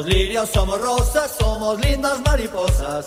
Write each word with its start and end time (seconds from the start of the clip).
Somos 0.00 0.14
lirios, 0.14 0.48
somos 0.48 0.80
rosas, 0.80 1.30
somos 1.38 1.78
lindas 1.78 2.22
mariposas. 2.22 3.06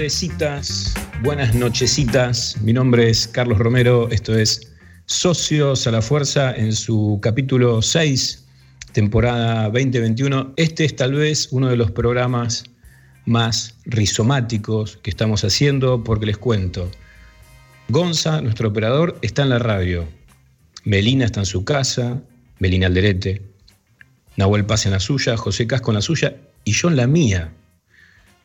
Tardecitas, 0.00 0.94
buenas 1.22 1.54
nochecitas. 1.54 2.56
Mi 2.62 2.72
nombre 2.72 3.10
es 3.10 3.28
Carlos 3.28 3.58
Romero, 3.58 4.08
esto 4.10 4.34
es 4.34 4.72
Socios 5.04 5.86
a 5.86 5.90
la 5.90 6.00
Fuerza 6.00 6.56
en 6.56 6.72
su 6.72 7.18
capítulo 7.20 7.82
6, 7.82 8.46
temporada 8.92 9.64
2021. 9.64 10.54
Este 10.56 10.86
es 10.86 10.96
tal 10.96 11.12
vez 11.12 11.48
uno 11.50 11.68
de 11.68 11.76
los 11.76 11.90
programas 11.90 12.64
más 13.26 13.74
rizomáticos 13.84 14.96
que 15.02 15.10
estamos 15.10 15.44
haciendo 15.44 16.02
porque 16.02 16.24
les 16.24 16.38
cuento. 16.38 16.90
Gonza, 17.90 18.40
nuestro 18.40 18.70
operador, 18.70 19.18
está 19.20 19.42
en 19.42 19.50
la 19.50 19.58
radio. 19.58 20.08
Melina 20.84 21.26
está 21.26 21.40
en 21.40 21.46
su 21.46 21.66
casa, 21.66 22.22
Melina 22.58 22.86
Alderete. 22.86 23.42
Nahuel 24.38 24.64
Paz 24.64 24.86
en 24.86 24.92
la 24.92 25.00
suya, 25.00 25.36
José 25.36 25.66
Casco 25.66 25.90
en 25.90 25.96
la 25.96 26.00
suya 26.00 26.36
y 26.64 26.72
yo 26.72 26.88
en 26.88 26.96
la 26.96 27.06
mía. 27.06 27.52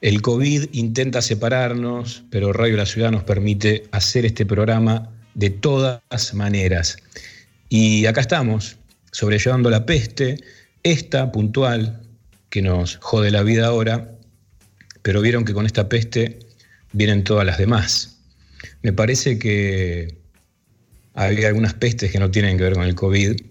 El 0.05 0.21
COVID 0.21 0.69
intenta 0.73 1.19
separarnos, 1.19 2.25
pero 2.29 2.53
Radio 2.53 2.77
La 2.77 2.85
Ciudad 2.85 3.09
nos 3.09 3.23
permite 3.23 3.85
hacer 3.89 4.23
este 4.23 4.45
programa 4.45 5.11
de 5.33 5.49
todas 5.49 6.31
maneras. 6.35 6.97
Y 7.69 8.05
acá 8.05 8.21
estamos, 8.21 8.77
sobrellevando 9.11 9.71
la 9.71 9.87
peste, 9.87 10.37
esta 10.83 11.31
puntual, 11.31 12.03
que 12.51 12.61
nos 12.61 12.97
jode 12.97 13.31
la 13.31 13.41
vida 13.41 13.65
ahora, 13.65 14.11
pero 15.01 15.21
vieron 15.21 15.43
que 15.43 15.55
con 15.55 15.65
esta 15.65 15.89
peste 15.89 16.37
vienen 16.93 17.23
todas 17.23 17.43
las 17.43 17.57
demás. 17.57 18.19
Me 18.83 18.93
parece 18.93 19.39
que 19.39 20.19
hay 21.15 21.45
algunas 21.45 21.73
pestes 21.73 22.11
que 22.11 22.19
no 22.19 22.29
tienen 22.29 22.57
que 22.57 22.63
ver 22.65 22.73
con 22.73 22.83
el 22.83 22.93
COVID, 22.93 23.41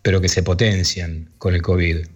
pero 0.00 0.22
que 0.22 0.30
se 0.30 0.42
potencian 0.42 1.28
con 1.36 1.54
el 1.54 1.60
COVID. 1.60 2.06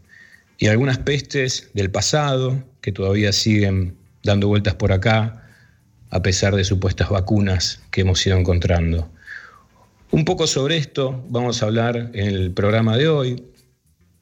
Y 0.58 0.66
algunas 0.66 0.98
pestes 0.98 1.70
del 1.72 1.90
pasado 1.90 2.64
que 2.80 2.90
todavía 2.90 3.32
siguen 3.32 3.96
dando 4.24 4.48
vueltas 4.48 4.74
por 4.74 4.92
acá, 4.92 5.44
a 6.10 6.20
pesar 6.20 6.54
de 6.56 6.64
supuestas 6.64 7.08
vacunas 7.08 7.80
que 7.92 8.00
hemos 8.00 8.26
ido 8.26 8.36
encontrando. 8.36 9.08
Un 10.10 10.24
poco 10.24 10.46
sobre 10.46 10.76
esto 10.76 11.24
vamos 11.28 11.62
a 11.62 11.66
hablar 11.66 12.10
en 12.14 12.26
el 12.26 12.50
programa 12.50 12.96
de 12.96 13.08
hoy, 13.08 13.44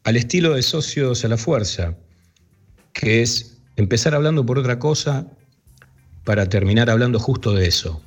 al 0.05 0.17
estilo 0.17 0.55
de 0.55 0.63
Socios 0.63 1.25
a 1.25 1.29
la 1.29 1.39
Fuerza, 1.39 1.97
que 2.93 3.23
es 3.23 3.59
empezar 3.77 4.15
hablando 4.15 4.45
por 4.45 4.59
otra 4.59 4.79
cosa 4.79 5.27
para 6.25 6.49
terminar 6.49 6.91
hablando 6.91 7.19
justo 7.19 7.55
de 7.55 7.67
eso. 7.67 8.03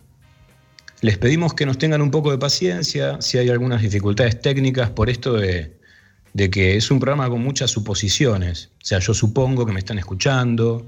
Les 1.02 1.18
pedimos 1.18 1.54
que 1.54 1.66
nos 1.66 1.78
tengan 1.78 2.02
un 2.02 2.12
poco 2.12 2.32
de 2.32 2.38
paciencia 2.38 3.22
si 3.22 3.38
hay 3.38 3.50
algunas 3.50 3.82
dificultades 3.82 4.40
técnicas 4.42 4.90
por 4.90 5.10
esto 5.10 5.34
de, 5.34 5.79
de 6.34 6.50
que 6.50 6.76
es 6.76 6.92
un 6.92 7.00
programa 7.00 7.30
con 7.30 7.42
muchas 7.42 7.72
suposiciones. 7.72 8.70
O 8.82 8.86
sea, 8.86 9.00
yo 9.00 9.14
supongo 9.14 9.66
que 9.66 9.74
me 9.74 9.80
están 9.80 10.00
escuchando, 10.00 10.86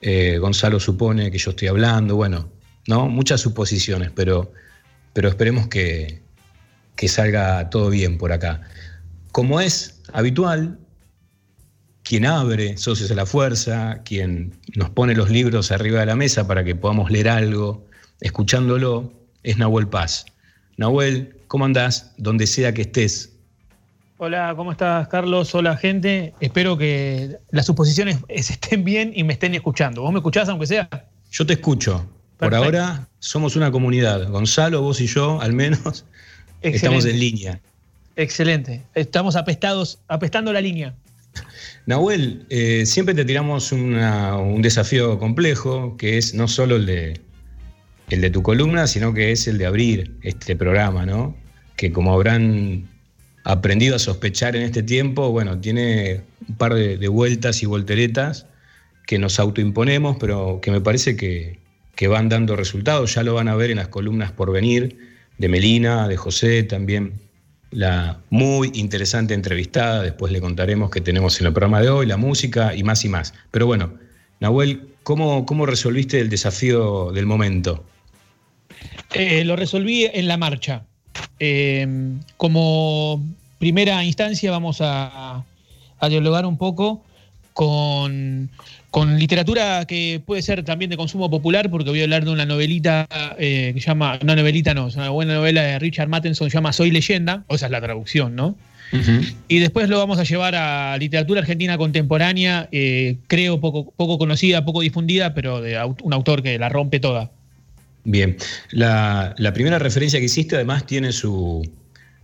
eh, 0.00 0.38
Gonzalo 0.38 0.80
supone 0.80 1.30
que 1.30 1.38
yo 1.38 1.50
estoy 1.50 1.68
hablando, 1.68 2.16
bueno, 2.16 2.50
¿no? 2.86 3.08
Muchas 3.08 3.40
suposiciones, 3.40 4.10
pero, 4.14 4.52
pero 5.12 5.28
esperemos 5.28 5.68
que, 5.68 6.22
que 6.94 7.08
salga 7.08 7.70
todo 7.70 7.90
bien 7.90 8.18
por 8.18 8.32
acá. 8.32 8.62
Como 9.32 9.60
es 9.60 10.00
habitual, 10.12 10.78
quien 12.02 12.24
abre 12.24 12.76
Socios 12.76 13.10
a 13.10 13.14
la 13.14 13.26
Fuerza, 13.26 14.02
quien 14.04 14.52
nos 14.76 14.90
pone 14.90 15.14
los 15.14 15.28
libros 15.28 15.72
arriba 15.72 16.00
de 16.00 16.06
la 16.06 16.16
mesa 16.16 16.46
para 16.46 16.62
que 16.62 16.74
podamos 16.76 17.10
leer 17.10 17.28
algo, 17.28 17.84
escuchándolo, 18.20 19.12
es 19.42 19.58
Nahuel 19.58 19.88
Paz. 19.88 20.24
Nahuel, 20.76 21.36
¿cómo 21.48 21.64
andás? 21.64 22.12
Donde 22.16 22.46
sea 22.46 22.72
que 22.72 22.82
estés. 22.82 23.35
Hola, 24.18 24.54
¿cómo 24.56 24.72
estás, 24.72 25.08
Carlos? 25.08 25.54
Hola, 25.54 25.76
gente. 25.76 26.32
Espero 26.40 26.78
que 26.78 27.36
las 27.50 27.66
suposiciones 27.66 28.18
estén 28.28 28.84
bien 28.84 29.12
y 29.14 29.24
me 29.24 29.34
estén 29.34 29.54
escuchando. 29.54 30.02
¿Vos 30.02 30.12
me 30.12 30.18
escuchás, 30.18 30.48
aunque 30.48 30.66
sea? 30.66 30.88
Yo 31.30 31.44
te 31.46 31.54
escucho. 31.54 32.08
Por 32.38 32.54
ahora 32.54 33.08
somos 33.18 33.56
una 33.56 33.70
comunidad. 33.70 34.28
Gonzalo, 34.28 34.82
vos 34.82 35.00
y 35.00 35.06
yo, 35.06 35.40
al 35.40 35.52
menos, 35.52 36.04
estamos 36.62 37.04
en 37.06 37.18
línea. 37.18 37.60
Excelente. 38.14 38.82
Estamos 38.94 39.36
apestados, 39.36 39.98
apestando 40.08 40.52
la 40.52 40.60
línea. 40.60 40.94
Nahuel, 41.84 42.46
eh, 42.48 42.84
siempre 42.86 43.14
te 43.14 43.24
tiramos 43.24 43.70
una- 43.72 44.36
un 44.38 44.62
desafío 44.62 45.18
complejo, 45.18 45.96
que 45.98 46.16
es 46.16 46.34
no 46.34 46.48
solo 46.48 46.76
el 46.76 46.86
de, 46.86 47.20
el 48.08 48.20
de 48.22 48.30
tu 48.30 48.42
columna, 48.42 48.86
sino 48.86 49.12
que 49.12 49.32
es 49.32 49.46
el 49.46 49.58
de 49.58 49.66
abrir 49.66 50.16
este 50.22 50.56
programa, 50.56 51.04
¿no? 51.04 51.36
Que 51.76 51.92
como 51.92 52.12
habrán 52.14 52.88
aprendido 53.46 53.94
a 53.94 53.98
sospechar 54.00 54.56
en 54.56 54.62
este 54.62 54.82
tiempo, 54.82 55.30
bueno, 55.30 55.60
tiene 55.60 56.22
un 56.48 56.56
par 56.56 56.74
de, 56.74 57.08
vueltas 57.08 57.62
y 57.62 57.66
volteretas 57.66 58.46
que 59.06 59.20
nos 59.20 59.38
autoimponemos, 59.38 60.16
pero 60.18 60.58
que 60.60 60.72
me 60.72 60.80
parece 60.80 61.16
que, 61.16 61.60
que 61.94 62.08
van 62.08 62.28
dando 62.28 62.56
resultados. 62.56 63.14
Ya 63.14 63.22
lo 63.22 63.34
van 63.34 63.46
a 63.46 63.54
ver 63.54 63.70
en 63.70 63.76
las 63.76 63.86
columnas 63.86 64.32
por 64.32 64.50
venir, 64.50 64.98
de 65.38 65.48
Melina, 65.48 66.08
de 66.08 66.16
José, 66.16 66.64
también 66.64 67.20
la 67.70 68.18
muy 68.30 68.72
interesante 68.74 69.34
entrevistada, 69.34 70.02
después 70.02 70.32
le 70.32 70.40
contaremos 70.40 70.90
que 70.90 71.00
tenemos 71.00 71.40
en 71.40 71.46
el 71.46 71.52
programa 71.52 71.80
de 71.80 71.90
hoy, 71.90 72.06
la 72.06 72.16
música 72.16 72.74
y 72.74 72.82
más 72.82 73.04
y 73.04 73.08
más. 73.08 73.32
Pero 73.52 73.66
bueno, 73.66 73.94
Nahuel, 74.40 74.88
¿cómo, 75.04 75.46
cómo 75.46 75.66
resolviste 75.66 76.18
el 76.18 76.30
desafío 76.30 77.12
del 77.12 77.26
momento? 77.26 77.84
Eh, 79.14 79.44
lo 79.44 79.54
resolví 79.54 80.06
en 80.12 80.26
la 80.26 80.36
marcha. 80.36 80.84
Eh, 81.38 81.86
como 82.36 83.22
primera 83.58 84.04
instancia 84.04 84.50
vamos 84.50 84.78
a, 84.80 85.44
a 85.98 86.08
dialogar 86.08 86.46
un 86.46 86.56
poco 86.56 87.02
con, 87.56 88.50
con 88.90 89.18
literatura 89.18 89.86
que 89.86 90.20
puede 90.24 90.42
ser 90.42 90.62
también 90.62 90.90
de 90.90 90.98
consumo 90.98 91.30
popular, 91.30 91.70
porque 91.70 91.88
voy 91.88 92.00
a 92.00 92.04
hablar 92.04 92.26
de 92.26 92.30
una 92.30 92.44
novelita 92.44 93.06
eh, 93.38 93.72
que 93.74 93.80
llama, 93.80 94.18
una 94.22 94.36
novelita 94.36 94.74
no, 94.74 94.88
es 94.88 94.96
una 94.96 95.08
buena 95.08 95.34
novela 95.34 95.62
de 95.62 95.78
Richard 95.78 96.08
Matheson, 96.08 96.50
se 96.50 96.54
llama 96.54 96.74
Soy 96.74 96.90
leyenda, 96.90 97.44
o 97.48 97.54
esa 97.54 97.66
es 97.66 97.72
la 97.72 97.80
traducción, 97.80 98.36
¿no? 98.36 98.56
Y 99.48 99.58
después 99.58 99.88
lo 99.88 99.98
vamos 99.98 100.18
a 100.18 100.22
llevar 100.22 100.54
a 100.54 100.96
literatura 100.98 101.40
argentina 101.40 101.76
contemporánea, 101.76 102.68
eh, 102.72 103.16
creo 103.26 103.58
poco, 103.58 103.92
poco 103.96 104.16
conocida, 104.16 104.64
poco 104.64 104.80
difundida, 104.80 105.34
pero 105.34 105.60
de 105.60 105.82
un 106.02 106.12
autor 106.12 106.42
que 106.42 106.58
la 106.58 106.68
rompe 106.68 107.00
toda. 107.00 107.30
Bien, 108.08 108.36
la, 108.70 109.34
la 109.36 109.52
primera 109.52 109.80
referencia 109.80 110.20
que 110.20 110.26
hiciste 110.26 110.54
además 110.54 110.86
tiene 110.86 111.10
su, 111.10 111.68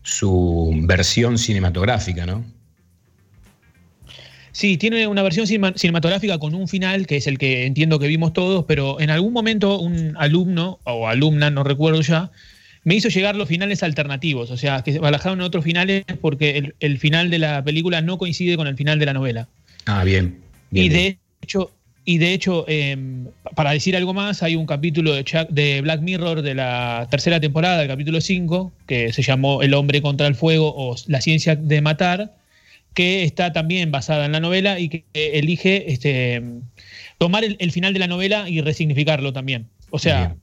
su 0.05 0.73
versión 0.85 1.39
cinematográfica, 1.39 2.25
¿no? 2.25 2.45
Sí, 4.53 4.77
tiene 4.77 5.09
una 5.09 5.25
versión 5.25 5.49
cinema- 5.49 5.73
cinematográfica 5.75 6.39
con 6.39 6.55
un 6.55 6.69
final, 6.69 7.09
que 7.09 7.17
es 7.17 7.27
el 7.27 7.37
que 7.37 7.67
entiendo 7.67 7.99
que 7.99 8.07
vimos 8.07 8.33
todos, 8.33 8.65
pero 8.69 9.01
en 9.01 9.11
algún 9.11 9.33
momento 9.33 9.81
un 9.81 10.15
alumno 10.19 10.79
o 10.85 11.09
alumna, 11.09 11.51
no 11.51 11.65
recuerdo 11.65 12.01
ya, 12.01 12.31
me 12.85 12.95
hizo 12.95 13.09
llegar 13.09 13.35
los 13.35 13.49
finales 13.49 13.83
alternativos, 13.83 14.53
o 14.53 14.57
sea, 14.57 14.83
que 14.83 14.93
se 14.93 15.01
barajaron 15.01 15.41
otros 15.41 15.65
finales 15.65 16.05
porque 16.21 16.59
el, 16.59 16.77
el 16.79 17.01
final 17.01 17.29
de 17.29 17.41
la 17.41 17.65
película 17.65 18.03
no 18.03 18.19
coincide 18.19 18.57
con 18.57 18.69
el 18.69 18.77
final 18.77 19.01
de 19.01 19.07
la 19.07 19.15
novela. 19.15 19.49
Ah, 19.87 20.05
bien. 20.05 20.39
bien, 20.71 20.87
y 20.87 20.89
bien. 20.91 20.93
de 20.93 21.19
hecho, 21.43 21.73
y 22.05 22.19
de 22.19 22.33
hecho 22.35 22.65
eh, 22.69 22.97
para 23.55 23.71
decir 23.73 23.97
algo 23.97 24.13
más, 24.15 24.43
hay 24.43 24.57
un 24.57 24.67
capítulo 24.67 25.15
de, 25.15 25.25
Chuck- 25.25 25.49
de 25.49 25.81
Black 25.83 26.01
Mirror 26.01 26.43
de 26.43 26.55
la 26.55 27.07
tercera 27.11 27.39
temporada, 27.41 27.83
el 27.83 27.89
capítulo 27.89 28.21
5, 28.21 28.73
que 28.87 29.13
se 29.13 29.23
llamó 29.23 29.63
El 29.63 29.75
hombre 29.75 30.03
contra 30.03 30.27
el 30.27 30.35
fuego 30.35 30.73
o 30.77 30.97
La 31.07 31.21
ciencia 31.21 31.55
de 31.57 31.81
matar, 31.81 32.35
que 32.95 33.23
está 33.25 33.53
también 33.53 33.91
basada 33.91 34.27
en 34.27 34.33
la 34.33 34.41
novela 34.41 34.79
y 34.79 34.89
que 34.89 35.05
elige 35.15 35.91
este, 35.93 36.43
tomar 37.19 37.45
el, 37.45 37.57
el 37.59 37.73
final 37.73 37.93
de 37.93 37.99
la 38.01 38.07
novela 38.07 38.49
y 38.49 38.61
resignificarlo 38.61 39.33
también. 39.33 39.69
O 39.91 39.99
sea, 39.99 40.27
Bien. 40.27 40.41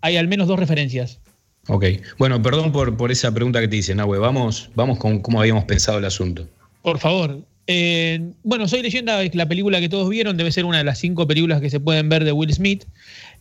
hay 0.00 0.16
al 0.16 0.28
menos 0.28 0.48
dos 0.48 0.58
referencias. 0.58 1.20
Ok. 1.68 1.84
Bueno, 2.18 2.42
perdón 2.42 2.72
por, 2.72 2.96
por 2.96 3.12
esa 3.12 3.32
pregunta 3.32 3.60
que 3.60 3.68
te 3.68 3.76
hice, 3.76 3.94
Nahue. 3.94 4.18
Vamos, 4.18 4.70
vamos 4.74 4.98
con 4.98 5.20
cómo 5.20 5.40
habíamos 5.40 5.64
pensado 5.64 5.98
el 5.98 6.04
asunto. 6.04 6.48
Por 6.82 6.98
favor. 6.98 7.38
Eh, 7.74 8.20
bueno, 8.42 8.68
Soy 8.68 8.82
Leyenda 8.82 9.22
es 9.22 9.34
la 9.34 9.48
película 9.48 9.80
que 9.80 9.88
todos 9.88 10.06
vieron, 10.10 10.36
debe 10.36 10.52
ser 10.52 10.66
una 10.66 10.76
de 10.76 10.84
las 10.84 10.98
cinco 10.98 11.26
películas 11.26 11.62
que 11.62 11.70
se 11.70 11.80
pueden 11.80 12.10
ver 12.10 12.22
de 12.22 12.30
Will 12.32 12.52
Smith, 12.52 12.84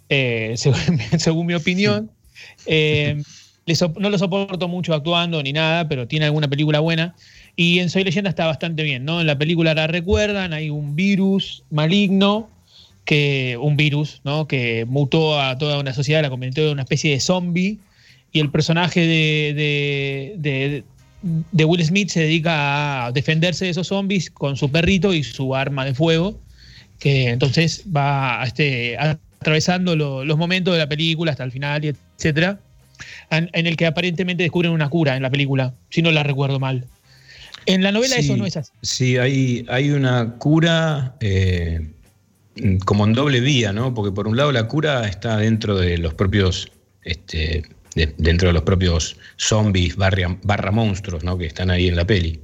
eh, 0.07 0.53
según, 1.17 1.45
mi 1.45 1.53
opinión. 1.53 2.09
Eh, 2.65 3.21
no 3.99 4.09
lo 4.09 4.17
soporto 4.17 4.69
mucho 4.69 4.93
actuando 4.93 5.43
ni 5.43 5.51
nada, 5.51 5.89
pero 5.89 6.07
tiene 6.07 6.27
alguna 6.27 6.47
película 6.47 6.79
buena. 6.79 7.13
Y 7.57 7.79
en 7.79 7.89
Soy 7.89 8.05
Leyenda 8.05 8.29
está 8.29 8.45
bastante 8.45 8.83
bien, 8.83 9.03
¿no? 9.03 9.19
En 9.19 9.27
la 9.27 9.37
película 9.37 9.73
la 9.73 9.87
recuerdan, 9.87 10.53
hay 10.53 10.69
un 10.69 10.95
virus 10.95 11.63
maligno, 11.69 12.49
que, 13.03 13.57
un 13.59 13.75
virus, 13.75 14.21
¿no? 14.23 14.47
Que 14.47 14.85
mutó 14.85 15.41
a 15.41 15.57
toda 15.57 15.77
una 15.77 15.91
sociedad, 15.93 16.21
la 16.21 16.29
convirtió 16.29 16.67
en 16.67 16.71
una 16.71 16.83
especie 16.83 17.11
de 17.11 17.19
zombie. 17.19 17.79
Y 18.31 18.39
el 18.39 18.49
personaje 18.49 19.01
de, 19.01 20.37
de, 20.37 20.83
Will 21.23 21.83
Smith 21.85 22.09
se 22.09 22.21
dedica 22.21 23.05
a 23.05 23.11
defenderse 23.11 23.65
de 23.65 23.71
esos 23.71 23.87
zombies 23.87 24.29
con 24.29 24.57
su 24.57 24.71
perrito 24.71 25.13
y 25.13 25.23
su 25.23 25.55
arma 25.55 25.85
de 25.85 25.93
fuego, 25.93 26.39
que 26.99 27.29
entonces 27.29 27.83
va 27.95 28.43
este, 28.45 28.97
atravesando 28.97 29.95
los 29.95 30.37
momentos 30.37 30.73
de 30.73 30.79
la 30.79 30.89
película 30.89 31.31
hasta 31.31 31.43
el 31.43 31.51
final, 31.51 31.83
etcétera, 31.83 32.59
en, 33.29 33.49
en 33.53 33.67
el 33.67 33.75
que 33.75 33.85
aparentemente 33.85 34.43
descubren 34.43 34.71
una 34.71 34.89
cura 34.89 35.15
en 35.15 35.23
la 35.23 35.29
película, 35.29 35.73
si 35.89 36.01
no 36.01 36.11
la 36.11 36.23
recuerdo 36.23 36.59
mal. 36.59 36.85
En 37.65 37.83
la 37.83 37.91
novela 37.91 38.15
eso 38.15 38.35
no 38.35 38.45
es 38.45 38.57
así. 38.57 38.71
Sí, 38.81 39.17
hay, 39.17 39.65
hay 39.69 39.91
una 39.91 40.35
cura 40.37 41.15
eh, 41.19 41.91
como 42.85 43.05
en 43.05 43.13
doble 43.13 43.39
vía, 43.39 43.71
¿no? 43.71 43.93
Porque 43.93 44.11
por 44.11 44.27
un 44.27 44.35
lado 44.35 44.51
la 44.51 44.67
cura 44.67 45.07
está 45.07 45.37
dentro 45.37 45.77
de 45.77 45.97
los 45.97 46.13
propios, 46.13 46.71
este, 47.03 47.63
dentro 47.95 48.49
de 48.49 48.53
los 48.53 48.63
propios 48.63 49.17
zombies 49.37 49.95
barra, 49.95 50.71
monstruos, 50.71 51.23
¿no? 51.23 51.37
Que 51.37 51.45
están 51.45 51.69
ahí 51.71 51.87
en 51.87 51.95
la 51.95 52.05
peli. 52.05 52.39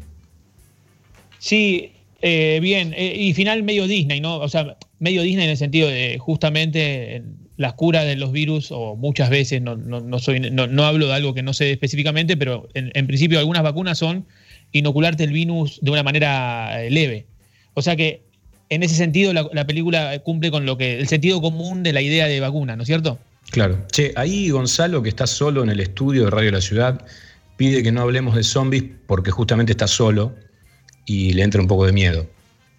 Sí, 1.40 1.92
eh, 2.22 2.60
bien. 2.62 2.94
Eh, 2.98 3.16
y 3.18 3.34
final 3.34 3.64
medio 3.64 3.88
Disney, 3.88 4.20
¿no? 4.20 4.38
O 4.38 4.50
sea, 4.50 4.78
medio 5.00 5.22
Disney 5.22 5.46
en 5.46 5.52
el 5.52 5.58
sentido 5.58 5.88
de 5.88 6.18
justamente 6.18 7.24
la 7.56 7.72
cura 7.76 8.04
de 8.04 8.16
los 8.16 8.32
virus, 8.32 8.72
o 8.72 8.96
muchas 8.96 9.30
veces, 9.30 9.62
no, 9.62 9.76
no, 9.76 10.20
soy, 10.20 10.40
no, 10.40 10.84
hablo 10.84 11.08
de 11.08 11.14
algo 11.14 11.34
que 11.34 11.42
no 11.42 11.54
sé 11.54 11.72
específicamente, 11.72 12.38
pero 12.38 12.68
en 12.76 13.08
principio 13.08 13.40
algunas 13.40 13.64
vacunas 13.64 13.98
son 13.98 14.26
inocularte 14.72 15.24
el 15.24 15.32
virus 15.32 15.80
de 15.82 15.92
una 15.92 16.04
manera 16.04 16.84
eh, 16.84 16.90
leve. 16.90 17.26
O 17.74 17.82
sea 17.82 17.96
que 17.96 18.22
en 18.70 18.84
ese 18.84 18.96
sentido 18.96 19.34
la, 19.34 19.68
película 19.68 20.20
cumple 20.20 20.52
con 20.52 20.66
lo 20.66 20.78
que 20.78 21.00
el 21.00 21.08
sentido 21.08 21.42
común 21.42 21.84
de 21.84 21.94
la 21.94 22.02
idea 22.02 22.28
de 22.28 22.40
vacuna, 22.40 22.76
¿no 22.76 22.84
es 22.84 22.88
cierto? 22.88 23.20
Claro. 23.52 23.86
Che, 23.92 24.14
ahí 24.16 24.50
Gonzalo, 24.50 25.02
que 25.02 25.10
está 25.10 25.28
solo 25.28 25.64
en 25.64 25.70
el 25.70 25.80
estudio 25.80 26.26
de 26.26 26.32
Radio 26.32 26.52
La 26.52 26.62
Ciudad, 26.62 27.06
pide 27.56 27.84
que 27.84 27.92
no 27.92 28.02
hablemos 28.02 28.36
de 28.36 28.44
zombies 28.44 28.84
porque 29.06 29.32
justamente 29.32 29.72
está 29.72 29.88
solo 29.88 30.36
y 31.06 31.34
le 31.34 31.44
entra 31.44 31.62
un 31.62 31.68
poco 31.68 31.86
de 31.86 31.94
miedo. 31.94 32.28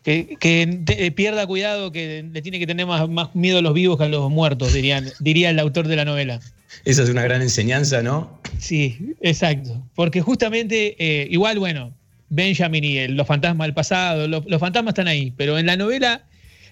Que, 0.04 0.38
eh, 0.40 1.10
pierda 1.10 1.46
cuidado, 1.46 1.92
que 1.92 2.24
le 2.32 2.40
tiene 2.40 2.58
que 2.58 2.66
tener 2.66 2.86
más, 2.86 3.08
más, 3.10 3.34
miedo 3.34 3.58
a 3.58 3.62
los 3.62 3.74
vivos 3.74 3.98
que 3.98 4.04
a 4.04 4.08
los 4.08 4.30
muertos, 4.30 4.72
dirían, 4.72 5.06
diría 5.20 5.50
el 5.50 5.58
autor 5.58 5.86
de 5.86 5.96
la 5.96 6.04
novela. 6.04 6.40
Esa 6.84 7.02
es 7.02 7.10
una 7.10 7.22
gran 7.22 7.42
enseñanza, 7.42 8.02
¿no? 8.02 8.40
Sí, 8.58 9.14
exacto. 9.20 9.82
Porque 9.94 10.20
justamente, 10.20 10.96
eh, 10.98 11.28
igual, 11.30 11.58
bueno, 11.58 11.92
Benjamin 12.30 12.84
y 12.84 13.08
los 13.08 13.26
fantasmas 13.26 13.66
del 13.66 13.74
pasado, 13.74 14.28
los, 14.28 14.60
fantasmas 14.60 14.92
están 14.92 15.08
ahí, 15.08 15.32
pero 15.36 15.58
en 15.58 15.66
la 15.66 15.76
novela, 15.76 16.22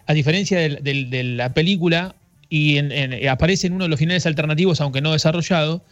a 0.07 0.15
diferencia 0.15 0.59
de, 0.59 1.25
la 1.25 1.53
película, 1.55 2.15
y 2.49 2.79
aparece 3.27 3.67
en 3.67 3.75
uno 3.75 3.85
de 3.85 3.91
los 3.91 3.99
finales 3.99 4.27
alternativos, 4.27 4.81
aunque 4.81 5.01
no 5.01 5.13
desarrollado, 5.13 5.85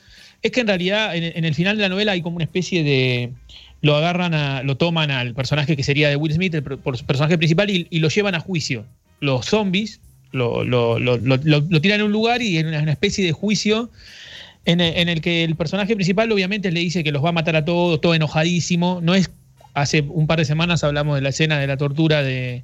es 0.43 0.53
que 0.53 0.61
en 0.61 0.67
realidad 0.67 1.17
en, 1.17 1.45
el 1.45 1.55
final 1.55 1.77
de 1.77 1.83
la 1.83 1.89
novela 1.89 2.13
hay 2.13 2.23
como 2.23 2.37
una 2.37 2.45
especie 2.45 2.85
de. 2.85 3.33
Lo 3.81 3.97
agarran, 3.97 4.35
a, 4.35 4.63
lo 4.63 4.77
toman 4.77 5.11
al 5.11 5.35
personaje 5.35 5.77
que 5.77 5.83
sería 5.83 6.09
de 6.09 6.17
Will 6.17 6.33
Smith, 6.33 6.55
el, 6.55 6.63
personaje 6.63 7.37
principal, 7.37 7.69
y, 7.71 7.87
y 7.91 7.99
lo 7.99 8.09
llevan 8.09 8.35
a 8.35 8.41
juicio. 8.41 8.87
Los 9.21 9.47
zombies 9.47 10.01
lo, 10.35 10.65
lo, 10.65 10.99
lo, 10.99 11.81
tiran 11.81 12.01
en 12.01 12.07
un 12.07 12.13
lugar 12.13 12.43
y 12.43 12.59
en 12.59 12.67
una, 12.67 12.91
especie 12.91 13.25
de 13.25 13.33
juicio 13.33 13.91
en 14.65 14.81
el, 14.81 15.21
que 15.21 15.45
el 15.45 15.57
personaje 15.57 15.95
principal 15.95 16.33
obviamente 16.33 16.73
le 16.73 16.81
dice 16.81 17.05
que 17.05 17.13
los 17.13 17.25
va 17.25 17.29
a 17.29 17.33
matar 17.33 17.55
a 17.57 17.65
todos, 17.65 18.01
todo 18.01 18.15
enojadísimo. 18.15 19.01
No 19.03 19.15
es. 19.15 19.31
Hace 19.75 20.03
un 20.03 20.29
par 20.29 20.39
de 20.39 20.45
semanas 20.45 20.85
hablamos 20.85 21.17
de 21.17 21.21
la 21.21 21.31
escena 21.31 21.59
de 21.59 21.67
la 21.67 21.77
tortura 21.77 22.23
de, 22.23 22.63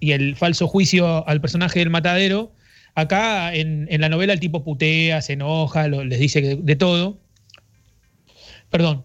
y 0.00 0.12
el 0.12 0.36
falso 0.36 0.68
juicio 0.68 1.26
al 1.26 1.40
personaje 1.40 1.78
del 1.78 1.88
matadero. 1.88 2.52
Acá 2.94 3.54
en, 3.54 3.88
la 3.90 4.08
novela 4.08 4.32
el 4.32 4.40
tipo 4.40 4.64
putea, 4.64 5.22
se 5.22 5.34
enoja, 5.34 5.88
les 5.88 6.18
dice 6.18 6.58
de 6.60 6.76
todo. 6.76 7.18
Perdón. 8.70 9.04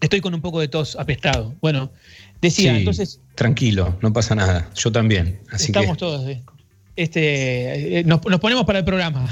Estoy 0.00 0.20
con 0.20 0.34
un 0.34 0.40
poco 0.40 0.60
de 0.60 0.68
tos 0.68 0.96
apestado. 0.96 1.54
Bueno, 1.60 1.92
decía, 2.40 2.76
entonces 2.76 3.20
Tranquilo, 3.34 3.96
no 4.02 4.12
pasa 4.12 4.34
nada. 4.34 4.68
Yo 4.74 4.92
también. 4.92 5.40
estamos 5.52 5.96
todos. 5.96 6.28
Eh, 6.28 6.42
este, 6.96 8.00
eh, 8.00 8.04
nos, 8.04 8.20
ponemos 8.20 8.64
para 8.64 8.80
el 8.80 8.84
programa. 8.84 9.28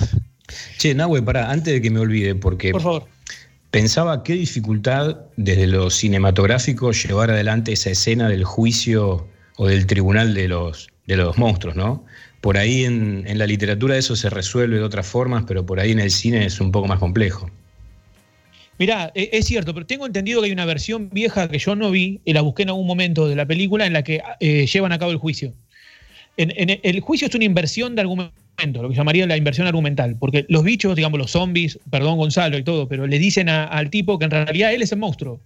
Che, 0.78 0.94
Nahue, 0.94 1.22
pará, 1.22 1.50
antes 1.50 1.74
de 1.74 1.82
que 1.82 1.90
me 1.90 2.00
olvide, 2.00 2.34
porque. 2.34 2.72
Por 2.72 2.82
favor. 2.82 3.06
Pensaba 3.70 4.24
qué 4.24 4.32
dificultad 4.32 5.18
desde 5.36 5.68
lo 5.68 5.90
cinematográfico 5.90 6.90
llevar 6.90 7.30
adelante 7.30 7.72
esa 7.72 7.90
escena 7.90 8.28
del 8.28 8.42
juicio 8.42 9.28
o 9.56 9.66
del 9.68 9.86
tribunal 9.86 10.34
de 10.34 10.48
los, 10.48 10.88
de 11.06 11.16
los 11.16 11.38
monstruos, 11.38 11.76
¿no? 11.76 12.04
Por 12.40 12.56
ahí 12.56 12.84
en, 12.84 13.24
en 13.26 13.38
la 13.38 13.46
literatura 13.46 13.96
eso 13.96 14.16
se 14.16 14.30
resuelve 14.30 14.76
de 14.76 14.82
otras 14.82 15.06
formas, 15.06 15.44
pero 15.46 15.66
por 15.66 15.80
ahí 15.80 15.92
en 15.92 16.00
el 16.00 16.10
cine 16.10 16.46
es 16.46 16.60
un 16.60 16.72
poco 16.72 16.88
más 16.88 16.98
complejo. 16.98 17.50
Mirá, 18.80 19.12
e, 19.14 19.28
es 19.34 19.44
cierto, 19.44 19.74
pero 19.74 19.84
tengo 19.84 20.06
entendido 20.06 20.40
que 20.40 20.46
hay 20.46 20.52
una 20.52 20.64
versión 20.64 21.10
vieja 21.10 21.48
que 21.48 21.58
yo 21.58 21.76
no 21.76 21.90
vi, 21.90 22.18
y 22.24 22.32
la 22.32 22.40
busqué 22.40 22.62
en 22.62 22.70
algún 22.70 22.86
momento 22.86 23.28
de 23.28 23.36
la 23.36 23.44
película, 23.44 23.84
en 23.84 23.92
la 23.92 24.02
que 24.02 24.22
eh, 24.40 24.66
llevan 24.66 24.90
a 24.92 24.98
cabo 24.98 25.12
el 25.12 25.18
juicio. 25.18 25.52
En, 26.38 26.80
el 26.82 27.00
juicio 27.00 27.28
es 27.28 27.34
una 27.34 27.44
inversión 27.44 27.94
de 27.94 28.00
argumento, 28.00 28.82
lo 28.82 28.88
que 28.88 28.94
llamaría 28.94 29.26
la 29.26 29.36
inversión 29.36 29.66
argumental, 29.66 30.16
porque 30.18 30.46
los 30.48 30.64
bichos, 30.64 30.96
digamos, 30.96 31.18
los 31.18 31.30
zombies, 31.30 31.78
perdón 31.90 32.16
Gonzalo 32.16 32.56
y 32.56 32.62
todo, 32.62 32.88
pero 32.88 33.06
le 33.06 33.18
dicen 33.18 33.50
al 33.50 33.90
tipo 33.90 34.18
que 34.18 34.24
en 34.24 34.30
realidad 34.30 34.72
él 34.72 34.80
es 34.80 34.92
el 34.92 34.98
monstruo, 34.98 35.40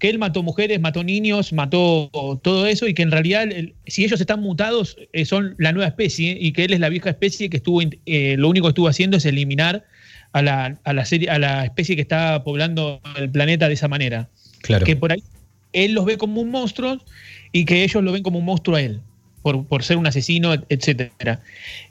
que 0.00 0.08
él 0.08 0.18
mató 0.18 0.42
mujeres, 0.42 0.80
mató 0.80 1.04
niños, 1.04 1.52
mató 1.52 2.10
todo 2.42 2.66
eso, 2.66 2.88
y 2.88 2.94
que 2.94 3.02
en 3.02 3.10
realidad, 3.10 3.46
si 3.86 4.04
ellos 4.04 4.20
están 4.20 4.40
mutados, 4.40 4.96
eh, 5.12 5.24
son 5.24 5.54
la 5.58 5.72
nueva 5.72 5.88
especie, 5.88 6.36
y 6.40 6.52
que 6.52 6.64
él 6.64 6.72
es 6.72 6.80
la 6.80 6.88
vieja 6.88 7.10
especie 7.10 7.50
que 7.50 7.58
estuvo, 7.58 7.82
eh, 7.82 8.36
lo 8.38 8.48
único 8.48 8.66
que 8.66 8.70
estuvo 8.70 8.88
haciendo 8.88 9.18
es 9.18 9.26
eliminar 9.26 9.84
a 10.32 10.42
la, 10.42 10.78
a 10.84 10.92
la, 10.92 11.04
serie, 11.04 11.28
a 11.28 11.38
la 11.38 11.64
especie 11.64 11.96
que 11.96 12.02
está 12.02 12.42
poblando 12.42 13.00
el 13.16 13.30
planeta 13.30 13.68
de 13.68 13.74
esa 13.74 13.88
manera. 13.88 14.28
Claro. 14.62 14.86
Que 14.86 14.96
por 14.96 15.12
ahí 15.12 15.22
él 15.72 15.92
los 15.92 16.04
ve 16.04 16.16
como 16.16 16.40
un 16.40 16.50
monstruo 16.50 16.98
y 17.52 17.64
que 17.64 17.84
ellos 17.84 18.02
lo 18.02 18.12
ven 18.12 18.22
como 18.22 18.38
un 18.38 18.44
monstruo 18.44 18.76
a 18.76 18.80
él, 18.80 19.00
por, 19.42 19.66
por 19.66 19.82
ser 19.82 19.98
un 19.98 20.06
asesino, 20.06 20.54
etcétera. 20.68 21.42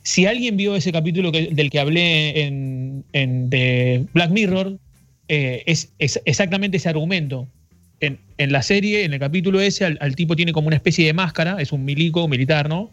Si 0.02 0.26
alguien 0.26 0.58
vio 0.58 0.76
ese 0.76 0.92
capítulo 0.92 1.32
del 1.32 1.70
que 1.70 1.80
hablé 1.80 2.42
en, 2.42 3.04
en 3.14 3.50
de 3.50 4.06
Black 4.14 4.32
Mirror, 4.32 4.80
eh, 5.28 5.62
es, 5.68 5.92
exactamente 6.00 6.78
ese 6.78 6.90
argumento. 6.90 7.48
En, 8.02 8.20
en, 8.38 8.52
la 8.52 8.62
serie, 8.62 9.04
en 9.04 9.14
el 9.14 9.20
capítulo 9.20 9.60
ese, 9.60 9.86
al, 9.86 10.16
tipo 10.16 10.36
tiene 10.36 10.54
como 10.54 10.68
una 10.68 10.76
especie 10.76 11.06
de 11.06 11.14
máscara, 11.14 11.58
es 11.60 11.72
un 11.72 11.84
milico 11.86 12.28
militar, 12.28 12.70
¿no? 12.70 12.92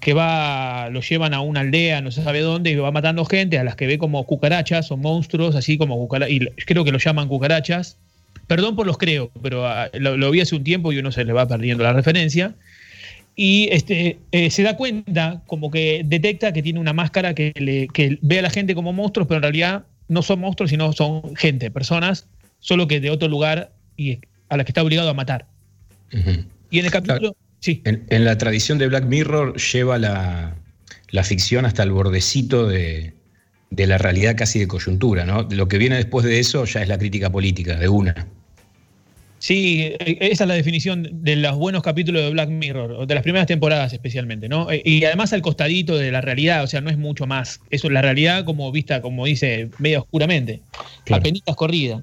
que 0.00 0.12
va, 0.12 0.90
lo 0.90 1.00
llevan 1.00 1.34
a 1.34 1.40
una 1.40 1.60
aldea, 1.60 2.00
no 2.00 2.10
se 2.10 2.22
sabe 2.22 2.40
dónde, 2.40 2.70
y 2.70 2.76
va 2.76 2.92
matando 2.92 3.24
gente 3.24 3.58
a 3.58 3.64
las 3.64 3.74
que 3.74 3.86
ve 3.86 3.98
como 3.98 4.24
cucarachas 4.24 4.90
o 4.92 4.96
monstruos, 4.96 5.56
así 5.56 5.76
como 5.76 5.96
cucarachas, 5.96 6.32
y 6.32 6.40
creo 6.64 6.84
que 6.84 6.92
lo 6.92 6.98
llaman 6.98 7.28
cucarachas. 7.28 7.96
Perdón 8.46 8.76
por 8.76 8.86
los 8.86 8.96
creo, 8.96 9.30
pero 9.42 9.66
ah, 9.66 9.90
lo, 9.92 10.30
vi 10.30 10.40
hace 10.40 10.56
un 10.56 10.64
tiempo 10.64 10.92
y 10.92 10.98
uno 10.98 11.12
se 11.12 11.24
le 11.24 11.32
va 11.32 11.46
perdiendo 11.46 11.84
la 11.84 11.92
referencia. 11.92 12.54
Y 13.36 13.68
este, 13.70 14.18
eh, 14.32 14.50
se 14.50 14.62
da 14.62 14.76
cuenta, 14.76 15.42
como 15.46 15.70
que 15.70 16.02
detecta 16.04 16.52
que 16.52 16.62
tiene 16.62 16.80
una 16.80 16.92
máscara 16.92 17.34
que, 17.34 17.52
que 17.92 18.18
ve 18.22 18.38
a 18.38 18.42
la 18.42 18.50
gente 18.50 18.74
como 18.74 18.92
monstruos, 18.92 19.28
pero 19.28 19.38
en 19.38 19.42
realidad 19.42 19.84
no 20.08 20.22
son 20.22 20.40
monstruos, 20.40 20.70
sino 20.70 20.92
son 20.92 21.36
gente, 21.36 21.70
personas, 21.70 22.26
solo 22.58 22.88
que 22.88 23.00
de 23.00 23.10
otro 23.10 23.28
lugar 23.28 23.70
y 23.98 24.20
a 24.48 24.56
las 24.56 24.64
que 24.64 24.70
está 24.70 24.82
obligado 24.82 25.10
a 25.10 25.14
matar. 25.14 25.46
Y 26.70 26.78
en 26.78 26.86
el 26.86 26.90
capítulo. 26.90 27.36
En, 27.66 28.24
la 28.24 28.38
tradición 28.38 28.78
de 28.78 28.86
Black 28.86 29.04
Mirror 29.04 29.56
lleva 29.56 29.98
la, 29.98 30.54
ficción 31.24 31.66
hasta 31.66 31.82
el 31.82 31.90
bordecito 31.90 32.66
de, 32.66 33.12
la 33.76 33.98
realidad 33.98 34.36
casi 34.36 34.60
de 34.60 34.68
coyuntura, 34.68 35.26
¿no? 35.26 35.42
Lo 35.50 35.68
que 35.68 35.76
viene 35.76 35.96
después 35.96 36.24
de 36.24 36.38
eso 36.38 36.64
ya 36.64 36.80
es 36.80 36.88
la 36.88 36.96
crítica 36.96 37.30
política, 37.30 37.74
de 37.76 37.88
una. 37.88 38.28
Sí, 39.40 39.92
esa 40.00 40.44
es 40.44 40.48
la 40.48 40.54
definición 40.54 41.08
de 41.12 41.36
los 41.36 41.56
buenos 41.56 41.82
capítulos 41.82 42.22
de 42.22 42.30
Black 42.30 42.48
Mirror, 42.48 43.06
de 43.06 43.14
las 43.14 43.22
primeras 43.22 43.46
temporadas 43.46 43.92
especialmente, 43.92 44.48
¿no? 44.48 44.68
Y 44.72 45.04
además 45.04 45.32
al 45.32 45.42
costadito 45.42 45.96
de 45.96 46.10
la 46.10 46.20
realidad, 46.20 46.62
o 46.64 46.66
sea, 46.66 46.80
no 46.80 46.90
es 46.90 46.98
mucho 46.98 47.26
más. 47.26 47.60
Eso 47.70 47.88
es 47.88 47.92
la 47.92 48.02
realidad 48.02 48.44
como 48.44 48.70
vista, 48.72 49.00
como 49.00 49.26
dice, 49.26 49.70
medio 49.78 50.00
oscuramente, 50.00 50.60
claro. 51.04 51.22
penitas 51.22 51.54
corrida. 51.56 52.02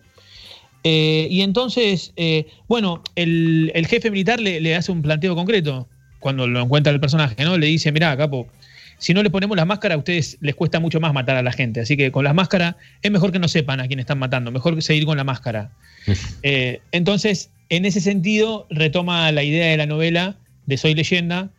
Eh, 0.88 1.28
y 1.32 1.42
entonces, 1.42 2.14
eh, 2.16 2.46
bueno, 2.68 3.02
el, 3.16 3.72
jefe 3.90 4.12
militar 4.12 4.40
le, 4.40 4.76
hace 4.76 4.92
un 4.92 5.02
planteo 5.02 5.36
concreto 5.36 5.90
cuando 6.20 6.46
lo 6.46 6.62
encuentra 6.62 6.94
el 6.94 7.00
personaje, 7.00 7.44
¿no? 7.44 7.58
Le 7.58 7.66
dice, 7.66 7.92
mirá, 7.92 8.16
capo, 8.16 8.48
si 9.00 9.16
no 9.16 9.24
le 9.24 9.32
ponemos 9.32 9.58
la 9.58 9.66
máscara, 9.66 9.96
a 9.96 9.98
ustedes 9.98 10.38
les 10.42 10.54
cuesta 10.54 10.80
mucho 10.80 11.00
más 11.00 11.12
matar 11.12 11.38
a 11.38 11.42
la 11.42 11.52
gente. 11.52 11.82
Así 11.82 11.98
que 11.98 12.12
con 12.12 12.24
las 12.24 12.36
máscaras 12.36 12.76
es 13.02 13.10
mejor 13.10 13.32
que 13.32 13.40
no 13.40 13.48
sepan 13.48 13.80
a 13.80 13.88
quién 13.88 14.00
están 14.00 14.20
matando, 14.20 14.52
mejor 14.52 14.80
seguir 14.84 15.06
con 15.06 15.18
la 15.18 15.24
máscara. 15.24 15.72
Eh, 16.44 16.82
entonces, 16.92 17.50
en 17.70 17.84
ese 17.84 18.00
sentido, 18.00 18.68
retoma 18.70 19.32
la 19.32 19.42
idea 19.42 19.72
de 19.72 19.78
la 19.78 19.88
novela 19.88 20.36
de 20.68 20.78
Soy 20.78 20.94
leyenda, 20.94 21.50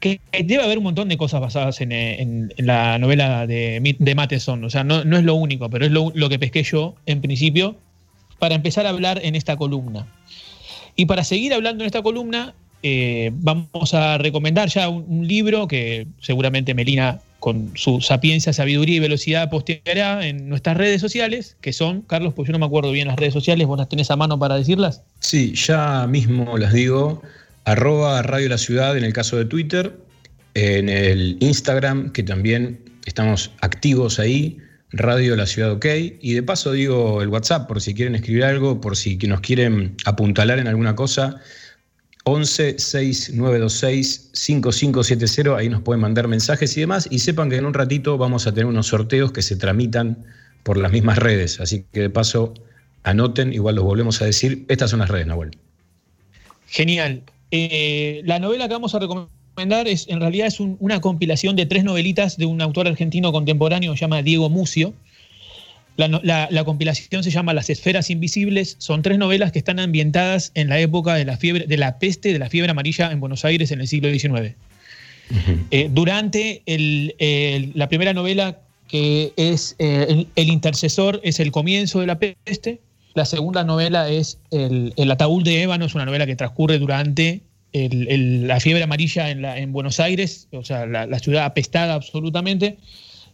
que, 0.00 0.20
debe 0.32 0.62
haber 0.62 0.78
un 0.78 0.84
montón 0.84 1.10
de 1.10 1.18
cosas 1.18 1.42
basadas 1.42 1.82
en, 1.82 2.52
la 2.56 2.98
novela 2.98 3.46
de, 3.46 3.96
de 3.98 4.14
Matheson. 4.14 4.64
O 4.64 4.70
sea, 4.70 4.84
no, 4.84 5.00
es 5.00 5.24
lo 5.24 5.34
único, 5.34 5.68
pero 5.68 5.84
es 5.84 5.92
lo, 5.92 6.28
que 6.30 6.38
pesqué 6.38 6.62
yo 6.62 6.94
en 7.04 7.20
principio 7.20 7.76
para 8.38 8.54
empezar 8.54 8.86
a 8.86 8.90
hablar 8.90 9.20
en 9.22 9.34
esta 9.34 9.56
columna. 9.56 10.06
Y 10.96 11.06
para 11.06 11.24
seguir 11.24 11.52
hablando 11.54 11.82
en 11.84 11.86
esta 11.86 12.02
columna, 12.02 12.54
eh, 12.82 13.30
vamos 13.34 13.94
a 13.94 14.18
recomendar 14.18 14.68
ya 14.68 14.88
un, 14.88 15.26
libro 15.26 15.66
que 15.66 16.06
seguramente 16.20 16.74
Melina, 16.74 17.20
con 17.40 17.72
su 17.74 18.00
sapiencia, 18.00 18.52
sabiduría 18.52 18.96
y 18.96 19.00
velocidad, 19.00 19.50
posteará 19.50 20.26
en 20.26 20.48
nuestras 20.48 20.76
redes 20.76 21.00
sociales, 21.00 21.56
que 21.60 21.72
son, 21.72 22.02
Carlos, 22.02 22.34
pues 22.34 22.46
yo 22.46 22.52
no 22.52 22.58
me 22.58 22.66
acuerdo 22.66 22.92
bien 22.92 23.08
las 23.08 23.16
redes 23.16 23.32
sociales, 23.32 23.66
¿vos 23.66 23.78
las 23.78 23.88
tenés 23.88 24.10
a 24.10 24.16
mano 24.16 24.38
para 24.38 24.56
decirlas? 24.56 25.02
Sí, 25.20 25.54
ya 25.54 26.06
mismo 26.06 26.58
las 26.58 26.72
digo 26.72 27.22
arroba 27.64 28.22
Radio 28.22 28.50
La 28.50 28.58
Ciudad 28.58 28.96
en 28.96 29.04
el 29.04 29.12
caso 29.12 29.36
de 29.36 29.46
Twitter, 29.46 29.96
en 30.54 30.88
el 30.88 31.38
Instagram, 31.40 32.12
que 32.12 32.22
también 32.22 32.78
estamos 33.06 33.50
activos 33.60 34.18
ahí, 34.18 34.58
Radio 34.96 35.34
La 35.34 35.46
Ciudad 35.46 35.72
OK, 35.72 35.86
y 36.20 36.34
de 36.34 36.42
paso 36.42 36.72
digo 36.72 37.20
el 37.20 37.28
WhatsApp 37.28 37.66
por 37.66 37.80
si 37.80 37.94
quieren 37.94 38.14
escribir 38.14 38.44
algo, 38.44 38.80
por 38.80 38.96
si 38.96 39.16
nos 39.16 39.40
quieren 39.40 39.96
apuntalar 40.04 40.58
en 40.58 40.68
alguna 40.68 40.94
cosa. 40.94 41.40
11 42.26 42.78
6926 42.78 44.30
5570, 44.32 45.56
ahí 45.56 45.68
nos 45.68 45.82
pueden 45.82 46.00
mandar 46.00 46.26
mensajes 46.26 46.74
y 46.76 46.80
demás, 46.80 47.06
y 47.10 47.18
sepan 47.18 47.50
que 47.50 47.56
en 47.56 47.66
un 47.66 47.74
ratito 47.74 48.16
vamos 48.16 48.46
a 48.46 48.52
tener 48.52 48.66
unos 48.66 48.86
sorteos 48.86 49.32
que 49.32 49.42
se 49.42 49.56
tramitan 49.56 50.24
por 50.62 50.78
las 50.78 50.90
mismas 50.90 51.18
redes, 51.18 51.60
así 51.60 51.84
que 51.92 52.00
de 52.00 52.10
paso 52.10 52.54
anoten, 53.02 53.52
igual 53.52 53.74
los 53.74 53.84
volvemos 53.84 54.22
a 54.22 54.24
decir, 54.24 54.64
estas 54.68 54.90
son 54.90 55.00
las 55.00 55.10
redes, 55.10 55.26
Nahuel. 55.26 55.50
Genial. 56.66 57.22
Eh, 57.50 58.22
la 58.24 58.38
novela 58.38 58.68
que 58.68 58.74
vamos 58.74 58.94
a 58.94 59.00
recomendar 59.00 59.33
es, 59.56 60.08
en 60.08 60.20
realidad 60.20 60.46
es 60.46 60.60
una 60.60 61.00
compilación 61.00 61.56
de 61.56 61.66
tres 61.66 61.84
novelitas 61.84 62.36
de 62.36 62.46
un 62.46 62.60
autor 62.60 62.88
argentino 62.88 63.32
contemporáneo 63.32 63.92
que 63.92 63.98
se 63.98 64.02
llama 64.02 64.22
Diego 64.22 64.50
Mucio. 64.50 64.94
La, 65.96 66.64
compilación 66.64 67.22
se 67.22 67.30
llama 67.30 67.54
Las 67.54 67.70
Esferas 67.70 68.10
Invisibles. 68.10 68.76
Son 68.78 69.02
tres 69.02 69.18
novelas 69.18 69.52
que 69.52 69.60
están 69.60 69.78
ambientadas 69.78 70.50
en 70.54 70.68
la 70.68 70.80
época 70.80 71.14
de 71.14 71.24
la 71.24 71.36
fiebre, 71.36 71.66
de 71.66 71.76
la 71.76 71.98
peste, 71.98 72.32
de 72.32 72.38
la 72.38 72.50
fiebre 72.50 72.72
amarilla 72.72 73.12
en 73.12 73.20
Buenos 73.20 73.44
Aires 73.44 73.70
en 73.70 73.80
el 73.80 73.86
siglo 73.86 74.10
XIX. 74.10 74.54
Eh, 75.70 75.88
durante 75.92 76.62
la 77.74 77.88
primera 77.88 78.12
novela, 78.12 78.58
que 78.88 79.32
es 79.36 79.76
eh, 79.78 80.26
el, 80.34 80.48
intercesor, 80.48 81.20
es 81.22 81.40
el 81.40 81.52
comienzo 81.52 82.00
de 82.00 82.06
la 82.06 82.18
peste. 82.18 82.80
La 83.14 83.24
segunda 83.24 83.62
novela 83.62 84.08
es 84.08 84.38
El, 84.50 84.92
ataúd 85.10 85.44
de 85.44 85.62
ébano, 85.62 85.84
es 85.84 85.94
una 85.94 86.04
novela 86.04 86.26
que 86.26 86.34
transcurre 86.34 86.78
durante 86.78 87.42
la 87.74 88.60
fiebre 88.60 88.84
amarilla 88.84 89.30
en, 89.30 89.72
Buenos 89.72 89.98
Aires, 89.98 90.46
o 90.52 90.62
sea, 90.62 90.86
la, 90.86 91.18
ciudad 91.18 91.44
apestada 91.44 91.94
absolutamente. 91.94 92.78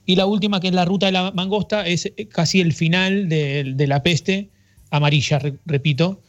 Y 0.06 0.16
la 0.16 0.24
última, 0.26 0.60
que 0.60 0.68
es 0.68 0.74
La 0.74 0.86
Ruta 0.86 1.06
de 1.06 1.12
la 1.12 1.30
Mangosta, 1.30 1.86
es 1.86 2.10
casi 2.32 2.60
el 2.60 2.72
final 2.72 3.28
de, 3.28 3.84
la 3.86 4.02
peste 4.02 4.48
amarilla, 4.90 5.40
repito. 5.66 6.20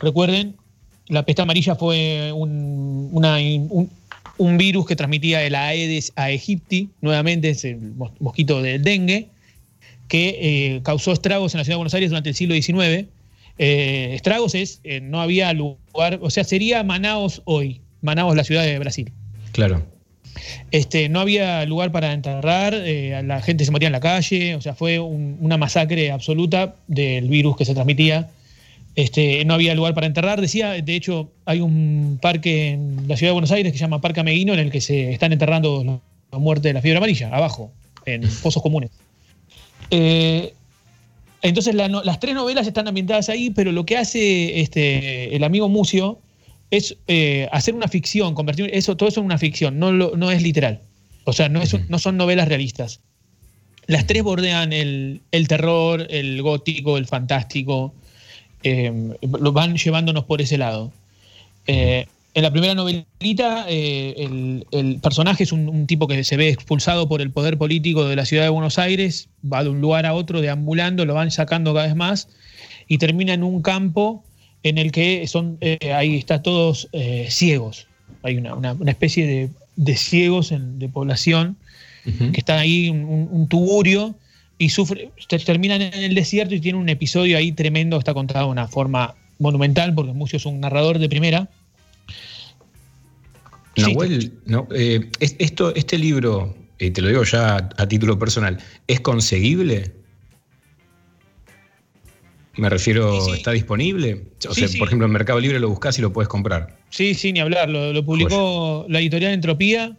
Recuerden, 0.00 0.54
la 1.08 1.24
peste 1.24 1.42
amarilla 1.42 1.74
fue 1.74 2.32
un, 2.32 3.10
virus 4.58 4.86
que 4.86 4.94
transmitía 4.94 5.42
el 5.42 5.56
Aedes 5.56 6.12
aegypti, 6.14 6.90
nuevamente 7.00 7.50
es 7.50 7.64
el 7.64 7.78
mosquito 8.20 8.62
del 8.62 8.84
dengue, 8.84 9.28
que 10.08 10.38
eh, 10.40 10.80
causó 10.84 11.12
estragos 11.12 11.52
en 11.54 11.58
la 11.58 11.64
ciudad 11.64 11.74
de 11.74 11.78
Buenos 11.78 11.94
Aires 11.94 12.10
durante 12.10 12.28
el 12.28 12.36
siglo 12.36 12.54
XIX. 12.54 13.08
Eh, 13.58 14.12
estragos 14.14 14.54
es, 14.54 14.80
eh, 14.84 15.00
no 15.00 15.20
había 15.20 15.52
lugar, 15.52 15.78
o 16.20 16.30
sea, 16.30 16.44
sería 16.44 16.82
Manaos 16.82 17.42
hoy, 17.44 17.80
Manaos 18.02 18.36
la 18.36 18.44
ciudad 18.44 18.62
de 18.62 18.78
Brasil. 18.78 19.12
Claro. 19.52 19.84
Este, 20.70 21.08
no 21.08 21.20
había 21.20 21.64
lugar 21.64 21.92
para 21.92 22.12
enterrar, 22.12 22.74
la 22.74 23.40
gente 23.40 23.64
se 23.64 23.70
moría 23.70 23.88
en 23.88 23.92
la 23.92 24.00
calle, 24.00 24.54
o 24.54 24.60
sea, 24.60 24.74
fue 24.74 24.98
una 24.98 25.56
masacre 25.56 26.10
absoluta 26.10 26.74
del 26.86 27.28
virus 27.28 27.56
que 27.56 27.64
se 27.64 27.74
transmitía. 27.74 28.28
Este, 28.96 29.44
no 29.44 29.54
había 29.54 29.74
lugar 29.74 29.94
para 29.94 30.06
enterrar. 30.06 30.40
Decía, 30.40 30.72
de 30.72 30.94
hecho, 30.94 31.30
hay 31.44 31.60
un 31.60 32.18
parque 32.20 32.70
en 32.70 33.06
la 33.06 33.16
ciudad 33.16 33.30
de 33.30 33.34
Buenos 33.34 33.52
Aires 33.52 33.72
que 33.72 33.78
se 33.78 33.84
llama 33.84 34.00
Parque 34.00 34.20
Ameguino, 34.20 34.54
en 34.54 34.58
el 34.58 34.70
que 34.70 34.80
se 34.80 35.12
están 35.12 35.32
enterrando 35.32 36.00
la 36.32 36.38
muerte 36.38 36.68
de 36.68 36.74
la 36.74 36.80
fiebre 36.80 36.96
amarilla, 36.96 37.28
abajo, 37.28 37.70
en 38.06 38.22
pozos 38.42 38.62
comunes. 38.62 38.90
Eh, 39.90 40.54
entonces 41.48 41.74
las 41.74 42.20
tres 42.20 42.34
novelas 42.34 42.66
están 42.66 42.88
ambientadas 42.88 43.28
ahí, 43.28 43.50
pero 43.50 43.72
lo 43.72 43.86
que 43.86 43.96
hace 43.96 44.60
este, 44.60 45.34
el 45.34 45.44
amigo 45.44 45.68
Mucio 45.68 46.18
es 46.70 46.96
eh, 47.06 47.48
hacer 47.52 47.74
una 47.74 47.88
ficción, 47.88 48.34
convertir 48.34 48.70
eso, 48.72 48.96
todo 48.96 49.08
eso 49.08 49.20
en 49.20 49.26
una 49.26 49.38
ficción, 49.38 49.78
no, 49.78 49.92
no 49.92 50.30
es 50.30 50.42
literal. 50.42 50.80
O 51.24 51.32
sea, 51.32 51.48
no, 51.48 51.60
es, 51.60 51.76
no, 51.88 51.98
son 51.98 52.16
novelas 52.16 52.48
realistas. 52.48 53.00
Las 53.86 54.06
tres 54.06 54.22
bordean 54.22 54.72
el, 54.72 55.20
terror, 55.48 56.06
el 56.10 56.42
gótico, 56.42 56.98
el 56.98 57.06
fantástico, 57.06 57.94
eh, 58.62 58.92
lo 59.20 59.52
van 59.52 59.76
llevándonos 59.76 60.24
por 60.24 60.40
ese 60.40 60.58
lado. 60.58 60.92
En 62.36 62.42
la 62.42 62.50
primera 62.50 62.74
novelita, 62.74 63.64
eh, 63.66 64.28
el, 64.70 65.00
personaje 65.00 65.44
es 65.44 65.52
un, 65.52 65.86
tipo 65.86 66.06
que 66.06 66.22
se 66.22 66.36
ve 66.36 66.50
expulsado 66.50 67.08
por 67.08 67.22
el 67.22 67.30
poder 67.30 67.56
político 67.56 68.06
de 68.06 68.14
la 68.14 68.26
ciudad 68.26 68.42
de 68.42 68.50
Buenos 68.50 68.78
Aires, 68.78 69.30
va 69.50 69.64
de 69.64 69.70
un 69.70 69.80
lugar 69.80 70.04
a 70.04 70.12
otro 70.12 70.42
deambulando, 70.42 71.06
lo 71.06 71.14
van 71.14 71.30
sacando 71.30 71.72
cada 71.72 71.86
vez 71.86 71.96
más 71.96 72.28
y 72.88 72.98
termina 72.98 73.32
en 73.32 73.42
un 73.42 73.62
campo 73.62 74.22
en 74.64 74.76
el 74.76 74.92
que 74.92 75.26
son, 75.26 75.56
eh, 75.62 75.94
ahí 75.94 76.16
está 76.16 76.42
todos 76.42 76.90
eh, 76.92 77.26
ciegos. 77.30 77.86
Hay 78.22 78.36
una, 78.36 78.76
especie 78.86 79.48
de, 79.78 79.96
ciegos 79.96 80.52
de 80.52 80.88
población 80.90 81.56
que 82.04 82.38
están 82.38 82.58
ahí, 82.58 82.90
un, 82.90 83.30
un, 83.32 83.48
tugurio, 83.48 84.14
y 84.58 84.68
sufre, 84.68 85.10
terminan 85.46 85.80
en 85.80 85.94
el 85.94 86.14
desierto 86.14 86.54
y 86.54 86.60
tiene 86.60 86.78
un 86.78 86.90
episodio 86.90 87.38
ahí 87.38 87.52
tremendo, 87.52 87.96
está 87.96 88.12
contado 88.12 88.44
de 88.44 88.52
una 88.52 88.68
forma 88.68 89.14
monumental, 89.38 89.94
porque 89.94 90.12
Mucio 90.12 90.36
es 90.36 90.44
un 90.44 90.60
narrador 90.60 90.98
de 90.98 91.08
primera 91.08 91.48
Nahuel, 93.76 94.32
no, 94.46 94.66
eh, 94.74 95.10
esto, 95.20 95.74
este 95.74 95.98
libro, 95.98 96.56
y 96.78 96.90
te 96.90 97.02
lo 97.02 97.08
digo 97.08 97.24
ya 97.24 97.56
a, 97.56 97.88
título 97.88 98.18
personal, 98.18 98.58
¿es 98.86 99.00
conseguible? 99.00 99.92
Me 102.56 102.70
refiero, 102.70 103.34
¿está 103.34 103.50
disponible? 103.50 104.24
O 104.48 104.54
sea, 104.54 104.68
por 104.78 104.88
ejemplo, 104.88 105.06
en 105.06 105.12
Mercado 105.12 105.38
Libre 105.40 105.60
lo 105.60 105.68
buscas 105.68 105.98
y 105.98 106.02
lo 106.02 106.12
puedes 106.12 106.28
comprar. 106.28 106.78
Sí, 106.88 107.14
sí, 107.14 107.32
ni 107.32 107.40
hablar. 107.40 107.68
Lo, 107.68 108.02
publicó 108.04 108.86
la 108.88 109.00
editorial 109.00 109.32
Entropía. 109.32 109.94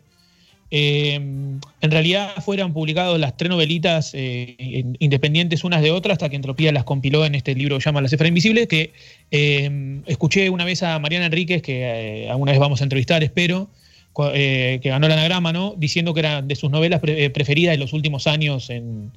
Eh, 0.70 1.16
en 1.16 1.92
realidad 1.92 2.36
fueron 2.44 2.74
publicadas 2.74 3.18
las 3.20 3.38
tres 3.38 3.50
novelitas 3.50 4.12
eh, 4.14 4.84
independientes 5.00 5.64
unas 5.64 5.82
de 5.82 5.92
otras 5.92 6.14
hasta 6.14 6.30
que 6.30 6.36
Entropía 6.36 6.74
las 6.74 6.84
compiló 6.84 7.26
en 7.26 7.36
este 7.36 7.56
libro 7.56 7.78
que 7.78 7.84
llama 7.84 8.02
La 8.02 8.10
Cifra 8.10 8.28
Invisible, 8.28 8.68
que 8.68 8.94
eh, 9.32 10.02
escuché 10.06 10.50
una 10.50 10.66
vez 10.66 10.84
a 10.84 11.00
Mariana 11.00 11.28
Enríquez, 11.28 11.62
que 11.62 12.28
alguna 12.30 12.52
vez 12.52 12.60
vamos 12.60 12.82
a 12.82 12.84
entrevistar, 12.84 13.24
espero, 13.24 13.70
que 14.14 14.82
ganó 14.84 15.06
el 15.06 15.12
anagrama, 15.14 15.54
¿no? 15.54 15.76
diciendo 15.78 16.14
que 16.14 16.22
era 16.22 16.42
de 16.42 16.56
sus 16.56 16.72
novelas 16.72 17.02
preferidas 17.02 17.76
en 17.76 17.80
los 17.80 17.94
últimos 17.94 18.26
años 18.26 18.70
en, 18.70 19.12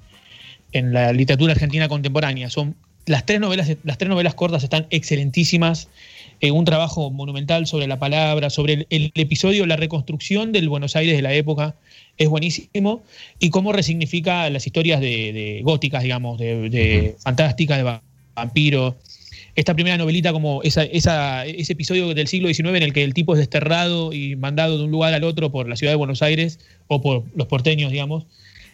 en 0.73 0.93
la 0.93 1.13
literatura 1.13 1.53
argentina 1.53 1.89
contemporánea. 1.89 2.51
Son 2.51 2.77
las 3.07 3.27
tres 3.27 3.41
novelas, 3.41 3.71
las 3.85 3.99
tres 3.99 4.09
novelas 4.09 4.35
cortas 4.35 4.63
están 4.63 4.87
excelentísimas. 4.91 5.89
Eh, 6.43 6.51
un 6.53 6.65
trabajo 6.65 7.11
monumental 7.11 7.67
sobre 7.67 7.87
la 7.87 7.99
palabra, 7.99 8.49
sobre 8.49 8.87
el, 8.89 9.13
episodio, 9.15 9.67
la 9.67 9.77
reconstrucción 9.77 10.53
del 10.53 10.71
Buenos 10.71 10.97
Aires 10.97 11.15
de 11.15 11.21
la 11.21 11.35
época 11.35 11.75
es 12.17 12.31
buenísimo 12.31 13.03
y 13.39 13.51
cómo 13.51 13.73
resignifica 13.73 14.49
las 14.49 14.67
historias 14.67 15.03
de, 15.03 15.61
góticas, 15.63 16.03
digamos, 16.03 16.39
de, 16.39 17.15
fantásticas, 17.19 17.77
de 17.77 18.01
vampiro. 18.35 18.97
Esta 19.55 19.75
primera 19.75 19.99
novelita, 19.99 20.33
como 20.33 20.63
ese 20.63 20.91
episodio 20.93 22.15
del 22.15 22.27
siglo 22.27 22.49
XIX 22.49 22.69
en 22.71 22.83
el 22.85 22.93
que 22.95 23.05
el 23.05 23.13
tipo 23.13 23.35
es 23.35 23.39
desterrado 23.39 24.15
y 24.15 24.35
mandado 24.37 24.79
de 24.79 24.85
un 24.85 24.91
lugar 24.91 25.13
al 25.13 25.25
otro 25.25 25.53
por 25.53 25.69
la 25.69 25.77
ciudad 25.77 25.93
de 25.93 25.97
Buenos 25.97 26.23
Aires 26.23 26.59
o 26.87 27.03
por 27.03 27.25
los 27.35 27.49
porteños, 27.49 27.93
digamos, 27.93 28.25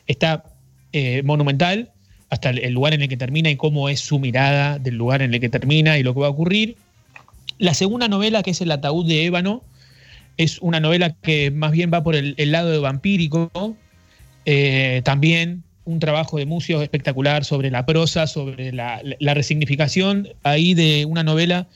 está 0.06 0.44
eh, 0.92 1.22
monumental 1.24 1.90
hasta 2.30 2.50
el 2.50 2.72
lugar 2.72 2.94
en 2.94 3.02
el 3.02 3.08
que 3.08 3.16
termina 3.16 3.50
y 3.50 3.56
cómo 3.56 3.88
es 3.88 3.98
su 3.98 4.20
mirada 4.20 4.78
del 4.78 4.94
lugar 4.96 5.22
en 5.22 5.34
el 5.34 5.40
que 5.40 5.48
termina 5.48 5.98
y 5.98 6.04
lo 6.04 6.14
que 6.14 6.20
va 6.20 6.28
a 6.28 6.30
ocurrir. 6.30 6.76
La 7.58 7.74
segunda 7.74 8.08
novela, 8.08 8.42
que 8.42 8.50
es 8.50 8.60
El 8.60 8.70
ataúd 8.70 9.06
de 9.06 9.24
ébano, 9.24 9.64
es 10.36 10.58
una 10.60 10.80
novela 10.80 11.14
que 11.14 11.50
más 11.50 11.72
bien 11.72 11.90
va 11.92 12.02
por 12.02 12.14
el, 12.14 12.34
lado 12.52 12.70
de 12.70 12.78
vampírico. 12.78 13.76
Eh, 14.44 15.00
también 15.04 15.64
un 15.84 16.00
trabajo 16.00 16.36
de 16.36 16.46
Mucio 16.46 16.82
espectacular 16.82 17.44
sobre 17.44 17.70
la 17.70 17.86
prosa, 17.86 18.26
sobre 18.26 18.72
la, 18.72 19.00
resignificación 19.20 20.28
ahí 20.42 20.74
de 20.74 21.04
una 21.06 21.22
novela 21.22 21.68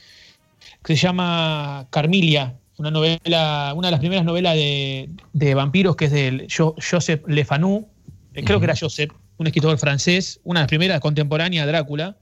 que 0.85 0.97
se 0.97 1.03
llama 1.03 1.87
Carmilia, 1.91 2.55
una 2.77 2.91
novela, 2.91 3.73
una 3.77 3.89
de 3.89 3.93
las 3.93 4.01
primeras 4.01 4.25
novelas 4.25 4.55
de, 4.55 5.55
vampiros 5.55 5.97
que 5.97 6.07
es 6.07 6.11
de 6.11 6.49
Joseph 6.51 7.23
Le 7.29 7.45
Fanu, 7.45 7.89
eh, 8.35 8.43
creo 8.45 8.59
que 8.59 8.65
era 8.65 8.75
Joseph, 8.79 9.13
un 9.39 9.47
escritor 9.47 9.79
francés, 9.79 10.41
una 10.45 10.61
de 10.61 10.65
las 10.65 10.69
primeras 10.69 11.01
contemporáneas 11.01 11.67
de 11.67 11.73
Drácula, 11.73 12.17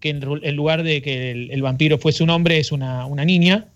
que 0.00 0.10
en, 0.10 0.56
lugar 0.56 0.82
de 0.82 1.02
que 1.02 1.30
el, 1.30 1.62
vampiro 1.62 1.98
fuese 1.98 2.22
un 2.22 2.30
hombre, 2.30 2.58
es 2.58 2.72
una, 2.72 3.06
niña, 3.24 3.66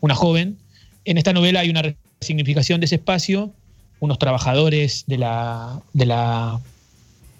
una 0.00 0.14
joven. 0.14 0.56
En 1.04 1.18
esta 1.18 1.32
novela 1.32 1.60
hay 1.60 1.70
una 1.70 1.82
resignificación 2.20 2.80
de 2.80 2.86
ese 2.86 2.96
espacio, 2.96 3.52
unos 4.00 4.18
trabajadores 4.18 5.04
de 5.06 5.18
la, 5.18 5.82
de 5.92 6.06
la 6.06 6.60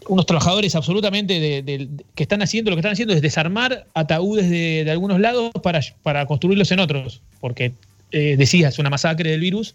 unos 0.09 0.27
trabajadores 0.27 0.75
absolutamente 0.75 1.39
de, 1.39 1.89
que 2.15 2.23
están 2.23 2.43
haciendo, 2.43 2.71
lo 2.71 2.77
que 2.77 2.81
están 2.81 2.93
haciendo 2.93 3.15
es 3.15 3.21
desarmar 3.21 3.87
ataúdes 3.95 4.49
de, 4.51 4.91
algunos 4.91 5.21
lados 5.21 5.51
para, 5.63 5.81
para, 6.03 6.27
construirlos 6.27 6.73
en 6.73 6.81
otros, 6.81 7.21
porque 7.41 7.73
eh, 8.11 8.37
decía, 8.39 8.69
es 8.69 8.79
una 8.79 8.91
masacre 8.91 9.31
del 9.31 9.41
virus. 9.41 9.75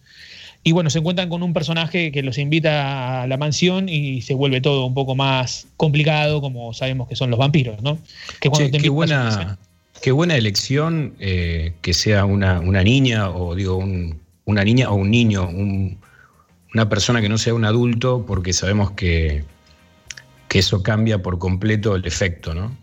Y 0.64 0.72
bueno, 0.72 0.90
se 0.90 1.00
encuentran 1.00 1.30
con 1.30 1.44
un 1.44 1.54
personaje 1.54 2.12
que 2.12 2.24
los 2.24 2.38
invita 2.38 3.24
a 3.24 3.28
la 3.28 3.38
mansión 3.38 3.90
y 3.90 4.22
se 4.22 4.34
vuelve 4.34 4.62
todo 4.62 4.86
un 4.86 4.94
poco 4.94 5.14
más 5.14 5.68
complicado, 5.76 6.40
como 6.40 6.74
sabemos 6.74 7.10
que 7.10 7.16
son 7.18 7.30
los 7.30 7.38
vampiros, 7.38 7.82
¿no? 7.82 7.98
Que 8.40 8.50
qué, 8.72 8.90
buena, 8.90 9.58
qué 10.02 10.12
buena 10.14 10.38
elección 10.38 11.16
eh, 11.20 11.74
que 11.82 11.94
sea 11.94 12.24
una, 12.24 12.62
niña 12.62 13.30
o 13.30 13.56
digo 13.56 13.84
una 14.46 14.64
niña 14.64 14.90
o 14.90 14.96
un 14.96 15.12
niño, 15.12 15.50
una 16.74 16.88
persona 16.88 17.22
que 17.22 17.28
no 17.28 17.38
sea 17.38 17.54
un 17.54 17.66
adulto, 17.66 18.26
porque 18.26 18.54
sabemos 18.54 18.92
que 18.92 19.44
que 20.54 20.60
eso 20.60 20.84
cambia 20.84 21.24
por 21.24 21.40
completo 21.40 21.96
el 21.96 22.06
efecto, 22.06 22.54
¿no? 22.54 22.78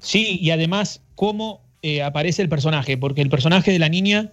Sí, 0.00 0.40
y 0.42 0.50
además 0.50 1.00
cómo 1.14 1.60
eh, 1.82 2.02
aparece 2.02 2.42
el 2.42 2.48
personaje, 2.48 2.98
porque 2.98 3.22
el 3.22 3.30
personaje 3.30 3.70
de 3.70 3.78
la 3.78 3.88
niña 3.88 4.32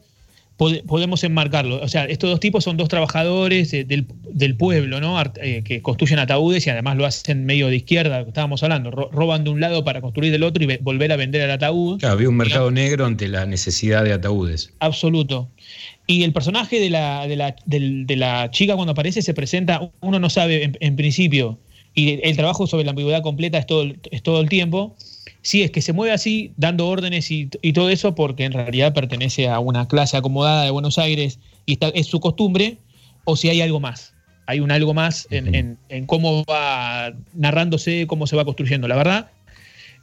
podemos 0.60 1.24
enmarcarlo. 1.24 1.82
O 1.82 1.88
sea, 1.88 2.04
estos 2.04 2.30
dos 2.30 2.40
tipos 2.42 2.66
son 2.66 2.76
dos 2.76 2.90
trabajadores 2.90 3.72
del, 3.72 4.56
pueblo, 4.58 5.00
¿no? 5.00 5.22
Eh, 5.42 5.64
que 5.64 5.82
construyen 5.82 6.20
ataúdes 6.20 6.68
y 6.68 6.70
además 6.70 6.98
lo 6.98 7.06
hacen 7.06 7.46
medio 7.46 7.68
de 7.68 7.78
izquierda, 7.78 8.22
estábamos 8.22 8.62
hablando, 8.62 8.92
roban 8.92 9.46
de 9.46 9.52
un 9.52 9.62
lado 9.62 9.86
para 9.86 10.02
construir 10.02 10.34
del 10.34 10.44
otro 10.44 10.64
y 10.64 10.78
volver 10.82 11.14
a 11.14 11.16
vender 11.16 11.42
el 11.42 11.52
ataúd. 11.52 12.00
Claro, 12.00 12.16
había 12.16 12.28
un 12.28 12.36
mercado 12.36 12.72
negro 12.72 13.06
ante 13.06 13.30
la 13.30 13.46
necesidad 13.46 14.04
de 14.04 14.12
ataúdes. 14.12 14.74
Absoluto. 14.80 15.50
Y 16.08 16.24
el 16.24 16.34
personaje 16.34 16.82
de 16.82 16.90
la, 16.90 17.26
de 17.26 18.16
la, 18.18 18.52
chica 18.52 18.76
cuando 18.76 18.92
aparece 18.92 19.22
se 19.22 19.34
presenta, 19.34 19.90
uno 20.02 20.20
no 20.20 20.30
sabe 20.30 20.74
en 20.78 20.96
principio 20.98 21.58
y 21.94 22.20
el 22.24 22.36
trabajo 22.36 22.68
sobre 22.68 22.84
la 22.84 22.92
ambigüedad 22.92 23.22
completa 23.22 23.58
es 23.58 23.66
todo, 23.66 23.86
es 24.12 24.24
todo 24.24 24.42
el 24.42 24.50
tiempo. 24.50 24.96
Sí, 25.42 25.64
es 25.64 25.72
que 25.72 25.82
se 25.82 25.94
mueve 25.94 26.14
así, 26.14 26.52
dando 26.58 26.88
órdenes 26.88 27.32
y, 27.32 27.48
todo 27.48 27.90
eso, 27.90 28.14
porque 28.14 28.44
en 28.44 28.52
realidad 28.52 28.94
pertenece 28.94 29.48
a 29.48 29.60
una 29.60 29.88
clase 29.88 30.18
acomodada 30.18 30.66
de 30.66 30.72
Buenos 30.72 30.98
Aires 30.98 31.40
y 31.66 31.74
está, 31.74 31.90
es 31.90 32.08
su 32.08 32.20
costumbre, 32.20 32.78
o 33.24 33.36
si 33.36 33.50
hay 33.50 33.62
algo 33.62 33.80
más. 33.80 34.14
Hay 34.48 34.60
un 34.60 34.72
algo 34.72 34.94
más 34.94 35.28
en, 35.30 35.78
cómo 36.08 36.44
va 36.44 37.14
narrándose, 37.34 38.06
cómo 38.08 38.28
se 38.28 38.36
va 38.36 38.46
construyendo. 38.46 38.88
La 38.88 38.96
verdad, 38.96 39.32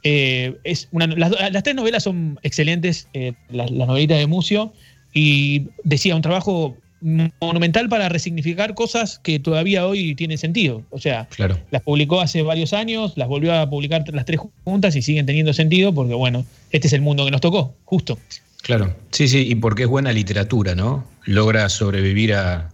eh, 0.03 0.57
es 0.63 0.87
una, 0.91 1.05
las, 1.07 1.63
tres 1.63 1.75
novelas 1.75 2.03
son 2.03 2.39
excelentes, 2.43 3.07
eh, 3.13 3.33
las, 3.49 3.69
las 3.69 3.87
novelitas 3.87 4.17
de 4.17 4.27
Mucio, 4.27 4.73
y 5.13 5.67
decía, 5.83 6.15
un 6.15 6.21
trabajo 6.21 6.77
monumental 7.01 7.89
para 7.89 8.09
resignificar 8.09 8.73
cosas 8.73 9.19
que 9.19 9.39
todavía 9.39 9.85
hoy 9.85 10.15
tienen 10.15 10.37
sentido. 10.37 10.83
O 10.89 10.99
sea, 10.99 11.27
las 11.69 11.81
publicó 11.83 12.21
hace 12.21 12.41
varios 12.41 12.73
años, 12.73 13.13
las 13.15 13.27
volvió 13.27 13.53
a 13.53 13.69
publicar 13.69 14.03
las 14.13 14.25
tres 14.25 14.39
juntas 14.63 14.95
y 14.95 15.01
siguen 15.01 15.25
teniendo 15.25 15.53
sentido 15.53 15.93
porque, 15.93 16.13
bueno, 16.13 16.45
este 16.71 16.87
es 16.87 16.93
el 16.93 17.01
mundo 17.01 17.25
que 17.25 17.31
nos 17.31 17.41
tocó, 17.41 17.75
justo. 17.85 18.17
Claro, 18.63 18.95
sí, 19.11 19.27
sí, 19.27 19.47
y 19.47 19.55
porque 19.55 19.83
es 19.83 19.89
buena 19.89 20.11
literatura, 20.11 20.75
¿no? 20.75 21.05
Logra 21.25 21.69
sobrevivir 21.69 22.33
a, 22.33 22.71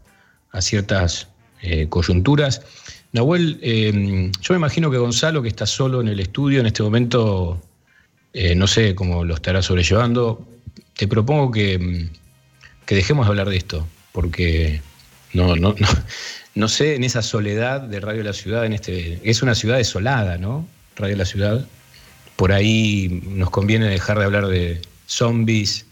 ciertas 0.60 1.28
eh, 1.62 1.88
coyunturas. 1.90 2.62
Nahuel, 3.12 3.60
em, 3.62 4.32
yo 4.42 4.54
me 4.54 4.58
imagino 4.58 4.92
que 4.92 4.98
Gonzalo, 4.98 5.42
que 5.42 5.50
está 5.50 5.66
solo 5.66 6.00
en 6.00 6.08
el 6.08 6.20
estudio 6.20 6.60
en 6.60 6.68
este 6.68 6.84
momento, 6.84 7.60
eh, 8.34 8.56
no 8.56 8.68
sé 8.68 8.94
cómo 8.96 9.24
lo 9.24 9.34
estará 9.36 9.62
sobrellevando, 9.64 10.48
te 10.96 11.08
propongo 11.08 11.52
que, 11.52 11.74
em, 11.74 12.10
que 12.86 12.96
dejemos 12.96 13.26
de 13.26 13.30
hablar 13.32 13.50
de 13.50 13.58
esto 13.58 13.88
porque 14.14 14.82
no, 15.34 15.58
no, 15.58 15.76
no, 15.78 15.88
no 16.56 16.68
sé 16.70 16.96
en 16.96 17.04
esa 17.04 17.22
soledad 17.22 17.82
de 17.82 18.00
Radio 18.00 18.24
La 18.24 18.32
Ciudad, 18.32 18.66
en 18.66 18.72
este, 18.72 19.20
es 19.24 19.42
una 19.42 19.56
ciudad 19.56 19.78
desolada, 19.78 20.38
¿no? 20.38 20.66
Radio 20.96 21.18
La 21.18 21.26
Ciudad. 21.26 21.68
Por 22.38 22.54
ahí 22.54 23.22
nos 23.28 23.50
conviene 23.50 23.90
dejar 23.90 24.18
de 24.20 24.26
hablar 24.26 24.48
de 24.48 24.82
zombies 25.08 25.86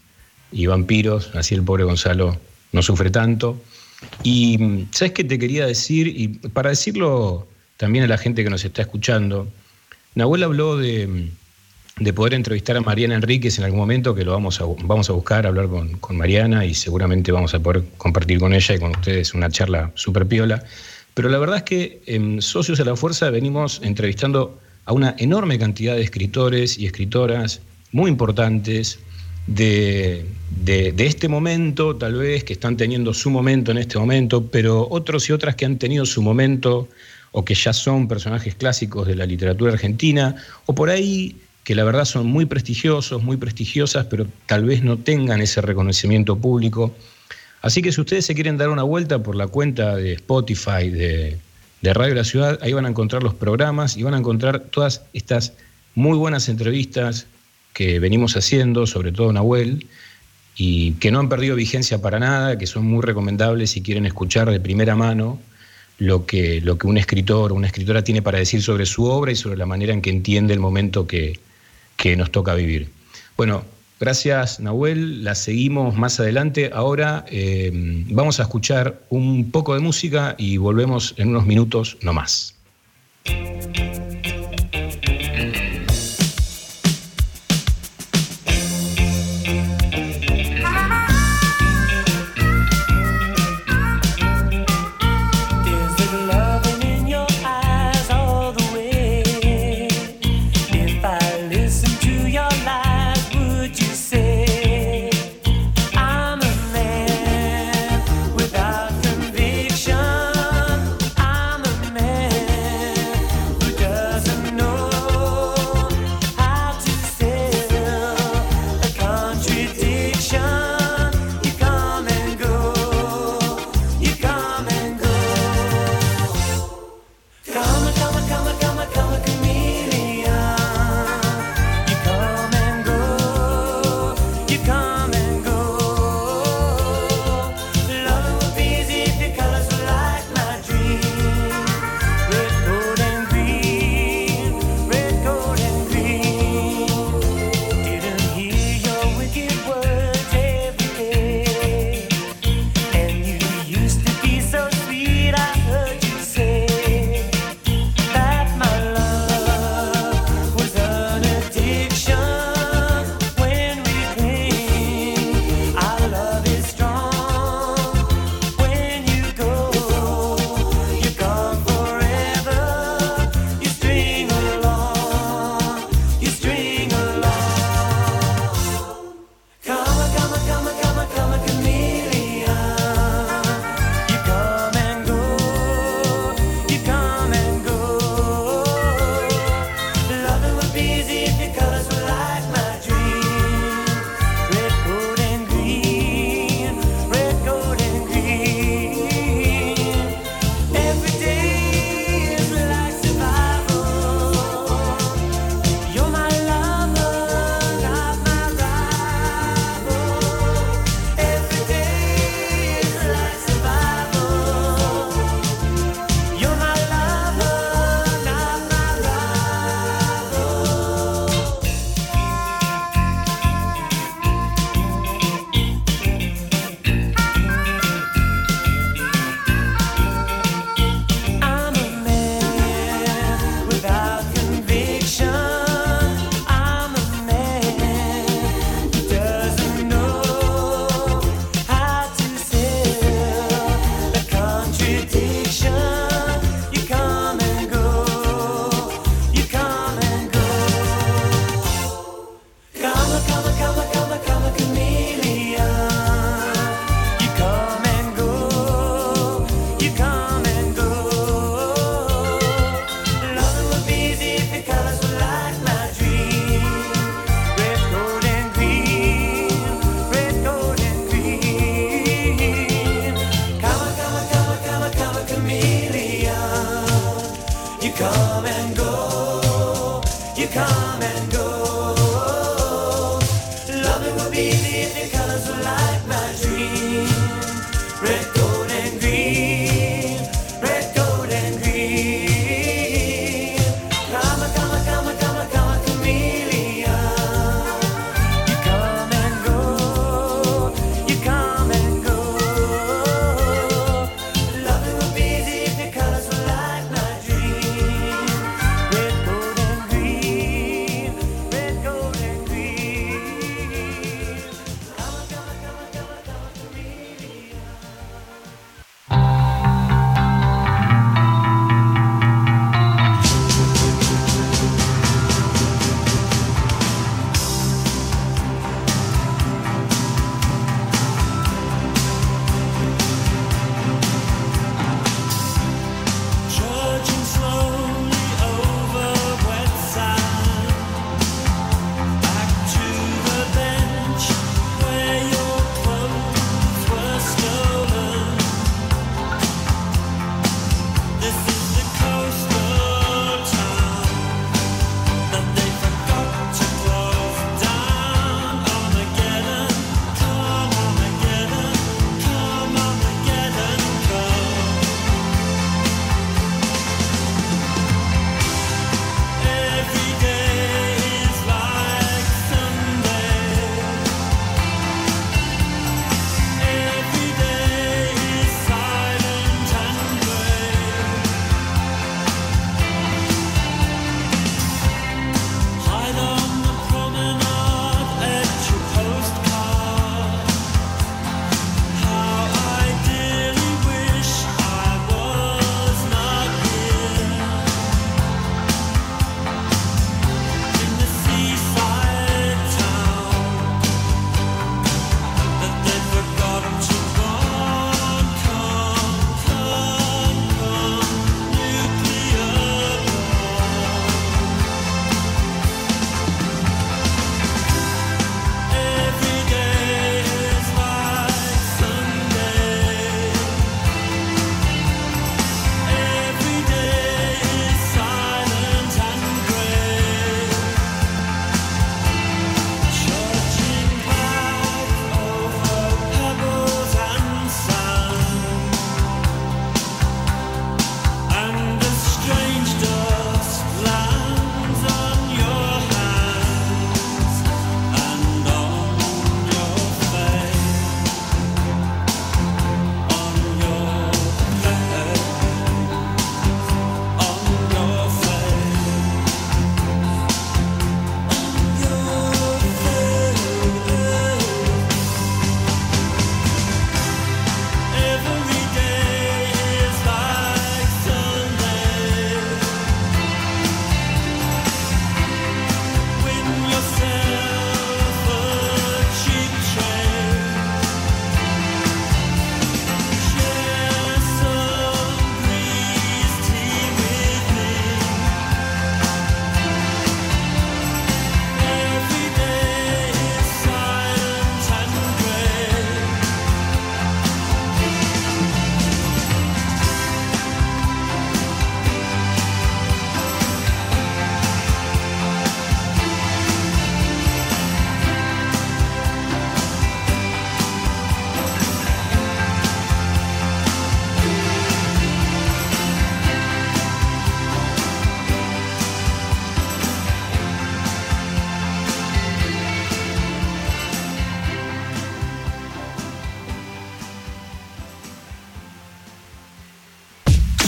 y 0.50 0.66
vampiros, 0.66 1.30
así 1.34 1.54
el 1.54 1.62
pobre 1.62 1.84
Gonzalo 1.84 2.40
no 2.72 2.82
sufre 2.82 3.10
tanto. 3.10 3.60
Y 4.22 4.86
¿sabes 4.92 5.12
qué 5.12 5.24
te 5.24 5.38
quería 5.38 5.66
decir? 5.66 6.08
Y 6.08 6.28
para 6.28 6.70
decirlo 6.70 7.48
también 7.76 8.04
a 8.04 8.08
la 8.08 8.18
gente 8.18 8.42
que 8.42 8.50
nos 8.50 8.64
está 8.64 8.82
escuchando, 8.82 9.48
Nahuel 10.14 10.42
habló 10.42 10.76
de, 10.76 11.30
de 12.02 12.12
poder 12.12 12.34
entrevistar 12.34 12.76
a 12.76 12.80
Mariana 12.80 13.16
Enríquez 13.16 13.58
en 13.58 13.64
algún 13.64 13.80
momento, 13.80 14.14
que 14.14 14.24
lo 14.24 14.32
vamos 14.32 14.60
a, 14.60 14.64
vamos 14.84 15.08
a 15.10 15.12
buscar, 15.12 15.46
hablar 15.46 15.68
con, 15.68 16.16
Mariana 16.16 16.64
y 16.64 16.74
seguramente 16.74 17.32
vamos 17.32 17.54
a 17.54 17.60
poder 17.60 17.84
compartir 17.96 18.38
con 18.38 18.52
ella 18.52 18.74
y 18.74 18.78
con 18.78 18.90
ustedes 18.90 19.34
una 19.34 19.50
charla 19.50 19.90
súper 19.94 20.26
piola. 20.26 20.62
Pero 21.14 21.28
la 21.28 21.38
verdad 21.38 21.58
es 21.58 21.62
que 21.64 22.02
en 22.06 22.40
Socios 22.40 22.80
a 22.80 22.84
la 22.84 22.96
Fuerza 22.96 23.30
venimos 23.30 23.80
entrevistando 23.82 24.58
a 24.84 24.92
una 24.92 25.14
enorme 25.18 25.58
cantidad 25.58 25.94
de 25.94 26.02
escritores 26.02 26.78
y 26.78 26.86
escritoras 26.86 27.60
muy 27.92 28.10
importantes 28.10 28.98
de, 29.46 30.24
de, 30.64 30.94
este 30.98 31.28
momento, 31.28 31.96
tal 31.96 32.14
vez, 32.14 32.44
que 32.44 32.52
están 32.52 32.76
teniendo 32.76 33.12
su 33.12 33.30
momento 33.30 33.70
en 33.72 33.78
este 33.78 33.98
momento, 33.98 34.46
pero 34.46 34.86
otros 34.90 35.28
y 35.28 35.32
otras 35.32 35.56
que 35.56 35.64
han 35.64 35.78
tenido 35.78 36.06
su 36.06 36.22
momento 36.22 36.88
o 37.32 37.44
que 37.44 37.54
ya 37.54 37.72
son 37.72 38.08
personajes 38.08 38.54
clásicos 38.54 39.06
de 39.06 39.16
la 39.16 39.26
literatura 39.26 39.72
argentina, 39.72 40.36
o 40.66 40.74
por 40.74 40.90
ahí 40.90 41.36
que 41.64 41.74
la 41.74 41.84
verdad 41.84 42.04
son 42.04 42.26
muy 42.26 42.46
prestigiosos, 42.46 43.22
muy 43.22 43.36
prestigiosas, 43.36 44.06
pero 44.06 44.26
tal 44.46 44.64
vez 44.64 44.82
no 44.82 44.98
tengan 44.98 45.40
ese 45.40 45.60
reconocimiento 45.60 46.36
público. 46.36 46.94
Así 47.60 47.82
que 47.82 47.92
si 47.92 48.00
ustedes 48.00 48.26
se 48.26 48.34
quieren 48.34 48.56
dar 48.56 48.68
una 48.68 48.82
vuelta 48.82 49.22
por 49.22 49.36
la 49.36 49.46
cuenta 49.46 49.94
de 49.94 50.14
Spotify 50.14 50.90
de, 50.90 51.38
Radio 51.82 52.14
La 52.14 52.24
Ciudad, 52.24 52.58
ahí 52.62 52.72
van 52.72 52.86
a 52.86 52.88
encontrar 52.88 53.22
los 53.22 53.34
programas 53.34 53.96
y 53.96 54.02
van 54.02 54.14
a 54.14 54.18
encontrar 54.18 54.60
todas 54.60 55.02
estas 55.12 55.52
muy 55.94 56.16
buenas 56.16 56.48
entrevistas 56.48 57.26
que 57.72 57.98
venimos 57.98 58.36
haciendo, 58.36 58.86
sobre 58.86 59.12
todo 59.12 59.32
Nahuel, 59.32 59.86
y 60.56 60.92
que 60.94 61.10
no 61.10 61.20
han 61.20 61.28
perdido 61.28 61.56
vigencia 61.56 62.00
para 62.00 62.18
nada, 62.18 62.58
que 62.58 62.66
son 62.66 62.86
muy 62.86 63.02
recomendables 63.02 63.70
si 63.70 63.82
quieren 63.82 64.06
escuchar 64.06 64.50
de 64.50 64.60
primera 64.60 64.94
mano 64.94 65.40
lo 65.98 66.26
que, 66.26 66.60
lo 66.60 66.78
que 66.78 66.86
un 66.86 66.98
escritor 66.98 67.52
o 67.52 67.54
una 67.54 67.68
escritora 67.68 68.02
tiene 68.02 68.22
para 68.22 68.38
decir 68.38 68.62
sobre 68.62 68.86
su 68.86 69.04
obra 69.04 69.32
y 69.32 69.36
sobre 69.36 69.56
la 69.56 69.66
manera 69.66 69.92
en 69.92 70.02
que 70.02 70.10
entiende 70.10 70.52
el 70.52 70.60
momento 70.60 71.06
que, 71.06 71.38
que 72.02 72.16
nos 72.16 72.32
toca 72.32 72.54
vivir. 72.54 72.88
Bueno, 73.36 73.64
gracias 74.00 74.58
Nahuel, 74.58 75.22
la 75.22 75.36
seguimos 75.36 75.96
más 75.96 76.18
adelante. 76.18 76.68
Ahora 76.74 77.24
eh, 77.28 77.70
vamos 78.10 78.40
a 78.40 78.42
escuchar 78.42 79.00
un 79.08 79.52
poco 79.52 79.74
de 79.74 79.80
música 79.80 80.34
y 80.36 80.56
volvemos 80.56 81.14
en 81.16 81.28
unos 81.28 81.46
minutos 81.46 81.96
no 82.02 82.12
más. 82.12 82.56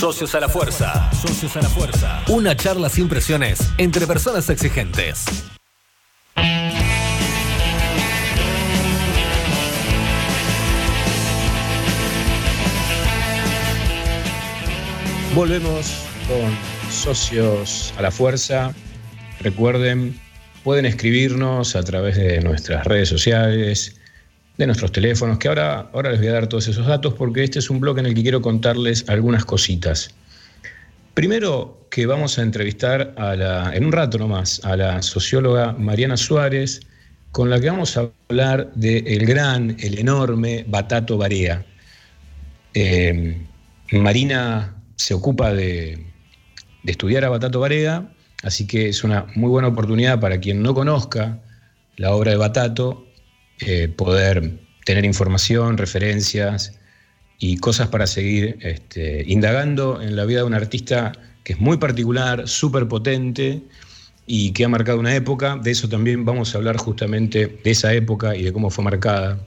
Socios 0.05 0.35
a 0.35 0.40
la 0.40 0.51
Fuerza. 0.51 1.11
Socios 1.14 1.57
a 1.57 1.62
la 1.62 1.69
Fuerza. 1.71 2.23
Una 2.29 2.55
charla 2.55 2.90
sin 2.90 3.09
presiones 3.09 3.59
entre 3.79 4.07
personas 4.07 4.51
exigentes. 4.51 5.25
Volvemos 15.35 15.90
con 16.29 16.55
Socios 16.93 17.95
a 17.97 18.03
la 18.03 18.11
Fuerza. 18.11 18.75
Recuerden, 19.40 20.21
pueden 20.64 20.85
escribirnos 20.85 21.77
a 21.77 21.83
través 21.83 22.17
de 22.19 22.43
nuestras 22.43 22.85
redes 22.85 23.09
sociales, 23.09 23.99
de 24.57 24.67
nuestros 24.67 24.93
teléfonos, 24.93 25.38
que 25.38 25.49
ahora, 25.49 25.88
ahora 25.93 26.11
les 26.11 26.21
voy 26.21 26.29
a 26.29 26.33
dar 26.33 26.47
todos 26.47 26.69
esos 26.69 26.87
datos 26.87 27.14
porque 27.14 27.43
este 27.45 27.59
es 27.59 27.71
un 27.71 27.81
blog 27.81 27.99
en 27.99 28.07
el 28.07 28.14
que 28.14 28.23
quiero 28.23 28.40
contarles 28.40 29.09
algunas 29.09 29.45
cositas. 29.45 30.11
Primero 31.14 31.87
que 31.90 32.07
vamos 32.07 32.38
a 32.38 32.43
entrevistar 32.43 33.14
a 33.17 33.37
la, 33.37 33.75
en 33.75 33.85
un 33.85 33.93
rato 33.93 34.19
nomás 34.19 34.64
a 34.64 34.77
la 34.77 35.03
socióloga 35.03 35.73
Mariana 35.73 36.17
Suárez, 36.17 36.81
con 37.33 37.51
la 37.51 37.61
que 37.61 37.71
vamos 37.71 37.97
a 37.97 38.11
hablar 38.29 38.73
del 38.75 39.27
gran, 39.27 39.77
el 39.81 39.99
enorme 39.99 40.64
Batato 40.69 41.19
Barea. 41.19 41.64
Eh, 42.75 43.37
Marina 43.93 44.75
se 44.97 45.14
ocupa 45.14 45.53
de, 45.53 46.05
de, 46.83 46.93
estudiar 46.93 47.25
a 47.25 47.29
Batato 47.29 47.61
Barea, 47.61 48.09
Así 48.45 48.67
que 48.67 48.90
es 48.90 49.03
una 49.05 49.27
muy 49.35 49.49
buena 49.49 49.69
oportunidad 49.69 50.21
para 50.21 50.38
quien 50.38 50.62
no 50.62 50.75
conozca 50.75 51.40
la 51.97 52.14
obra 52.14 52.33
de 52.33 52.37
Batato, 52.37 53.07
eh, 53.61 53.88
poder 53.88 54.59
tener 54.85 55.05
información, 55.05 55.79
referencias 55.79 56.79
y 57.38 57.57
cosas 57.59 57.88
para 57.88 58.07
seguir 58.07 58.59
este, 58.61 59.25
indagando 59.27 60.01
en 60.01 60.17
la 60.17 60.25
vida 60.25 60.40
de 60.40 60.45
un 60.45 60.55
artista 60.55 61.12
que 61.43 61.55
es 61.55 61.61
muy 61.61 61.77
particular, 61.77 62.49
súper 62.49 62.88
potente 62.88 63.62
y 64.27 64.53
que 64.53 64.64
ha 64.64 64.69
marcado 64.69 64.99
una 64.99 65.14
época. 65.14 65.57
De 65.57 65.71
eso 65.71 65.88
también 65.88 66.25
vamos 66.25 66.55
a 66.55 66.59
hablar 66.59 66.77
justamente 66.77 67.59
de 67.62 67.71
esa 67.71 67.93
época 67.93 68.37
y 68.37 68.43
de 68.43 68.53
cómo 68.53 68.71
fue 68.71 68.85
marcada, 68.85 69.38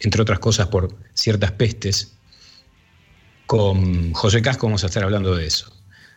entre 0.00 0.22
otras 0.22 0.38
cosas, 0.38 0.68
por 0.68 0.96
ciertas 1.14 1.52
pestes. 1.52 2.14
Con 3.46 4.12
José 4.12 4.42
Casco 4.42 4.66
vamos 4.66 4.84
a 4.84 4.86
estar 4.86 5.02
hablando 5.02 5.34
de 5.34 5.46
eso. 5.46 5.72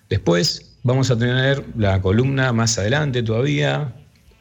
Después 0.10 0.72
Vamos 0.84 1.12
a 1.12 1.18
tener 1.18 1.64
la 1.78 2.02
columna 2.02 2.52
más 2.54 2.80
adelante 2.80 3.22
todavía 3.22 3.94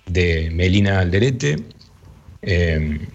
de 0.06 0.50
Melina 0.50 1.00
Alderete. 1.00 1.56
Em, 2.42 3.06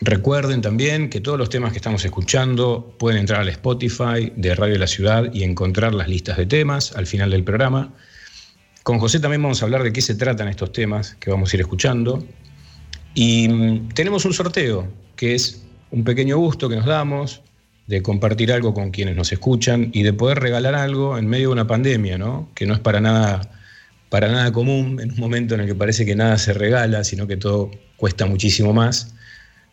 recuerden 0.00 0.60
también 0.60 1.08
que 1.08 1.20
todos 1.20 1.38
los 1.38 1.48
temas 1.48 1.72
que 1.72 1.78
estamos 1.78 2.04
escuchando 2.04 2.94
pueden 2.98 3.20
entrar 3.20 3.40
al 3.40 3.48
Spotify 3.48 4.32
de 4.36 4.54
Radio 4.54 4.78
La 4.78 4.86
Ciudad 4.86 5.32
y 5.32 5.44
encontrar 5.44 5.94
las 5.94 6.08
listas 6.08 6.36
de 6.36 6.46
temas 6.46 6.94
al 6.96 7.06
final 7.06 7.30
del 7.30 7.44
programa. 7.44 7.92
Con 8.82 8.98
José 8.98 9.20
también 9.20 9.42
vamos 9.42 9.62
a 9.62 9.64
hablar 9.64 9.82
de 9.82 9.92
qué 9.92 10.02
se 10.02 10.14
tratan 10.14 10.48
estos 10.48 10.72
temas 10.72 11.16
que 11.20 11.30
vamos 11.30 11.52
a 11.52 11.56
ir 11.56 11.60
escuchando. 11.60 12.26
Y 13.14 13.48
mm, 13.48 13.88
tenemos 13.90 14.24
un 14.24 14.32
sorteo, 14.32 14.88
que 15.16 15.34
es 15.34 15.62
un 15.90 16.04
pequeño 16.04 16.38
gusto 16.38 16.68
que 16.68 16.76
nos 16.76 16.86
damos 16.86 17.42
de 17.86 18.02
compartir 18.02 18.52
algo 18.52 18.74
con 18.74 18.90
quienes 18.90 19.16
nos 19.16 19.32
escuchan 19.32 19.90
y 19.92 20.02
de 20.02 20.12
poder 20.12 20.40
regalar 20.40 20.74
algo 20.74 21.18
en 21.18 21.26
medio 21.26 21.48
de 21.48 21.52
una 21.52 21.66
pandemia, 21.66 22.16
¿no? 22.16 22.48
Que 22.54 22.66
no 22.66 22.74
es 22.74 22.80
para 22.80 23.00
nada, 23.00 23.61
para 24.12 24.28
nada 24.30 24.52
común 24.52 25.00
en 25.00 25.10
un 25.10 25.18
momento 25.18 25.54
en 25.54 25.62
el 25.62 25.66
que 25.68 25.74
parece 25.74 26.04
que 26.04 26.14
nada 26.14 26.36
se 26.36 26.52
regala, 26.52 27.02
sino 27.02 27.26
que 27.26 27.38
todo 27.38 27.70
cuesta 27.96 28.26
muchísimo 28.26 28.74
más. 28.74 29.14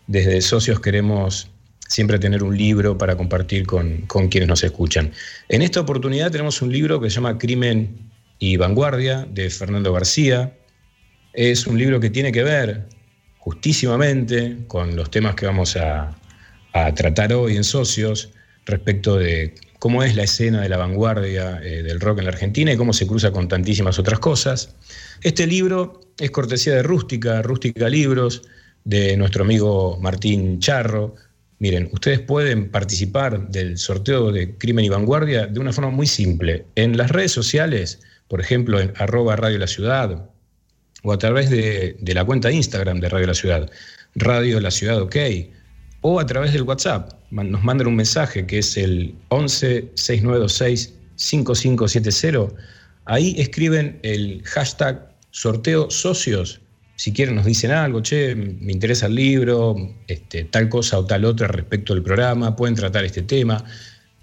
Desde 0.08 0.40
socios 0.40 0.80
queremos 0.80 1.52
siempre 1.90 2.18
tener 2.20 2.42
un 2.42 2.58
libro 2.58 2.98
para 2.98 3.18
compartir 3.18 3.66
con, 3.66 4.04
con 4.08 4.30
quienes 4.30 4.48
nos 4.48 4.64
escuchan. 4.64 5.12
En 5.50 5.62
esta 5.62 5.82
oportunidad 5.82 6.32
tenemos 6.32 6.62
un 6.62 6.72
libro 6.72 7.02
que 7.02 7.10
se 7.10 7.16
llama 7.16 7.38
Crimen 7.38 7.98
y 8.40 8.56
Vanguardia 8.56 9.28
de 9.30 9.50
Fernando 9.50 9.92
García. 9.92 10.56
Es 11.34 11.68
un 11.68 11.78
libro 11.78 12.00
que 12.00 12.10
tiene 12.10 12.32
que 12.32 12.44
ver 12.44 12.88
justísimamente 13.40 14.56
con 14.68 14.96
los 14.96 15.12
temas 15.12 15.36
que 15.36 15.48
vamos 15.48 15.76
a, 15.76 16.18
a 16.72 16.94
tratar 16.94 17.34
hoy 17.34 17.58
en 17.58 17.66
Socios 17.66 18.32
respecto 18.66 19.18
de 19.18 19.54
cómo 19.80 20.04
es 20.04 20.16
la 20.16 20.24
escena 20.24 20.62
de 20.62 20.70
la 20.70 20.78
vanguardia 20.78 21.62
eh, 21.64 21.82
del 21.82 22.02
rock 22.02 22.20
en 22.20 22.26
la 22.26 22.32
Argentina 22.32 22.72
y 22.72 22.78
cómo 22.78 22.94
se 22.94 23.08
cruza 23.08 23.32
con 23.32 23.48
tantísimas 23.48 23.98
otras 23.98 24.20
cosas. 24.20 24.76
Este 25.24 25.48
libro 25.48 26.02
es 26.20 26.32
cortesía 26.32 26.76
de 26.76 26.84
Rústica, 26.84 27.42
Rústica 27.42 27.90
Libros, 27.90 28.44
de 28.84 29.16
nuestro 29.18 29.44
amigo 29.44 29.98
Martín 30.02 30.60
Charro. 30.60 31.16
Miren, 31.60 31.90
ustedes 31.94 32.20
pueden 32.20 32.70
participar 32.70 33.50
del 33.50 33.78
sorteo 33.78 34.32
de 34.32 34.56
Crimen 34.58 34.86
y 34.86 34.90
Vanguardia 34.90 35.48
de 35.48 35.60
una 35.60 35.74
forma 35.74 35.92
muy 35.92 36.08
simple. 36.08 36.66
En 36.76 36.98
las 36.98 37.12
redes 37.12 37.32
sociales, 37.32 38.02
por 38.28 38.42
ejemplo, 38.42 38.80
en 38.80 38.94
arroba 38.98 39.36
Radio 39.36 39.60
La 39.60 39.68
Ciudad, 39.68 40.30
o 41.04 41.14
a 41.14 41.18
través 41.18 41.50
de, 41.50 41.96
de 42.00 42.14
la 42.14 42.26
cuenta 42.26 42.52
Instagram 42.52 43.00
de 43.00 43.10
Radio 43.10 43.28
La 43.28 43.34
Ciudad, 43.34 43.70
Radio 44.16 44.60
La 44.60 44.72
Ciudad 44.72 45.02
OK, 45.02 45.16
o 46.02 46.20
a 46.20 46.26
través 46.26 46.54
del 46.54 46.64
WhatsApp. 46.64 47.14
Nos 47.32 47.64
mandan 47.64 47.88
un 47.88 47.96
mensaje 47.96 48.46
que 48.46 48.60
es 48.60 48.78
el 48.78 49.16
11 49.30 49.92
6926 49.96 50.94
5570. 51.16 52.56
Ahí 53.06 53.36
escriben 53.38 54.00
el 54.04 54.42
hashtag 54.46 55.16
sorteo 55.32 55.90
socios. 55.90 56.62
Si 56.96 57.14
quieren 57.14 57.36
nos 57.36 57.46
dicen 57.46 57.72
algo, 57.72 58.02
che, 58.02 58.36
me 58.36 58.72
interesa 58.72 59.06
el 59.08 59.16
libro, 59.16 59.76
este, 60.08 60.44
tal 60.46 60.68
cosa 60.70 61.00
o 61.00 61.06
tal 61.06 61.26
otra 61.26 61.48
respecto 61.48 61.94
del 61.94 62.04
programa, 62.04 62.56
pueden 62.56 62.76
tratar 62.76 63.06
este 63.06 63.22
tema. 63.22 63.64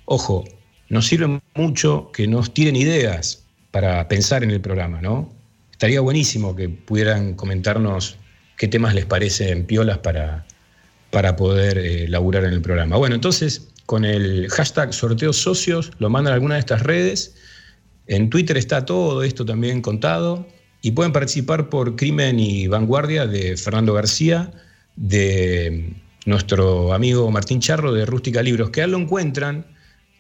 Ojo, 0.05 0.45
nos 0.89 1.07
sirve 1.07 1.41
mucho 1.55 2.11
que 2.13 2.27
nos 2.27 2.53
tiren 2.53 2.77
ideas 2.77 3.45
para 3.71 4.07
pensar 4.09 4.45
en 4.45 4.51
el 4.51 4.61
programa, 4.61 5.01
¿no? 5.01 5.35
Estaría 5.73 6.01
buenísimo 6.01 6.55
que 6.55 6.69
pudieran 6.69 7.35
comentarnos 7.35 8.17
qué 8.57 8.69
temas 8.69 8.95
les 8.95 9.05
parecen 9.05 9.67
piolas 9.67 9.99
para, 9.99 10.46
para 11.17 11.35
poder 11.35 11.79
eh, 11.79 12.07
laburar 12.09 12.45
en 12.45 12.53
el 12.53 12.61
programa. 12.61 12.99
Bueno, 12.99 13.15
entonces 13.15 13.69
con 13.87 14.05
el 14.05 14.51
hashtag 14.51 14.93
sorteo 14.93 15.33
socios 15.33 15.91
lo 15.99 16.11
mandan 16.11 16.33
a 16.33 16.35
alguna 16.35 16.57
de 16.57 16.61
estas 16.61 16.83
redes. 16.83 17.35
En 18.07 18.29
Twitter 18.29 18.59
está 18.59 18.85
todo 18.85 19.23
esto 19.23 19.47
también 19.47 19.81
contado 19.81 20.47
y 20.83 20.91
pueden 20.91 21.15
participar 21.15 21.71
por 21.71 21.97
Crimen 21.97 22.39
y 22.39 22.67
Vanguardia 22.67 23.27
de 23.27 23.57
Fernando 23.57 23.95
García, 23.95 24.53
de 24.97 25.95
nuestro 26.27 26.93
amigo 26.93 27.31
Martín 27.31 27.61
Charro 27.61 27.95
de 27.95 28.05
Rústica 28.05 28.43
Libros, 28.43 28.69
que 28.69 28.81
ya 28.83 28.87
lo 28.87 28.99
encuentran 28.99 29.65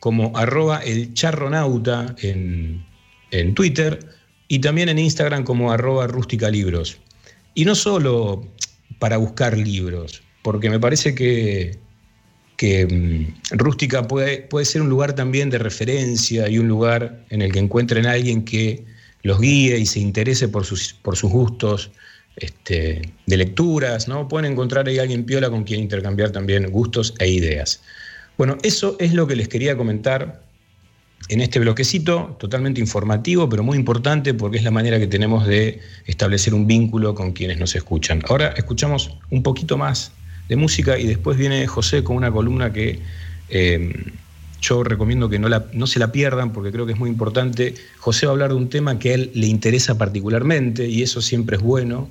como 0.00 0.34
arroba 0.34 0.80
charronauta 1.12 2.16
en, 2.22 2.86
en 3.32 3.52
Twitter 3.52 3.98
y 4.48 4.60
también 4.60 4.88
en 4.88 4.98
Instagram 4.98 5.44
como 5.44 5.72
arroba 5.72 6.06
rústica 6.06 6.48
libros. 6.48 6.96
Y 7.52 7.66
no 7.66 7.74
solo 7.74 8.48
para 8.98 9.18
buscar 9.18 9.58
libros, 9.58 10.22
porque 10.46 10.70
me 10.70 10.78
parece 10.78 11.12
que, 11.12 11.76
mm, 12.88 13.56
Rústica 13.56 14.06
puede, 14.06 14.42
puede 14.42 14.64
ser 14.64 14.80
un 14.80 14.88
lugar 14.88 15.16
también 15.16 15.50
de 15.50 15.58
referencia 15.58 16.48
y 16.48 16.60
un 16.60 16.68
lugar 16.68 17.24
en 17.30 17.42
el 17.42 17.50
que 17.50 17.58
encuentren 17.58 18.06
a 18.06 18.12
alguien 18.12 18.44
que 18.44 18.84
los 19.24 19.40
guíe 19.40 19.76
y 19.76 19.86
se 19.86 19.98
interese 19.98 20.46
por 20.46 20.64
sus, 20.64 20.92
por 20.92 21.16
sus 21.16 21.32
gustos 21.32 21.90
este, 22.36 23.12
de 23.26 23.36
lecturas, 23.36 24.06
¿no? 24.06 24.28
Pueden 24.28 24.52
encontrar 24.52 24.86
ahí 24.86 25.00
a 25.00 25.02
alguien 25.02 25.24
piola 25.24 25.50
con 25.50 25.64
quien 25.64 25.80
intercambiar 25.80 26.30
también 26.30 26.70
gustos 26.70 27.12
e 27.18 27.28
ideas. 27.28 27.82
Bueno, 28.38 28.56
eso 28.62 28.96
es 29.00 29.14
lo 29.14 29.26
que 29.26 29.34
les 29.34 29.48
quería 29.48 29.76
comentar 29.76 30.44
en 31.28 31.40
este 31.40 31.58
bloquecito, 31.58 32.36
totalmente 32.38 32.80
informativo, 32.80 33.48
pero 33.48 33.64
muy 33.64 33.76
importante 33.76 34.32
porque 34.32 34.58
es 34.58 34.62
la 34.62 34.70
manera 34.70 35.00
que 35.00 35.08
tenemos 35.08 35.44
de 35.44 35.80
establecer 36.04 36.54
un 36.54 36.68
vínculo 36.68 37.16
con 37.16 37.32
quienes 37.32 37.58
nos 37.58 37.74
escuchan. 37.74 38.22
Ahora 38.28 38.54
escuchamos 38.56 39.18
un 39.30 39.42
poquito 39.42 39.76
más 39.76 40.12
de 40.48 40.56
música 40.56 40.98
y 40.98 41.06
después 41.06 41.36
viene 41.36 41.66
José 41.66 42.04
con 42.04 42.16
una 42.16 42.30
columna 42.30 42.72
que 42.72 43.00
eh, 43.48 44.12
yo 44.60 44.82
recomiendo 44.82 45.28
que 45.28 45.38
no, 45.38 45.86
se 45.86 45.98
la 45.98 46.12
pierdan 46.12 46.52
porque 46.52 46.72
creo 46.72 46.86
que 46.86 46.92
es 46.92 46.98
muy 46.98 47.10
importante. 47.10 47.74
José 47.98 48.26
va 48.26 48.32
a 48.32 48.34
hablar 48.34 48.50
de 48.50 48.56
un 48.56 48.68
tema 48.68 48.98
que 48.98 49.10
a 49.10 49.14
él 49.14 49.30
le 49.34 49.46
interesa 49.46 49.98
particularmente 49.98 50.86
y 50.86 51.02
eso 51.02 51.22
siempre 51.22 51.56
es 51.56 51.62
bueno 51.62 52.08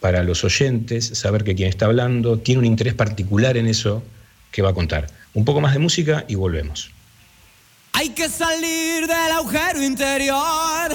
para 0.00 0.22
los 0.22 0.44
oyentes, 0.44 1.06
saber 1.06 1.44
que 1.44 1.54
quien 1.54 1.68
está 1.68 1.86
hablando 1.86 2.38
tiene 2.38 2.58
un 2.58 2.66
interés 2.66 2.94
particular 2.94 3.56
en 3.56 3.66
eso 3.66 4.02
que 4.50 4.60
va 4.60 4.70
a 4.70 4.74
contar. 4.74 5.06
Un 5.32 5.44
poco 5.44 5.60
más 5.60 5.72
de 5.72 5.78
música 5.78 6.24
y 6.28 6.34
volvemos. 6.34 6.90
Hay 7.92 8.10
que 8.10 8.28
salir 8.28 9.06
del 9.06 9.32
agujero 9.32 9.82
interior. 9.82 10.92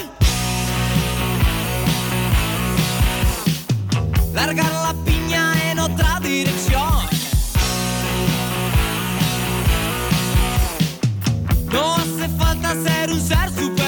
Largar 4.33 4.71
la 4.71 5.08
No 11.71 11.95
hace 11.95 12.27
falta 12.37 12.73
ser 12.83 13.11
un 13.11 13.21
ser. 13.21 13.78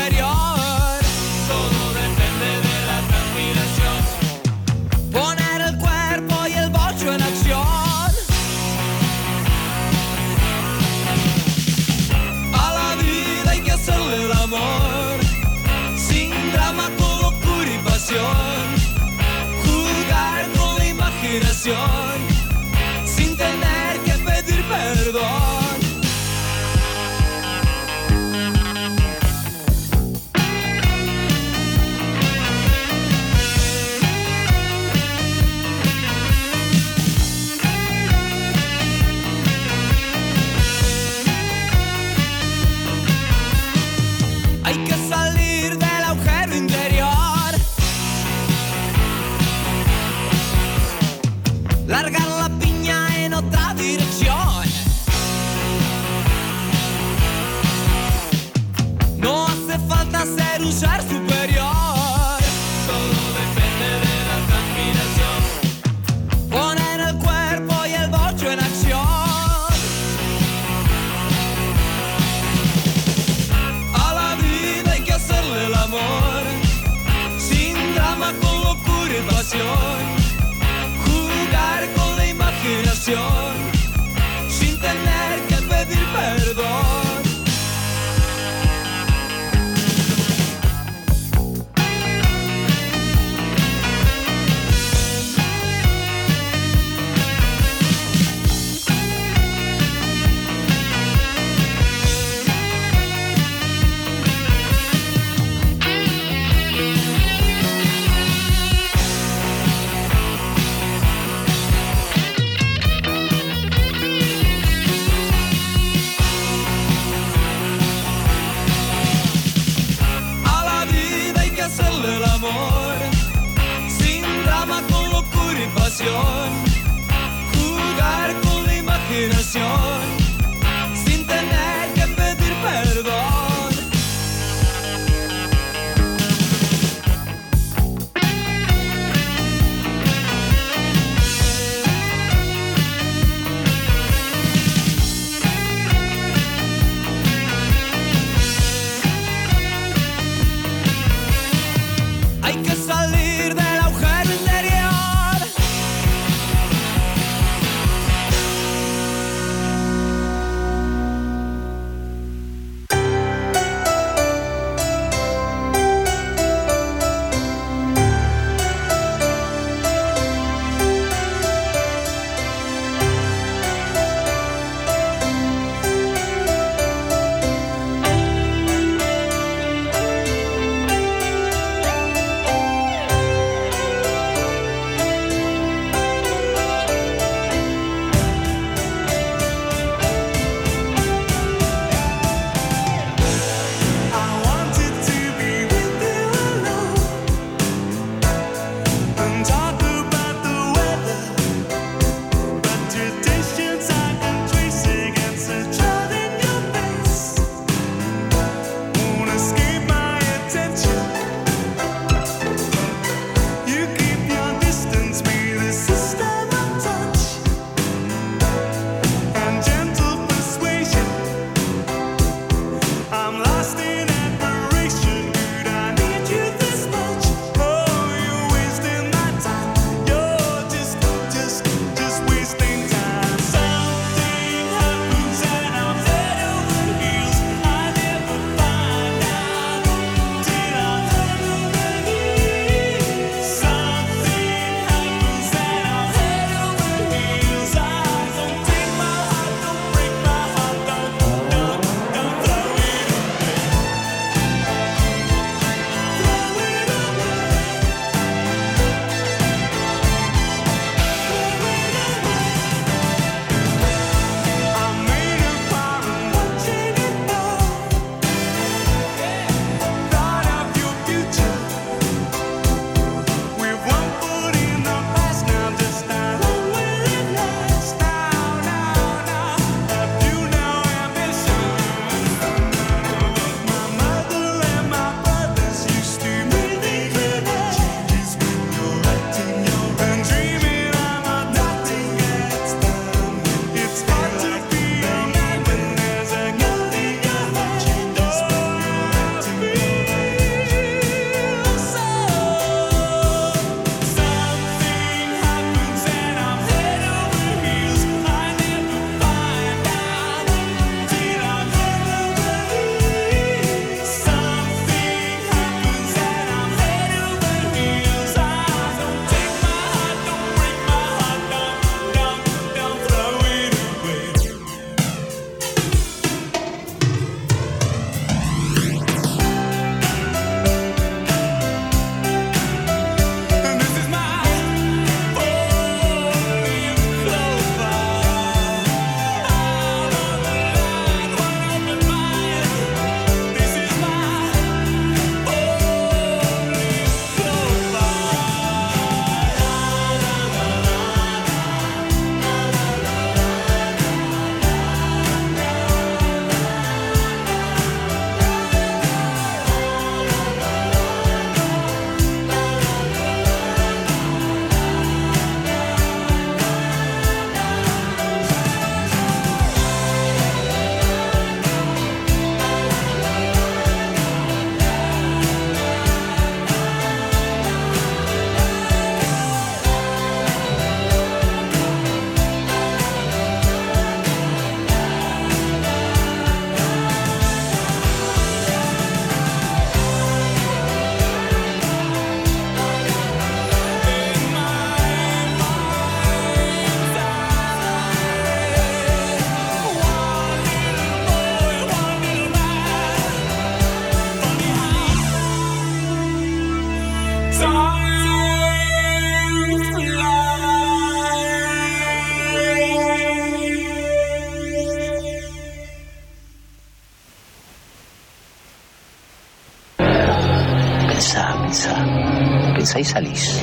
Y 423.00 423.04
salís. 423.04 423.60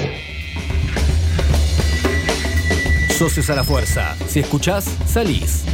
Socios 3.16 3.50
a 3.50 3.56
la 3.56 3.64
fuerza. 3.64 4.16
Si 4.28 4.40
escuchás, 4.40 4.86
salís. 5.06 5.64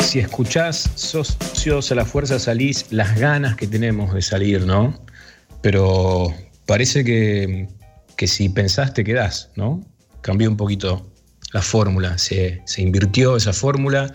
Si 0.00 0.20
escuchás 0.20 0.90
socios 0.94 1.92
a 1.92 1.94
la 1.94 2.04
fuerza 2.04 2.38
salís, 2.38 2.86
las 2.90 3.18
ganas 3.18 3.56
que 3.56 3.66
tenemos 3.66 4.14
de 4.14 4.22
salir, 4.22 4.64
¿no? 4.64 5.04
Pero 5.60 6.32
parece 6.66 7.04
que, 7.04 7.68
que 8.16 8.26
si 8.26 8.48
pensás 8.48 8.94
te 8.94 9.04
quedás, 9.04 9.50
¿no? 9.56 9.84
Cambió 10.22 10.48
un 10.48 10.56
poquito 10.56 11.10
la 11.52 11.62
fórmula, 11.62 12.18
se, 12.18 12.62
se 12.64 12.82
invirtió 12.82 13.36
esa 13.36 13.52
fórmula. 13.52 14.12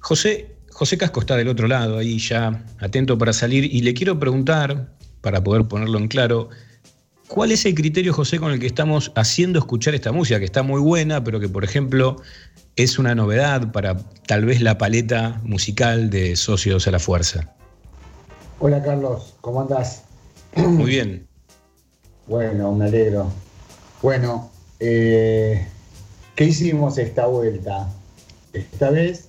José, 0.00 0.57
José 0.78 0.96
Casco 0.96 1.18
está 1.18 1.34
del 1.34 1.48
otro 1.48 1.66
lado, 1.66 1.98
ahí 1.98 2.20
ya 2.20 2.64
atento 2.78 3.18
para 3.18 3.32
salir, 3.32 3.64
y 3.64 3.80
le 3.80 3.94
quiero 3.94 4.20
preguntar, 4.20 4.94
para 5.22 5.42
poder 5.42 5.66
ponerlo 5.66 5.98
en 5.98 6.06
claro, 6.06 6.50
¿cuál 7.26 7.50
es 7.50 7.66
el 7.66 7.74
criterio, 7.74 8.12
José, 8.12 8.38
con 8.38 8.52
el 8.52 8.60
que 8.60 8.68
estamos 8.68 9.10
haciendo 9.16 9.58
escuchar 9.58 9.96
esta 9.96 10.12
música, 10.12 10.38
que 10.38 10.44
está 10.44 10.62
muy 10.62 10.80
buena, 10.80 11.24
pero 11.24 11.40
que, 11.40 11.48
por 11.48 11.64
ejemplo, 11.64 12.22
es 12.76 12.96
una 12.96 13.16
novedad 13.16 13.72
para 13.72 13.96
tal 14.28 14.44
vez 14.44 14.60
la 14.60 14.78
paleta 14.78 15.40
musical 15.42 16.10
de 16.10 16.36
Socios 16.36 16.86
a 16.86 16.92
la 16.92 17.00
Fuerza? 17.00 17.52
Hola 18.60 18.80
Carlos, 18.80 19.34
¿cómo 19.40 19.62
andás? 19.62 20.04
Muy 20.54 20.90
bien. 20.90 21.26
Bueno, 22.28 22.72
me 22.72 22.84
alegro. 22.84 23.32
Bueno, 24.02 24.50
eh, 24.80 25.66
¿qué 26.36 26.44
hicimos 26.44 26.98
esta 26.98 27.24
vuelta? 27.24 27.88
Esta 28.52 28.90
vez 28.90 29.27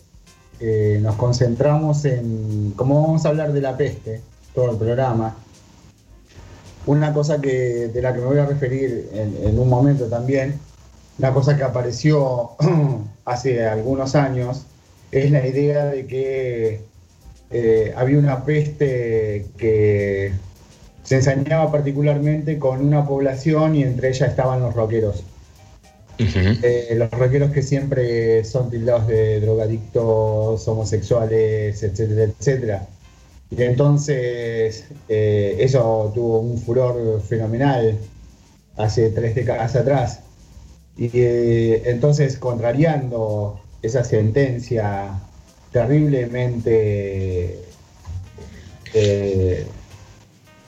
eh, 0.59 0.99
nos 1.01 1.15
concentramos 1.15 2.03
en, 2.05 2.73
como 2.75 3.01
vamos 3.01 3.25
a 3.25 3.29
hablar 3.29 3.53
de 3.53 3.61
la 3.61 3.77
peste, 3.77 4.21
todo 4.53 4.71
el 4.71 4.77
programa, 4.77 5.35
una 6.85 7.13
cosa 7.13 7.39
que, 7.39 7.89
de 7.89 8.01
la 8.01 8.13
que 8.13 8.19
me 8.19 8.25
voy 8.25 8.39
a 8.39 8.45
referir 8.45 9.09
en, 9.13 9.59
un 9.59 9.69
momento 9.69 10.05
también, 10.05 10.59
una 11.17 11.33
cosa 11.33 11.55
que 11.55 11.63
apareció 11.63 12.51
hace 13.25 13.65
algunos 13.67 14.15
años, 14.15 14.65
es 15.11 15.31
la 15.31 15.45
idea 15.45 15.85
de 15.85 16.05
que 16.05 16.81
eh, 17.51 17.93
había 17.95 18.19
una 18.19 18.43
peste 18.43 19.47
que 19.57 20.33
se 21.03 21.15
ensañaba 21.15 21.71
particularmente 21.71 22.59
con 22.59 22.85
una 22.85 23.07
población 23.07 23.75
y 23.75 23.83
entre 23.83 24.09
ellas 24.09 24.29
estaban 24.29 24.61
los 24.61 24.73
rockeros. 24.75 25.23
Eh, 26.19 26.95
los 26.97 27.09
rockeros 27.11 27.51
que 27.51 27.61
siempre 27.61 28.43
son 28.43 28.69
tildados 28.69 29.07
de 29.07 29.39
drogadictos, 29.39 30.67
homosexuales, 30.67 31.81
etcétera, 31.81 32.23
etcétera. 32.23 32.87
Y 33.49 33.63
entonces 33.63 34.85
eh, 35.07 35.55
eso 35.59 36.11
tuvo 36.13 36.39
un 36.39 36.57
furor 36.57 37.21
fenomenal 37.21 37.97
hace 38.75 39.09
tres 39.11 39.33
décadas 39.33 39.77
atrás. 39.77 40.19
Y 40.97 41.09
eh, 41.13 41.83
entonces, 41.85 42.37
contrariando 42.37 43.61
esa 43.81 44.03
sentencia 44.03 45.17
terriblemente, 45.71 47.59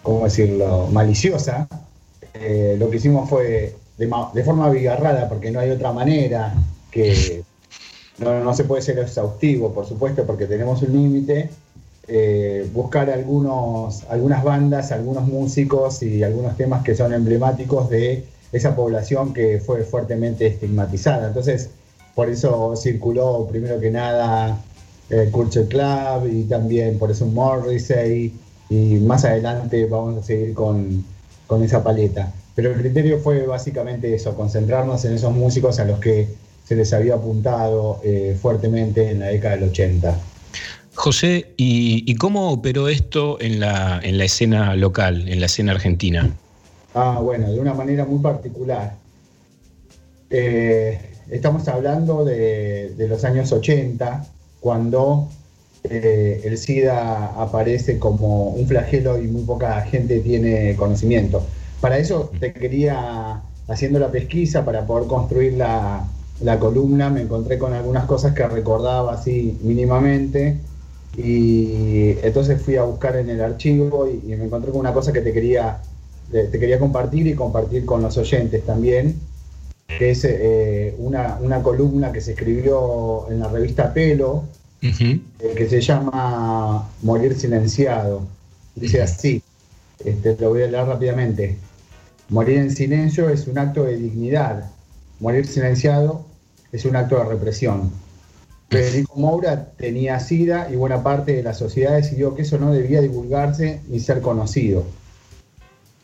¿cómo 0.01 0.23
decirlo?, 0.23 0.87
maliciosa, 0.87 1.67
lo 2.77 2.89
que 2.89 2.97
hicimos 2.97 3.29
fue 3.29 3.75
de, 4.01 4.07
ma- 4.07 4.31
de 4.33 4.43
forma 4.43 4.65
abigarrada, 4.65 5.29
porque 5.29 5.51
no 5.51 5.59
hay 5.59 5.69
otra 5.69 5.91
manera, 5.91 6.55
que 6.89 7.43
no, 8.17 8.43
no 8.43 8.53
se 8.55 8.63
puede 8.63 8.81
ser 8.81 8.97
exhaustivo, 8.97 9.71
por 9.71 9.85
supuesto, 9.85 10.25
porque 10.25 10.47
tenemos 10.47 10.81
un 10.81 10.91
límite, 10.93 11.51
eh, 12.07 12.67
buscar 12.73 13.11
algunos, 13.11 14.03
algunas 14.09 14.43
bandas, 14.43 14.91
algunos 14.91 15.27
músicos 15.27 16.01
y 16.01 16.23
algunos 16.23 16.57
temas 16.57 16.83
que 16.83 16.95
son 16.95 17.13
emblemáticos 17.13 17.91
de 17.91 18.25
esa 18.51 18.75
población 18.75 19.33
que 19.33 19.59
fue 19.59 19.83
fuertemente 19.83 20.47
estigmatizada. 20.47 21.27
Entonces, 21.27 21.69
por 22.15 22.27
eso 22.27 22.75
circuló 22.75 23.47
primero 23.51 23.79
que 23.79 23.91
nada 23.91 24.57
el 25.11 25.29
Culture 25.29 25.67
Club 25.67 26.27
y 26.27 26.43
también 26.45 26.97
por 26.97 27.11
eso 27.11 27.27
Morrissey 27.27 28.33
y 28.67 28.95
más 28.95 29.25
adelante 29.25 29.85
vamos 29.85 30.23
a 30.23 30.25
seguir 30.25 30.55
con, 30.55 31.03
con 31.45 31.61
esa 31.61 31.83
paleta. 31.83 32.33
Pero 32.55 32.71
el 32.71 32.79
criterio 32.79 33.19
fue 33.19 33.45
básicamente 33.45 34.13
eso, 34.13 34.35
concentrarnos 34.35 35.05
en 35.05 35.13
esos 35.13 35.33
músicos 35.33 35.79
a 35.79 35.85
los 35.85 35.99
que 35.99 36.27
se 36.65 36.75
les 36.75 36.93
había 36.93 37.15
apuntado 37.15 37.99
eh, 38.03 38.37
fuertemente 38.41 39.09
en 39.09 39.19
la 39.19 39.27
década 39.27 39.55
del 39.55 39.69
80. 39.69 40.17
José, 40.95 41.53
¿y, 41.57 42.03
y 42.05 42.15
cómo 42.15 42.51
operó 42.51 42.89
esto 42.89 43.39
en 43.39 43.59
la, 43.59 43.99
en 44.03 44.17
la 44.17 44.25
escena 44.25 44.75
local, 44.75 45.27
en 45.29 45.39
la 45.39 45.45
escena 45.45 45.71
argentina? 45.71 46.29
Ah, 46.93 47.19
bueno, 47.21 47.51
de 47.51 47.59
una 47.59 47.73
manera 47.73 48.05
muy 48.05 48.19
particular. 48.19 48.95
Eh, 50.29 50.99
estamos 51.29 51.67
hablando 51.67 52.25
de, 52.25 52.93
de 52.95 53.07
los 53.07 53.23
años 53.23 53.51
80, 53.51 54.25
cuando 54.59 55.29
eh, 55.83 56.41
el 56.43 56.57
SIDA 56.57 57.27
aparece 57.41 57.97
como 57.97 58.49
un 58.49 58.67
flagelo 58.67 59.17
y 59.21 59.27
muy 59.27 59.43
poca 59.43 59.81
gente 59.81 60.19
tiene 60.19 60.75
conocimiento. 60.75 61.43
Para 61.81 61.97
eso 61.97 62.31
te 62.39 62.53
quería, 62.53 63.41
haciendo 63.67 63.99
la 63.99 64.11
pesquisa 64.11 64.63
para 64.63 64.85
poder 64.85 65.07
construir 65.07 65.53
la, 65.53 66.07
la 66.41 66.59
columna, 66.59 67.09
me 67.09 67.21
encontré 67.21 67.57
con 67.57 67.73
algunas 67.73 68.05
cosas 68.05 68.33
que 68.33 68.47
recordaba 68.47 69.13
así 69.13 69.57
mínimamente 69.63 70.57
y 71.17 72.15
entonces 72.23 72.61
fui 72.61 72.77
a 72.77 72.83
buscar 72.83 73.15
en 73.17 73.29
el 73.29 73.41
archivo 73.41 74.07
y, 74.07 74.31
y 74.31 74.35
me 74.35 74.45
encontré 74.45 74.71
con 74.71 74.79
una 74.79 74.93
cosa 74.93 75.11
que 75.11 75.21
te 75.21 75.33
quería, 75.33 75.81
te 76.31 76.45
te 76.45 76.59
quería 76.59 76.79
compartir 76.79 77.27
y 77.27 77.35
compartir 77.35 77.85
con 77.85 78.01
los 78.01 78.17
oyentes 78.17 78.65
también, 78.65 79.19
que 79.97 80.11
es 80.11 80.23
eh, 80.23 80.95
una, 80.99 81.37
una 81.41 81.61
columna 81.61 82.11
que 82.11 82.21
se 82.21 82.31
escribió 82.31 83.29
en 83.29 83.39
la 83.39 83.49
revista 83.49 83.93
Pelo, 83.93 84.43
eh, 85.39 85.53
que 85.55 85.67
se 85.69 85.81
llama 85.81 86.89
Morir 87.01 87.35
silenciado. 87.35 88.21
Dice 88.75 89.01
así, 89.01 89.41
este, 90.03 90.37
lo 90.39 90.49
voy 90.49 90.63
a 90.63 90.67
leer 90.67 90.85
rápidamente. 90.85 91.57
Morir 92.31 92.59
en 92.59 92.71
silencio 92.71 93.27
es 93.27 93.45
un 93.47 93.57
acto 93.57 93.83
de 93.83 93.97
dignidad. 93.97 94.71
Morir 95.19 95.45
silenciado 95.45 96.25
es 96.71 96.85
un 96.85 96.95
acto 96.95 97.17
de 97.17 97.25
represión. 97.25 97.91
Federico 98.69 99.17
Moura 99.17 99.73
tenía 99.75 100.17
SIDA 100.17 100.69
y 100.71 100.77
buena 100.77 101.03
parte 101.03 101.33
de 101.33 101.43
la 101.43 101.53
sociedad 101.53 101.93
decidió 101.93 102.33
que 102.33 102.43
eso 102.43 102.57
no 102.57 102.71
debía 102.71 103.01
divulgarse 103.01 103.81
ni 103.89 103.99
ser 103.99 104.21
conocido. 104.21 104.85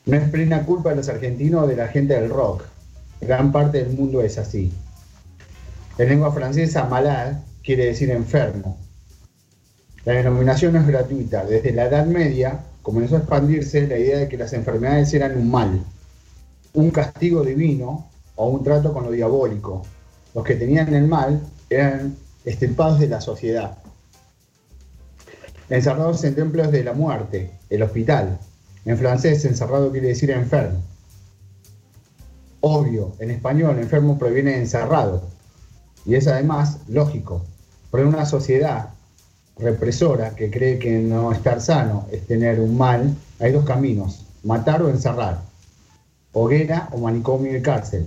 No 0.06 0.18
es 0.18 0.30
plena 0.30 0.66
culpa 0.66 0.90
de 0.90 0.98
los 0.98 1.08
argentinos 1.08 1.64
o 1.64 1.68
de 1.68 1.78
la 1.78 1.88
gente 1.88 2.20
del 2.20 2.30
rock. 2.30 2.66
Gran 3.22 3.54
parte 3.54 3.82
del 3.82 3.96
mundo 3.96 4.22
es 4.22 4.38
así. 4.38 4.74
En 5.98 6.10
lengua 6.10 6.34
francesa, 6.34 6.84
malade 6.88 7.38
quiere 7.64 7.86
decir 7.86 8.12
enfermo. 8.12 8.78
La 10.04 10.12
denominación 10.12 10.74
no 10.74 10.82
es 10.82 10.88
gratuita. 10.88 11.46
Desde 11.46 11.72
la 11.72 11.86
Edad 11.86 12.06
Media 12.06 12.66
comenzó 12.82 13.16
a 13.16 13.20
expandirse 13.20 13.88
la 13.88 13.98
idea 13.98 14.18
de 14.18 14.28
que 14.28 14.36
las 14.36 14.52
enfermedades 14.52 15.14
eran 15.14 15.38
un 15.38 15.50
mal, 15.50 15.86
un 16.74 16.92
castigo 16.92 17.44
divino 17.44 18.10
o 18.36 18.48
un 18.48 18.64
trato 18.64 18.94
con 18.94 19.04
lo 19.04 19.12
diabólico. 19.12 19.84
Los 20.34 20.44
que 20.44 20.56
tenían 20.56 20.94
el 20.94 21.08
mal 21.08 21.42
eran 21.70 22.16
extirpados 22.46 23.00
de 23.00 23.08
la 23.08 23.22
sociedad. 23.22 23.78
Encerrados 25.70 26.24
en 26.24 26.36
templos 26.36 26.72
de 26.72 26.84
la 26.84 26.94
muerte, 26.94 27.52
el 27.70 27.84
hospital. 27.84 28.40
En 28.86 28.98
francés, 28.98 29.44
encerrado 29.44 29.92
quiere 29.92 30.10
decir 30.10 30.32
enfermo. 30.32 30.82
Obvio, 32.62 33.14
en 33.20 33.32
español, 33.32 33.78
enfermo 33.80 34.18
proviene 34.18 34.52
de 34.52 34.60
encerrado. 34.60 35.24
Y 36.06 36.16
es 36.16 36.28
además 36.28 36.80
lógico. 36.88 37.44
Pero 37.92 38.04
en 38.04 38.10
una 38.10 38.26
sociedad 38.26 38.90
represora 39.58 40.36
que 40.36 40.50
cree 40.50 40.80
que 40.80 41.00
no 41.00 41.32
estar 41.32 41.62
sano 41.62 42.06
es 42.12 42.26
tener 42.28 42.60
un 42.60 42.78
mal, 42.78 43.16
hay 43.40 43.52
dos 43.52 43.66
caminos, 43.66 44.26
matar 44.44 44.82
o 44.84 44.90
encerrar. 44.90 45.42
Hoguera 46.40 46.88
o 46.92 47.00
manicomio 47.00 47.58
y 47.58 47.62
cárcel. 47.64 48.06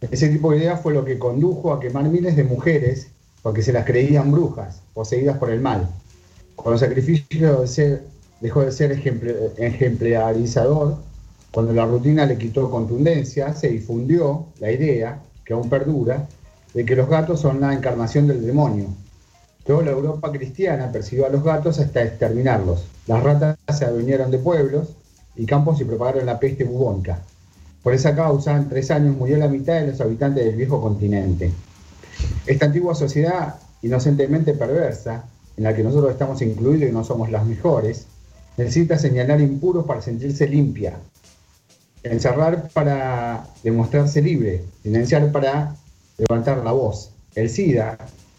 Ese 0.00 0.28
tipo 0.28 0.52
de 0.52 0.58
idea 0.58 0.76
fue 0.76 0.94
lo 0.94 1.04
que 1.04 1.18
condujo 1.18 1.72
a 1.72 1.80
quemar 1.80 2.04
miles 2.04 2.36
de 2.36 2.44
mujeres 2.44 3.08
porque 3.42 3.60
se 3.60 3.72
las 3.72 3.84
creían 3.84 4.30
brujas, 4.30 4.82
poseídas 4.94 5.36
por 5.38 5.50
el 5.50 5.60
mal. 5.60 5.88
Cuando 6.54 6.74
el 6.74 6.78
sacrificio 6.78 7.62
de 7.62 7.66
ser, 7.66 8.04
dejó 8.40 8.60
de 8.60 8.70
ser 8.70 8.92
ejemplarizador, 8.92 10.98
cuando 11.50 11.72
la 11.72 11.86
rutina 11.86 12.24
le 12.24 12.38
quitó 12.38 12.70
contundencia, 12.70 13.52
se 13.52 13.68
difundió 13.68 14.46
la 14.60 14.70
idea, 14.70 15.20
que 15.44 15.54
aún 15.54 15.68
perdura, 15.68 16.28
de 16.72 16.84
que 16.84 16.94
los 16.94 17.08
gatos 17.08 17.40
son 17.40 17.60
la 17.60 17.74
encarnación 17.74 18.28
del 18.28 18.46
demonio. 18.46 18.86
Toda 19.66 19.82
la 19.82 19.90
Europa 19.90 20.30
cristiana 20.30 20.92
persiguió 20.92 21.26
a 21.26 21.30
los 21.30 21.42
gatos 21.42 21.80
hasta 21.80 22.00
exterminarlos. 22.00 22.86
Las 23.08 23.24
ratas 23.24 23.56
se 23.76 23.84
adueñaron 23.84 24.30
de 24.30 24.38
pueblos 24.38 24.90
y 25.36 25.46
campos 25.46 25.80
y 25.80 25.84
propagaron 25.84 26.26
la 26.26 26.38
peste 26.38 26.64
bubónica. 26.64 27.20
Por 27.82 27.92
esa 27.92 28.14
causa, 28.14 28.56
en 28.56 28.68
tres 28.68 28.90
años 28.90 29.16
murió 29.16 29.36
la 29.36 29.48
mitad 29.48 29.74
de 29.74 29.88
los 29.88 30.00
habitantes 30.00 30.44
del 30.44 30.56
viejo 30.56 30.80
continente. 30.80 31.52
Esta 32.46 32.66
antigua 32.66 32.94
sociedad, 32.94 33.56
inocentemente 33.82 34.54
perversa, 34.54 35.24
en 35.56 35.64
la 35.64 35.74
que 35.74 35.84
nosotros 35.84 36.12
estamos 36.12 36.40
incluidos 36.42 36.88
y 36.88 36.92
no 36.92 37.04
somos 37.04 37.30
las 37.30 37.44
mejores, 37.44 38.06
necesita 38.56 38.98
señalar 38.98 39.40
impuros 39.40 39.84
para 39.84 40.00
sentirse 40.00 40.48
limpia, 40.48 40.96
encerrar 42.02 42.68
para 42.72 43.46
demostrarse 43.62 44.22
libre, 44.22 44.64
silenciar 44.82 45.30
para 45.32 45.76
levantar 46.18 46.58
la 46.58 46.72
voz. 46.72 47.10
El 47.34 47.50
SIDA 47.50 47.98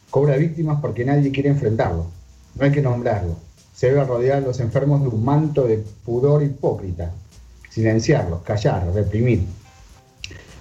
cobra 0.09 0.37
víctimas 0.37 0.79
porque 0.81 1.05
nadie 1.05 1.31
quiere 1.31 1.49
enfrentarlo, 1.49 2.07
no 2.55 2.65
hay 2.65 2.71
que 2.71 2.81
nombrarlo. 2.81 3.44
Se 3.76 3.88
debe 3.88 4.05
rodear 4.05 4.38
a 4.38 4.41
los 4.41 4.59
enfermos 4.61 5.01
de 5.01 5.09
un 5.09 5.26
manto 5.26 5.67
de 5.67 5.84
pudor 6.05 6.43
hipócrita, 6.43 7.11
silenciarlos, 7.69 8.41
callar, 8.43 8.89
reprimir. 8.93 9.43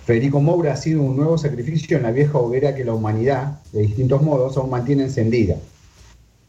Federico 0.04 0.40
Moura 0.40 0.72
ha 0.72 0.76
sido 0.76 1.00
un 1.00 1.16
nuevo 1.16 1.38
sacrificio 1.38 1.96
en 1.96 2.02
la 2.02 2.10
vieja 2.10 2.38
hoguera 2.38 2.74
que 2.74 2.84
la 2.84 2.92
humanidad, 2.92 3.60
de 3.72 3.82
distintos 3.82 4.20
modos, 4.20 4.56
aún 4.56 4.70
mantiene 4.70 5.04
encendida. 5.04 5.56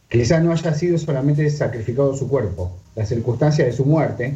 Quizá 0.08 0.40
no 0.40 0.52
haya 0.52 0.74
sido 0.74 0.98
solamente 0.98 1.48
sacrificado 1.50 2.16
su 2.16 2.28
cuerpo, 2.28 2.72
las 2.96 3.08
circunstancias 3.08 3.68
de 3.68 3.72
su 3.72 3.84
muerte 3.84 4.34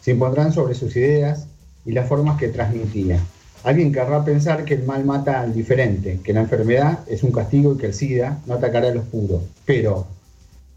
se 0.00 0.12
impondrán 0.12 0.52
sobre 0.52 0.74
sus 0.74 0.96
ideas 0.96 1.46
y 1.84 1.92
las 1.92 2.08
formas 2.08 2.38
que 2.38 2.48
transmitía. 2.48 3.20
Alguien 3.64 3.92
querrá 3.92 4.24
pensar 4.24 4.64
que 4.64 4.74
el 4.74 4.84
mal 4.84 5.04
mata 5.04 5.40
al 5.40 5.52
diferente, 5.52 6.20
que 6.22 6.32
la 6.32 6.40
enfermedad 6.40 7.00
es 7.08 7.22
un 7.22 7.32
castigo 7.32 7.74
y 7.74 7.78
que 7.78 7.86
el 7.86 7.94
SIDA 7.94 8.38
no 8.46 8.54
atacará 8.54 8.88
a 8.88 8.94
los 8.94 9.04
puros. 9.04 9.42
Pero, 9.64 10.06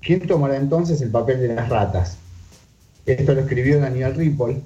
¿quién 0.02 0.26
tomará 0.28 0.58
entonces 0.58 1.02
el 1.02 1.10
papel 1.10 1.39
de 1.41 1.56
las 1.56 1.70
ratas? 1.70 2.18
Esto 3.06 3.34
lo 3.34 3.41
escribió 3.41 3.80
Daniel 3.80 4.16
Ripoll, 4.16 4.62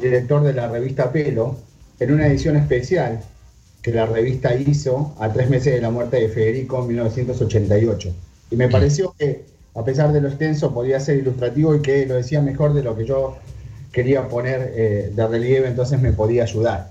director 0.00 0.42
de 0.42 0.52
la 0.52 0.68
revista 0.68 1.10
Pelo, 1.10 1.56
en 2.00 2.12
una 2.12 2.26
edición 2.26 2.56
especial 2.56 3.20
que 3.82 3.92
la 3.92 4.06
revista 4.06 4.54
hizo 4.54 5.14
a 5.18 5.32
tres 5.32 5.48
meses 5.48 5.74
de 5.74 5.80
la 5.80 5.90
muerte 5.90 6.20
de 6.20 6.28
Federico 6.28 6.82
en 6.82 6.88
1988. 6.88 8.14
Y 8.50 8.56
me 8.56 8.68
pareció 8.68 9.14
que, 9.18 9.44
a 9.74 9.84
pesar 9.84 10.12
de 10.12 10.20
lo 10.20 10.28
extenso, 10.28 10.74
podía 10.74 11.00
ser 11.00 11.18
ilustrativo 11.18 11.74
y 11.74 11.82
que 11.82 12.06
lo 12.06 12.14
decía 12.14 12.42
mejor 12.42 12.74
de 12.74 12.82
lo 12.82 12.96
que 12.96 13.06
yo 13.06 13.36
quería 13.92 14.28
poner 14.28 14.72
eh, 14.76 15.12
de 15.14 15.28
relieve, 15.28 15.68
entonces 15.68 16.00
me 16.00 16.12
podía 16.12 16.42
ayudar. 16.42 16.90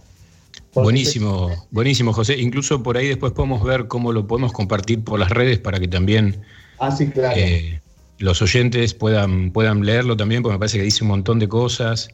buenísimo, 0.74 1.52
buenísimo, 1.72 2.14
José. 2.14 2.38
Incluso 2.38 2.82
por 2.82 2.98
ahí 2.98 3.08
después 3.08 3.34
podemos 3.34 3.64
ver 3.64 3.88
cómo 3.88 4.12
lo 4.12 4.28
podemos 4.28 4.52
compartir 4.52 5.04
por 5.04 5.20
las 5.20 5.30
redes 5.30 5.60
para 5.60 5.80
que 5.80 5.88
también 5.88 6.38
ah, 6.80 6.96
sí, 6.96 7.08
claro. 7.08 7.36
eh, 7.38 7.82
los 8.20 8.42
oyentes 8.42 8.94
puedan, 8.94 9.52
puedan 9.52 9.86
leerlo 9.86 10.18
también, 10.18 10.42
porque 10.42 10.54
me 10.54 10.60
parece 10.60 10.78
que 10.78 10.84
dice 10.84 11.04
un 11.04 11.10
montón 11.10 11.40
de 11.40 11.48
cosas 11.48 12.10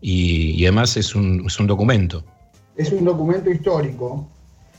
y, 0.00 0.64
además 0.64 0.96
es 0.96 1.14
un, 1.14 1.44
es 1.46 1.58
un, 1.60 1.66
documento. 1.66 2.24
Es 2.76 2.90
un 2.92 3.04
documento 3.04 3.50
histórico 3.50 4.26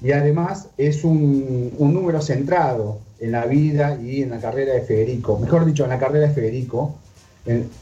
y 0.01 0.11
además 0.11 0.69
es 0.77 1.03
un, 1.03 1.71
un 1.77 1.93
número 1.93 2.21
centrado 2.21 2.99
en 3.19 3.31
la 3.31 3.45
vida 3.45 3.97
y 4.01 4.21
en 4.21 4.31
la 4.31 4.39
carrera 4.39 4.73
de 4.73 4.81
Federico, 4.81 5.39
mejor 5.39 5.65
dicho, 5.65 5.85
en 5.85 5.91
la 5.91 5.99
carrera 5.99 6.27
de 6.27 6.33
Federico. 6.33 6.95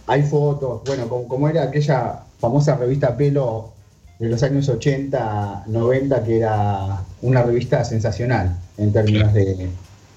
hay 0.05 0.23
fotos, 0.23 0.81
bueno, 0.85 1.07
como, 1.07 1.49
era 1.49 1.63
aquella 1.63 2.19
famosa 2.39 2.75
revista 2.75 3.17
Pelo 3.17 3.71
de 4.19 4.29
los 4.29 4.43
años 4.43 4.69
80, 4.69 5.63
90, 5.65 6.23
que 6.23 6.37
era 6.37 7.01
una 7.23 7.41
revista 7.41 7.83
sensacional 7.83 8.55
en 8.77 8.93
términos 8.93 9.33
de 9.33 9.69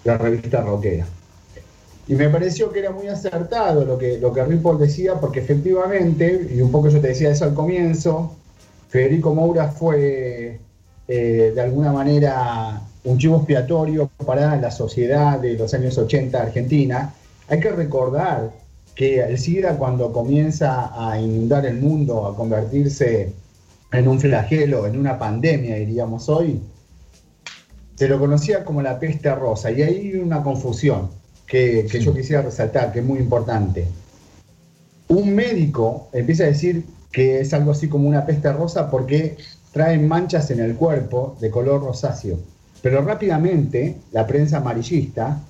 la 0.05 0.18
revista 0.18 0.61
rockera. 0.61 1.07
Y 2.07 2.15
me 2.15 2.29
pareció 2.29 2.71
que 2.71 2.81
era 2.81 2.91
muy 2.91 3.09
acertado 3.09 3.85
lo 3.85 3.97
que, 3.97 4.19
lo 4.19 4.33
que 4.33 4.45
Ripoll 4.45 4.79
decía, 4.79 5.15
porque 5.15 5.41
efectivamente, 5.41 6.49
y 6.55 6.61
un 6.61 6.71
poco 6.71 6.89
yo 6.89 7.01
te 7.01 7.09
decía 7.09 7.31
eso 7.31 7.45
al 7.45 7.55
comienzo, 7.55 8.37
Federico 8.89 9.35
Moura 9.35 9.69
fue 9.69 10.61
eh, 11.09 11.53
de 11.55 11.61
alguna 11.61 11.93
manera 11.93 12.83
un 13.05 13.19
chivo 13.19 13.37
expiatorio 13.37 14.11
para 14.25 14.57
la 14.57 14.71
sociedad 14.71 15.39
de 15.39 15.55
los 15.55 15.73
años 15.73 15.97
80 15.97 16.41
argentina. 16.41 17.15
Hay 17.49 17.61
que 17.61 17.71
recordar 17.71 18.53
que 18.95 19.21
el 19.21 19.39
SIDA 19.39 19.77
cuando 19.77 20.13
comienza 20.13 20.93
a 20.95 21.19
inundar 21.19 21.65
el 21.67 21.81
mundo, 21.81 22.27
a 22.27 22.37
convertirse 22.37 23.33
en 23.93 24.09
un 24.09 24.21
flagelo, 24.21 24.87
en 24.87 24.99
una 24.99 25.19
pandemia, 25.19 25.77
diríamos 25.77 26.29
hoy, 26.29 26.61
se 27.95 28.09
lo 28.09 28.19
conocía 28.19 28.65
como 28.65 28.83
la 28.83 28.99
peste 28.99 29.35
rosa. 29.35 29.71
Y 29.71 29.83
ahí 29.83 30.11
hay 30.13 30.15
una 30.17 30.43
confusión 30.43 31.09
que, 31.47 31.86
que 31.90 32.01
yo 32.01 32.14
quisiera 32.14 32.42
resaltar, 32.42 32.92
que 32.92 33.01
es 33.01 33.05
muy 33.05 33.18
importante. 33.18 33.86
Un 35.09 35.34
médico 35.34 36.09
empieza 36.12 36.45
a 36.45 36.47
decir 36.47 36.84
que 37.12 37.40
es 37.40 37.53
algo 37.53 37.72
así 37.72 37.88
como 37.88 38.09
una 38.09 38.26
peste 38.26 38.53
rosa 38.53 38.90
porque 38.90 39.36
traen 39.72 40.09
manchas 40.09 40.51
en 40.51 40.61
el 40.61 40.74
cuerpo 40.74 41.36
de 41.40 41.51
color 41.51 41.82
rosáceo 41.82 42.38
pero 42.84 43.01
rápidamente 43.01 43.97
la 44.12 44.26
prensa 44.26 44.59
amarillista 44.59 45.40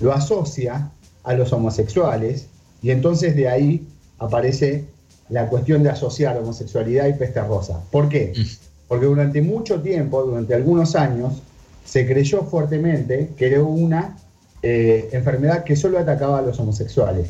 lo 0.00 0.12
asocia 0.12 0.88
a 1.24 1.34
los 1.34 1.52
homosexuales 1.52 2.46
y 2.80 2.92
entonces 2.92 3.34
de 3.34 3.48
ahí 3.48 3.88
aparece 4.20 4.84
la 5.28 5.48
cuestión 5.48 5.82
de 5.82 5.90
asociar 5.90 6.38
homosexualidad 6.38 7.08
y 7.08 7.14
peste 7.14 7.42
rosa. 7.42 7.80
¿Por 7.90 8.08
qué? 8.08 8.32
Mm. 8.32 8.42
Porque 8.86 9.06
durante 9.06 9.42
mucho 9.42 9.82
tiempo, 9.82 10.22
durante 10.22 10.54
algunos 10.54 10.94
años, 10.94 11.42
se 11.84 12.06
creyó 12.06 12.44
fuertemente 12.44 13.30
que 13.36 13.48
era 13.48 13.60
una 13.60 14.16
eh, 14.62 15.08
enfermedad 15.12 15.64
que 15.64 15.76
solo 15.76 15.98
atacaba 15.98 16.38
a 16.38 16.42
los 16.42 16.58
homosexuales. 16.58 17.28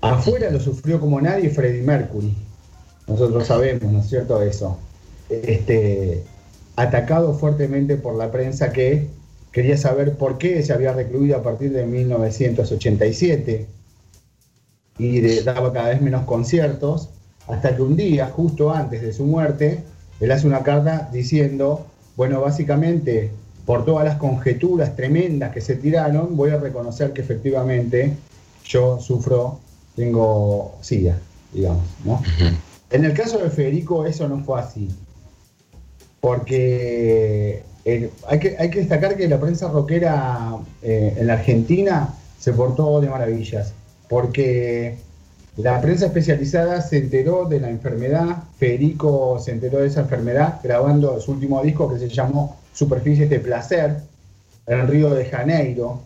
Afuera 0.00 0.50
lo 0.50 0.60
sufrió 0.60 1.00
como 1.00 1.20
nadie 1.20 1.50
Freddie 1.50 1.82
Mercury. 1.82 2.34
Nosotros 3.06 3.46
sabemos, 3.46 3.90
¿no 3.90 4.00
es 4.00 4.08
cierto? 4.08 4.42
Eso. 4.42 4.78
Este, 5.30 6.22
atacado 6.76 7.34
fuertemente 7.34 7.96
por 7.96 8.14
la 8.16 8.30
prensa 8.30 8.72
que 8.72 9.08
quería 9.52 9.76
saber 9.76 10.16
por 10.16 10.38
qué 10.38 10.62
se 10.62 10.72
había 10.72 10.92
recluido 10.92 11.36
a 11.36 11.42
partir 11.42 11.72
de 11.72 11.86
1987 11.86 13.66
y 14.98 15.20
daba 15.40 15.72
cada 15.72 15.88
vez 15.88 16.02
menos 16.02 16.24
conciertos, 16.24 17.10
hasta 17.48 17.74
que 17.74 17.82
un 17.82 17.96
día, 17.96 18.26
justo 18.26 18.72
antes 18.72 19.02
de 19.02 19.12
su 19.12 19.24
muerte, 19.24 19.82
él 20.20 20.30
hace 20.30 20.46
una 20.46 20.62
carta 20.62 21.08
diciendo, 21.12 21.86
bueno, 22.16 22.40
básicamente, 22.40 23.30
por 23.64 23.84
todas 23.84 24.04
las 24.04 24.16
conjeturas 24.16 24.96
tremendas 24.96 25.52
que 25.52 25.60
se 25.60 25.76
tiraron, 25.76 26.36
voy 26.36 26.50
a 26.50 26.58
reconocer 26.58 27.12
que 27.12 27.22
efectivamente 27.22 28.14
yo 28.64 28.98
sufro, 29.00 29.60
tengo 29.96 30.76
SIDA, 30.80 31.18
digamos, 31.52 31.84
¿no? 32.04 32.22
En 32.90 33.04
el 33.04 33.14
caso 33.14 33.38
de 33.38 33.50
Federico 33.50 34.06
eso 34.06 34.28
no 34.28 34.42
fue 34.44 34.60
así 34.60 34.88
porque 36.24 37.62
eh, 37.84 38.10
hay, 38.26 38.38
que, 38.38 38.56
hay 38.58 38.70
que 38.70 38.78
destacar 38.78 39.14
que 39.14 39.28
la 39.28 39.38
prensa 39.38 39.68
rockera 39.68 40.56
eh, 40.80 41.16
en 41.18 41.26
la 41.26 41.34
Argentina 41.34 42.14
se 42.40 42.54
portó 42.54 42.98
de 43.02 43.10
maravillas, 43.10 43.74
porque 44.08 44.96
la 45.58 45.82
prensa 45.82 46.06
especializada 46.06 46.80
se 46.80 46.96
enteró 46.96 47.44
de 47.44 47.60
la 47.60 47.68
enfermedad, 47.68 48.44
Federico 48.56 49.38
se 49.38 49.50
enteró 49.50 49.80
de 49.80 49.88
esa 49.88 50.00
enfermedad 50.00 50.60
grabando 50.62 51.20
su 51.20 51.32
último 51.32 51.62
disco 51.62 51.92
que 51.92 51.98
se 51.98 52.08
llamó 52.08 52.56
Superficies 52.74 53.30
de 53.30 53.40
Placer, 53.40 53.96
en 54.66 54.88
Río 54.88 55.10
de 55.14 55.24
Janeiro, 55.24 56.00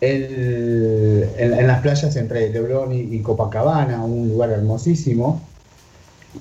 en, 0.00 1.66
las 1.66 1.80
playas 1.80 2.16
entre 2.16 2.50
Leblon 2.50 2.92
y 2.92 3.20
Copacabana, 3.20 4.04
un 4.04 4.28
lugar 4.28 4.50
hermosísimo. 4.50 5.40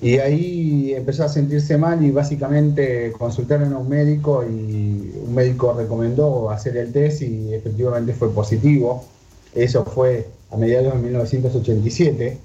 Y 0.02 0.18
ahí 0.18 0.94
empezó 0.96 1.24
a 1.24 1.30
sentirse 1.30 1.78
mal 1.78 2.04
y 2.04 2.10
básicamente 2.10 3.12
consultaron 3.12 3.74
a 3.74 3.78
un 3.78 3.90
médico 3.90 4.44
y 4.44 5.14
un 5.24 5.36
médico 5.36 5.74
recomendó 5.74 6.50
hacer 6.50 6.78
el 6.78 6.92
test 6.92 7.22
y 7.22 7.54
efectivamente 7.54 8.14
fue 8.14 8.34
positivo. 8.34 9.06
Eso 9.54 9.86
fue 9.86 10.28
a 10.50 10.58
mediados 10.58 10.94
de 10.94 11.00
1987. 11.00 12.38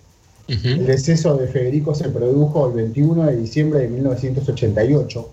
El 0.48 0.86
deceso 0.86 1.36
de 1.36 1.46
Federico 1.46 1.94
se 1.94 2.08
produjo 2.08 2.68
el 2.68 2.74
21 2.74 3.26
de 3.26 3.36
diciembre 3.36 3.80
de 3.80 3.88
1988 3.88 5.30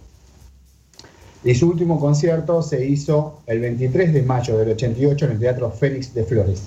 y 1.46 1.54
su 1.54 1.70
último 1.70 2.00
concierto 2.00 2.64
se 2.64 2.84
hizo 2.86 3.40
el 3.46 3.60
23 3.60 4.14
de 4.14 4.24
mayo 4.24 4.58
del 4.58 4.72
88 4.72 5.26
en 5.26 5.32
el 5.32 5.40
Teatro 5.40 5.70
Félix 5.70 6.14
de 6.16 6.24
Flores, 6.24 6.64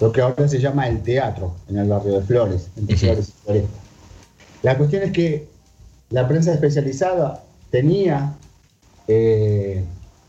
lo 0.00 0.10
que 0.10 0.22
ahora 0.22 0.48
se 0.48 0.58
llama 0.58 0.88
el 0.88 1.02
Teatro 1.02 1.54
en 1.68 1.76
el 1.76 1.88
barrio 1.88 2.14
de 2.14 2.22
Flores, 2.22 2.68
entre 2.78 2.96
Flores 2.96 3.28
y 3.28 3.44
Floresta. 3.44 3.78
La 4.62 4.78
cuestión 4.78 5.02
es 5.02 5.12
que 5.12 5.46
la 6.08 6.26
prensa 6.26 6.54
especializada 6.54 7.44
tenía 7.70 8.34
eh, 9.08 9.84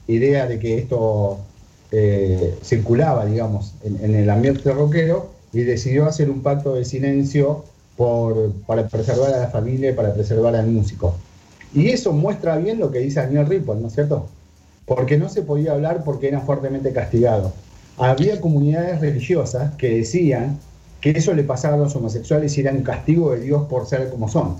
idea 0.08 0.46
de 0.46 0.60
que 0.60 0.78
esto 0.78 1.40
eh, 1.94 2.58
circulaba, 2.62 3.26
digamos, 3.26 3.76
en, 3.84 4.14
el 4.14 4.30
ambiente 4.30 4.74
rockero 4.74 5.32
y 5.54 5.62
decidió 5.62 6.06
hacer 6.06 6.30
un 6.30 6.42
pacto 6.42 6.76
de 6.76 6.84
silencio 6.84 7.64
para 8.68 8.88
preservar 8.88 9.34
a 9.34 9.40
la 9.40 9.48
familia 9.48 9.92
y 9.92 9.94
para 9.94 10.14
preservar 10.14 10.56
al 10.56 10.68
músico. 10.68 11.16
Y 11.74 11.90
eso 11.90 12.14
muestra 12.14 12.58
bien 12.58 12.80
lo 12.80 12.92
que 12.92 13.00
dice 13.00 13.20
Daniel 13.20 13.46
Ripoll, 13.46 13.82
¿no 13.82 13.88
es 13.88 13.94
cierto? 13.94 14.28
Porque 14.86 15.18
no 15.18 15.30
se 15.30 15.44
podía 15.44 15.74
hablar 15.74 16.04
porque 16.04 16.28
eran 16.28 16.46
fuertemente 16.46 16.92
castigados. 16.92 17.54
Había 17.98 18.42
comunidades 18.42 19.02
religiosas 19.02 19.76
que 19.76 19.90
decían 19.90 20.58
que 21.02 21.12
eso 21.12 21.34
le 21.34 21.44
pasaba 21.44 21.76
a 21.76 21.80
los 21.80 21.96
homosexuales 21.96 22.58
y 22.58 22.62
era 22.62 22.72
un 22.72 22.84
castigo 22.84 23.32
de 23.32 23.42
Dios 23.42 23.68
por 23.68 23.86
ser 23.86 24.10
como 24.10 24.30
son. 24.30 24.58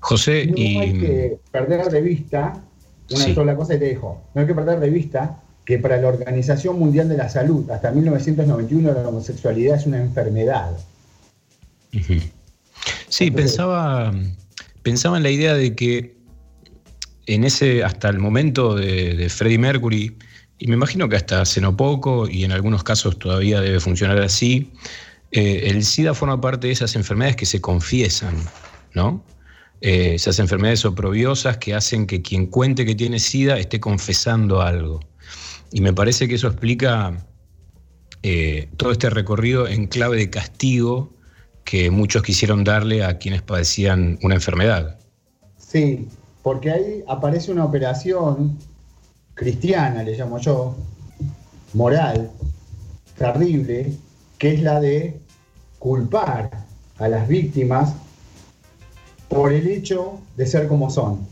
José, 0.00 0.46
no 0.46 0.80
hay 0.80 0.98
que 0.98 1.38
perder 1.50 1.90
de 1.90 2.00
vista 2.00 2.62
una 3.10 3.34
sola 3.34 3.56
cosa 3.56 3.74
y 3.74 3.78
te 3.78 3.86
dejo. 3.86 4.20
No 4.34 4.40
hay 4.40 4.46
que 4.46 4.54
perder 4.54 4.80
de 4.80 4.90
vista 4.90 5.40
que 5.64 5.78
para 5.78 5.98
la 5.98 6.08
Organización 6.08 6.78
Mundial 6.78 7.08
de 7.08 7.16
la 7.16 7.28
Salud 7.28 7.70
hasta 7.70 7.90
1991 7.90 8.92
la 8.92 9.08
homosexualidad 9.08 9.76
es 9.76 9.86
una 9.86 9.98
enfermedad. 9.98 10.70
Sí, 13.08 13.30
pensaba, 13.30 14.12
pensaba 14.82 15.16
en 15.16 15.22
la 15.22 15.30
idea 15.30 15.54
de 15.54 15.74
que 15.74 16.17
en 17.28 17.44
ese, 17.44 17.84
hasta 17.84 18.08
el 18.08 18.18
momento 18.18 18.74
de, 18.74 19.28
Freddie 19.28 19.58
Mercury, 19.58 20.16
y 20.58 20.66
me 20.66 20.74
imagino 20.74 21.08
que 21.08 21.16
hasta 21.16 21.42
hace 21.42 21.60
no 21.60 21.76
poco, 21.76 22.26
y 22.28 22.44
en 22.44 22.52
algunos 22.52 22.82
casos 22.82 23.18
todavía 23.18 23.60
debe 23.60 23.80
funcionar 23.80 24.18
así, 24.18 24.72
eh, 25.30 25.64
el 25.66 25.84
SIDA 25.84 26.14
forma 26.14 26.40
parte 26.40 26.68
de 26.68 26.72
esas 26.72 26.96
enfermedades 26.96 27.36
que 27.36 27.44
se 27.44 27.60
confiesan, 27.60 28.34
¿no? 28.94 29.22
Eh, 29.82 30.14
esas 30.14 30.38
enfermedades 30.38 30.86
oprobiosas 30.86 31.58
que 31.58 31.74
hacen 31.74 32.06
que 32.06 32.22
quien 32.22 32.46
cuente 32.46 32.86
que 32.86 32.94
tiene 32.94 33.18
SIDA 33.18 33.58
esté 33.58 33.78
confesando 33.78 34.62
algo. 34.62 35.00
Y 35.70 35.82
me 35.82 35.92
parece 35.92 36.28
que 36.28 36.36
eso 36.36 36.48
explica 36.48 37.26
eh, 38.22 38.70
todo 38.78 38.90
este 38.90 39.10
recorrido 39.10 39.68
en 39.68 39.86
clave 39.86 40.16
de 40.16 40.30
castigo 40.30 41.12
que 41.64 41.90
muchos 41.90 42.22
quisieron 42.22 42.64
darle 42.64 43.04
a 43.04 43.18
quienes 43.18 43.42
padecían 43.42 44.18
una 44.22 44.34
enfermedad. 44.34 44.98
Sí, 45.58 46.08
porque 46.42 46.70
ahí 46.70 47.04
aparece 47.06 47.52
una 47.52 47.64
operación 47.64 48.56
cristiana, 49.34 50.02
le 50.02 50.16
llamo 50.16 50.38
yo, 50.38 50.74
moral, 51.74 52.30
terrible, 53.16 53.92
que 54.38 54.54
es 54.54 54.62
la 54.62 54.80
de 54.80 55.20
culpar 55.78 56.50
a 56.98 57.08
las 57.08 57.28
víctimas 57.28 57.92
por 59.28 59.52
el 59.52 59.68
hecho 59.68 60.20
de 60.36 60.46
ser 60.46 60.68
como 60.68 60.90
son. 60.90 61.26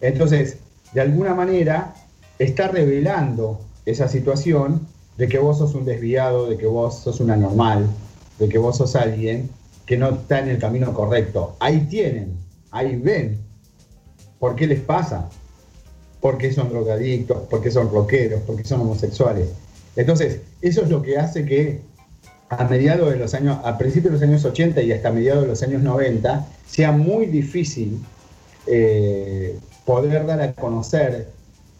Entonces, 0.00 0.58
de 0.92 1.00
alguna 1.00 1.34
manera, 1.34 1.94
está 2.38 2.68
revelando 2.68 3.60
esa 3.84 4.08
situación 4.08 4.86
de 5.16 5.28
que 5.28 5.38
vos 5.38 5.58
sos 5.58 5.74
un 5.74 5.84
desviado, 5.84 6.48
de 6.48 6.56
que 6.56 6.66
vos 6.66 7.00
sos 7.00 7.20
una 7.20 7.36
normal, 7.36 7.86
de 8.38 8.48
que 8.48 8.58
vos 8.58 8.76
sos 8.76 8.96
alguien 8.96 9.50
que 9.86 9.96
no 9.96 10.10
está 10.10 10.40
en 10.40 10.48
el 10.48 10.58
camino 10.58 10.92
correcto. 10.92 11.56
Ahí 11.60 11.86
tienen, 11.90 12.36
ahí 12.70 12.96
ven. 12.96 13.43
¿Por 14.44 14.56
qué 14.56 14.66
les 14.66 14.80
pasa? 14.80 15.30
¿Por 16.20 16.36
qué 16.36 16.52
son 16.52 16.68
drogadictos? 16.68 17.48
¿Por 17.48 17.62
qué 17.62 17.70
son 17.70 17.90
rockeros? 17.90 18.42
¿Por 18.42 18.56
qué 18.56 18.64
son 18.64 18.82
homosexuales? 18.82 19.48
Entonces, 19.96 20.40
eso 20.60 20.82
es 20.82 20.90
lo 20.90 21.00
que 21.00 21.16
hace 21.16 21.46
que 21.46 21.80
a 22.50 22.62
mediados 22.64 23.10
de 23.10 23.16
los 23.16 23.32
años, 23.32 23.58
a 23.64 23.78
principios 23.78 24.12
de 24.12 24.18
los 24.20 24.28
años 24.28 24.44
80 24.44 24.82
y 24.82 24.92
hasta 24.92 25.10
mediados 25.10 25.44
de 25.44 25.48
los 25.48 25.62
años 25.62 25.82
90, 25.82 26.46
sea 26.66 26.92
muy 26.92 27.24
difícil 27.24 27.98
eh, 28.66 29.58
poder 29.86 30.26
dar 30.26 30.42
a 30.42 30.52
conocer 30.52 31.30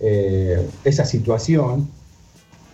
eh, 0.00 0.66
esa 0.84 1.04
situación, 1.04 1.90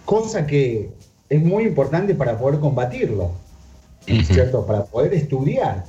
cosa 0.05 0.47
que 0.47 0.91
es 1.29 1.43
muy 1.43 1.65
importante 1.65 2.15
para 2.15 2.39
poder 2.39 2.61
combatirlo, 2.61 3.33
¿cierto? 4.07 4.65
Para 4.65 4.85
poder 4.85 5.15
estudiar. 5.15 5.85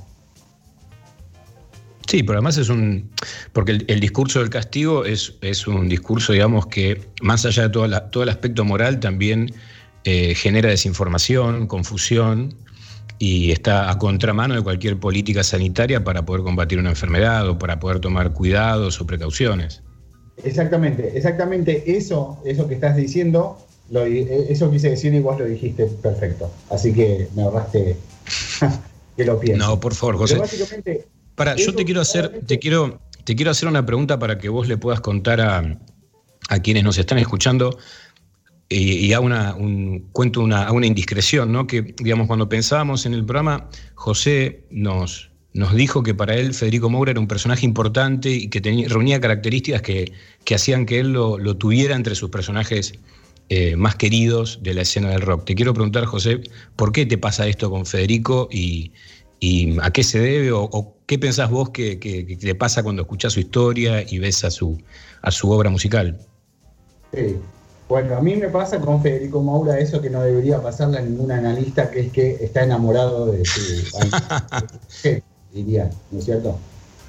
Sí, 2.12 2.24
pero 2.24 2.40
además 2.40 2.58
es 2.58 2.68
un. 2.68 3.10
Porque 3.54 3.86
el, 3.88 4.00
discurso 4.02 4.40
del 4.40 4.50
castigo 4.50 5.06
es, 5.06 5.36
es, 5.40 5.66
un 5.66 5.88
discurso, 5.88 6.34
digamos, 6.34 6.68
que 6.68 7.02
más 7.22 7.46
allá 7.46 7.64
de 7.64 7.70
todo 7.70 7.86
el 8.24 8.30
aspecto 8.30 8.66
moral, 8.66 9.00
también 9.00 9.54
eh, 10.04 10.36
genera 10.36 10.68
desinformación, 10.68 11.68
confusión 11.68 12.54
y 13.18 13.54
está 13.54 13.90
a 13.90 13.98
contramano 13.98 14.56
de 14.56 14.62
cualquier 14.62 15.00
política 15.00 15.42
sanitaria 15.42 16.04
para 16.04 16.26
poder 16.26 16.44
combatir 16.44 16.80
una 16.80 16.90
enfermedad 16.90 17.48
o 17.48 17.58
para 17.58 17.80
poder 17.80 18.02
tomar 18.02 18.34
cuidados 18.34 19.00
o 19.00 19.08
precauciones. 19.08 19.82
Exactamente, 20.44 21.14
exactamente 21.16 21.96
eso, 21.96 22.42
eso 22.44 22.68
que 22.68 22.74
estás 22.74 22.98
diciendo, 22.98 23.58
lo, 23.90 24.04
eso 24.04 24.70
quise 24.70 24.90
decir 24.90 25.14
y 25.14 25.22
vos 25.22 25.40
lo 25.40 25.46
dijiste 25.46 25.86
perfecto. 25.86 26.52
Así 26.70 26.92
que 26.92 27.30
me 27.38 27.44
ahorraste 27.44 27.96
que 29.16 29.24
lo 29.24 29.40
pienses. 29.40 29.66
No, 29.66 29.80
por 29.80 29.94
favor, 29.94 30.18
José. 30.18 30.42
Para, 31.36 31.56
yo 31.56 31.74
te 31.74 31.86
quiero 31.86 32.02
hacer, 32.02 32.42
te 32.46 32.60
quiero, 32.60 33.02
te 33.24 33.36
quiero 33.36 33.52
hacer 33.52 33.68
una 33.68 33.86
pregunta 33.86 34.20
para 34.20 34.38
que 34.38 34.50
vos 34.50 34.68
le 34.68 34.78
puedas 34.78 35.02
contar 35.02 35.42
a, 35.42 35.80
a 36.50 36.60
quienes 36.60 36.84
nos 36.84 36.98
están 36.98 37.18
escuchando 37.18 37.78
y, 38.72 39.12
a 39.14 39.20
una, 39.20 39.54
un, 39.56 40.08
cuento 40.12 40.42
una, 40.42 40.72
una 40.72 40.88
indiscreción, 40.88 41.52
¿no? 41.52 41.68
Que, 41.68 41.94
digamos, 41.98 42.28
cuando 42.28 42.48
pensábamos 42.48 43.06
en 43.06 43.14
el 43.14 43.26
programa, 43.26 43.70
José 43.96 44.64
nos, 44.70 45.30
nos 45.54 45.76
dijo 45.76 46.04
que 46.04 46.14
para 46.14 46.36
él 46.36 46.54
Federico 46.54 46.90
Moura 46.90 47.12
era 47.12 47.20
un 47.20 47.28
personaje 47.28 47.66
importante 47.66 48.30
y 48.30 48.48
que 48.48 48.62
tenía, 48.62 48.88
reunía 48.88 49.20
características 49.20 49.82
que, 49.82 50.14
hacían 50.54 50.86
que 50.86 51.00
él 51.00 51.12
lo, 51.12 51.58
tuviera 51.58 51.96
entre 51.96 52.16
sus 52.16 52.30
personajes 52.30 52.94
eh, 53.50 53.76
más 53.76 53.96
queridos 53.96 54.60
de 54.64 54.74
la 54.74 54.84
escena 54.84 55.10
del 55.10 55.22
rock. 55.22 55.46
Te 55.46 55.56
quiero 55.56 55.74
preguntar, 55.74 56.06
José, 56.06 56.40
¿por 56.78 56.94
qué 56.94 57.06
te 57.06 57.18
pasa 57.18 57.48
esto 57.48 57.70
con 57.70 57.86
Federico 57.86 58.48
y, 58.50 58.94
a 59.82 59.92
qué 59.92 60.04
se 60.04 60.20
debe 60.20 60.52
o, 60.52 60.96
qué 61.08 61.18
pensás 61.18 61.50
vos 61.50 61.72
que, 61.72 62.00
que, 62.00 62.38
te 62.40 62.56
pasa 62.56 62.84
cuando 62.84 63.02
escuchás 63.02 63.34
su 63.34 63.40
historia 63.40 64.04
y 64.08 64.20
ves 64.20 64.44
a 64.44 64.52
su, 64.52 64.78
a 65.22 65.32
su 65.32 65.50
obra 65.50 65.70
musical? 65.70 66.18
Sí. 67.14 67.38
Bueno, 67.90 68.16
a 68.16 68.22
mí 68.22 68.38
me 68.38 68.48
pasa 68.48 68.80
con 68.80 69.02
Federico 69.02 69.42
Moura 69.42 69.78
eso 69.78 70.02
que 70.02 70.10
no 70.10 70.22
debería 70.22 70.62
pasarle 70.62 71.00
a 71.00 71.02
ningún 71.02 71.30
analista, 71.30 71.92
que 71.92 72.00
es 72.02 72.12
que 72.14 72.38
está 72.40 72.64
enamorado 72.64 73.26
de 73.26 73.44
su 73.44 73.62
diría, 75.54 75.90
¿no 76.12 76.20
es 76.20 76.26
cierto? 76.26 76.58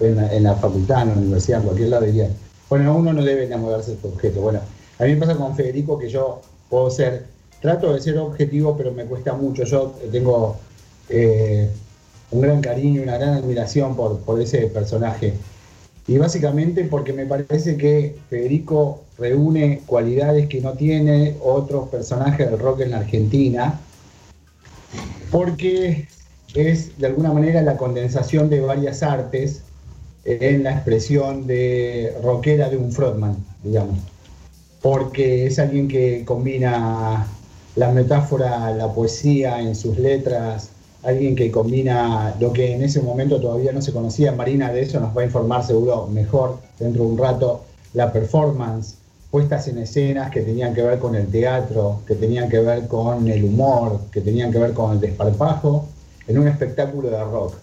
En 0.00 0.42
la, 0.42 0.54
facultad, 0.56 1.02
en 1.02 1.08
la 1.10 1.14
universidad, 1.14 1.60
en 1.60 1.66
cualquier 1.66 1.88
lado 1.90 2.06
diría, 2.06 2.28
bueno, 2.68 2.96
uno 2.96 3.12
no 3.12 3.22
debe 3.22 3.44
enamorarse 3.44 3.92
de 3.92 4.00
su 4.00 4.08
objeto. 4.08 4.40
Bueno, 4.40 4.58
a 4.98 5.04
mí 5.04 5.12
me 5.14 5.18
pasa 5.18 5.36
con 5.36 5.54
Federico 5.54 5.96
que 5.96 6.08
yo 6.08 6.42
puedo 6.68 6.90
ser, 6.90 7.26
trato 7.60 7.92
de 7.92 8.00
ser 8.00 8.18
objetivo, 8.18 8.76
pero 8.76 8.90
me 8.90 9.04
cuesta 9.04 9.34
mucho. 9.34 9.62
Yo 9.62 9.94
tengo 10.10 10.56
eh, 11.08 11.70
un 12.32 12.40
gran 12.40 12.60
cariño, 12.60 13.02
una 13.02 13.18
gran 13.18 13.34
admiración 13.34 13.94
por, 13.94 14.18
por 14.20 14.40
ese 14.40 14.66
personaje. 14.66 15.34
Y 16.08 16.18
básicamente 16.18 16.84
porque 16.84 17.12
me 17.12 17.26
parece 17.26 17.76
que 17.76 18.16
Federico 18.28 19.02
reúne 19.18 19.82
cualidades 19.86 20.48
que 20.48 20.60
no 20.60 20.72
tiene 20.72 21.36
otros 21.42 21.88
personajes 21.90 22.50
del 22.50 22.58
rock 22.58 22.80
en 22.80 22.90
la 22.90 22.98
Argentina, 22.98 23.78
porque 25.30 26.08
es 26.54 26.98
de 26.98 27.06
alguna 27.06 27.32
manera 27.32 27.62
la 27.62 27.76
condensación 27.76 28.50
de 28.50 28.60
varias 28.60 29.02
artes 29.02 29.62
en 30.24 30.64
la 30.64 30.72
expresión 30.72 31.46
de 31.46 32.14
rockera 32.22 32.68
de 32.68 32.76
un 32.76 32.92
frontman, 32.92 33.36
digamos. 33.62 33.98
Porque 34.80 35.46
es 35.46 35.58
alguien 35.58 35.86
que 35.86 36.24
combina 36.24 37.26
la 37.76 37.92
metáfora, 37.92 38.72
la 38.72 38.92
poesía 38.92 39.60
en 39.60 39.74
sus 39.74 39.98
letras, 39.98 40.71
alguien 41.02 41.34
que 41.34 41.50
combina 41.50 42.34
lo 42.40 42.52
que 42.52 42.74
en 42.74 42.82
ese 42.82 43.00
momento 43.02 43.40
todavía 43.40 43.72
no 43.72 43.82
se 43.82 43.92
conocía. 43.92 44.32
Marina 44.32 44.72
de 44.72 44.82
eso 44.82 45.00
nos 45.00 45.16
va 45.16 45.22
a 45.22 45.24
informar 45.24 45.64
seguro 45.64 46.06
mejor 46.06 46.58
dentro 46.78 47.04
de 47.04 47.10
un 47.10 47.18
rato. 47.18 47.64
La 47.94 48.12
performance, 48.12 48.96
puestas 49.30 49.68
en 49.68 49.78
escenas 49.78 50.30
que 50.30 50.42
tenían 50.42 50.74
que 50.74 50.82
ver 50.82 50.98
con 50.98 51.14
el 51.14 51.26
teatro, 51.26 52.00
que 52.06 52.14
tenían 52.14 52.48
que 52.48 52.60
ver 52.60 52.86
con 52.86 53.28
el 53.28 53.44
humor, 53.44 54.00
que 54.12 54.20
tenían 54.20 54.52
que 54.52 54.58
ver 54.58 54.72
con 54.72 54.92
el 54.92 55.00
desparpajo 55.00 55.86
en 56.26 56.38
un 56.38 56.48
espectáculo 56.48 57.10
de 57.10 57.24
rock. 57.24 57.54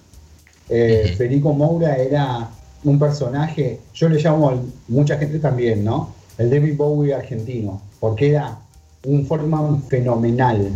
Eh, 0.69 1.13
Federico 1.17 1.53
Moura 1.53 1.95
era 1.95 2.49
un 2.83 2.99
personaje, 2.99 3.79
yo 3.93 4.09
le 4.09 4.21
llamo, 4.21 4.51
mucha 4.87 5.17
gente 5.17 5.39
también, 5.39 5.83
¿no? 5.83 6.13
El 6.37 6.49
David 6.49 6.77
Bowie 6.77 7.13
argentino, 7.13 7.81
porque 7.99 8.31
era 8.31 8.57
un 9.05 9.25
forma 9.25 9.81
fenomenal. 9.87 10.71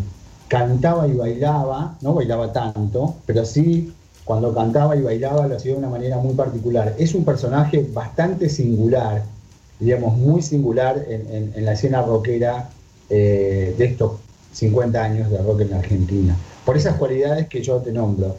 Cantaba 0.54 1.08
y 1.08 1.14
bailaba, 1.14 1.97
no 2.01 2.14
bailaba 2.14 2.54
tanto, 2.54 3.16
pero 3.26 3.43
sí 3.43 3.91
cuando 4.24 4.54
cantaba 4.54 4.95
y 4.95 5.01
bailaba 5.01 5.47
lo 5.47 5.56
hacía 5.56 5.72
de 5.72 5.80
una 5.80 5.89
manera 5.89 6.18
muy 6.18 6.36
particular. 6.36 6.93
Es 6.99 7.16
un 7.16 7.26
personaje 7.26 7.84
bastante 7.91 8.47
singular, 8.49 9.24
digamos, 9.80 10.16
muy 10.16 10.43
singular 10.43 11.04
en, 11.10 11.66
la 11.66 11.74
escena 11.74 12.04
rockera 12.04 12.70
eh, 13.10 13.74
de 13.76 13.86
estos 13.86 14.12
50 14.51 15.04
años 15.04 15.32
de 15.32 15.39
rock 15.39 15.62
en 15.62 15.72
la 15.72 15.80
Argentina 15.80 16.38
por 16.64 16.78
esas 16.78 16.97
cualidades 16.97 17.47
que 17.47 17.64
yo 17.64 17.78
te 17.78 17.91
nombro. 17.91 18.36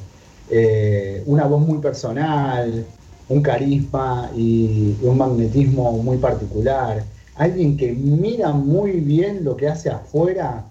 Eh, 0.50 1.20
una 1.26 1.46
voz 1.46 1.66
muy 1.66 1.78
personal, 1.78 2.86
un 3.28 3.42
carisma 3.42 4.30
y 4.36 4.94
un 5.02 5.18
magnetismo 5.18 5.90
muy 5.92 6.18
particular, 6.18 7.02
alguien 7.34 7.76
que 7.76 7.90
mira 7.90 8.52
muy 8.52 8.92
bien 8.92 9.42
lo 9.42 9.56
que 9.56 9.66
hace 9.66 9.90
afuera, 9.90 10.64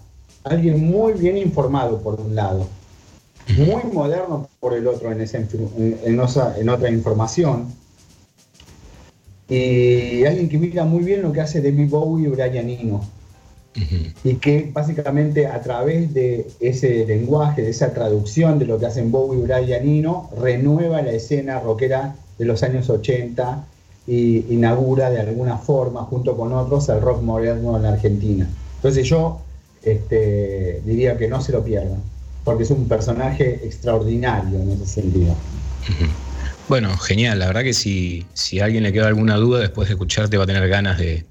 alguien 0.44 0.86
muy 0.86 1.14
bien 1.14 1.36
informado 1.36 2.00
por 2.00 2.20
un 2.20 2.34
lado, 2.34 2.66
muy 3.56 3.82
moderno 3.92 4.48
por 4.60 4.74
el 4.74 4.86
otro 4.86 5.10
en, 5.10 5.20
en, 5.20 6.20
otra 6.68 6.90
información, 6.90 7.66
y 9.48 10.24
alguien 10.24 10.48
que 10.48 10.58
mira 10.58 10.84
muy 10.84 11.02
bien 11.02 11.22
lo 11.22 11.32
que 11.32 11.40
hace 11.40 11.60
David 11.60 11.90
Bowie 11.90 12.26
y 12.26 12.30
Brian 12.30 12.68
Eno 12.68 13.00
y 14.22 14.34
que 14.36 14.70
básicamente 14.72 15.46
a 15.46 15.60
través 15.60 16.14
de 16.14 16.46
ese 16.60 17.04
lenguaje, 17.06 17.62
de 17.62 17.70
esa 17.70 17.92
traducción 17.92 18.58
de 18.58 18.66
lo 18.66 18.78
que 18.78 18.86
hacen 18.86 19.10
Bowie, 19.10 19.42
Brian 19.42 19.86
y 19.86 19.90
Nino, 19.90 20.30
renueva 20.40 21.02
la 21.02 21.10
escena 21.10 21.60
rockera 21.60 22.14
de 22.38 22.44
los 22.44 22.62
años 22.62 22.88
80 22.88 23.66
y 24.06 24.52
inaugura 24.54 25.10
de 25.10 25.20
alguna 25.20 25.58
forma, 25.58 26.02
junto 26.02 26.36
con 26.36 26.52
otros, 26.52 26.88
el 26.88 27.00
rock 27.00 27.22
moderno 27.22 27.76
en 27.76 27.82
la 27.82 27.90
Argentina. 27.90 28.48
Entonces 28.76 29.06
yo 29.08 29.40
este, 29.84 30.80
diría 30.84 31.16
que 31.16 31.28
no 31.28 31.40
se 31.40 31.52
lo 31.52 31.64
pierdan, 31.64 32.02
porque 32.44 32.64
es 32.64 32.70
un 32.70 32.88
personaje 32.88 33.60
extraordinario 33.64 34.60
en 34.60 34.70
ese 34.70 34.86
sentido. 34.86 35.34
Bueno, 36.68 36.96
genial. 36.96 37.38
La 37.38 37.46
verdad 37.46 37.62
que 37.62 37.74
si, 37.74 38.26
si 38.32 38.60
a 38.60 38.64
alguien 38.64 38.82
le 38.84 38.92
queda 38.92 39.08
alguna 39.08 39.36
duda 39.36 39.60
después 39.60 39.88
de 39.88 39.94
escucharte 39.94 40.36
va 40.36 40.44
a 40.44 40.46
tener 40.46 40.66
ganas 40.68 40.98
de, 40.98 41.24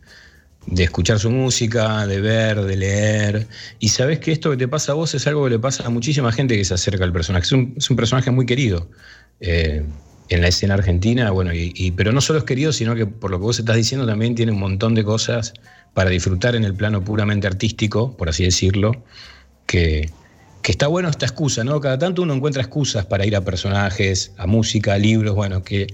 de 0.68 0.84
escuchar 0.84 1.20
su 1.20 1.30
música, 1.30 2.08
de 2.08 2.22
ver, 2.22 2.62
de 2.62 2.78
leer. 2.78 3.48
Y 3.80 3.90
sabes 3.90 4.20
que 4.20 4.32
esto 4.32 4.52
que 4.52 4.58
te 4.58 4.68
pasa 4.68 4.92
a 4.92 4.96
vos 4.96 5.14
es 5.14 5.26
algo 5.28 5.44
que 5.46 5.52
le 5.52 5.60
pasa 5.60 5.86
a 5.86 5.90
muchísima 5.90 6.32
gente 6.32 6.56
que 6.56 6.66
se 6.66 6.74
acerca 6.74 7.04
al 7.04 7.14
personaje. 7.14 7.46
Es 7.78 7.90
un, 7.90 7.96
personaje 7.96 8.32
muy 8.32 8.46
querido 8.46 8.88
eh, 9.40 9.84
en 10.30 10.42
la 10.42 10.48
escena 10.48 10.76
argentina, 10.76 11.32
bueno, 11.32 11.52
y, 11.54 11.92
pero 11.92 12.12
no 12.12 12.22
solo 12.22 12.40
es 12.40 12.46
querido, 12.46 12.72
sino 12.72 12.96
que 12.96 13.06
por 13.06 13.32
lo 13.32 13.40
que 13.40 13.44
vos 13.44 13.60
estás 13.60 13.76
diciendo 13.76 14.08
también 14.08 14.36
tiene 14.36 14.52
un 14.52 14.60
montón 14.60 14.96
de 14.96 15.04
cosas 15.04 15.54
para 15.94 16.10
disfrutar 16.10 16.56
en 16.56 16.64
el 16.64 16.74
plano 16.74 17.04
puramente 17.04 17.46
artístico, 17.46 18.16
por 18.18 18.30
así 18.30 18.44
decirlo, 18.44 19.04
que, 19.68 20.10
que 20.62 20.72
está 20.72 20.88
bueno 20.88 21.10
esta 21.10 21.26
excusa, 21.26 21.64
¿no? 21.64 21.80
Cada 21.80 22.00
tanto 22.00 22.22
uno 22.22 22.34
encuentra 22.34 22.62
excusas 22.62 23.06
para 23.06 23.26
ir 23.26 23.36
a 23.36 23.42
personajes, 23.42 24.34
a 24.38 24.48
música, 24.48 24.94
a 24.94 24.98
libros, 24.98 25.36
bueno, 25.36 25.64
que 25.64 25.88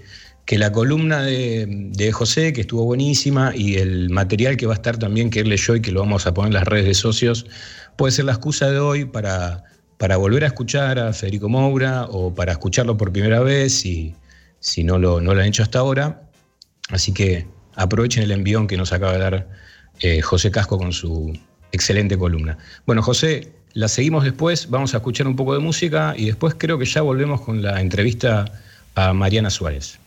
que 0.50 0.58
la 0.58 0.72
columna 0.72 1.22
de, 1.22 2.10
José, 2.12 2.54
que 2.54 2.62
estuvo 2.62 2.84
buenísima, 2.84 3.52
y 3.56 3.76
el 3.76 4.10
material 4.10 4.58
que 4.58 4.66
va 4.66 4.74
a 4.74 4.78
estar 4.78 4.98
también, 4.98 5.30
que 5.30 5.42
él 5.42 5.50
leyó 5.50 5.76
y 5.76 5.80
que 5.80 5.92
lo 5.92 6.00
vamos 6.00 6.26
a 6.26 6.34
poner 6.34 6.48
en 6.48 6.54
las 6.56 6.64
redes 6.64 6.86
de 6.86 6.96
socios, 6.96 7.46
puede 7.98 8.14
ser 8.14 8.26
la 8.26 8.32
excusa 8.32 8.68
de 8.72 8.80
hoy 8.80 9.06
para, 9.06 9.64
para 10.00 10.18
volver 10.18 10.44
a 10.44 10.48
escuchar 10.48 10.98
a 10.98 11.14
Federico 11.14 11.50
Moura 11.50 12.06
o 12.06 12.34
para 12.34 12.54
escucharlo 12.54 12.98
por 12.98 13.12
primera 13.12 13.42
vez 13.42 13.76
si, 13.76 14.16
si 14.60 14.84
no, 14.84 14.98
lo, 14.98 15.22
no 15.22 15.34
lo 15.34 15.42
han 15.42 15.48
hecho 15.48 15.64
hasta 15.64 15.80
ahora. 15.80 16.30
Así 16.90 17.14
que 17.14 17.48
aprovechen 17.76 18.24
el 18.24 18.32
envión 18.32 18.68
que 18.68 18.78
nos 18.78 18.92
acaba 18.94 19.14
de 19.14 19.20
dar 19.20 19.48
eh, 20.02 20.22
José 20.22 20.52
Casco 20.52 20.78
con 20.78 20.92
su 20.92 21.38
excelente 21.72 22.18
columna. 22.18 22.58
Bueno, 22.86 23.02
José, 23.02 23.54
la 23.74 23.88
seguimos 23.88 24.24
después, 24.24 24.70
vamos 24.70 24.94
a 24.94 24.98
escuchar 24.98 25.28
un 25.28 25.36
poco 25.36 25.54
de 25.54 25.60
música 25.60 26.14
y 26.18 26.26
después 26.26 26.56
creo 26.58 26.80
que 26.80 26.86
ya 26.86 27.02
volvemos 27.02 27.42
con 27.42 27.62
la 27.62 27.80
entrevista 27.80 28.46
a 28.96 29.14
Mariana 29.14 29.50
Suárez. 29.50 30.00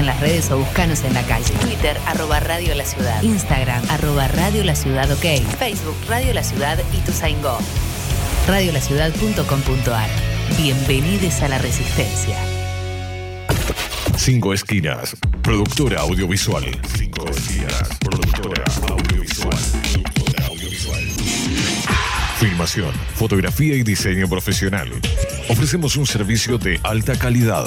En 0.00 0.06
las 0.06 0.18
redes 0.20 0.50
o 0.50 0.58
buscanos 0.58 1.04
en 1.04 1.14
la 1.14 1.22
calle. 1.22 1.52
Twitter, 1.60 1.96
arroba 2.06 2.40
Radio 2.40 2.74
La 2.74 2.84
Ciudad. 2.84 3.22
Instagram, 3.22 3.82
arroba 3.90 4.26
Radio 4.28 4.64
La 4.64 4.74
Ciudad 4.74 5.10
OK. 5.12 5.42
Facebook, 5.58 5.96
Radio 6.08 6.32
La 6.32 6.42
Ciudad 6.42 6.78
y 6.92 6.98
tu 7.02 7.12
Go. 7.42 7.58
Radiolaciudad.com.ar 8.48 10.08
Bienvenidos 10.56 11.42
a 11.42 11.48
la 11.48 11.58
Resistencia. 11.58 12.36
Cinco 14.16 14.52
Esquinas, 14.52 15.16
productora 15.42 16.00
audiovisual. 16.00 16.64
Cinco 16.96 17.26
Esquinas, 17.28 17.88
productora 18.00 18.64
audiovisual. 18.88 19.58
Productora 19.92 20.46
audiovisual. 20.46 21.04
Filmación, 22.38 22.92
fotografía 23.14 23.74
y 23.76 23.82
diseño 23.82 24.28
profesional. 24.28 24.90
Ofrecemos 25.48 25.96
un 25.96 26.06
servicio 26.06 26.58
de 26.58 26.80
alta 26.82 27.16
calidad. 27.16 27.66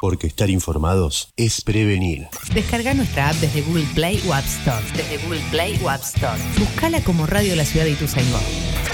Porque 0.00 0.26
estar 0.26 0.48
informados 0.48 1.30
es 1.36 1.60
prevenir. 1.60 2.28
Descarga 2.54 2.94
nuestra 2.94 3.28
app 3.28 3.36
desde 3.36 3.60
Google 3.60 3.86
Play 3.94 4.22
o 4.26 4.32
App 4.32 4.46
Store. 4.46 4.82
Desde 4.96 5.18
Google 5.18 5.42
Play 5.50 5.78
o 5.84 5.90
App 5.90 6.02
Store. 6.02 6.40
Buscala 6.58 7.04
como 7.04 7.26
Radio 7.26 7.54
La 7.54 7.66
Ciudad 7.66 7.84
de 7.84 7.92
Ituzaingó. 7.92 8.40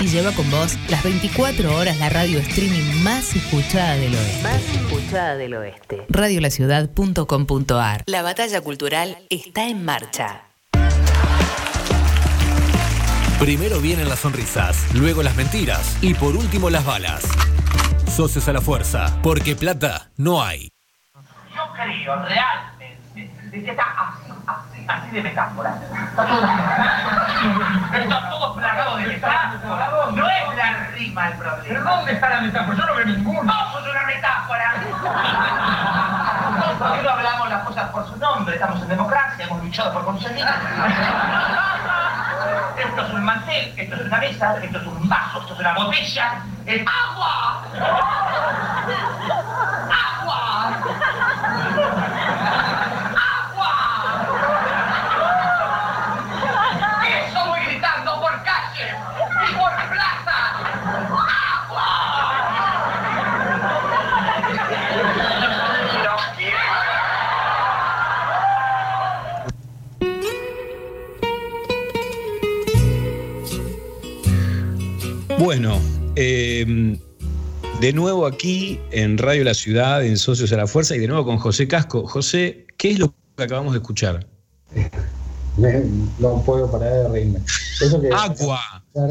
Y 0.00 0.08
lleva 0.08 0.32
con 0.32 0.50
vos 0.50 0.76
las 0.90 1.04
24 1.04 1.76
horas 1.76 1.96
la 1.98 2.08
radio 2.08 2.40
streaming 2.40 3.02
más 3.04 3.36
escuchada 3.36 3.96
del 3.96 4.14
oeste. 4.14 4.42
Más 4.42 4.62
escuchada 4.74 5.36
del 5.36 5.54
oeste. 5.54 6.04
Radiolaciudad.com.ar 6.08 8.02
La 8.06 8.22
batalla 8.22 8.60
cultural 8.60 9.16
está 9.30 9.68
en 9.68 9.84
marcha. 9.84 10.42
Primero 13.38 13.80
vienen 13.80 14.08
las 14.08 14.20
sonrisas, 14.20 14.86
luego 14.94 15.22
las 15.22 15.36
mentiras 15.36 15.96
y 16.00 16.14
por 16.14 16.36
último 16.36 16.68
las 16.68 16.84
balas. 16.84 17.22
Socios 18.10 18.48
a 18.48 18.52
la 18.54 18.60
fuerza, 18.60 19.20
porque 19.22 19.54
plata 19.54 20.10
no 20.16 20.42
hay. 20.42 20.70
Creo 21.76 22.16
realmente 22.22 22.98
de 23.50 23.64
que 23.64 23.70
está 23.70 23.84
así, 23.84 24.32
así, 24.46 24.86
así 24.88 25.10
de 25.10 25.22
metáfora. 25.22 25.74
Está 27.94 28.30
todo 28.30 28.54
plagado 28.54 28.96
de 28.96 29.06
metáfora. 29.06 29.88
No 30.12 30.26
es 30.26 30.56
la 30.56 30.72
rima 30.94 31.28
el 31.28 31.34
problema. 31.34 31.64
¿Pero 31.68 31.84
dónde 31.84 32.12
está 32.12 32.30
la 32.30 32.40
metáfora? 32.40 32.78
Yo 32.78 32.86
no 32.86 32.94
veo 32.94 33.06
ninguna. 33.06 33.52
¡Vos 33.52 33.72
sos 33.72 33.90
una 33.90 34.02
metáfora! 34.06 34.74
¿Por 36.78 36.92
qué 36.92 37.02
no 37.02 37.10
hablamos 37.10 37.50
las 37.50 37.62
cosas 37.64 37.90
por 37.90 38.08
su 38.08 38.16
nombre? 38.16 38.54
Estamos 38.54 38.80
en 38.82 38.88
democracia, 38.88 39.44
hemos 39.44 39.62
luchado 39.62 39.92
por 39.92 40.04
conseguirlo. 40.06 40.50
Esto 42.78 43.02
es 43.02 43.12
un 43.12 43.24
mantel, 43.24 43.74
esto 43.76 43.94
es 43.96 44.00
una 44.00 44.18
mesa, 44.18 44.56
esto 44.62 44.78
es 44.78 44.86
un 44.86 45.08
vaso, 45.08 45.40
esto 45.40 45.52
es 45.54 45.60
una 45.60 45.74
botella. 45.74 46.42
¡Es 46.64 46.82
agua! 46.86 47.62
¡Agua! 49.90 50.15
Bueno, 75.38 75.78
eh, 76.16 76.98
de 77.80 77.92
nuevo 77.92 78.26
aquí 78.26 78.80
en 78.90 79.18
Radio 79.18 79.44
La 79.44 79.52
Ciudad, 79.52 80.02
en 80.02 80.16
Socios 80.16 80.50
a 80.52 80.56
la 80.56 80.66
Fuerza, 80.66 80.96
y 80.96 80.98
de 80.98 81.08
nuevo 81.08 81.26
con 81.26 81.36
José 81.36 81.68
Casco. 81.68 82.06
José, 82.06 82.66
¿qué 82.78 82.92
es 82.92 82.98
lo 82.98 83.12
que 83.36 83.42
acabamos 83.44 83.72
de 83.72 83.80
escuchar? 83.80 84.26
No 86.18 86.42
puedo 86.44 86.70
parar 86.70 86.92
de 86.92 87.08
reírme. 87.08 87.38
Eso 87.80 87.98
que 87.98 88.10
Agua, 88.12 88.60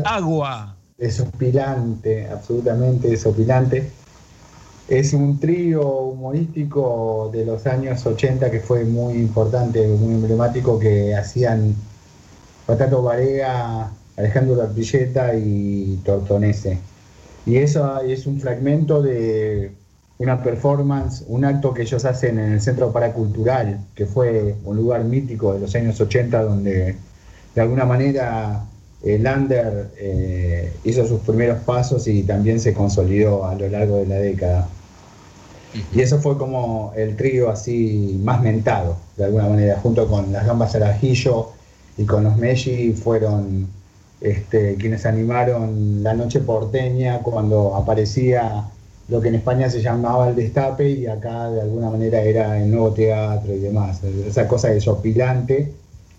agua. 0.06 0.76
desopilante, 0.96 2.28
absolutamente 2.28 3.08
desopilante. 3.08 3.90
Es 4.88 5.14
un 5.14 5.40
trío 5.40 5.82
humorístico 5.82 7.32
de 7.34 7.46
los 7.46 7.66
años 7.66 8.06
80 8.06 8.52
que 8.52 8.60
fue 8.60 8.86
muy 8.86 9.16
importante, 9.16 9.88
muy 9.88 10.14
emblemático, 10.14 10.78
que 10.78 11.16
hacían 11.16 11.74
Patato 12.68 13.02
Barea, 13.02 13.90
Alejandro 14.18 14.56
Lapilleta 14.56 15.36
y 15.36 16.00
Tortonese. 16.04 16.78
Y 17.46 17.58
eso 17.58 18.02
es 18.02 18.26
un 18.26 18.40
fragmento 18.40 19.02
de 19.02 19.72
una 20.18 20.42
performance, 20.42 21.24
un 21.28 21.46
acto 21.46 21.74
que 21.74 21.82
ellos 21.84 22.06
hacen 22.06 22.40
en 22.40 22.54
el 22.54 22.62
Centro 22.62 22.92
Paracultural, 22.92 23.80
que 23.94 24.06
fue 24.06 24.56
un 24.64 24.78
lugar 24.78 25.04
mítico 25.04 25.54
de 25.54 25.60
los 25.60 25.76
años 25.76 26.00
80 26.00 26.42
donde 26.44 26.96
de 27.54 27.62
alguna 27.62 27.86
manera 27.86 28.66
el 29.04 29.28
under 29.28 29.92
eh, 29.98 30.74
hizo 30.84 31.06
sus 31.06 31.20
primeros 31.22 31.60
pasos 31.64 32.08
y 32.08 32.24
también 32.24 32.60
se 32.60 32.74
consolidó 32.74 33.46
a 33.46 33.56
lo 33.56 33.70
largo 33.70 33.98
de 33.98 34.08
la 34.08 34.16
década. 34.16 34.68
Y 35.94 36.02
eso 36.02 36.20
fue 36.20 36.38
como 36.38 36.94
el 36.96 37.18
trío 37.18 37.50
así 37.50 38.20
más 38.24 38.42
mentado, 38.42 38.98
de 39.18 39.26
alguna 39.26 39.50
manera, 39.50 39.78
junto 39.82 40.08
con 40.08 40.32
las 40.32 40.46
gambas 40.48 40.74
al 40.76 40.84
ajillo 40.84 41.50
y 41.98 42.06
con 42.06 42.24
los 42.24 42.38
Meji 42.38 42.94
fueron 42.94 43.68
este, 44.22 44.76
quienes 44.76 45.06
animaron 45.06 46.04
la 46.04 46.14
noche 46.14 46.40
porteña 46.40 47.20
cuando 47.20 47.76
aparecía 47.76 48.66
lo 49.08 49.22
que 49.22 49.28
en 49.28 49.36
España 49.36 49.70
se 49.70 49.82
llamaba 49.82 50.30
el 50.30 50.36
destape 50.36 50.90
y 50.90 51.06
acá 51.06 51.52
de 51.52 51.62
alguna 51.62 51.90
manera 51.90 52.22
era 52.22 52.60
el 52.60 52.72
nuevo 52.72 52.92
teatro 52.92 53.54
y 53.54 53.60
demás, 53.60 54.02
esa 54.04 54.48
cosa 54.48 54.70
desopilante 54.70 55.72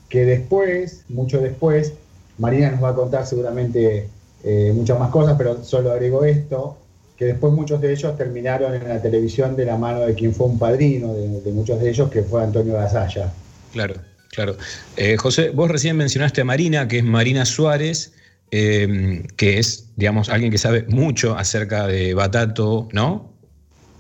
que 0.08 0.24
después, 0.24 1.04
mucho 1.08 1.40
después, 1.40 1.94
Marina 2.38 2.70
nos 2.70 2.82
va 2.82 2.90
a 2.90 2.94
contar 2.94 3.26
seguramente 3.26 4.08
eh, 4.44 4.72
muchas 4.74 4.98
más 4.98 5.10
cosas, 5.10 5.34
pero 5.36 5.64
solo 5.64 5.90
agrego 5.90 6.24
esto, 6.24 6.76
que 7.16 7.24
después 7.24 7.52
muchos 7.52 7.80
de 7.80 7.92
ellos 7.92 8.16
terminaron 8.16 8.74
en 8.74 8.88
la 8.88 9.00
televisión 9.00 9.56
de 9.56 9.64
la 9.64 9.76
mano 9.76 10.00
de 10.00 10.14
quien 10.14 10.34
fue 10.34 10.46
un 10.46 10.58
padrino 10.58 11.12
de, 11.14 11.40
de 11.40 11.52
muchos 11.52 11.80
de 11.80 11.90
ellos, 11.90 12.10
que 12.10 12.22
fue 12.22 12.42
Antonio 12.42 12.74
Gasalla. 12.74 13.32
Claro, 13.72 13.94
claro. 14.30 14.56
Eh, 14.96 15.16
José, 15.16 15.50
vos 15.50 15.70
recién 15.70 15.96
mencionaste 15.96 16.40
a 16.40 16.44
Marina, 16.44 16.88
que 16.88 16.98
es 16.98 17.04
Marina 17.04 17.44
Suárez, 17.44 18.12
eh, 18.50 19.24
que 19.36 19.58
es, 19.58 19.90
digamos, 19.96 20.28
alguien 20.28 20.50
que 20.50 20.58
sabe 20.58 20.84
mucho 20.88 21.36
acerca 21.36 21.86
de 21.86 22.14
Batato, 22.14 22.88
¿no? 22.92 23.32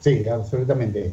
Sí, 0.00 0.22
absolutamente. 0.28 1.12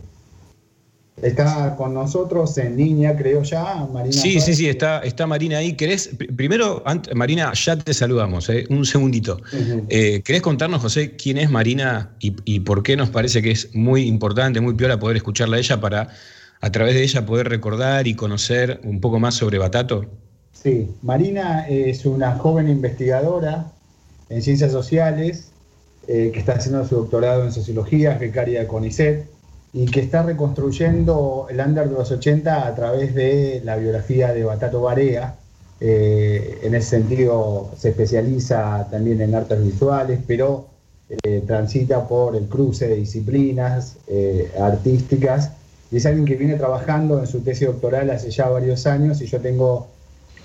Está 1.22 1.76
con 1.78 1.94
nosotros 1.94 2.58
en 2.58 2.76
línea, 2.76 3.16
creo 3.16 3.44
ya, 3.44 3.88
Marina. 3.94 4.12
Sí, 4.12 4.34
Suárez. 4.34 4.46
sí, 4.46 4.54
sí, 4.56 4.68
está, 4.68 5.00
está 5.00 5.28
Marina 5.28 5.60
ahí. 5.60 5.74
¿Querés, 5.74 6.18
pr- 6.18 6.36
primero, 6.36 6.84
Marina, 7.16 7.54
ya 7.54 7.78
te 7.78 7.94
saludamos, 7.94 8.50
eh, 8.50 8.66
un 8.70 8.84
segundito. 8.84 9.40
Eh, 9.90 10.22
¿Querés 10.26 10.42
contarnos, 10.42 10.82
José, 10.82 11.16
quién 11.16 11.38
es 11.38 11.52
Marina 11.52 12.12
y, 12.20 12.36
y 12.46 12.62
por 12.62 12.82
qué 12.82 12.98
nos 12.98 13.10
parece 13.10 13.42
que 13.44 13.52
es 13.52 13.74
muy 13.76 14.04
importante, 14.08 14.60
muy 14.60 14.74
piola 14.74 15.00
poder 15.00 15.18
escucharla 15.18 15.58
a 15.58 15.60
ella 15.60 15.80
para, 15.80 16.10
a 16.64 16.72
través 16.72 16.94
de 16.94 17.04
ella, 17.04 17.26
poder 17.26 17.50
recordar 17.50 18.08
y 18.08 18.16
conocer 18.16 18.80
un 18.86 19.02
poco 19.02 19.20
más 19.20 19.36
sobre 19.36 19.58
Batato? 19.58 20.06
Sí, 20.54 20.90
Marina 21.02 21.68
es 21.68 22.06
una 22.06 22.38
joven 22.38 22.70
investigadora 22.70 23.70
en 24.30 24.42
ciencias 24.42 24.72
sociales 24.72 25.52
eh, 26.08 26.32
que 26.34 26.40
está 26.40 26.54
haciendo 26.54 26.88
su 26.88 26.96
doctorado 26.96 27.44
en 27.44 27.52
sociología, 27.52 28.18
becaria 28.18 28.62
de 28.62 28.68
CONICET 28.68 29.26
y 29.74 29.88
que 29.88 30.00
está 30.00 30.24
reconstruyendo 30.24 31.48
el 31.50 31.60
under 31.60 31.90
de 31.90 31.96
los 31.96 32.10
80 32.12 32.66
a 32.66 32.74
través 32.76 33.14
de 33.14 33.62
la 33.66 33.76
biografía 33.76 34.32
de 34.32 34.46
Batato 34.46 34.80
Barea. 34.84 35.36
Eh, 35.82 36.60
en 36.64 36.76
ese 36.76 36.92
sentido 36.92 37.72
se 37.78 37.90
especializa 37.90 38.88
también 38.90 39.20
en 39.20 39.36
artes 39.36 39.62
visuales, 39.62 40.22
pero 40.26 40.70
eh, 41.10 41.44
transita 41.46 42.08
por 42.08 42.38
el 42.38 42.46
cruce 42.46 42.88
de 42.88 42.96
disciplinas 42.96 43.98
artísticas 44.58 45.52
y 45.94 45.98
es 45.98 46.08
alguien 46.08 46.26
que 46.26 46.36
viene 46.36 46.56
trabajando 46.56 47.20
en 47.20 47.28
su 47.28 47.42
tesis 47.42 47.68
doctoral 47.68 48.10
hace 48.10 48.32
ya 48.32 48.50
varios 48.50 48.88
años 48.88 49.22
y 49.22 49.28
yo 49.28 49.40
tengo 49.40 49.88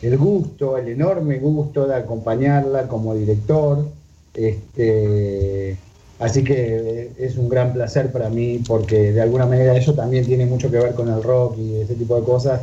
el 0.03 0.19
gusto, 0.19 0.77
el 0.77 0.89
enorme 0.89 1.39
gusto 1.39 1.87
de 1.87 1.95
acompañarla 1.97 2.87
como 2.87 3.15
director. 3.15 3.87
Este, 4.35 5.75
así 6.19 6.45
que 6.45 7.13
es 7.19 7.39
un 7.39 7.49
gran 7.49 7.73
placer 7.73 8.13
para 8.13 8.29
mí 8.29 8.59
porque 8.69 9.13
de 9.13 9.23
alguna 9.23 9.47
manera 9.47 9.75
eso 9.75 9.95
también 9.95 10.27
tiene 10.27 10.45
mucho 10.45 10.71
que 10.71 10.77
ver 10.81 10.95
con 10.95 11.09
el 11.09 11.23
rock 11.23 11.57
y 11.57 11.81
ese 11.81 11.95
tipo 11.95 12.17
de 12.17 12.25
cosas 12.25 12.61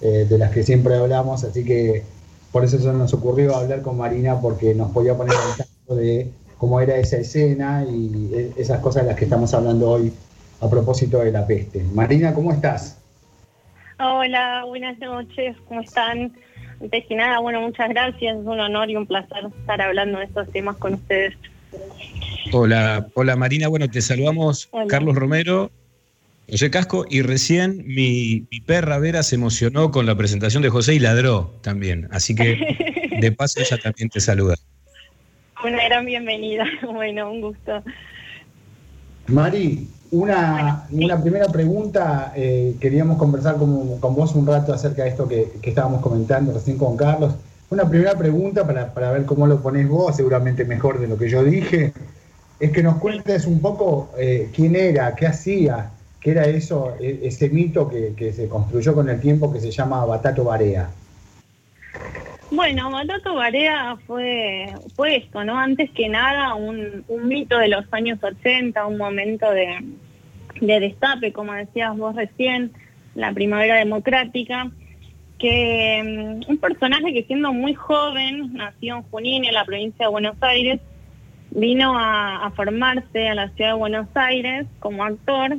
eh, 0.00 0.26
de 0.28 0.36
las 0.36 0.50
que 0.50 0.64
siempre 0.64 0.96
hablamos. 0.96 1.44
Así 1.44 1.64
que 1.64 2.02
por 2.50 2.64
eso 2.64 2.80
se 2.80 2.92
nos 2.92 3.14
ocurrió 3.14 3.54
hablar 3.54 3.80
con 3.82 3.96
Marina 3.96 4.40
porque 4.40 4.74
nos 4.74 4.90
podía 4.90 5.16
poner 5.16 5.34
al 5.36 5.56
tanto 5.56 5.94
de 5.94 6.32
cómo 6.56 6.80
era 6.80 6.96
esa 6.96 7.18
escena 7.18 7.84
y 7.88 8.32
e- 8.34 8.52
esas 8.56 8.80
cosas 8.80 9.04
de 9.04 9.10
las 9.10 9.18
que 9.18 9.24
estamos 9.26 9.54
hablando 9.54 9.88
hoy 9.88 10.12
a 10.64 10.70
propósito 10.70 11.18
de 11.18 11.30
la 11.30 11.46
peste. 11.46 11.84
Marina, 11.94 12.32
¿cómo 12.32 12.52
estás? 12.52 12.98
Hola, 13.98 14.64
buenas 14.66 14.98
noches, 14.98 15.56
¿cómo 15.68 15.82
están? 15.82 16.32
Antes 16.80 17.04
que 17.06 17.14
nada, 17.14 17.38
bueno, 17.38 17.60
muchas 17.60 17.88
gracias, 17.90 18.38
es 18.38 18.46
un 18.46 18.58
honor 18.58 18.90
y 18.90 18.96
un 18.96 19.06
placer 19.06 19.44
estar 19.60 19.80
hablando 19.80 20.18
de 20.18 20.24
estos 20.24 20.50
temas 20.50 20.76
con 20.76 20.94
ustedes. 20.94 21.34
Hola, 22.52 23.06
hola 23.14 23.36
Marina, 23.36 23.68
bueno, 23.68 23.88
te 23.88 24.00
saludamos 24.00 24.68
Hola. 24.70 24.86
Carlos 24.88 25.14
Romero, 25.14 25.70
José 26.50 26.70
Casco, 26.70 27.04
y 27.08 27.22
recién 27.22 27.84
mi, 27.86 28.46
mi 28.50 28.60
perra 28.60 28.98
Vera 28.98 29.22
se 29.22 29.36
emocionó 29.36 29.90
con 29.90 30.06
la 30.06 30.16
presentación 30.16 30.62
de 30.62 30.70
José 30.70 30.94
y 30.94 30.98
ladró 30.98 31.54
también, 31.62 32.08
así 32.10 32.34
que 32.34 33.10
de 33.20 33.32
paso 33.32 33.60
ella 33.60 33.78
también 33.78 34.08
te 34.08 34.20
saluda. 34.20 34.56
Una 35.62 35.84
gran 35.84 36.04
bienvenida, 36.06 36.64
bueno, 36.92 37.30
un 37.30 37.40
gusto. 37.42 37.82
Mari, 39.26 39.88
una, 40.14 40.86
una 40.90 41.20
primera 41.20 41.46
pregunta. 41.48 42.32
eh, 42.36 42.76
queríamos 42.80 43.18
conversar 43.18 43.56
con, 43.56 43.98
con 44.00 44.14
vos 44.14 44.34
un 44.34 44.46
rato 44.46 44.72
acerca 44.72 45.04
de 45.04 45.10
esto 45.10 45.28
que, 45.28 45.52
que 45.62 45.70
estábamos 45.70 46.00
comentando 46.00 46.52
recién 46.52 46.78
con 46.78 46.96
Carlos. 46.96 47.34
Una 47.70 47.88
primera 47.88 48.16
pregunta 48.16 48.66
para, 48.66 48.92
para 48.94 49.12
ver 49.12 49.24
cómo 49.24 49.46
lo 49.46 49.60
ponés 49.62 49.88
vos, 49.88 50.16
seguramente 50.16 50.64
mejor 50.64 51.00
de 51.00 51.08
lo 51.08 51.16
que 51.16 51.28
yo 51.28 51.42
dije, 51.42 51.92
es 52.58 52.70
que 52.72 52.82
nos 52.82 52.98
cuentes 52.98 53.46
un 53.46 53.60
poco 53.60 54.12
eh, 54.18 54.50
quién 54.54 54.76
era, 54.76 55.14
qué 55.16 55.26
hacía, 55.26 55.90
qué 56.20 56.32
era 56.32 56.44
eso, 56.46 56.94
e- 57.00 57.20
ese 57.24 57.48
mito 57.50 57.88
que, 57.88 58.14
que 58.16 58.32
se 58.32 58.48
construyó 58.48 58.94
con 58.94 59.08
el 59.08 59.20
tiempo 59.20 59.52
que 59.52 59.60
se 59.60 59.70
llama 59.70 60.04
Batato 60.04 60.44
Barea. 60.44 60.90
Bueno, 62.50 62.90
Batato 62.90 63.34
Barea 63.34 63.96
fue, 64.06 64.74
esto, 65.08 65.44
¿no? 65.44 65.58
Antes 65.58 65.90
que 65.90 66.08
nada, 66.08 66.54
un, 66.54 67.04
mito 67.24 67.58
de 67.58 67.68
los 67.68 67.84
años 67.92 68.22
80, 68.22 68.86
un 68.86 68.98
momento 68.98 69.50
de, 69.50 69.84
de 70.60 70.80
destape, 70.80 71.32
como 71.32 71.52
decías 71.52 71.96
vos 71.96 72.14
recién, 72.14 72.72
la 73.14 73.32
primavera 73.32 73.76
democrática, 73.76 74.70
que 75.38 76.40
mm, 76.46 76.50
un 76.50 76.58
personaje 76.58 77.12
que 77.12 77.24
siendo 77.24 77.52
muy 77.52 77.74
joven, 77.74 78.52
nació 78.54 78.96
en 78.96 79.02
Junín, 79.04 79.44
en 79.44 79.54
la 79.54 79.64
provincia 79.64 80.06
de 80.06 80.12
Buenos 80.12 80.36
Aires, 80.40 80.80
vino 81.50 81.98
a 81.98 82.52
formarse 82.56 83.28
a 83.28 83.34
la 83.34 83.48
ciudad 83.50 83.70
de 83.70 83.78
Buenos 83.78 84.08
Aires 84.14 84.66
como 84.80 85.04
actor 85.04 85.58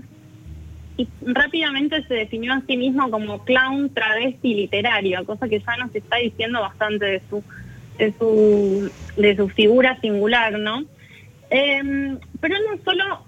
y 0.98 1.08
rápidamente 1.26 2.04
se 2.08 2.14
definió 2.14 2.54
a 2.54 2.62
sí 2.68 2.78
mismo 2.78 3.10
como 3.12 3.44
clown 3.44 3.90
travesti 3.94 4.54
literario, 4.54 5.26
cosa 5.26 5.48
que 5.48 5.60
ya 5.60 5.78
nos 5.78 5.94
está 5.94 6.18
diciendo 6.18 6.62
bastante 6.62 7.06
de 7.06 7.22
su 7.30 7.44
de 7.98 8.14
su 8.14 8.92
de 9.18 9.36
su 9.36 9.50
figura 9.50 10.00
singular, 10.02 10.58
¿no? 10.60 10.84
Em, 11.50 12.18
pero 12.40 12.56
no 12.60 12.84
solo 12.84 13.26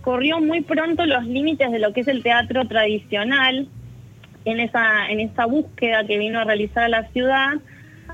corrió 0.00 0.40
muy 0.40 0.62
pronto 0.62 1.04
los 1.06 1.24
límites 1.26 1.70
de 1.70 1.78
lo 1.78 1.92
que 1.92 2.00
es 2.00 2.08
el 2.08 2.22
teatro 2.22 2.66
tradicional 2.66 3.68
en 4.44 4.60
esa, 4.60 5.08
en 5.08 5.20
esa 5.20 5.46
búsqueda 5.46 6.06
que 6.06 6.18
vino 6.18 6.40
a 6.40 6.44
realizar 6.44 6.84
a 6.84 6.88
la 6.88 7.08
ciudad, 7.08 7.54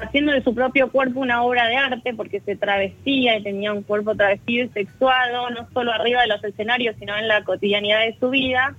haciendo 0.01 0.33
de 0.33 0.43
su 0.43 0.55
propio 0.55 0.91
cuerpo 0.91 1.21
una 1.21 1.43
obra 1.43 1.67
de 1.69 1.77
arte, 1.77 2.15
porque 2.15 2.41
se 2.41 2.57
travestía 2.57 3.39
y 3.39 3.43
tenía 3.43 3.73
un 3.73 3.83
cuerpo 3.83 4.15
travestido 4.15 4.67
y 4.67 4.69
sexuado, 4.71 5.51
no 5.51 5.69
solo 5.73 5.93
arriba 5.93 6.23
de 6.23 6.29
los 6.29 6.43
escenarios, 6.45 6.97
sino 6.99 7.17
en 7.17 7.29
la 7.29 7.45
cotidianidad 7.45 8.01
de 8.01 8.17
su 8.19 8.31
vida. 8.31 8.75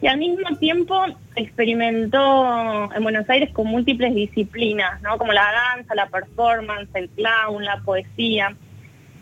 Y 0.00 0.06
al 0.06 0.18
mismo 0.18 0.56
tiempo 0.58 1.04
experimentó 1.34 2.92
en 2.94 3.02
Buenos 3.02 3.28
Aires 3.28 3.50
con 3.52 3.66
múltiples 3.66 4.14
disciplinas, 4.14 5.02
¿no? 5.02 5.18
como 5.18 5.32
la 5.32 5.50
danza, 5.74 5.94
la 5.94 6.06
performance, 6.06 6.88
el 6.94 7.08
clown, 7.10 7.64
la 7.64 7.80
poesía. 7.80 8.54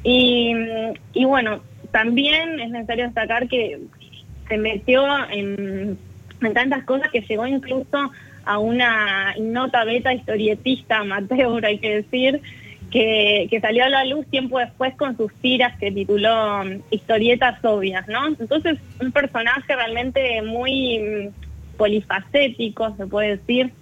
Y, 0.02 0.54
y 1.14 1.24
bueno, 1.24 1.60
también 1.92 2.60
es 2.60 2.70
necesario 2.70 3.06
destacar 3.06 3.48
que 3.48 3.80
se 4.48 4.58
metió 4.58 5.02
en, 5.30 5.98
en 6.42 6.54
tantas 6.54 6.84
cosas 6.84 7.10
que 7.10 7.22
llegó 7.22 7.46
incluso 7.46 8.10
a 8.44 8.58
una 8.58 9.34
nota 9.40 9.84
beta 9.84 10.12
historietista 10.12 10.98
amateur, 10.98 11.64
hay 11.64 11.78
que 11.78 11.96
decir, 12.02 12.40
que, 13.00 13.58
salió 13.60 13.84
a 13.84 13.88
la 13.88 14.04
luz 14.04 14.26
tiempo 14.26 14.58
después 14.58 14.94
con 14.94 15.16
sus 15.16 15.32
tiras 15.34 15.76
que 15.78 15.92
tituló 15.92 16.62
um, 16.62 16.80
Historietas 16.90 17.62
Obvias, 17.64 18.06
¿no? 18.08 18.28
Entonces, 18.28 18.78
un 19.00 19.12
personaje 19.12 19.74
realmente 19.74 20.40
muy 20.42 20.98
mm, 20.98 21.76
polifacético, 21.76 22.96
se 22.96 23.06
puede 23.06 23.36
decir. 23.36 23.72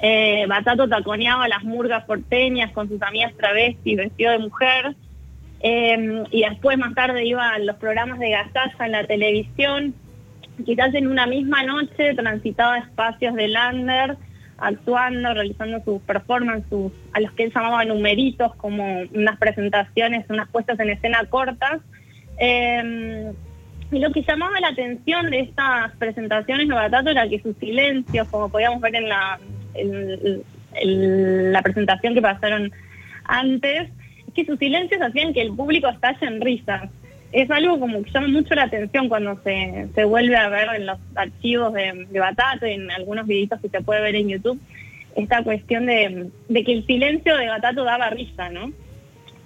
Eh, 0.00 0.46
Batato 0.46 0.88
taconeaba 0.88 1.48
las 1.48 1.64
murgas 1.64 2.04
porteñas 2.04 2.70
con 2.70 2.88
sus 2.88 3.02
amigas 3.02 3.34
travestis 3.36 3.96
vestido 3.96 4.30
de 4.32 4.38
mujer. 4.38 4.94
Eh, 5.60 6.24
y 6.30 6.42
después 6.42 6.78
más 6.78 6.94
tarde 6.94 7.26
iba 7.26 7.50
a 7.50 7.58
los 7.58 7.76
programas 7.76 8.20
de 8.20 8.30
gastaza 8.30 8.86
en 8.86 8.92
la 8.92 9.04
televisión 9.04 9.94
quizás 10.64 10.94
en 10.94 11.06
una 11.06 11.26
misma 11.26 11.62
noche 11.62 12.14
transitaba 12.14 12.78
espacios 12.78 13.34
de 13.34 13.48
Lander, 13.48 14.16
actuando, 14.58 15.34
realizando 15.34 15.82
sus 15.84 16.02
performances, 16.02 16.92
a 17.12 17.20
los 17.20 17.32
que 17.32 17.44
él 17.44 17.52
llamaba 17.54 17.84
numeritos, 17.84 18.54
como 18.56 19.02
unas 19.14 19.38
presentaciones, 19.38 20.26
unas 20.28 20.48
puestas 20.48 20.78
en 20.80 20.90
escena 20.90 21.24
cortas. 21.30 21.80
Eh, 22.38 23.32
y 23.90 23.98
lo 24.00 24.12
que 24.12 24.22
llamaba 24.22 24.60
la 24.60 24.68
atención 24.68 25.30
de 25.30 25.40
estas 25.40 25.96
presentaciones 25.96 26.68
de 26.68 26.74
Batato 26.74 27.10
era 27.10 27.28
que 27.28 27.40
sus 27.40 27.56
silencios, 27.56 28.28
como 28.28 28.50
podíamos 28.50 28.80
ver 28.80 28.96
en 28.96 29.08
la, 29.08 29.40
en, 29.74 31.52
la 31.52 31.62
presentación 31.62 32.14
que 32.14 32.20
pasaron 32.20 32.70
antes, 33.24 33.90
que 34.34 34.44
sus 34.44 34.58
silencios 34.58 35.00
hacían 35.00 35.32
que 35.32 35.40
el 35.40 35.54
público 35.54 35.88
estalle 35.88 36.26
en 36.26 36.40
risas 36.40 36.90
es 37.32 37.50
algo 37.50 37.78
como 37.78 38.02
que 38.02 38.10
llama 38.10 38.28
mucho 38.28 38.54
la 38.54 38.64
atención 38.64 39.08
cuando 39.08 39.38
se, 39.42 39.88
se 39.94 40.04
vuelve 40.04 40.36
a 40.36 40.48
ver 40.48 40.68
en 40.76 40.86
los 40.86 40.98
archivos 41.14 41.72
de, 41.74 42.06
de 42.10 42.20
Batato, 42.20 42.66
en 42.66 42.90
algunos 42.90 43.26
videitos 43.26 43.60
que 43.60 43.68
se 43.68 43.82
puede 43.82 44.00
ver 44.00 44.16
en 44.16 44.28
YouTube, 44.28 44.60
esta 45.14 45.42
cuestión 45.42 45.86
de, 45.86 46.30
que 46.48 46.72
el 46.72 46.86
silencio 46.86 47.36
de 47.36 47.48
Batato 47.48 47.84
daba 47.84 48.10
risa, 48.10 48.48
¿no? 48.50 48.72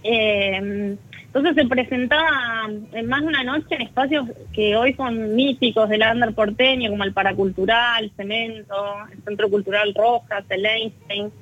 Eh, 0.04 0.96
entonces 1.34 1.54
se 1.54 1.66
presentaba 1.66 2.68
en 2.92 3.06
más 3.06 3.22
de 3.22 3.28
una 3.28 3.42
noche 3.42 3.74
en 3.76 3.82
espacios 3.82 4.26
que 4.52 4.76
hoy 4.76 4.92
son 4.92 5.34
míticos 5.34 5.88
del 5.88 6.02
under 6.02 6.34
porteño, 6.34 6.90
como 6.90 7.04
el 7.04 7.14
Paracultural, 7.14 8.12
Cemento, 8.16 8.74
el 9.10 9.22
Centro 9.24 9.48
Cultural 9.48 9.94
Rojas, 9.94 10.44
el 10.50 10.66
Einstein. 10.66 11.32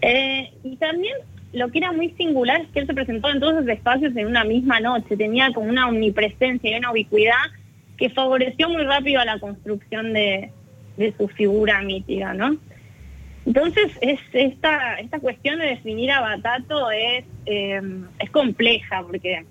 Eh, 0.00 0.50
y 0.64 0.76
también 0.76 1.14
lo 1.52 1.70
que 1.70 1.78
era 1.78 1.92
muy 1.92 2.10
singular 2.10 2.60
es 2.60 2.68
que 2.68 2.80
él 2.80 2.86
se 2.86 2.94
presentó 2.94 3.30
en 3.30 3.40
todos 3.40 3.54
esos 3.54 3.68
espacios 3.68 4.14
en 4.16 4.26
una 4.26 4.44
misma 4.44 4.80
noche, 4.80 5.16
tenía 5.16 5.52
como 5.52 5.68
una 5.68 5.88
omnipresencia 5.88 6.70
y 6.70 6.78
una 6.78 6.92
ubicuidad 6.92 7.36
que 7.96 8.10
favoreció 8.10 8.68
muy 8.68 8.84
rápido 8.84 9.20
a 9.20 9.24
la 9.24 9.38
construcción 9.38 10.12
de, 10.12 10.52
su 11.16 11.28
figura 11.28 11.80
mítica, 11.82 12.34
¿no? 12.34 12.56
Entonces, 13.46 13.92
es 14.00 14.20
esta, 14.32 14.96
esta 14.96 15.20
cuestión 15.20 15.58
de 15.58 15.66
definir 15.66 16.10
a 16.10 16.20
Batato 16.20 16.90
es, 16.90 17.24
eh, 17.46 17.80
es 18.18 18.30
compleja, 18.30 19.02
porque 19.02 19.44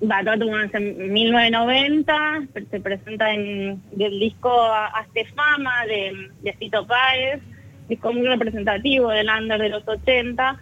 Batato 0.00 0.44
en 0.44 1.12
1990 1.12 2.48
se 2.70 2.80
presenta 2.80 3.32
en 3.32 3.80
el 3.98 4.18
disco 4.18 4.50
Hazte 4.72 5.24
Fama 5.26 5.86
de, 5.86 6.28
de 6.42 6.52
Cito 6.58 6.86
Páez, 6.86 7.40
disco 7.88 8.12
muy 8.12 8.26
representativo 8.26 9.10
del 9.10 9.28
under 9.28 9.60
de 9.60 9.68
los 9.68 9.86
80, 9.86 10.60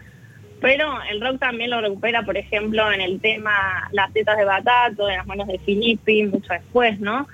pero 0.62 0.96
el 1.10 1.20
rock 1.20 1.40
también 1.40 1.70
lo 1.70 1.80
recupera, 1.80 2.22
por 2.22 2.36
ejemplo, 2.36 2.90
en 2.92 3.00
el 3.00 3.20
tema 3.20 3.88
Las 3.90 4.12
tetas 4.12 4.38
de 4.38 4.44
Batato, 4.44 5.10
en 5.10 5.16
las 5.16 5.26
manos 5.26 5.48
de 5.48 5.58
Filippi, 5.58 6.22
mucho 6.22 6.52
después, 6.52 7.00
¿no? 7.00 7.26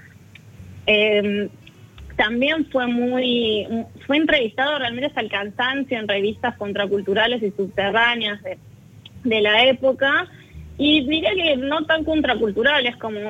Em, 0.86 1.50
también 2.16 2.66
fue 2.72 2.86
muy, 2.86 3.68
fue 4.06 4.16
entrevistado 4.16 4.78
realmente 4.78 5.09
hasta 5.09 5.20
el 5.20 5.28
cansancio 5.28 5.98
en 5.98 6.09
revistas 6.09 6.56
contraculturales 6.56 7.42
y 7.42 7.50
subterráneas 7.50 8.40
de, 8.42 9.40
la 9.42 9.66
época, 9.66 10.26
y 10.78 11.06
diría 11.06 11.34
que 11.34 11.59
no 11.59 11.84
tan 11.84 12.05
contraculturales 12.05 12.96
como 12.96 13.20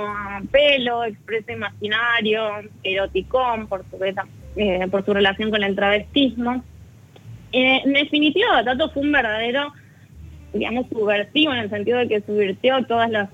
Pelo, 0.52 1.04
Expreso 1.04 1.50
Imaginario, 1.50 2.44
Eroticón, 2.84 3.66
por 3.66 3.84
su, 3.90 3.98
eh, 4.54 4.86
por 4.88 5.04
su 5.04 5.12
relación 5.12 5.50
con 5.50 5.64
el 5.64 5.74
travestismo. 5.74 6.62
Eh, 7.50 7.80
en 7.84 7.92
definitiva, 7.94 8.52
Batato 8.52 8.90
fue 8.90 9.02
un 9.02 9.10
verdadero 9.10 9.72
digamos, 10.52 10.86
subversivo 10.88 11.52
en 11.52 11.60
el 11.60 11.70
sentido 11.70 11.98
de 11.98 12.08
que 12.08 12.20
subvirtió 12.22 12.84
todos 12.86 13.08
los, 13.10 13.28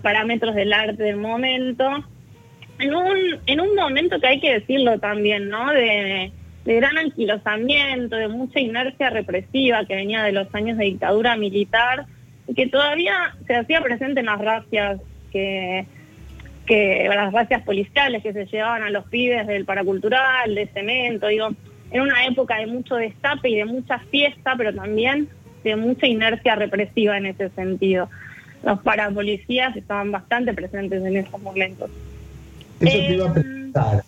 parámetros 0.00 0.54
del 0.54 0.72
arte 0.72 1.02
del 1.02 1.16
momento. 1.16 1.84
En 2.78 2.94
un, 2.94 3.18
en 3.46 3.60
un 3.60 3.74
momento 3.74 4.18
que 4.18 4.26
hay 4.26 4.40
que 4.40 4.54
decirlo 4.54 4.98
también, 4.98 5.48
¿no? 5.48 5.72
De, 5.72 6.32
gran 6.64 6.96
anquilosamiento, 6.96 8.16
de 8.16 8.28
mucha 8.28 8.58
inercia 8.58 9.10
represiva 9.10 9.84
que 9.84 9.94
venía 9.94 10.22
de 10.22 10.32
los 10.32 10.52
años 10.54 10.78
de 10.78 10.86
dictadura 10.86 11.36
militar 11.36 12.06
y 12.48 12.54
que 12.54 12.68
todavía 12.68 13.36
se 13.46 13.54
hacía 13.54 13.82
presente 13.82 14.20
en 14.20 14.26
las 14.26 14.40
racias 14.40 14.98
que, 15.30 15.84
que 16.64 17.06
las 17.14 17.34
racias 17.34 17.62
policiales 17.64 18.22
que 18.22 18.32
se 18.32 18.46
llevaban 18.46 18.82
a 18.82 18.88
los 18.88 19.04
pibes 19.08 19.46
del 19.46 19.66
paracultural, 19.66 20.54
de 20.54 20.66
cemento, 20.68 21.26
digo, 21.26 21.50
en 21.90 22.00
una 22.00 22.24
época 22.24 22.56
de 22.56 22.66
mucho 22.66 22.96
destape 22.96 23.50
y 23.50 23.56
de 23.56 23.66
mucha 23.66 23.98
fiesta, 23.98 24.54
pero 24.56 24.74
también 24.74 25.28
de 25.70 25.76
mucha 25.76 26.06
inercia 26.06 26.54
represiva 26.54 27.16
en 27.16 27.26
ese 27.26 27.48
sentido. 27.50 28.08
Los 28.62 28.80
parapolicías 28.80 29.76
estaban 29.76 30.12
bastante 30.12 30.54
presentes 30.54 31.04
en 31.04 31.16
esos 31.16 31.40
momentos. 31.42 31.90
Eso 32.80 32.98
te 32.98 33.14
iba 33.14 33.24
a 33.24 33.28
em, 33.28 33.32
preguntar. 33.34 34.04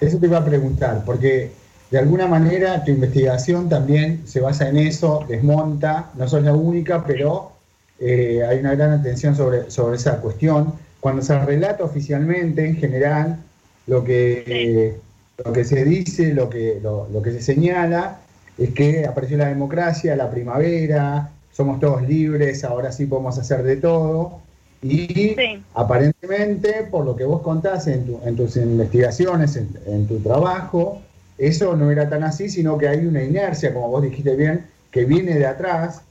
Eso 0.00 0.18
te 0.18 0.26
iba 0.26 0.38
a 0.38 0.44
preguntar, 0.44 1.02
porque 1.04 1.50
de 1.90 1.98
alguna 1.98 2.26
manera 2.26 2.84
tu 2.84 2.90
investigación 2.90 3.68
también 3.68 4.22
se 4.26 4.40
basa 4.40 4.68
en 4.68 4.78
eso, 4.78 5.24
desmonta, 5.28 6.10
no 6.16 6.28
sos 6.28 6.42
la 6.42 6.52
única, 6.52 7.04
pero 7.04 7.52
eh, 8.00 8.42
hay 8.48 8.58
una 8.58 8.74
gran 8.74 8.92
atención 8.92 9.36
sobre, 9.36 9.70
sobre 9.70 9.96
esa 9.96 10.20
cuestión. 10.20 10.74
Cuando 11.00 11.22
se 11.22 11.38
relata 11.38 11.84
oficialmente, 11.84 12.66
en 12.66 12.76
general, 12.76 13.38
lo 13.86 14.02
que, 14.02 14.96
lo 15.44 15.52
que 15.52 15.64
se 15.64 15.84
dice, 15.84 16.34
lo 16.34 16.48
que, 16.48 16.80
lo 16.82 17.22
que 17.22 17.30
se 17.32 17.42
señala, 17.42 18.18
es 18.58 18.70
que 18.70 19.06
apareció 19.06 19.36
la 19.36 19.48
democracia, 19.48 20.16
la 20.16 20.30
primavera, 20.30 21.30
somos 21.52 21.80
todos 21.80 22.02
libres, 22.02 22.64
ahora 22.64 22.92
sí 22.92 23.06
podemos 23.06 23.38
hacer 23.38 23.62
de 23.62 23.76
todo. 23.76 24.40
Y 24.82 25.34
aparentemente, 25.72 26.86
por 26.90 27.06
lo 27.06 27.16
que 27.16 27.24
vos 27.24 27.40
contás 27.42 27.86
en, 27.86 28.04
tus 28.36 28.56
investigaciones, 28.56 29.56
en, 29.56 30.06
tu 30.06 30.18
trabajo, 30.18 31.00
eso 31.38 31.74
no 31.74 31.90
era 31.90 32.08
tan 32.08 32.22
así, 32.22 32.50
sino 32.50 32.76
que 32.76 32.88
hay 32.88 33.06
una 33.06 33.22
inercia, 33.22 33.72
como 33.72 33.88
vos 33.88 34.02
dijiste 34.02 34.36
bien, 34.36 34.66
que 34.90 35.04
viene 35.06 35.38
de 35.38 35.46
atrás, 35.46 36.02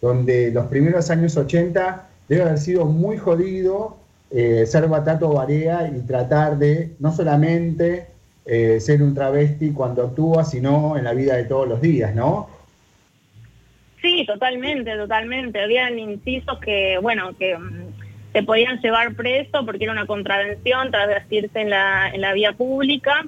donde 0.00 0.50
los 0.50 0.66
primeros 0.66 1.10
años 1.10 1.36
80 1.36 2.08
debe 2.28 2.42
haber 2.42 2.58
sido 2.58 2.86
muy 2.86 3.18
jodido 3.18 3.96
eh, 4.30 4.64
ser 4.66 4.88
batato 4.88 5.28
barea 5.28 5.92
y 5.94 6.00
tratar 6.00 6.56
de 6.56 6.96
no 7.00 7.14
solamente 7.14 8.06
eh, 8.44 8.80
ser 8.80 9.02
un 9.02 9.14
travesti 9.14 9.72
cuando 9.72 10.02
actúa, 10.02 10.44
sino 10.44 10.96
en 10.96 11.04
la 11.04 11.14
vida 11.14 11.36
de 11.36 11.44
todos 11.44 11.68
los 11.68 11.80
días, 11.80 12.14
¿no? 12.14 12.48
Sí, 14.00 14.24
totalmente, 14.26 14.96
totalmente. 14.96 15.60
Habían 15.60 15.98
incisos 15.98 16.58
que, 16.58 16.98
bueno, 17.00 17.36
que 17.38 17.56
mm, 17.56 18.44
podían 18.44 18.80
llevar 18.80 19.14
preso 19.14 19.64
porque 19.64 19.84
era 19.84 19.92
una 19.92 20.06
contravención 20.06 20.90
travestirse 20.90 21.60
en 21.60 21.70
la, 21.70 22.10
en 22.12 22.20
la 22.20 22.32
vía 22.32 22.52
pública. 22.52 23.24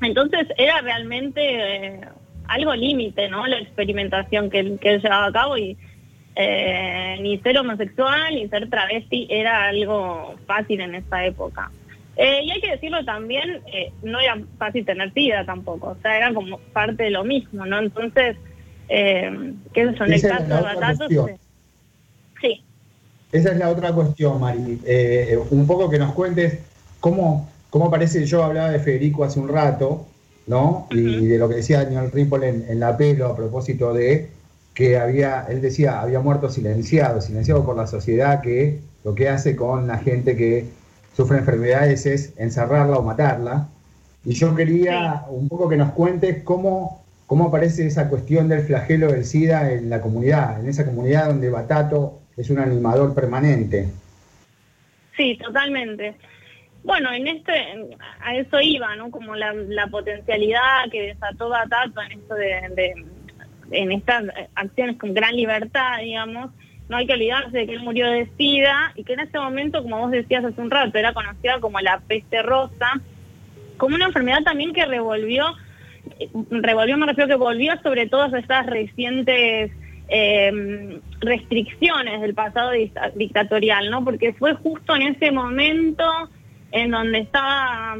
Entonces 0.00 0.46
era 0.56 0.80
realmente 0.82 1.40
eh, 1.40 2.00
algo 2.46 2.74
límite, 2.74 3.28
¿no? 3.28 3.46
La 3.46 3.58
experimentación 3.58 4.50
que, 4.50 4.60
él 4.60 4.78
llevaba 4.80 5.26
a 5.26 5.32
cabo 5.32 5.56
y 5.56 5.76
eh, 6.36 7.16
ni 7.20 7.38
ser 7.38 7.58
homosexual 7.58 8.34
ni 8.34 8.48
ser 8.48 8.68
travesti 8.68 9.26
era 9.30 9.68
algo 9.68 10.34
fácil 10.46 10.80
en 10.80 10.94
esa 10.94 11.24
época. 11.24 11.70
Eh, 12.16 12.44
y 12.44 12.50
hay 12.50 12.60
que 12.60 12.70
decirlo 12.70 13.04
también, 13.04 13.60
eh, 13.72 13.92
no 14.02 14.20
era 14.20 14.40
fácil 14.58 14.84
tener 14.84 15.12
SIDA 15.12 15.44
tampoco, 15.44 15.88
o 15.88 15.96
sea, 16.00 16.16
era 16.16 16.32
como 16.32 16.58
parte 16.72 17.04
de 17.04 17.10
lo 17.10 17.24
mismo, 17.24 17.66
¿no? 17.66 17.80
Entonces, 17.80 18.36
eh, 18.88 19.52
¿qué 19.72 19.94
son? 19.96 20.12
El 20.12 20.22
caso 20.22 20.44
de 20.44 20.60
Batato. 20.60 21.28
Sí. 22.40 22.62
esa 23.32 23.52
es 23.52 23.58
la 23.58 23.70
otra 23.70 23.92
cuestión, 23.92 24.38
Mari. 24.40 24.80
Eh, 24.84 25.38
un 25.50 25.66
poco 25.66 25.88
que 25.90 25.98
nos 25.98 26.12
cuentes 26.12 26.60
cómo, 27.00 27.50
cómo 27.70 27.86
aparece, 27.86 28.24
yo 28.26 28.44
hablaba 28.44 28.70
de 28.70 28.78
Federico 28.78 29.24
hace 29.24 29.40
un 29.40 29.48
rato, 29.48 30.06
¿no? 30.46 30.86
Y 30.90 31.26
de 31.26 31.38
lo 31.38 31.48
que 31.48 31.56
decía 31.56 31.82
Daniel 31.82 32.12
Ripoll 32.12 32.44
en, 32.44 32.64
en 32.68 32.78
la 32.78 32.96
pelo 32.96 33.26
a 33.26 33.36
propósito 33.36 33.92
de 33.92 34.30
que 34.74 34.98
había, 34.98 35.46
él 35.48 35.62
decía, 35.62 36.00
había 36.00 36.20
muerto 36.20 36.50
silenciado, 36.50 37.20
silenciado 37.20 37.64
por 37.64 37.76
la 37.76 37.86
sociedad 37.86 38.40
que 38.40 38.80
lo 39.04 39.14
que 39.14 39.28
hace 39.28 39.56
con 39.56 39.86
la 39.86 39.98
gente 39.98 40.36
que 40.36 40.66
sufre 41.16 41.38
enfermedades 41.38 42.06
es 42.06 42.34
encerrarla 42.38 42.98
o 42.98 43.02
matarla. 43.02 43.68
Y 44.24 44.34
yo 44.34 44.54
quería 44.54 45.24
un 45.28 45.48
poco 45.48 45.68
que 45.68 45.76
nos 45.76 45.92
cuentes 45.92 46.42
cómo, 46.44 47.04
cómo 47.26 47.48
aparece 47.48 47.86
esa 47.86 48.08
cuestión 48.08 48.48
del 48.48 48.62
flagelo 48.62 49.12
del 49.12 49.24
SIDA 49.24 49.72
en 49.72 49.90
la 49.90 50.00
comunidad, 50.00 50.60
en 50.60 50.68
esa 50.68 50.84
comunidad 50.84 51.28
donde 51.28 51.50
Batato 51.50 52.20
es 52.36 52.50
un 52.50 52.58
animador 52.58 53.14
permanente. 53.14 53.88
Sí, 55.16 55.38
totalmente. 55.42 56.14
Bueno, 56.82 57.12
en 57.12 57.28
este, 57.28 57.96
a 58.20 58.36
eso 58.36 58.60
iba, 58.60 58.94
¿no? 58.96 59.10
Como 59.10 59.34
la, 59.34 59.86
potencialidad 59.90 60.90
que 60.90 61.08
desató 61.08 61.48
Batato 61.48 62.00
en 62.02 62.20
esto 62.20 62.34
de, 62.34 63.04
en 63.70 63.92
estas 63.92 64.24
acciones 64.54 64.98
con 64.98 65.14
gran 65.14 65.34
libertad, 65.34 65.98
digamos, 66.00 66.50
no 66.88 66.96
hay 66.96 67.06
que 67.06 67.14
olvidarse 67.14 67.56
de 67.56 67.66
que 67.66 67.72
él 67.72 67.82
murió 67.82 68.10
de 68.10 68.28
SIDA 68.36 68.92
y 68.94 69.04
que 69.04 69.14
en 69.14 69.20
ese 69.20 69.38
momento, 69.38 69.82
como 69.82 70.00
vos 70.00 70.10
decías 70.10 70.44
hace 70.44 70.60
un 70.60 70.70
rato, 70.70 70.98
era 70.98 71.14
conocida 71.14 71.60
como 71.60 71.80
la 71.80 72.00
peste 72.00 72.42
rosa, 72.42 73.00
como 73.76 73.96
una 73.96 74.06
enfermedad 74.06 74.42
también 74.42 74.72
que 74.72 74.84
revolvió, 74.84 75.46
revolvió, 76.50 76.96
me 76.98 77.06
refiero 77.06 77.28
que 77.28 77.36
volvió 77.36 77.72
sobre 77.82 78.06
todas 78.06 78.32
estas 78.34 78.66
recientes 78.66 79.72
em, 80.08 81.00
restricciones 81.20 82.20
del 82.20 82.34
pasado 82.34 82.72
dictatorial, 83.14 83.90
¿no? 83.90 84.04
Porque 84.04 84.34
fue 84.34 84.54
justo 84.54 84.94
en 84.94 85.02
ese 85.02 85.30
momento 85.30 86.04
en 86.70 86.90
donde 86.90 87.20
estaba 87.20 87.96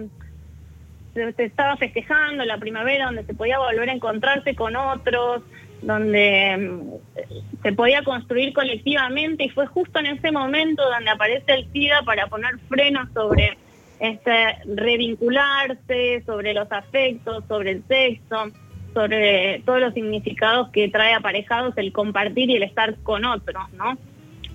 se 1.14 1.44
estaba 1.44 1.76
festejando 1.76 2.44
la 2.44 2.58
primavera, 2.58 3.06
donde 3.06 3.24
se 3.24 3.34
podía 3.34 3.58
volver 3.58 3.88
a 3.88 3.92
encontrarse 3.92 4.54
con 4.56 4.74
otros, 4.74 5.42
donde 5.82 6.56
mm, 6.56 7.62
se 7.62 7.72
podía 7.72 8.02
construir 8.02 8.52
colectivamente 8.52 9.44
y 9.44 9.48
fue 9.50 9.66
justo 9.66 9.98
en 9.98 10.06
ese 10.06 10.32
momento 10.32 10.82
donde 10.88 11.10
aparece 11.10 11.52
el 11.52 11.72
SIDA 11.72 12.02
para 12.02 12.26
poner 12.26 12.58
frenos 12.68 13.08
sobre 13.12 13.56
este 14.00 14.58
revincularse, 14.66 16.22
sobre 16.26 16.54
los 16.54 16.70
afectos, 16.70 17.44
sobre 17.48 17.72
el 17.72 17.84
sexo, 17.86 18.50
sobre 18.92 19.62
todos 19.64 19.80
los 19.80 19.94
significados 19.94 20.70
que 20.70 20.88
trae 20.88 21.14
aparejados 21.14 21.76
el 21.76 21.92
compartir 21.92 22.50
y 22.50 22.56
el 22.56 22.62
estar 22.62 22.96
con 23.02 23.24
otros, 23.24 23.70
¿no? 23.72 23.96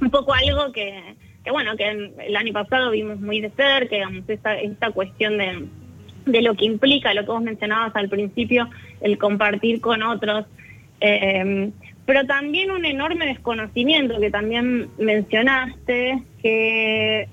Un 0.02 0.10
poco 0.10 0.34
algo 0.34 0.72
que, 0.72 1.16
bueno, 1.52 1.76
que 1.76 1.90
el 1.90 2.36
año 2.36 2.54
pasado 2.54 2.92
vimos 2.92 3.20
muy 3.20 3.42
de 3.42 3.50
cerca, 3.52 3.96
digamos, 3.96 4.30
esta, 4.30 4.58
esta 4.60 4.92
cuestión 4.92 5.38
de, 5.38 5.68
de 6.26 6.42
lo 6.42 6.56
que 6.56 6.66
implica, 6.66 7.14
lo 7.14 7.22
que 7.22 7.32
vos 7.32 7.42
mencionabas 7.42 7.96
al 7.96 8.08
principio, 8.08 8.70
el 9.02 9.18
compartir 9.18 9.82
con 9.82 10.04
otros, 10.04 10.46
eh, 11.02 11.72
pero 12.06 12.26
también 12.26 12.72
un 12.72 12.86
enorme 12.86 13.28
desconocimiento 13.28 14.20
que 14.20 14.32
también 14.32 14.90
mencionaste, 14.98 16.24
que, 16.42 17.30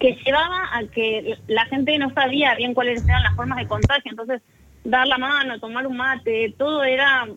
que 0.00 0.16
llevaba 0.24 0.76
a 0.76 0.84
que 0.92 1.38
la 1.46 1.64
gente 1.66 1.96
no 1.98 2.12
sabía 2.12 2.56
bien 2.56 2.74
cuáles 2.74 3.04
eran 3.06 3.22
las 3.22 3.36
formas 3.36 3.58
de 3.58 3.68
contagio, 3.68 4.10
entonces 4.10 4.42
dar 4.82 5.06
la 5.06 5.16
mano, 5.16 5.60
tomar 5.60 5.86
un 5.86 5.96
mate, 5.96 6.54
todo 6.58 6.82
era 6.82 7.28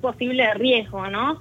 posible 0.00 0.54
riesgo, 0.54 1.06
¿no? 1.08 1.38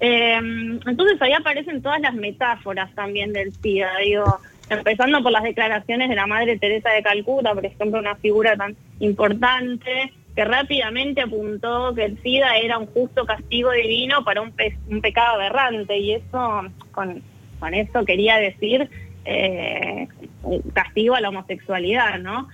Eh, 0.00 0.34
entonces 0.34 1.22
ahí 1.22 1.32
aparecen 1.32 1.80
todas 1.80 2.00
las 2.00 2.14
metáforas 2.14 2.92
también 2.96 3.32
del 3.32 3.54
SIDA, 3.62 3.98
digo, 4.04 4.40
empezando 4.68 5.22
por 5.22 5.30
las 5.30 5.44
declaraciones 5.44 6.08
de 6.08 6.16
la 6.16 6.26
Madre 6.26 6.58
Teresa 6.58 6.90
de 6.90 7.04
Calcuta, 7.04 7.54
por 7.54 7.64
ejemplo, 7.64 8.00
una 8.00 8.16
figura 8.16 8.56
tan 8.56 8.76
importante, 8.98 10.12
que 10.34 10.44
rápidamente 10.44 11.20
apuntó 11.20 11.94
que 11.94 12.06
el 12.06 12.22
SIDA 12.22 12.56
era 12.56 12.78
un 12.78 12.86
justo 12.86 13.26
castigo 13.26 13.70
divino 13.72 14.24
para 14.24 14.40
un, 14.40 14.52
un 14.88 15.00
pecado 15.00 15.34
aberrante 15.34 15.98
y 15.98 16.14
eso, 16.14 16.62
con, 16.92 17.22
con 17.58 17.74
eso 17.74 18.04
quería 18.04 18.36
decir 18.36 18.88
eh, 19.24 20.08
un 20.42 20.60
castigo 20.72 21.14
a 21.14 21.20
la 21.20 21.28
homosexualidad, 21.28 22.18
¿no? 22.18 22.48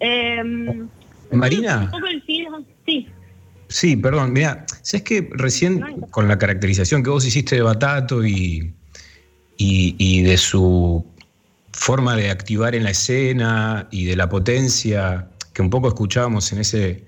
Em, 0.00 0.88
Marina. 1.30 1.90
sí. 2.86 3.08
Sí, 3.68 3.96
perdón, 3.96 4.34
mira, 4.34 4.66
¿sabes 4.82 5.02
que 5.02 5.28
recién 5.32 5.80
con 6.10 6.28
la 6.28 6.38
caracterización 6.38 7.02
que 7.02 7.10
vos 7.10 7.26
hiciste 7.26 7.56
de 7.56 7.62
Batato 7.62 8.24
y, 8.24 8.74
y, 9.56 9.96
y 9.98 10.22
de 10.22 10.36
su 10.36 11.04
forma 11.72 12.14
de 12.14 12.30
activar 12.30 12.74
en 12.74 12.84
la 12.84 12.90
escena 12.90 13.88
y 13.90 14.04
de 14.04 14.16
la 14.16 14.28
potencia 14.28 15.28
que 15.54 15.62
un 15.62 15.70
poco 15.70 15.88
escuchábamos 15.88 16.52
en 16.52 16.60
ese, 16.60 17.04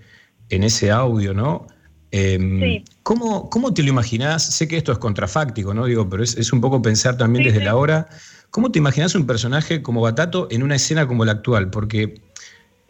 en 0.51 0.65
ese 0.65 0.91
audio, 0.91 1.35
¿no? 1.35 1.67
Em, 2.11 2.83
¿cómo, 3.03 3.75
te 3.75 3.83
lo 3.83 3.89
imaginás? 3.89 4.55
Sé 4.55 4.69
que 4.69 4.77
esto 4.77 4.93
es 4.93 4.99
contrafáctico, 4.99 5.75
¿no? 5.75 5.87
Digo, 5.87 6.09
pero 6.09 6.23
es, 6.23 6.53
un 6.53 6.61
poco 6.61 6.81
pensar 6.81 7.17
también 7.17 7.45
desde 7.45 7.65
la 7.65 7.77
hora. 7.77 8.09
¿Cómo 8.51 8.71
te 8.71 8.79
imaginás 8.79 9.15
un 9.15 9.27
personaje 9.27 9.83
como 9.83 10.01
Batato 10.01 10.49
en 10.51 10.63
una 10.63 10.77
escena 10.77 11.07
como 11.07 11.25
la 11.25 11.33
actual? 11.33 11.71
Porque, 11.71 12.23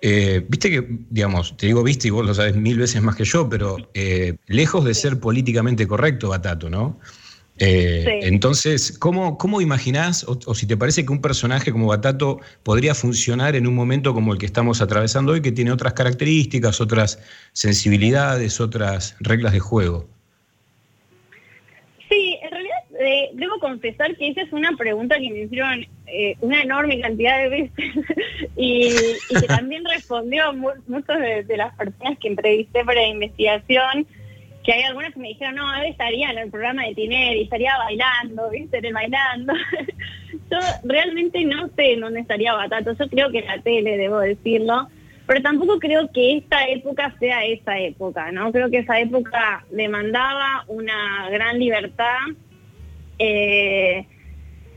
eh, 0.00 0.44
viste 0.48 0.70
que, 0.70 0.86
digamos, 1.10 1.56
te 1.56 1.66
digo 1.66 1.82
viste 1.82 2.08
y 2.08 2.10
vos 2.10 2.24
lo 2.24 2.34
sabes 2.34 2.56
mil 2.56 2.78
veces 2.78 3.02
más 3.02 3.16
que 3.16 3.24
yo, 3.24 3.48
pero 3.48 3.76
eh, 3.94 4.36
lejos 4.46 4.84
de 4.84 4.94
ser 4.94 5.18
políticamente 5.18 5.88
correcto 5.88 6.28
Batato, 6.28 6.70
¿no? 6.70 7.00
Eh, 7.58 8.20
entonces, 8.22 8.98
¿cómo, 8.98 9.38
cómo 9.38 9.60
imaginás, 9.60 10.24
o, 10.28 10.54
si 10.54 10.66
te 10.66 10.76
parece 10.76 11.06
que 11.06 11.12
un 11.12 11.22
personaje 11.22 11.72
como 11.72 11.86
Batato 11.86 12.40
podría 12.62 12.94
funcionar 12.94 13.56
en 13.56 13.66
un 13.66 13.74
momento 13.74 14.12
como 14.12 14.32
el 14.32 14.38
que 14.38 14.46
estamos 14.46 14.82
atravesando 14.82 15.32
hoy, 15.32 15.40
que 15.40 15.52
tiene 15.52 15.72
otras 15.72 15.94
características, 15.94 16.80
otras 16.80 17.18
sensibilidades, 17.52 18.60
otras 18.60 19.16
reglas 19.20 19.52
de 19.54 19.60
juego? 19.60 20.06
Sí, 22.10 22.38
en 22.42 22.50
realidad 22.50 22.76
eh, 23.00 23.30
debo 23.34 23.58
confesar 23.58 24.16
que 24.16 24.28
esa 24.28 24.42
es 24.42 24.52
una 24.52 24.76
pregunta 24.76 25.16
que 25.16 25.30
me 25.30 25.40
hicieron 25.40 25.86
eh, 26.06 26.36
una 26.40 26.62
enorme 26.62 27.00
cantidad 27.00 27.38
de 27.38 27.48
veces 27.48 27.94
y, 28.56 28.90
que 29.28 29.46
también 29.48 29.84
respondió 29.84 30.52
muchas 30.52 31.18
de, 31.46 31.56
las 31.56 31.74
personas 31.76 32.18
que 32.18 32.28
entrevisté 32.28 32.84
para 32.84 33.00
la 33.00 33.08
investigación 33.08 34.06
que 34.66 34.72
hay 34.72 34.82
algunas 34.82 35.14
que 35.14 35.20
me 35.20 35.28
dijeron, 35.28 35.54
no, 35.54 35.74
él 35.76 35.86
estaría 35.86 36.28
en 36.28 36.38
el 36.38 36.50
programa 36.50 36.84
de 36.84 36.94
Tineri, 36.96 37.42
estaría 37.42 37.78
bailando, 37.78 38.50
viste, 38.50 38.78
en 38.78 38.86
el 38.86 38.94
bailando. 38.94 39.52
yo 40.50 40.58
realmente 40.82 41.44
no 41.44 41.68
sé 41.76 41.92
en 41.92 42.00
dónde 42.00 42.20
estaría 42.20 42.52
Batato, 42.52 42.92
yo 42.94 43.08
creo 43.08 43.30
que 43.30 43.42
la 43.42 43.62
tele, 43.62 43.96
debo 43.96 44.18
decirlo, 44.18 44.88
pero 45.24 45.40
tampoco 45.40 45.78
creo 45.78 46.10
que 46.10 46.38
esta 46.38 46.66
época 46.66 47.14
sea 47.20 47.44
esa 47.44 47.78
época, 47.78 48.32
¿no? 48.32 48.50
Creo 48.50 48.68
que 48.68 48.78
esa 48.78 48.98
época 48.98 49.64
demandaba 49.70 50.64
una 50.66 51.30
gran 51.30 51.60
libertad, 51.60 52.18
eh, 53.20 54.04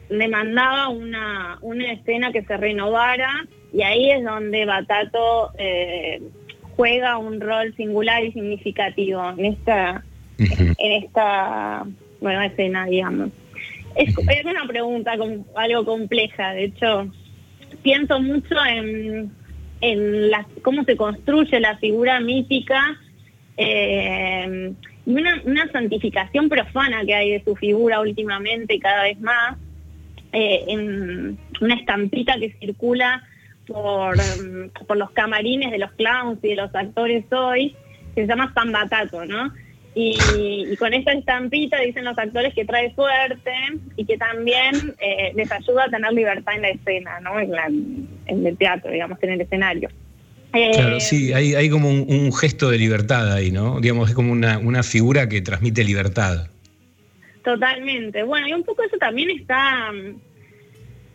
demandaba 0.07 0.89
una, 0.89 1.57
una 1.61 1.91
escena 1.93 2.31
que 2.31 2.43
se 2.43 2.57
renovara, 2.57 3.47
y 3.73 3.81
ahí 3.81 4.11
es 4.11 4.23
donde 4.23 4.65
Batato... 4.65 5.51
Eh, 5.57 6.21
juega 6.79 7.17
un 7.17 7.41
rol 7.41 7.75
singular 7.75 8.23
y 8.23 8.31
significativo 8.31 9.21
en 9.37 9.45
esta, 9.47 10.01
en 10.37 11.03
esta 11.03 11.85
escena, 12.45 12.85
digamos. 12.85 13.31
Es, 13.97 14.15
una 14.45 14.65
pregunta 14.65 15.17
con, 15.17 15.45
algo 15.57 15.83
compleja, 15.83 16.53
de 16.53 16.63
hecho, 16.63 17.11
pienso 17.83 18.21
mucho 18.21 18.55
en, 18.65 19.29
en 19.81 20.31
cómo 20.61 20.85
se 20.85 20.95
construye 20.95 21.59
la 21.59 21.75
figura 21.79 22.21
mítica 22.21 22.97
eh, 23.57 24.71
y 25.05 25.11
una, 25.11 25.41
una, 25.43 25.69
santificación 25.73 26.47
profana 26.47 27.03
que 27.05 27.13
hay 27.13 27.31
de 27.31 27.43
su 27.43 27.57
figura 27.57 27.99
últimamente 27.99 28.79
cada 28.79 29.03
vez 29.03 29.19
más, 29.19 29.57
eh, 30.31 30.63
en 30.69 31.37
una 31.59 31.75
estampita 31.75 32.39
que 32.39 32.55
circula 32.61 33.21
por, 33.71 34.15
em, 34.19 34.69
por 34.87 34.97
los 34.97 35.11
camarines 35.11 35.71
de 35.71 35.77
los 35.77 35.91
clowns 35.93 36.39
y 36.43 36.49
de 36.49 36.55
los 36.55 36.73
actores 36.73 37.23
hoy, 37.31 37.75
que 38.15 38.21
se 38.21 38.27
llama 38.27 38.51
San 38.53 38.71
Batato, 38.71 39.25
¿no? 39.25 39.53
Y, 39.95 40.75
con 40.77 40.93
esta 40.93 41.11
estampita 41.11 41.79
dicen 41.79 42.05
los 42.05 42.17
actores 42.17 42.53
que 42.53 42.63
trae 42.63 42.93
suerte 42.93 43.51
y 43.97 44.05
que 44.05 44.17
también 44.17 44.95
eh, 44.99 45.33
les 45.35 45.51
ayuda 45.51 45.85
a 45.85 45.89
tener 45.89 46.13
libertad 46.13 46.55
en 46.55 46.61
la 46.61 46.69
escena, 46.69 47.19
¿no? 47.19 47.39
En, 47.39 48.45
el 48.45 48.57
teatro, 48.57 48.91
digamos, 48.91 49.17
en 49.23 49.31
el 49.31 49.41
escenario. 49.41 49.89
claro, 50.51 50.97
eh, 50.97 51.01
sí, 51.01 51.33
hay, 51.33 51.55
hay 51.55 51.69
como 51.69 51.89
un, 51.89 52.31
gesto 52.31 52.69
de 52.69 52.77
libertad 52.77 53.33
ahí, 53.33 53.51
¿no? 53.51 53.79
Digamos, 53.81 54.09
es 54.09 54.15
como 54.15 54.31
una, 54.31 54.59
una 54.59 54.83
figura 54.83 55.27
que 55.27 55.41
transmite 55.41 55.83
libertad. 55.83 56.47
Totalmente. 57.43 58.23
Bueno, 58.23 58.47
y 58.47 58.53
un 58.53 58.63
poco 58.63 58.83
eso 58.83 58.97
también 58.97 59.31
está 59.31 59.91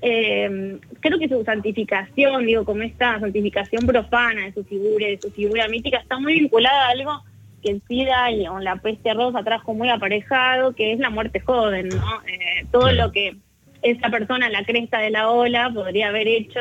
eh, 0.06 0.78
creo 1.00 1.18
que 1.18 1.30
su 1.30 1.42
santificación, 1.44 2.44
digo, 2.44 2.66
como 2.66 2.82
esta 2.82 3.18
santificación 3.18 3.86
profana 3.86 4.44
de 4.44 4.52
su 4.52 4.62
figura, 4.62 5.06
de 5.06 5.18
su 5.18 5.30
figura 5.30 5.66
mítica, 5.66 5.96
está 5.96 6.18
muy 6.18 6.34
vinculada 6.34 6.88
a 6.88 6.90
algo 6.90 7.24
que 7.62 7.70
el 7.70 7.82
SIDA 7.88 8.30
y 8.30 8.44
la 8.60 8.76
peste 8.76 9.14
rosa 9.14 9.42
trajo 9.42 9.72
muy 9.72 9.88
aparejado, 9.88 10.74
que 10.74 10.92
es 10.92 10.98
la 10.98 11.08
muerte 11.08 11.40
joven, 11.40 11.88
¿no? 11.88 12.20
Eh, 12.26 12.66
todo 12.70 12.92
lo 12.92 13.12
que 13.12 13.36
esa 13.80 14.10
persona 14.10 14.46
en 14.46 14.52
la 14.52 14.64
cresta 14.64 14.98
de 14.98 15.08
la 15.08 15.30
ola 15.30 15.70
podría 15.72 16.08
haber 16.08 16.28
hecho 16.28 16.60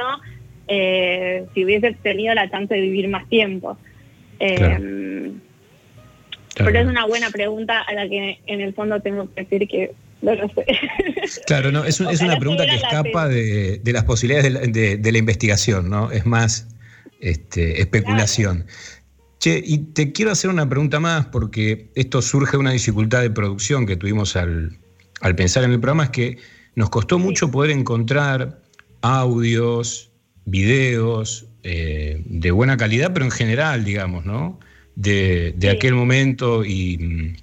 eh, 0.69 1.45
si 1.53 1.65
hubiese 1.65 1.91
tenido 2.01 2.33
la 2.33 2.49
chance 2.49 2.73
de 2.73 2.79
vivir 2.79 3.09
más 3.09 3.27
tiempo. 3.27 3.77
Claro. 4.39 4.83
Pero 6.55 6.79
es 6.79 6.85
una 6.85 7.05
buena 7.05 7.29
pregunta 7.29 7.81
a 7.81 7.93
la 7.93 8.07
que 8.07 8.39
en 8.45 8.61
el 8.61 8.73
fondo 8.73 9.01
tengo 9.01 9.27
que 9.33 9.41
decir 9.41 9.67
que 9.67 9.91
no 10.23 10.33
lo 10.35 10.47
sé. 10.49 10.65
Claro, 11.47 11.71
no, 11.71 11.83
es, 11.85 11.99
un- 11.99 12.09
es 12.09 12.21
una 12.21 12.37
pregunta 12.37 12.65
que 12.65 12.75
escapa 12.75 13.27
de, 13.27 13.79
de 13.83 13.93
las 13.93 14.03
posibilidades 14.03 14.51
de 14.53 14.59
la, 14.59 14.59
de- 14.67 14.97
de 14.97 15.11
la 15.11 15.17
investigación, 15.17 15.89
¿no? 15.89 16.11
Es 16.11 16.25
más 16.25 16.67
este, 17.21 17.81
especulación. 17.81 18.65
Che, 19.39 19.61
y 19.65 19.77
te 19.93 20.11
quiero 20.11 20.31
hacer 20.31 20.49
una 20.49 20.67
pregunta 20.69 20.99
más, 20.99 21.25
porque 21.27 21.89
esto 21.95 22.21
surge 22.21 22.51
de 22.53 22.57
una 22.57 22.71
dificultad 22.71 23.21
de 23.21 23.29
producción 23.29 23.85
que 23.85 23.95
tuvimos 23.95 24.35
al, 24.35 24.77
al 25.21 25.35
pensar 25.35 25.63
en 25.63 25.71
el 25.71 25.79
programa, 25.79 26.05
es 26.05 26.09
que 26.11 26.37
nos 26.75 26.89
costó 26.89 27.19
mucho 27.19 27.51
poder 27.51 27.71
encontrar 27.71 28.61
audios, 29.01 30.11
videos 30.45 31.45
eh, 31.63 32.21
de 32.25 32.51
buena 32.51 32.77
calidad, 32.77 33.11
pero 33.13 33.25
en 33.25 33.31
general, 33.31 33.83
digamos, 33.85 34.25
¿no? 34.25 34.59
De, 34.95 35.53
de 35.57 35.69
aquel 35.69 35.93
momento 35.95 36.63
y, 36.65 36.97
mm, 36.97 37.35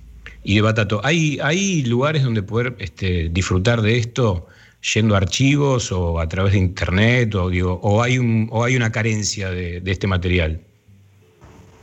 y 0.51 0.57
de 0.57 0.63
Batato. 0.63 1.01
¿Hay, 1.05 1.39
¿Hay 1.45 1.85
lugares 1.85 2.25
donde 2.25 2.43
poder 2.43 2.75
este, 2.81 3.29
disfrutar 3.29 3.83
de 3.83 3.99
esto 3.99 4.49
yendo 4.95 5.15
a 5.15 5.19
archivos 5.19 5.93
o 5.93 6.19
a 6.19 6.29
través 6.29 6.55
de 6.55 6.59
internet? 6.59 7.33
O, 7.37 7.51
digo, 7.51 7.79
o, 7.85 8.03
hay, 8.03 8.19
un, 8.19 8.49
o 8.51 8.65
hay 8.65 8.75
una 8.75 8.91
carencia 8.91 9.49
de, 9.49 9.81
este 9.87 10.09
material? 10.09 10.61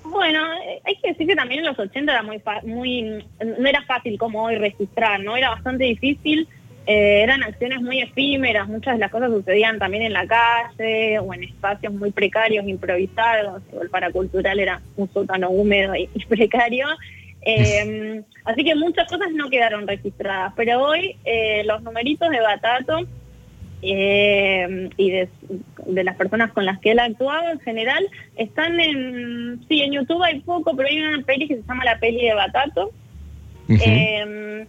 Bueno, 0.03 0.39
eh, 0.65 0.81
hay 0.84 0.98
que 0.98 1.11
decir 1.11 1.27
que 1.27 1.35
también 1.38 1.61
en 1.61 1.68
los 1.68 1.80
80 1.80 2.11
era 2.11 2.23
muy, 2.23 2.41
muy 2.65 3.26
no 3.39 3.69
era 3.69 3.84
fácil 3.84 4.18
como 4.18 4.44
hoy 4.44 4.56
registrar, 4.56 5.22
¿no? 5.22 5.38
Era 5.38 5.52
bastante 5.52 5.85
difícil, 5.85 6.45
eh, 6.88 7.22
eran 7.23 7.44
acciones 7.44 7.81
muy 7.81 8.02
efímeras, 8.02 8.68
muchas 8.68 8.95
de 8.95 8.99
las 8.99 9.11
cosas 9.11 9.31
sucedían 9.31 9.80
también 9.80 10.03
en 10.03 10.11
la 10.11 10.27
calle 10.27 11.19
o 11.19 11.34
en 11.34 11.45
espacios 11.45 11.94
muy 11.94 12.11
precarios, 12.11 12.68
improvisados, 12.68 13.64
el 13.81 13.89
paracultural 13.89 14.60
era 14.60 14.81
un 14.98 15.10
sótano 15.14 15.52
húmedo 15.52 15.95
y 15.95 16.10
precario. 16.27 16.88
Eh, 17.42 18.24
así 18.46 18.64
que 18.64 18.76
muchas 18.76 19.08
cosas 19.08 19.32
no 19.34 19.50
quedaron 19.50 19.88
registradas, 19.88 20.54
pero 20.56 20.82
hoy 20.82 21.16
eh, 21.24 21.64
los 21.66 21.82
numeritos 21.82 22.30
de 22.30 22.42
Batato 22.42 23.08
eh, 23.82 24.90
y 24.98 25.12
de, 25.12 25.30
de 25.86 26.04
las 26.04 26.16
personas 26.16 26.52
con 26.52 26.66
las 26.66 26.80
que 26.80 26.92
él 26.92 27.00
ha 27.00 27.06
actuado 27.06 27.52
en 27.52 27.60
general 27.60 28.06
están 28.36 28.80
en 28.80 29.62
sí 29.70 29.82
en 29.82 29.94
YouTube 29.94 30.24
hay 30.24 30.40
poco 30.40 30.76
pero 30.76 30.90
hay 30.90 31.00
una 31.00 31.22
peli 31.24 31.48
que 31.48 31.58
se 31.58 31.64
llama 31.64 31.86
la 31.86 32.00
peli 32.00 32.26
de 32.26 32.34
Batato. 32.34 32.92
Eh, 33.70 34.66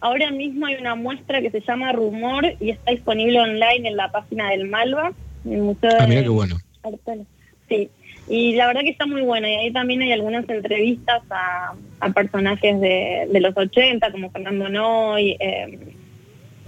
ahora 0.00 0.30
mismo 0.30 0.66
hay 0.66 0.76
una 0.76 0.94
muestra 0.94 1.40
que 1.40 1.50
se 1.50 1.60
llama 1.60 1.92
Rumor 1.92 2.44
y 2.60 2.70
está 2.70 2.92
disponible 2.92 3.40
online 3.40 3.88
en 3.88 3.96
la 3.96 4.12
página 4.12 4.50
del 4.50 4.68
Malva 4.68 5.12
el 5.44 5.58
museo 5.58 5.90
Ah, 5.98 6.02
de 6.02 6.08
mira 6.08 6.22
qué 6.22 6.28
bueno. 6.28 6.56
Sí 7.68 7.90
y 8.28 8.54
la 8.54 8.66
verdad 8.66 8.82
que 8.82 8.90
está 8.90 9.06
muy 9.06 9.22
bueno 9.22 9.46
y 9.46 9.52
ahí 9.52 9.72
también 9.72 10.02
hay 10.02 10.12
algunas 10.12 10.48
entrevistas 10.48 11.22
a, 11.30 11.74
a 12.00 12.08
personajes 12.10 12.80
de, 12.80 13.28
de 13.30 13.40
los 13.40 13.56
80 13.56 14.10
como 14.12 14.30
Fernando 14.30 14.68
Noy 14.68 15.36
eh, 15.38 15.94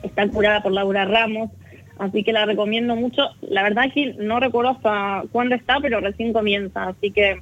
está 0.02 0.28
curada 0.28 0.62
por 0.62 0.72
Laura 0.72 1.04
Ramos, 1.04 1.50
así 1.98 2.22
que 2.22 2.32
la 2.32 2.46
recomiendo 2.46 2.96
mucho. 2.96 3.22
La 3.42 3.62
verdad 3.62 3.92
que 3.92 4.14
no 4.18 4.40
recuerdo 4.40 4.70
hasta 4.70 5.24
cuándo 5.32 5.54
está, 5.54 5.78
pero 5.80 6.00
recién 6.00 6.32
comienza, 6.32 6.84
así 6.84 7.10
que 7.10 7.40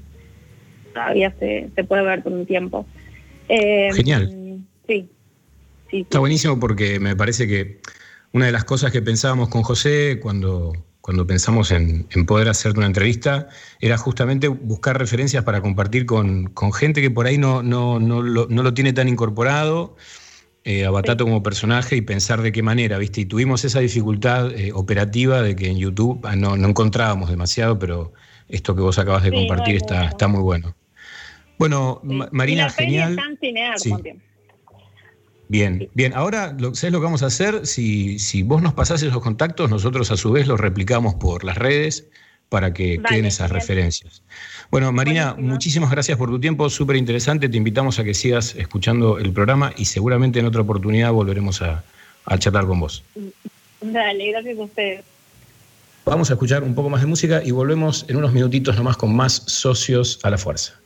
todavía 0.92 1.34
se, 1.38 1.70
se 1.74 1.84
puede 1.84 2.02
ver 2.02 2.22
por 2.22 2.32
un 2.32 2.46
tiempo. 2.46 2.86
Eh, 3.48 3.90
Genial. 3.94 4.60
Sí, 4.86 5.08
sí, 5.90 6.00
Está 6.00 6.18
buenísimo 6.18 6.58
porque 6.58 6.98
me 7.00 7.16
parece 7.16 7.46
que 7.46 7.80
una 8.32 8.46
de 8.46 8.52
las 8.52 8.64
cosas 8.64 8.92
que 8.92 9.02
pensábamos 9.02 9.48
con 9.48 9.62
José 9.62 10.18
cuando, 10.20 10.72
cuando 11.04 11.26
pensamos 11.26 11.70
en, 11.70 12.06
en 12.12 12.24
poder 12.24 12.48
hacerte 12.48 12.78
una 12.78 12.86
entrevista 12.86 13.48
era 13.78 13.98
justamente 13.98 14.48
buscar 14.48 14.98
referencias 14.98 15.44
para 15.44 15.60
compartir 15.60 16.06
con, 16.06 16.46
con 16.46 16.72
gente 16.72 17.02
que 17.02 17.10
por 17.10 17.26
ahí 17.26 17.36
no, 17.36 17.62
no, 17.62 18.00
no, 18.00 18.22
lo, 18.22 18.46
no 18.48 18.62
lo 18.62 18.72
tiene 18.72 18.94
tan 18.94 19.06
incorporado 19.06 19.96
eh, 20.64 20.86
a 20.86 20.90
Batato 20.90 21.24
como 21.24 21.42
personaje 21.42 21.94
y 21.94 22.00
pensar 22.00 22.40
de 22.40 22.52
qué 22.52 22.62
manera, 22.62 22.96
¿viste? 22.96 23.20
Y 23.20 23.26
tuvimos 23.26 23.66
esa 23.66 23.80
dificultad 23.80 24.50
eh, 24.52 24.72
operativa 24.72 25.42
de 25.42 25.54
que 25.54 25.68
en 25.68 25.76
YouTube 25.76 26.20
ah, 26.24 26.36
no, 26.36 26.56
no 26.56 26.68
encontrábamos 26.68 27.28
demasiado, 27.28 27.78
pero 27.78 28.14
esto 28.48 28.74
que 28.74 28.80
vos 28.80 28.98
acabas 28.98 29.24
de 29.24 29.28
Sí, 29.28 29.34
no 29.34 29.40
compartir 29.42 29.76
está, 29.76 30.06
está 30.06 30.26
muy 30.26 30.40
bueno. 30.40 30.74
Bueno, 31.58 32.00
Ma- 32.02 32.30
Y 32.32 32.34
Marina, 32.34 32.62
la 32.68 32.72
peli 32.72 32.86
genial. 32.86 33.16
también. 33.90 34.22
Bien, 35.54 35.88
bien. 35.94 36.12
Ahora, 36.14 36.52
lo, 36.58 36.74
¿sabes 36.74 36.92
lo 36.92 36.98
que 36.98 37.04
vamos 37.04 37.22
a 37.22 37.26
hacer? 37.26 37.64
Si, 37.64 38.18
si 38.18 38.42
vos 38.42 38.60
nos 38.60 38.74
pasás 38.74 39.00
esos 39.04 39.22
contactos, 39.22 39.70
nosotros 39.70 40.10
a 40.10 40.16
su 40.16 40.32
vez 40.32 40.48
los 40.48 40.58
replicamos 40.58 41.14
por 41.14 41.44
las 41.44 41.56
redes 41.56 42.08
para 42.48 42.74
que 42.74 43.00
queden 43.08 43.24
esas 43.26 43.52
referencias. 43.52 44.24
Bueno, 44.72 44.90
Marina, 44.90 45.36
muchísimas 45.38 45.92
gracias 45.92 46.18
por 46.18 46.28
tu 46.28 46.40
tiempo, 46.40 46.68
súper 46.68 46.96
interesante. 46.96 47.48
Te 47.48 47.56
invitamos 47.56 48.00
a 48.00 48.04
que 48.04 48.14
sigas 48.14 48.56
escuchando 48.56 49.16
el 49.18 49.32
programa 49.32 49.72
y 49.76 49.84
seguramente 49.84 50.40
en 50.40 50.46
otra 50.46 50.62
oportunidad 50.62 51.12
volveremos 51.12 51.62
a, 51.62 51.84
a 52.24 52.36
charlar 52.36 52.66
con 52.66 52.80
vos. 52.80 53.04
Dale, 53.80 54.32
gracias 54.32 54.58
a 54.58 54.62
ustedes. 54.62 55.04
Vamos 56.04 56.30
a 56.30 56.32
escuchar 56.32 56.64
un 56.64 56.74
poco 56.74 56.90
más 56.90 57.00
de 57.00 57.06
música 57.06 57.42
y 57.44 57.52
volvemos 57.52 58.06
en 58.08 58.16
unos 58.16 58.32
minutitos 58.32 58.74
nomás 58.74 58.96
con 58.96 59.14
más 59.14 59.34
socios 59.46 60.18
a 60.24 60.30
la 60.30 60.36
fuerza. 60.36 60.80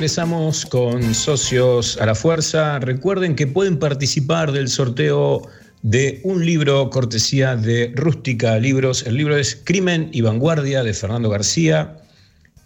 Regresamos 0.00 0.64
con 0.64 1.14
socios 1.14 1.98
a 2.00 2.06
la 2.06 2.14
fuerza. 2.14 2.78
Recuerden 2.78 3.36
que 3.36 3.46
pueden 3.46 3.78
participar 3.78 4.50
del 4.50 4.68
sorteo 4.68 5.42
de 5.82 6.22
un 6.24 6.46
libro 6.46 6.88
cortesía 6.88 7.54
de 7.54 7.92
Rústica 7.96 8.58
Libros. 8.58 9.06
El 9.06 9.16
libro 9.16 9.36
es 9.36 9.60
Crimen 9.62 10.08
y 10.10 10.22
Vanguardia 10.22 10.82
de 10.82 10.94
Fernando 10.94 11.28
García. 11.28 11.98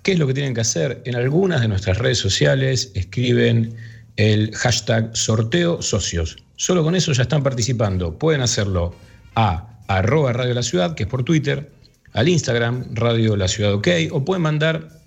¿Qué 0.04 0.12
es 0.12 0.20
lo 0.20 0.28
que 0.28 0.34
tienen 0.34 0.54
que 0.54 0.60
hacer? 0.60 1.02
En 1.06 1.16
algunas 1.16 1.60
de 1.60 1.66
nuestras 1.66 1.98
redes 1.98 2.18
sociales 2.18 2.92
escriben 2.94 3.74
el 4.14 4.54
hashtag 4.54 5.10
sorteo 5.16 5.82
socios. 5.82 6.36
Solo 6.54 6.84
con 6.84 6.94
eso 6.94 7.10
ya 7.10 7.22
están 7.22 7.42
participando. 7.42 8.16
Pueden 8.16 8.42
hacerlo 8.42 8.94
a 9.34 9.80
arroba 9.88 10.34
Radio 10.34 10.54
La 10.54 10.62
Ciudad, 10.62 10.94
que 10.94 11.02
es 11.02 11.08
por 11.08 11.24
Twitter, 11.24 11.68
al 12.12 12.28
Instagram 12.28 12.94
Radio 12.94 13.34
La 13.34 13.48
Ciudad 13.48 13.74
OK, 13.74 13.88
o 14.12 14.24
pueden 14.24 14.42
mandar 14.42 15.02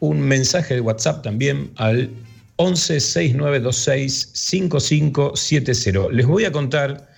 un 0.00 0.20
mensaje 0.20 0.74
de 0.74 0.80
WhatsApp 0.80 1.22
también 1.22 1.70
al 1.76 2.10
11 2.56 3.00
6926 3.00 4.30
5570. 4.32 6.12
Les 6.12 6.26
voy 6.26 6.44
a 6.44 6.52
contar 6.52 7.08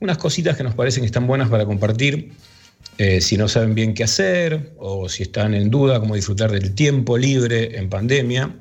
unas 0.00 0.18
cositas 0.18 0.56
que 0.56 0.62
nos 0.62 0.74
parecen 0.74 1.02
que 1.02 1.06
están 1.06 1.26
buenas 1.26 1.48
para 1.48 1.64
compartir. 1.64 2.32
eh, 2.98 3.20
si 3.20 3.36
no 3.36 3.48
saben 3.48 3.74
bien 3.74 3.94
qué 3.94 4.04
hacer 4.04 4.72
o 4.78 5.08
si 5.08 5.22
están 5.22 5.54
en 5.54 5.70
duda 5.70 6.00
cómo 6.00 6.16
disfrutar 6.16 6.50
del 6.50 6.74
tiempo 6.74 7.16
libre 7.16 7.78
en 7.78 7.88
pandemia. 7.88 8.52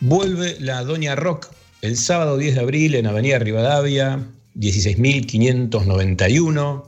Vuelve 0.00 0.56
la 0.60 0.84
Doña 0.84 1.14
Rock 1.14 1.48
el 1.80 1.96
sábado 1.96 2.36
10 2.36 2.56
de 2.56 2.60
abril 2.60 2.94
en 2.94 3.06
Avenida 3.06 3.38
Rivadavia, 3.38 4.20
16.591. 4.56 6.85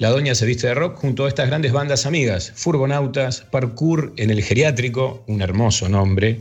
La 0.00 0.08
Doña 0.08 0.34
se 0.34 0.46
viste 0.46 0.66
de 0.66 0.72
rock 0.72 0.96
junto 0.96 1.26
a 1.26 1.28
estas 1.28 1.48
grandes 1.48 1.72
bandas 1.72 2.06
amigas, 2.06 2.52
Furgonautas, 2.54 3.42
Parkour 3.42 4.14
en 4.16 4.30
el 4.30 4.42
Geriátrico, 4.42 5.22
un 5.26 5.42
hermoso 5.42 5.90
nombre, 5.90 6.38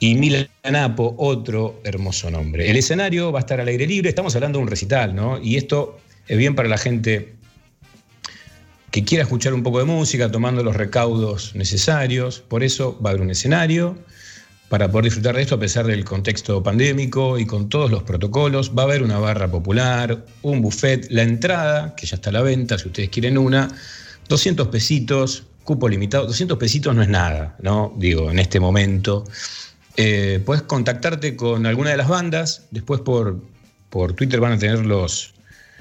y 0.00 0.16
Milanapo, 0.16 1.14
otro 1.16 1.80
hermoso 1.82 2.30
nombre. 2.30 2.70
El 2.70 2.76
escenario 2.76 3.32
va 3.32 3.38
a 3.38 3.40
estar 3.40 3.58
al 3.58 3.68
aire 3.68 3.86
libre, 3.86 4.10
estamos 4.10 4.34
hablando 4.34 4.58
de 4.58 4.64
un 4.64 4.68
recital, 4.68 5.14
¿no? 5.14 5.42
Y 5.42 5.56
esto 5.56 5.98
es 6.28 6.36
bien 6.36 6.54
para 6.54 6.68
la 6.68 6.76
gente 6.76 7.32
que 8.90 9.02
quiera 9.02 9.24
escuchar 9.24 9.54
un 9.54 9.62
poco 9.62 9.78
de 9.78 9.86
música, 9.86 10.30
tomando 10.30 10.62
los 10.62 10.76
recaudos 10.76 11.54
necesarios, 11.54 12.40
por 12.40 12.62
eso 12.62 13.00
va 13.00 13.08
a 13.08 13.12
haber 13.12 13.22
un 13.22 13.30
escenario 13.30 13.96
para 14.70 14.88
poder 14.88 15.06
disfrutar 15.06 15.34
de 15.34 15.42
esto 15.42 15.56
a 15.56 15.58
pesar 15.58 15.84
del 15.84 16.04
contexto 16.04 16.62
pandémico 16.62 17.40
y 17.40 17.44
con 17.44 17.68
todos 17.68 17.90
los 17.90 18.04
protocolos. 18.04 18.70
Va 18.70 18.82
a 18.82 18.84
haber 18.84 19.02
una 19.02 19.18
barra 19.18 19.50
popular, 19.50 20.24
un 20.42 20.62
buffet, 20.62 21.08
la 21.10 21.24
entrada, 21.24 21.96
que 21.96 22.06
ya 22.06 22.14
está 22.14 22.30
a 22.30 22.34
la 22.34 22.42
venta, 22.42 22.78
si 22.78 22.86
ustedes 22.86 23.08
quieren 23.10 23.36
una, 23.36 23.68
200 24.28 24.68
pesitos, 24.68 25.42
cupo 25.64 25.88
limitado, 25.88 26.24
200 26.26 26.56
pesitos 26.56 26.94
no 26.94 27.02
es 27.02 27.08
nada, 27.08 27.56
¿no? 27.60 27.92
Digo, 27.98 28.30
en 28.30 28.38
este 28.38 28.60
momento. 28.60 29.24
Eh, 29.96 30.40
puedes 30.46 30.62
contactarte 30.62 31.34
con 31.34 31.66
alguna 31.66 31.90
de 31.90 31.96
las 31.96 32.06
bandas, 32.06 32.68
después 32.70 33.00
por, 33.00 33.40
por 33.90 34.12
Twitter 34.12 34.38
van 34.38 34.52
a 34.52 34.58
tener 34.58 34.86
los 34.86 35.34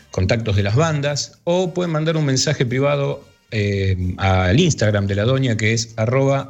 contactos 0.09 0.55
de 0.55 0.63
las 0.63 0.75
bandas, 0.75 1.33
o 1.43 1.75
pueden 1.75 1.91
mandar 1.91 2.17
un 2.17 2.25
mensaje 2.25 2.65
privado 2.65 3.23
eh, 3.51 4.15
al 4.17 4.59
Instagram 4.59 5.05
de 5.05 5.13
la 5.13 5.25
doña 5.25 5.57
que 5.57 5.73
es 5.73 5.93
arroba 5.95 6.49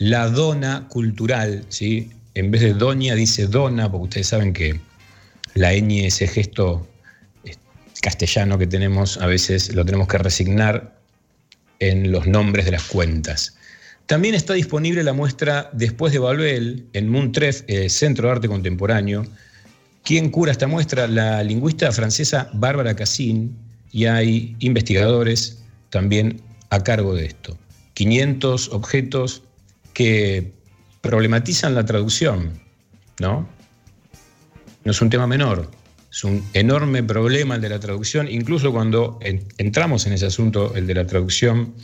la 0.00 0.28
dona 0.28 0.88
cultural, 0.88 1.62
¿sí? 1.68 2.10
En 2.34 2.50
vez 2.50 2.62
de 2.62 2.72
doña 2.72 3.14
dice 3.14 3.46
dona, 3.46 3.90
porque 3.90 4.04
ustedes 4.04 4.28
saben 4.28 4.54
que 4.54 4.80
la 5.54 5.74
ñ, 5.74 6.06
ese 6.06 6.26
gesto 6.26 6.88
castellano 8.00 8.56
que 8.56 8.66
tenemos, 8.66 9.18
a 9.18 9.26
veces 9.26 9.74
lo 9.74 9.84
tenemos 9.84 10.08
que 10.08 10.16
resignar 10.16 10.96
en 11.80 12.10
los 12.12 12.26
nombres 12.26 12.64
de 12.64 12.70
las 12.72 12.84
cuentas. 12.84 13.56
También 14.06 14.34
está 14.34 14.54
disponible 14.54 15.04
la 15.04 15.12
muestra 15.12 15.68
Después 15.74 16.14
de 16.14 16.18
Babel 16.18 16.86
en 16.94 17.10
Muntref, 17.10 17.62
eh, 17.68 17.90
Centro 17.90 18.28
de 18.28 18.32
Arte 18.32 18.48
Contemporáneo. 18.48 19.26
¿Quién 20.02 20.30
cura 20.30 20.52
esta 20.52 20.66
muestra? 20.66 21.08
La 21.08 21.44
lingüista 21.44 21.92
francesa 21.92 22.48
Bárbara 22.54 22.96
Cassin 22.96 23.54
y 23.92 24.06
hay 24.06 24.56
investigadores 24.60 25.62
también 25.90 26.40
a 26.70 26.82
cargo 26.82 27.14
de 27.14 27.26
esto. 27.26 27.58
500 27.92 28.70
objetos 28.70 29.42
que 30.00 30.54
problematizan 31.02 31.74
la 31.74 31.84
traducción, 31.84 32.58
¿no? 33.18 33.46
No 34.82 34.90
es 34.92 35.02
un 35.02 35.10
tema 35.10 35.26
menor, 35.26 35.70
es 36.10 36.24
un 36.24 36.42
enorme 36.54 37.02
problema 37.02 37.56
el 37.56 37.60
de 37.60 37.68
la 37.68 37.80
traducción, 37.80 38.26
incluso 38.26 38.72
cuando 38.72 39.18
en- 39.20 39.44
entramos 39.58 40.06
en 40.06 40.14
ese 40.14 40.24
asunto, 40.24 40.74
el 40.74 40.86
de 40.86 40.94
la 40.94 41.06
traducción, 41.06 41.74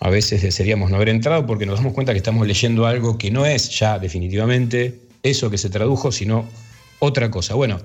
a 0.00 0.10
veces 0.10 0.42
desearíamos 0.42 0.90
no 0.90 0.96
haber 0.96 1.08
entrado 1.08 1.46
porque 1.46 1.64
nos 1.64 1.78
damos 1.78 1.94
cuenta 1.94 2.12
que 2.12 2.18
estamos 2.18 2.46
leyendo 2.46 2.84
algo 2.84 3.16
que 3.16 3.30
no 3.30 3.46
es 3.46 3.70
ya 3.78 3.98
definitivamente 3.98 5.00
eso 5.22 5.48
que 5.48 5.56
se 5.56 5.70
tradujo, 5.70 6.12
sino 6.12 6.46
otra 6.98 7.30
cosa. 7.30 7.54
Bueno, 7.54 7.80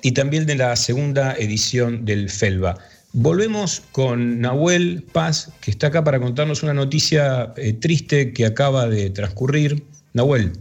y 0.03 0.13
también 0.13 0.47
de 0.47 0.57
la 0.57 0.77
segunda 0.77 1.35
edición 1.35 2.05
del 2.05 2.29
FELBA. 2.29 2.79
Volvemos 3.13 3.83
con 3.93 4.41
Nahuel 4.41 5.05
Paz, 5.13 5.53
que 5.61 5.71
está 5.71 5.89
acá 5.89 6.05
para 6.05 6.21
contarnos 6.21 6.63
una 6.63 6.75
noticia 6.75 7.53
eh, 7.57 7.73
triste 7.73 8.33
que 8.33 8.47
acaba 8.47 8.89
de 8.89 9.11
transcurrir. 9.11 9.83
Nahuel. 10.13 10.53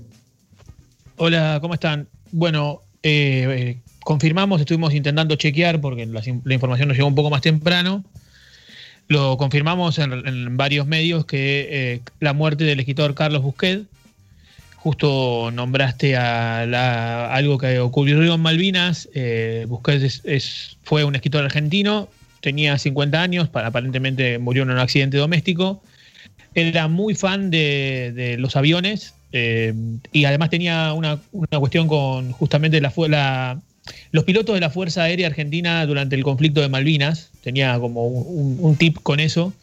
Hola, 1.18 1.60
¿cómo 1.62 1.74
están? 1.74 2.08
Bueno, 2.32 2.82
eh, 3.04 3.46
eh, 3.50 3.82
confirmamos, 4.10 4.60
estuvimos 4.60 4.96
intentando 4.96 5.36
chequear 5.36 5.80
porque 5.82 6.08
la, 6.08 6.24
información 6.56 6.88
nos 6.88 6.98
llegó 6.98 7.08
un 7.08 7.14
poco 7.14 7.30
más 7.30 7.42
temprano. 7.42 8.04
Lo 9.08 9.38
confirmamos 9.38 10.00
en, 10.00 10.58
varios 10.58 10.88
medios 10.88 11.26
que 11.26 12.02
la 12.20 12.34
muerte 12.34 12.64
del 12.64 12.80
escritor 12.80 13.14
Carlos 13.14 13.44
Busquet, 13.44 13.84
justo 14.78 15.52
nombraste 15.52 16.18
a 16.18 17.32
algo 17.32 17.60
que 17.60 17.78
ocurrió 17.78 18.34
en 18.34 18.42
Malvinas. 18.42 19.08
Busquet 19.68 20.12
fue 20.82 21.04
un 21.04 21.14
escritor 21.14 21.46
argentino, 21.46 22.10
tenía 22.42 22.80
50 22.80 23.22
años, 23.22 23.50
aparentemente 23.54 24.40
murió 24.40 24.64
en 24.64 24.72
un 24.72 24.80
accidente 24.80 25.18
doméstico. 25.18 25.84
Era 26.56 26.88
muy 26.88 27.14
fan 27.14 27.52
de, 27.52 28.38
los 28.40 28.56
aviones 28.56 29.14
eh, 29.34 29.72
y 30.12 30.26
además 30.26 30.50
tenía 30.50 30.94
una, 30.94 31.20
cuestión 31.60 31.88
con 31.88 32.32
justamente 32.32 32.82
la, 32.82 32.90
los 34.12 34.24
pilotos 34.24 34.56
de 34.56 34.62
la 34.62 34.70
Fuerza 34.70 35.04
Aérea 35.04 35.28
Argentina 35.28 35.86
durante 35.86 36.16
el 36.16 36.24
conflicto 36.24 36.62
de 36.62 36.70
Malvinas. 36.70 37.32
Tenía 37.44 37.78
como 37.80 38.08
un, 38.08 38.76
tip 38.76 38.98
con 39.02 39.20
eso 39.20 39.54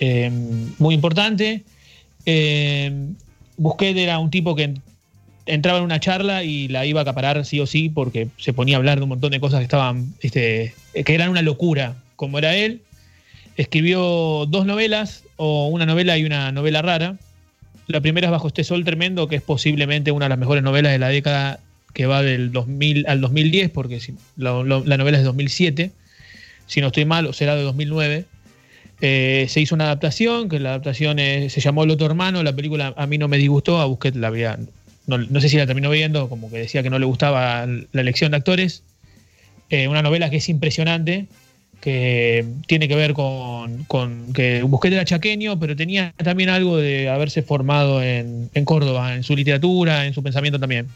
eh, 0.00 0.30
muy 0.78 0.94
importante. 0.94 1.62
Eh, 2.24 2.92
Busquet 3.56 3.96
era 3.96 4.18
un 4.18 4.30
tipo 4.30 4.54
que 4.54 4.74
entraba 5.46 5.78
en 5.78 5.84
una 5.84 6.00
charla 6.00 6.42
y 6.42 6.68
la 6.68 6.84
iba 6.84 7.00
a 7.00 7.02
acaparar 7.02 7.44
sí 7.44 7.60
o 7.60 7.66
sí 7.66 7.88
porque 7.88 8.28
se 8.36 8.52
ponía 8.52 8.76
a 8.76 8.78
hablar 8.78 8.98
de 8.98 9.04
un 9.04 9.10
montón 9.10 9.30
de 9.30 9.40
cosas 9.40 9.60
que 9.60 9.64
estaban, 9.64 10.14
este, 10.20 10.74
que 11.04 11.14
eran 11.14 11.30
una 11.30 11.42
locura 11.42 11.96
como 12.16 12.38
era 12.38 12.56
él. 12.56 12.82
Escribió 13.56 14.44
dos 14.46 14.66
novelas, 14.66 15.24
o 15.36 15.68
una 15.68 15.86
novela 15.86 16.18
y 16.18 16.24
una 16.24 16.52
novela 16.52 16.82
rara. 16.82 17.16
La 17.86 18.00
primera 18.00 18.26
es 18.26 18.30
Bajo 18.30 18.48
este 18.48 18.64
sol 18.64 18.84
tremendo, 18.84 19.28
que 19.28 19.36
es 19.36 19.42
posiblemente 19.42 20.10
una 20.10 20.26
de 20.26 20.30
las 20.30 20.38
mejores 20.38 20.62
novelas 20.62 20.92
de 20.92 20.98
la 20.98 21.08
década 21.08 21.60
que 21.96 22.04
va 22.04 22.22
del 22.22 22.52
2000 22.52 23.06
al 23.08 23.22
2010, 23.22 23.70
porque 23.70 23.98
la, 24.36 24.52
novela 24.52 25.16
es 25.16 25.22
de 25.22 25.24
2007. 25.24 25.92
Si 26.66 26.82
no 26.82 26.88
estoy 26.88 27.06
mal, 27.06 27.24
o 27.24 27.32
será 27.32 27.56
de 27.56 27.62
2009. 27.62 28.26
Eh, 29.00 29.46
se 29.48 29.60
hizo 29.62 29.74
una 29.74 29.84
adaptación, 29.84 30.50
que 30.50 30.60
la 30.60 30.70
adaptación 30.70 31.16
se 31.16 31.60
llamó 31.60 31.84
El 31.84 31.90
otro 31.90 32.04
hermano. 32.04 32.42
La 32.42 32.54
película 32.54 32.92
a 32.98 33.06
mí 33.06 33.16
no 33.16 33.28
me 33.28 33.38
disgustó, 33.38 33.80
a 33.80 33.86
Busquets 33.86 34.18
la 34.18 34.26
había. 34.26 34.58
No, 35.06 35.40
sé 35.40 35.48
si 35.48 35.56
la 35.56 35.66
terminó 35.66 35.88
viendo, 35.88 36.28
como 36.28 36.50
que 36.50 36.58
decía 36.58 36.82
que 36.82 36.90
no 36.90 36.98
le 36.98 37.06
gustaba 37.06 37.66
la 37.66 38.00
elección 38.02 38.32
de 38.32 38.36
actores. 38.36 38.82
Eh, 39.70 39.88
una 39.88 40.02
novela 40.02 40.28
que 40.28 40.36
es 40.36 40.50
impresionante, 40.50 41.28
que 41.80 42.44
tiene 42.66 42.88
que 42.88 42.94
ver 42.94 43.14
con, 43.14 43.86
que 44.34 44.62
Busquet 44.64 44.92
era 44.92 45.06
chaqueño, 45.06 45.58
pero 45.58 45.74
tenía 45.74 46.12
también 46.18 46.50
algo 46.50 46.76
de 46.76 47.08
haberse 47.08 47.40
formado 47.40 48.02
en, 48.02 48.50
Córdoba, 48.66 49.14
en 49.14 49.22
su 49.22 49.34
literatura, 49.34 50.04
en 50.04 50.12
su 50.12 50.22
pensamiento 50.22 50.60
también. 50.60 50.88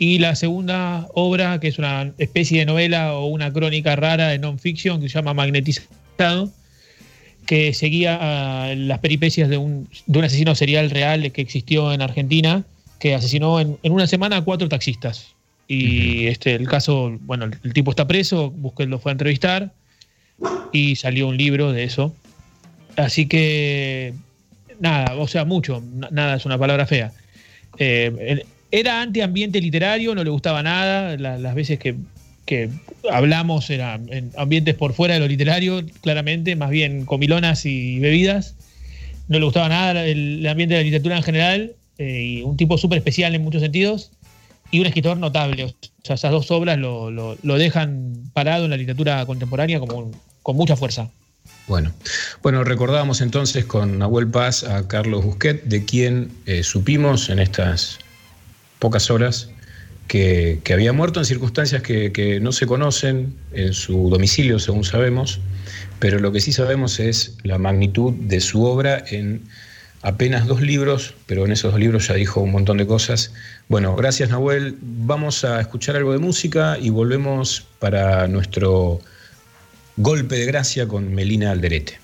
Y 0.00 0.18
la 0.18 0.34
segunda 0.34 1.08
obra, 1.12 1.60
que 1.60 1.68
es 1.68 1.78
una 1.78 2.10
especie 2.16 2.60
de 2.60 2.64
novela 2.64 3.12
o 3.12 3.26
una 3.26 3.52
crónica 3.52 3.96
rara 3.96 4.28
de 4.28 4.38
non-fiction 4.38 4.98
que 4.98 5.10
se 5.10 5.14
llama 5.16 5.34
Magnetizado, 5.34 6.50
que 7.44 7.74
seguía 7.74 8.74
las 8.76 8.98
peripecias 9.00 9.50
de 9.50 9.58
un, 9.58 9.86
asesino 10.24 10.54
serial 10.54 10.88
real 10.88 11.30
que 11.32 11.42
existió 11.42 11.92
en 11.92 12.00
Argentina, 12.00 12.64
que 12.98 13.14
asesinó 13.14 13.60
en, 13.60 13.76
una 13.82 14.06
semana 14.06 14.38
a 14.38 14.40
cuatro 14.42 14.70
taxistas. 14.70 15.34
Y 15.68 16.28
este, 16.28 16.54
el 16.54 16.66
caso, 16.66 17.18
bueno, 17.20 17.44
el, 17.44 17.58
el 17.62 17.74
tipo 17.74 17.90
está 17.90 18.06
preso, 18.06 18.50
Busquet 18.50 18.88
lo 18.88 19.00
fue 19.00 19.10
a 19.10 19.12
entrevistar 19.12 19.70
y 20.72 20.96
salió 20.96 21.28
un 21.28 21.36
libro 21.36 21.72
de 21.72 21.84
eso. 21.84 22.16
Así 22.96 23.26
que, 23.26 24.14
nada, 24.78 25.14
o 25.16 25.28
sea, 25.28 25.44
mucho, 25.44 25.84
nada 26.10 26.36
es 26.36 26.46
una 26.46 26.56
palabra 26.56 26.86
fea. 26.86 27.12
Eh, 27.76 28.46
era 28.70 29.02
antiambiente 29.02 29.60
literario, 29.60 30.14
no 30.14 30.24
le 30.24 30.30
gustaba 30.30 30.62
nada, 30.62 31.16
las 31.16 31.54
veces 31.54 31.78
que, 31.78 31.96
hablamos 33.10 33.70
eran 33.70 34.12
en 34.12 34.32
ambientes 34.36 34.74
por 34.74 34.92
fuera 34.92 35.14
de 35.14 35.20
lo 35.20 35.28
literario, 35.28 35.82
claramente, 36.00 36.56
más 36.56 36.70
bien 36.70 37.04
comilonas 37.04 37.64
y 37.64 38.00
bebidas. 38.00 38.56
No 39.28 39.38
le 39.38 39.44
gustaba 39.44 39.68
nada 39.68 40.04
el, 40.04 40.44
ambiente 40.48 40.74
de 40.74 40.80
la 40.80 40.84
literatura 40.84 41.16
en 41.16 41.22
general, 41.22 41.72
eh, 41.98 42.22
y 42.22 42.42
un 42.42 42.56
tipo 42.56 42.76
súper 42.76 42.98
especial 42.98 43.36
en 43.36 43.42
muchos 43.42 43.62
sentidos, 43.62 44.10
y 44.72 44.80
un 44.80 44.86
escritor 44.86 45.16
notable. 45.16 45.64
O 45.64 45.74
sea, 46.02 46.16
esas 46.16 46.32
dos 46.32 46.50
obras 46.50 46.76
lo, 46.76 47.10
lo 47.10 47.58
dejan 47.58 48.14
parado 48.32 48.64
en 48.64 48.70
la 48.70 48.76
literatura 48.76 49.24
contemporánea 49.26 49.78
como 49.78 50.10
con 50.42 50.56
mucha 50.56 50.74
fuerza. 50.74 51.08
Bueno, 51.66 51.92
bueno, 52.42 52.64
recordábamos 52.64 53.20
entonces 53.20 53.64
con 53.64 53.98
Nahuel 53.98 54.28
Paz 54.28 54.64
a 54.64 54.88
Carlos 54.88 55.24
Busquet, 55.24 55.62
de 55.64 55.84
quien 55.84 56.32
eh, 56.46 56.64
supimos 56.64 57.30
en 57.30 57.38
estas 57.38 58.00
pocas 58.80 59.10
horas, 59.10 59.50
que, 60.08 60.60
había 60.72 60.92
muerto 60.92 61.20
en 61.20 61.24
circunstancias 61.24 61.82
que, 61.82 62.10
que, 62.10 62.40
no 62.40 62.50
se 62.50 62.66
conocen 62.66 63.36
en 63.52 63.72
su 63.72 64.10
domicilio, 64.10 64.58
según 64.58 64.82
sabemos, 64.82 65.38
pero 66.00 66.18
lo 66.18 66.32
que 66.32 66.40
sí 66.40 66.52
sabemos 66.52 66.98
es 66.98 67.36
la 67.44 67.58
magnitud 67.58 68.12
de 68.14 68.40
su 68.40 68.64
obra 68.64 69.04
en 69.08 69.42
apenas 70.02 70.46
dos 70.46 70.60
libros, 70.60 71.14
pero 71.26 71.44
en 71.44 71.52
esos 71.52 71.72
dos 71.72 71.80
libros 71.80 72.08
ya 72.08 72.14
dijo 72.14 72.40
un 72.40 72.52
montón 72.52 72.78
de 72.78 72.86
cosas. 72.86 73.32
Bueno, 73.68 73.94
gracias 73.94 74.30
Nahuel. 74.30 74.76
Vamos 74.80 75.44
a 75.44 75.60
escuchar 75.60 75.96
algo 75.96 76.12
de 76.12 76.18
música 76.18 76.78
y 76.80 76.90
volvemos 76.90 77.66
para 77.78 78.26
nuestro 78.26 79.00
golpe 79.96 80.36
de 80.36 80.46
gracia 80.46 80.88
con 80.88 81.14
Melina 81.14 81.50
Alderete. 81.50 82.00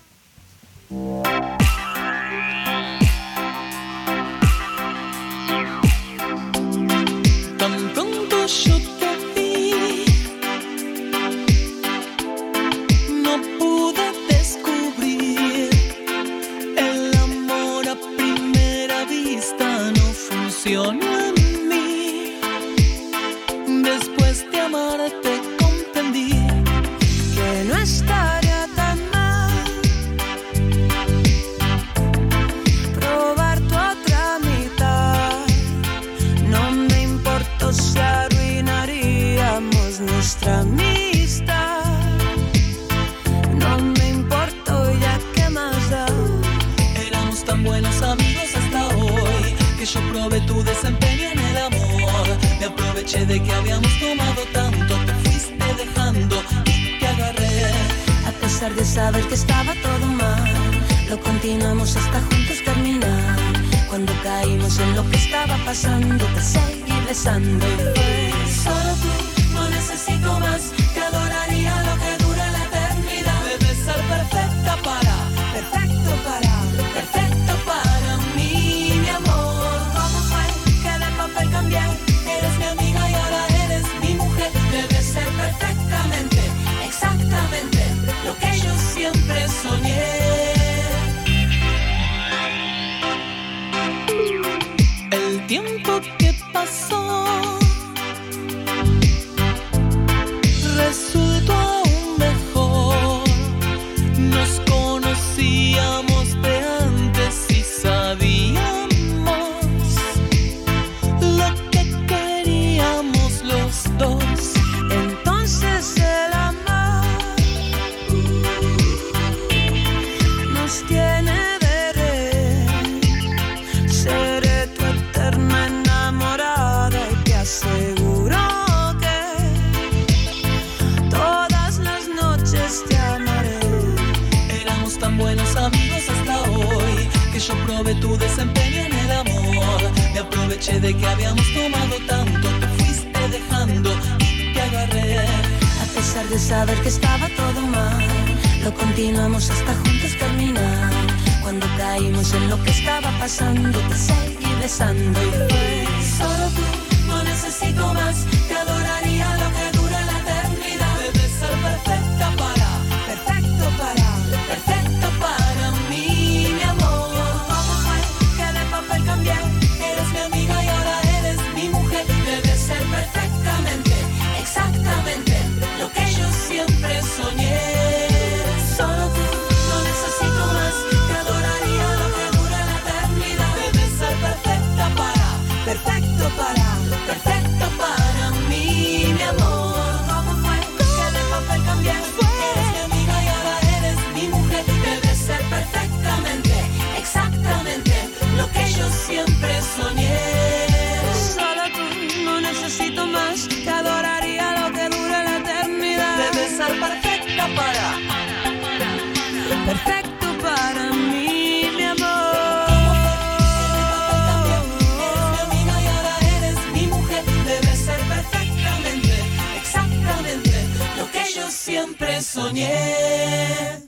stronie. 222.47 223.87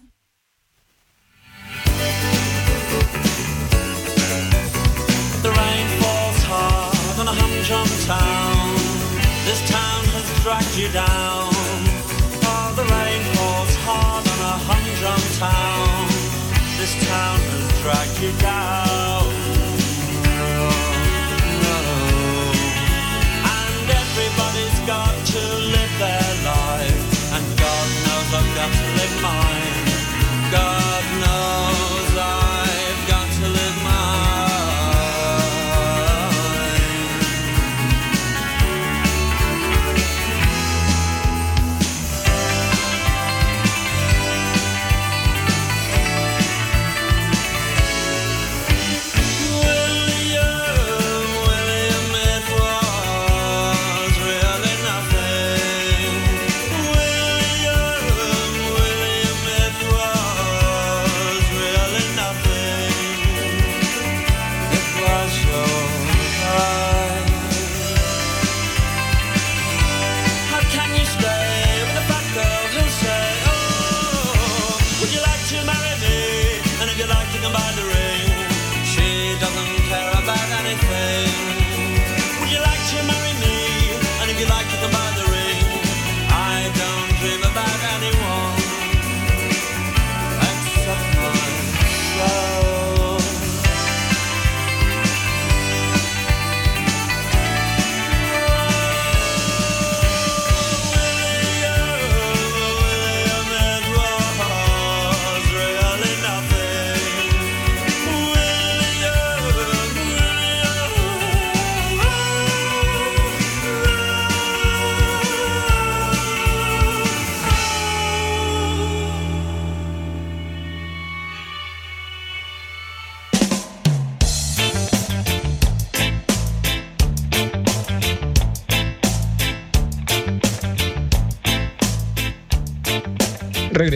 The 5.41 5.49
rain 5.49 5.87
falls 5.99 6.43
hard 6.43 7.19
on 7.19 7.27
a 7.27 7.31
humdrum 7.31 7.87
town. 8.05 8.75
This 9.45 9.61
town 9.69 10.03
has 10.15 10.43
dragged 10.43 10.75
you 10.77 10.89
down. 10.91 11.49
Oh, 12.51 12.73
the 12.75 12.83
rain 12.83 13.21
falls 13.35 13.75
hard 13.85 14.27
on 14.27 14.39
a 14.39 14.57
humdrum 14.67 15.23
town. 15.39 16.07
This 16.77 16.93
town 17.07 17.39
has 17.39 17.81
dragged 17.81 18.21
you 18.21 18.31
down. 18.39 18.78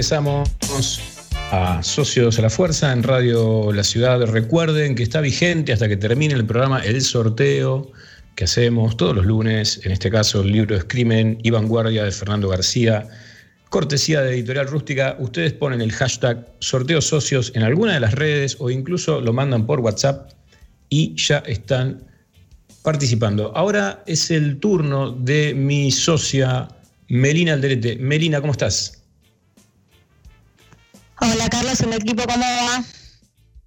regresamos 0.03 0.49
a 1.51 1.81
Socios 1.81 2.37
a 2.37 2.41
la 2.41 2.49
Fuerza 2.49 2.91
en 2.91 3.03
Radio 3.03 3.71
La 3.71 3.85
Ciudad. 3.85 4.19
Recuerden 4.25 4.95
que 4.95 5.03
está 5.03 5.21
vigente 5.21 5.71
hasta 5.71 5.87
que 5.87 5.95
termine 5.95 6.33
el 6.33 6.45
programa 6.45 6.83
el 6.83 7.01
sorteo 7.01 7.89
que 8.35 8.43
hacemos 8.43 8.97
todos 8.97 9.15
los 9.15 9.25
lunes, 9.25 9.79
en 9.85 9.93
este 9.93 10.11
caso 10.11 10.41
el 10.41 10.51
libro 10.51 10.75
es 10.75 10.83
Crimen 10.83 11.37
y 11.41 11.51
Vanguardia 11.51 12.03
de 12.03 12.11
Fernando 12.11 12.49
García, 12.49 13.07
cortesía 13.69 14.21
de 14.21 14.33
Editorial 14.33 14.67
Rústica. 14.67 15.15
Ustedes 15.19 15.53
ponen 15.53 15.79
el 15.79 15.93
hashtag 15.93 16.49
sorteo 16.59 16.99
socios 16.99 17.53
en 17.55 17.63
alguna 17.63 17.93
de 17.93 18.01
las 18.01 18.13
redes 18.13 18.57
o 18.59 18.69
incluso 18.69 19.21
lo 19.21 19.31
mandan 19.31 19.65
por 19.65 19.79
WhatsApp 19.79 20.33
y 20.89 21.15
ya 21.15 21.37
están 21.45 22.03
participando. 22.81 23.55
Ahora 23.55 24.03
es 24.05 24.31
el 24.31 24.59
turno 24.59 25.11
de 25.11 25.53
mi 25.53 25.91
socia 25.91 26.67
Melina 27.07 27.53
Alderete. 27.53 27.95
Melina, 27.95 28.41
¿cómo 28.41 28.51
estás? 28.51 29.02
Hola 31.19 31.49
Carlos, 31.49 31.79
el 31.81 31.93
equipo, 31.93 32.23
¿cómo 32.23 32.43
va? 32.43 32.83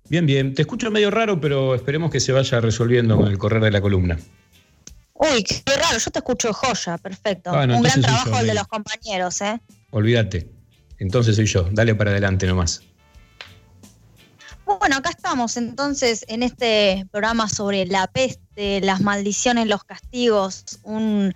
Bien, 0.09 0.27
bien. 0.27 0.55
Te 0.55 0.63
escucho 0.63 0.91
medio 0.91 1.11
raro, 1.11 1.41
pero 1.41 1.75
esperemos 1.75 2.11
que 2.11 2.21
se 2.21 2.33
vaya 2.33 2.61
resolviendo 2.61 3.17
con 3.17 3.29
el 3.29 3.39
correr 3.39 3.63
de 3.63 3.71
la 3.71 3.81
columna. 3.81 4.19
Uy, 5.15 5.43
qué 5.43 5.63
raro, 5.77 5.99
yo 5.99 6.11
te 6.11 6.19
escucho 6.19 6.53
joya, 6.53 6.99
perfecto. 6.99 7.53
Un 7.53 7.83
gran 7.83 8.03
trabajo 8.03 8.39
el 8.39 8.47
de 8.47 8.55
los 8.55 8.67
compañeros, 8.69 9.41
¿eh? 9.41 9.61
Olvídate. 9.91 10.51
Entonces 10.99 11.37
soy 11.37 11.47
yo. 11.47 11.69
Dale 11.73 11.95
para 11.95 12.11
adelante 12.11 12.47
nomás. 12.47 12.83
Bueno, 14.65 14.97
acá 14.97 15.11
estamos 15.11 15.57
entonces 15.57 16.25
en 16.29 16.43
este 16.43 17.07
programa 17.13 17.49
sobre 17.49 17.87
la 17.87 18.09
peste, 18.09 18.81
las 18.81 19.01
maldiciones, 19.01 19.69
los 19.69 19.85
castigos, 19.85 20.81
un, 20.83 21.33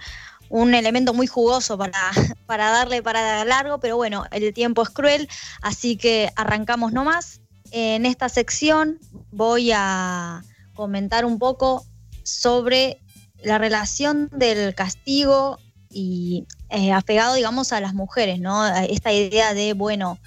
un 0.51 0.75
elemento 0.75 1.15
muy 1.15 1.27
jugoso 1.27 1.79
para, 1.79 1.93
para 2.47 2.71
darle 2.71 3.03
para 3.03 3.43
largo, 3.47 3.79
pero 3.79 3.97
bueno, 3.97 4.25
el 4.31 4.53
tiempo 4.53 4.83
es 4.83 4.91
cruel, 4.91 5.29
así 5.63 5.97
que 5.97 6.31
arrancamos 6.37 6.93
nomás. 6.93 7.41
En 7.71 8.05
esta 8.05 8.29
sección 8.29 8.99
voy 9.31 9.71
a 9.73 10.43
comentar 10.75 11.25
un 11.25 11.39
poco 11.39 11.87
sobre 12.25 13.01
la 13.43 13.59
relación 13.59 14.29
del 14.33 14.75
castigo 14.75 15.59
y 15.89 16.47
eh, 16.69 16.93
apegado, 16.93 17.35
digamos, 17.35 17.73
a 17.73 17.81
las 17.81 17.95
mujeres, 17.95 18.41
¿no? 18.41 18.67
Esta 18.67 19.13
idea 19.13 19.55
de, 19.55 19.73
bueno, 19.73 20.19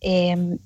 em, 0.00 0.58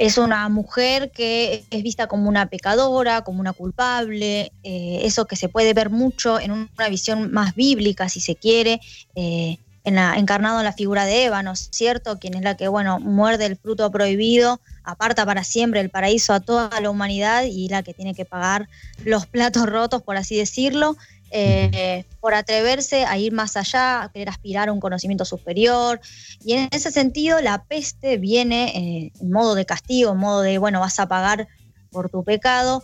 es 0.00 0.16
una 0.16 0.48
mujer 0.48 1.10
que 1.10 1.62
es 1.68 1.82
vista 1.82 2.06
como 2.06 2.26
una 2.26 2.46
pecadora, 2.46 3.20
como 3.20 3.40
una 3.40 3.52
culpable, 3.52 4.50
eh, 4.62 5.00
eso 5.02 5.26
que 5.26 5.36
se 5.36 5.50
puede 5.50 5.74
ver 5.74 5.90
mucho 5.90 6.40
en 6.40 6.52
una 6.52 6.88
visión 6.88 7.30
más 7.32 7.54
bíblica, 7.54 8.08
si 8.08 8.18
se 8.18 8.34
quiere, 8.34 8.80
eh, 9.14 9.58
encarnado 9.84 10.58
en 10.58 10.64
la 10.64 10.72
figura 10.72 11.04
de 11.04 11.24
Eva, 11.24 11.42
¿no 11.42 11.52
es 11.52 11.68
cierto? 11.70 12.18
Quien 12.18 12.32
es 12.32 12.40
la 12.40 12.56
que, 12.56 12.68
bueno, 12.68 12.98
muerde 12.98 13.44
el 13.44 13.58
fruto 13.58 13.90
prohibido, 13.90 14.58
aparta 14.84 15.26
para 15.26 15.44
siempre 15.44 15.80
el 15.80 15.90
paraíso 15.90 16.32
a 16.32 16.40
toda 16.40 16.80
la 16.80 16.88
humanidad 16.88 17.42
y 17.44 17.68
la 17.68 17.82
que 17.82 17.92
tiene 17.92 18.14
que 18.14 18.24
pagar 18.24 18.70
los 19.04 19.26
platos 19.26 19.66
rotos, 19.66 20.02
por 20.02 20.16
así 20.16 20.34
decirlo, 20.34 20.96
eh, 21.32 22.04
por 22.20 22.34
atreverse 22.34 23.04
a 23.04 23.16
ir 23.16 23.32
más 23.32 23.56
allá, 23.56 24.02
a 24.02 24.12
querer 24.12 24.28
aspirar 24.28 24.68
a 24.68 24.72
un 24.72 24.80
conocimiento 24.80 25.24
superior, 25.24 26.00
y 26.44 26.54
en 26.54 26.68
ese 26.72 26.90
sentido, 26.90 27.40
la 27.40 27.64
peste 27.64 28.16
viene 28.16 28.72
eh, 28.76 29.12
en 29.20 29.30
modo 29.30 29.54
de 29.54 29.64
castigo, 29.64 30.12
en 30.12 30.18
modo 30.18 30.42
de, 30.42 30.58
bueno, 30.58 30.80
vas 30.80 30.98
a 30.98 31.06
pagar 31.06 31.48
por 31.90 32.10
tu 32.10 32.24
pecado. 32.24 32.82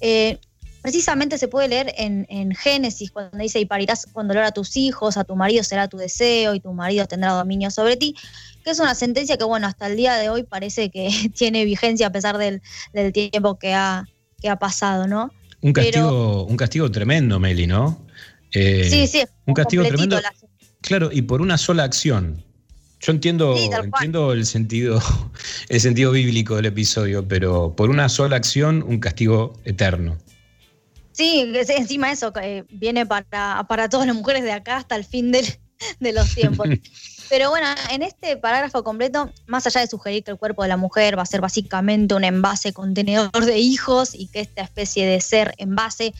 Eh, 0.00 0.38
precisamente 0.80 1.36
se 1.36 1.48
puede 1.48 1.68
leer 1.68 1.92
en, 1.98 2.54
Génesis, 2.54 3.10
cuando 3.10 3.36
dice, 3.38 3.60
y 3.60 3.66
parirás 3.66 4.06
con 4.06 4.26
dolor 4.26 4.44
a 4.44 4.52
tus 4.52 4.76
hijos, 4.76 5.18
a 5.18 5.24
tu 5.24 5.36
marido 5.36 5.62
será 5.62 5.88
tu 5.88 5.98
deseo, 5.98 6.54
y 6.54 6.60
tu 6.60 6.72
marido 6.72 7.06
tendrá 7.06 7.32
dominio 7.32 7.70
sobre 7.70 7.96
ti, 7.96 8.16
que 8.64 8.70
es 8.70 8.80
una 8.80 8.94
sentencia 8.94 9.36
que, 9.36 9.44
bueno, 9.44 9.66
hasta 9.66 9.86
el 9.86 9.96
día 9.96 10.16
de 10.16 10.30
hoy 10.30 10.44
parece 10.44 10.90
que 10.90 11.10
tiene 11.36 11.66
vigencia 11.66 12.06
a 12.06 12.10
pesar 12.10 12.38
del, 12.38 12.62
tiempo 13.12 13.58
que 13.58 13.74
ha 13.74 14.06
pasado, 14.58 15.06
¿no? 15.06 15.30
Un 15.62 15.72
Pero- 15.72 15.84
castigo, 15.86 16.44
un 16.44 16.56
castigo 16.56 16.90
tremendo, 16.90 17.38
Meli, 17.40 17.66
¿no? 17.66 18.04
Eh, 18.52 18.86
sí, 18.90 19.06
sí, 19.06 19.22
un 19.46 19.54
castigo 19.54 19.84
tremendo. 19.84 20.20
la- 20.20 20.32
Claro, 20.82 21.10
y 21.12 21.22
por 21.22 21.40
una 21.40 21.56
sola 21.56 21.84
acción. 21.84 22.44
Yo 23.00 23.12
entiendo, 23.12 23.56
Sí, 23.56 23.68
entiendo 23.72 24.32
el 24.32 24.44
sentido, 24.46 25.00
el 25.68 25.80
sentido 25.80 26.12
bíblico 26.12 26.56
del 26.56 26.66
episodio, 26.66 27.26
pero 27.26 27.74
por 27.74 27.88
una 27.90 28.08
sola 28.08 28.36
acción, 28.36 28.84
un 28.86 28.98
castigo 29.00 29.58
eterno. 29.64 30.18
Sí, 31.12 31.52
encima 31.68 32.10
eso 32.12 32.32
que 32.32 32.64
viene 32.70 33.04
para, 33.06 33.64
para 33.68 33.88
todas 33.88 34.06
las 34.06 34.16
mujeres 34.16 34.42
de 34.44 34.52
acá 34.52 34.76
hasta 34.78 34.96
el 34.96 35.04
fin 35.04 35.30
del- 35.32 35.46
de 36.00 36.12
los 36.12 36.34
tiempos. 36.34 36.66
Pero 37.32 37.48
bueno, 37.48 37.66
en 37.90 38.02
este 38.02 38.36
parágrafo 38.36 38.84
completo, 38.84 39.32
más 39.46 39.66
allá 39.66 39.80
de 39.80 39.86
sugerir 39.86 40.22
que 40.22 40.30
el 40.32 40.36
cuerpo 40.36 40.64
de 40.64 40.68
la 40.68 40.76
mujer 40.76 41.16
va 41.16 41.22
a 41.22 41.24
ser 41.24 41.40
básicamente 41.40 42.14
un 42.14 42.24
envase 42.24 42.74
contenedor 42.74 43.46
de 43.46 43.56
hijos 43.58 44.14
y 44.14 44.26
que 44.26 44.40
esta 44.40 44.60
especie 44.60 45.06
de 45.06 45.18
ser 45.22 45.54
envase 45.56 46.12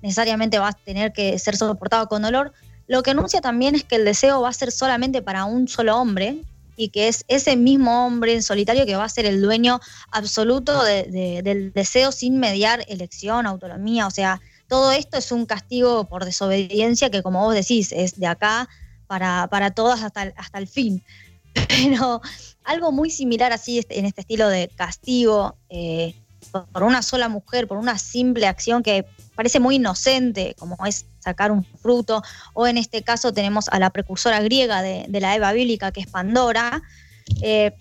necesariamente 0.00 0.60
va 0.60 0.68
a 0.68 0.72
tener 0.72 1.12
que 1.12 1.36
ser 1.40 1.56
soportado 1.56 2.06
con 2.06 2.22
dolor, 2.22 2.52
lo 2.86 3.02
que 3.02 3.10
anuncia 3.10 3.40
también 3.40 3.74
es 3.74 3.82
que 3.82 3.96
el 3.96 4.04
deseo 4.04 4.42
va 4.42 4.50
a 4.50 4.52
ser 4.52 4.70
solamente 4.70 5.22
para 5.22 5.44
un 5.44 5.66
solo 5.66 5.96
hombre 5.96 6.44
y 6.76 6.90
que 6.90 7.08
es 7.08 7.24
ese 7.26 7.56
mismo 7.56 8.06
hombre 8.06 8.34
en 8.34 8.42
solitario 8.44 8.86
que 8.86 8.94
va 8.94 9.02
a 9.02 9.08
ser 9.08 9.26
el 9.26 9.42
dueño 9.42 9.80
absoluto 10.12 10.84
de- 10.84 11.02
de- 11.02 11.42
del 11.42 11.72
deseo 11.72 12.12
sin 12.12 12.38
mediar 12.38 12.84
elección, 12.86 13.44
autonomía, 13.44 14.06
o 14.06 14.10
sea, 14.12 14.40
todo 14.68 14.92
esto 14.92 15.18
es 15.18 15.32
un 15.32 15.46
castigo 15.46 16.04
por 16.08 16.24
desobediencia 16.24 17.10
que 17.10 17.24
como 17.24 17.40
vos 17.44 17.54
decís 17.54 17.90
es 17.90 18.20
de 18.20 18.28
acá 18.28 18.68
para, 19.10 19.48
para 19.48 19.72
todas 19.72 20.04
hasta 20.04 20.22
el, 20.22 20.34
hasta 20.36 20.58
el 20.58 20.68
fin. 20.68 21.02
Pero 21.68 22.22
algo 22.62 22.92
muy 22.92 23.10
similar 23.10 23.52
así 23.52 23.80
este- 23.80 23.98
en 23.98 24.04
este 24.04 24.20
estilo 24.20 24.48
de 24.48 24.68
castigo 24.76 25.56
eh, 25.68 26.14
por- 26.72 26.84
una 26.84 27.02
sola 27.02 27.28
mujer, 27.28 27.66
por 27.66 27.76
una 27.78 27.98
simple 27.98 28.46
acción 28.46 28.84
que 28.84 29.04
parece 29.34 29.58
muy 29.58 29.76
inocente, 29.76 30.54
como 30.60 30.76
es 30.86 31.06
sacar 31.18 31.50
un 31.50 31.64
fruto, 31.64 32.22
o 32.54 32.68
en 32.68 32.76
este 32.78 33.02
caso 33.02 33.32
tenemos 33.32 33.68
a 33.70 33.80
la 33.80 33.90
precursora 33.90 34.40
griega 34.42 34.80
de, 34.80 35.06
de 35.08 35.20
la 35.20 35.34
Eva 35.34 35.50
bíblica, 35.52 35.90
que 35.90 36.02
es 36.02 36.06
Pandora, 36.06 36.80
eh, 37.42 37.72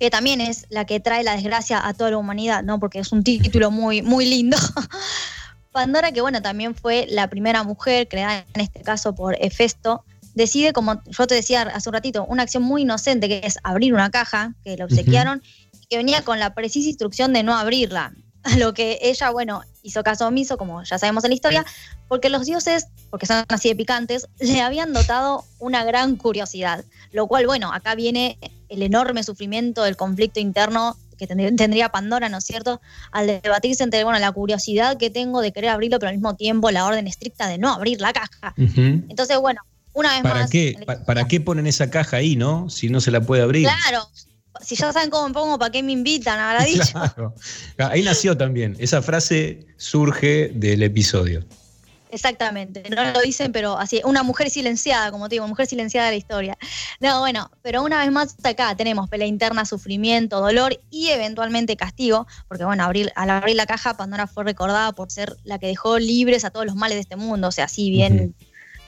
que 0.00 0.10
también 0.10 0.40
es 0.40 0.66
la 0.68 0.84
que 0.84 0.98
trae 0.98 1.22
la 1.22 1.36
desgracia 1.36 1.86
a 1.86 1.94
toda 1.94 2.10
la 2.10 2.18
humanidad, 2.18 2.64
¿no? 2.64 2.80
Porque 2.80 2.98
es 2.98 3.12
un 3.12 3.22
título 3.22 3.70
muy, 3.70 4.02
muy 4.02 4.26
lindo. 4.26 4.56
Pandora, 5.70 6.10
que 6.10 6.20
bueno, 6.20 6.42
también 6.42 6.74
fue 6.74 7.06
la 7.08 7.28
primera 7.30 7.62
mujer 7.62 8.08
creada 8.08 8.44
en 8.52 8.60
este 8.60 8.82
caso 8.82 9.14
por 9.14 9.36
Hefesto, 9.40 10.04
decide, 10.34 10.72
como 10.72 11.02
yo 11.04 11.26
te 11.26 11.34
decía 11.34 11.62
hace 11.62 11.88
un 11.88 11.94
ratito, 11.94 12.24
una 12.26 12.42
acción 12.42 12.62
muy 12.62 12.82
inocente 12.82 13.28
que 13.28 13.40
es 13.44 13.58
abrir 13.62 13.94
una 13.94 14.10
caja 14.10 14.54
que 14.64 14.76
le 14.76 14.84
obsequiaron 14.84 15.42
y 15.80 15.86
que 15.86 15.96
venía 15.96 16.22
con 16.22 16.38
la 16.38 16.54
precisa 16.54 16.88
instrucción 16.88 17.32
de 17.32 17.42
no 17.42 17.54
abrirla. 17.56 18.12
A 18.44 18.56
lo 18.56 18.74
que 18.74 18.98
ella, 19.02 19.30
bueno, 19.30 19.62
hizo 19.84 20.02
caso 20.02 20.26
omiso, 20.26 20.56
como 20.58 20.82
ya 20.82 20.98
sabemos 20.98 21.22
en 21.22 21.30
la 21.30 21.34
historia, 21.36 21.64
porque 22.08 22.28
los 22.28 22.44
dioses, 22.44 22.88
porque 23.08 23.24
son 23.24 23.44
así 23.48 23.68
de 23.68 23.76
picantes, 23.76 24.26
le 24.40 24.60
habían 24.60 24.92
dotado 24.92 25.44
una 25.60 25.84
gran 25.84 26.16
curiosidad. 26.16 26.84
Lo 27.12 27.28
cual, 27.28 27.46
bueno, 27.46 27.72
acá 27.72 27.94
viene 27.94 28.38
el 28.68 28.82
enorme 28.82 29.22
sufrimiento 29.22 29.84
del 29.84 29.96
conflicto 29.96 30.40
interno 30.40 30.96
que 31.18 31.28
tendría- 31.28 31.88
Pandora, 31.90 32.28
¿no 32.28 32.38
es 32.38 32.44
cierto? 32.44 32.80
Al 33.12 33.28
debatirse 33.28 33.84
entre, 33.84 34.02
bueno, 34.02 34.18
la 34.18 34.32
curiosidad 34.32 34.96
que 34.96 35.08
tengo 35.08 35.40
de 35.40 35.52
querer 35.52 35.70
abrirlo, 35.70 36.00
pero 36.00 36.10
al 36.10 36.16
mismo 36.16 36.34
tiempo 36.34 36.68
la 36.72 36.84
orden 36.84 37.06
estricta 37.06 37.46
de 37.46 37.58
no 37.58 37.72
abrir 37.72 38.00
la 38.00 38.12
caja. 38.12 38.54
Entonces, 39.08 39.38
bueno, 39.38 39.60
una 39.94 40.12
vez 40.14 40.22
¿Para 40.22 40.40
más. 40.40 40.50
qué, 40.50 40.76
pa- 40.86 41.04
¿Para 41.04 41.26
qué 41.28 41.40
ponen 41.40 41.66
esa 41.66 41.90
caja 41.90 42.18
ahí, 42.18 42.36
no? 42.36 42.68
Si 42.70 42.88
no 42.88 43.00
se 43.00 43.10
la 43.10 43.20
puede 43.20 43.42
abrir. 43.42 43.68
Claro, 43.68 44.08
si 44.60 44.76
ya 44.76 44.92
saben 44.92 45.10
cómo 45.10 45.28
me 45.28 45.34
pongo, 45.34 45.58
¿para 45.58 45.70
qué 45.72 45.82
me 45.82 45.92
invitan? 45.92 46.38
Habrá 46.38 46.64
dicho. 46.64 46.92
Claro. 46.92 47.34
Ahí 47.78 48.02
nació 48.02 48.36
también. 48.36 48.76
Esa 48.78 49.02
frase 49.02 49.66
surge 49.76 50.50
del 50.54 50.82
episodio. 50.82 51.44
Exactamente, 52.10 52.82
no 52.94 53.10
lo 53.10 53.22
dicen, 53.22 53.52
pero 53.52 53.78
así, 53.78 54.02
una 54.04 54.22
mujer 54.22 54.50
silenciada, 54.50 55.10
como 55.10 55.30
te 55.30 55.36
digo, 55.36 55.48
mujer 55.48 55.66
silenciada 55.66 56.08
de 56.08 56.12
la 56.12 56.18
historia. 56.18 56.58
No, 57.00 57.20
bueno, 57.20 57.50
pero 57.62 57.82
una 57.82 58.00
vez 58.00 58.12
más 58.12 58.36
acá 58.44 58.76
tenemos 58.76 59.08
pelea 59.08 59.26
interna, 59.26 59.64
sufrimiento, 59.64 60.38
dolor 60.42 60.78
y 60.90 61.08
eventualmente 61.08 61.74
castigo, 61.74 62.26
porque 62.48 62.64
bueno, 62.66 62.84
abrir, 62.84 63.10
al 63.16 63.30
abrir 63.30 63.56
la 63.56 63.64
caja, 63.64 63.96
Pandora 63.96 64.26
fue 64.26 64.44
recordada 64.44 64.92
por 64.92 65.10
ser 65.10 65.38
la 65.44 65.58
que 65.58 65.68
dejó 65.68 65.98
libres 65.98 66.44
a 66.44 66.50
todos 66.50 66.66
los 66.66 66.74
males 66.76 66.96
de 66.96 67.00
este 67.00 67.16
mundo, 67.16 67.48
o 67.48 67.52
sea, 67.52 67.64
así 67.64 67.88
bien, 67.90 68.34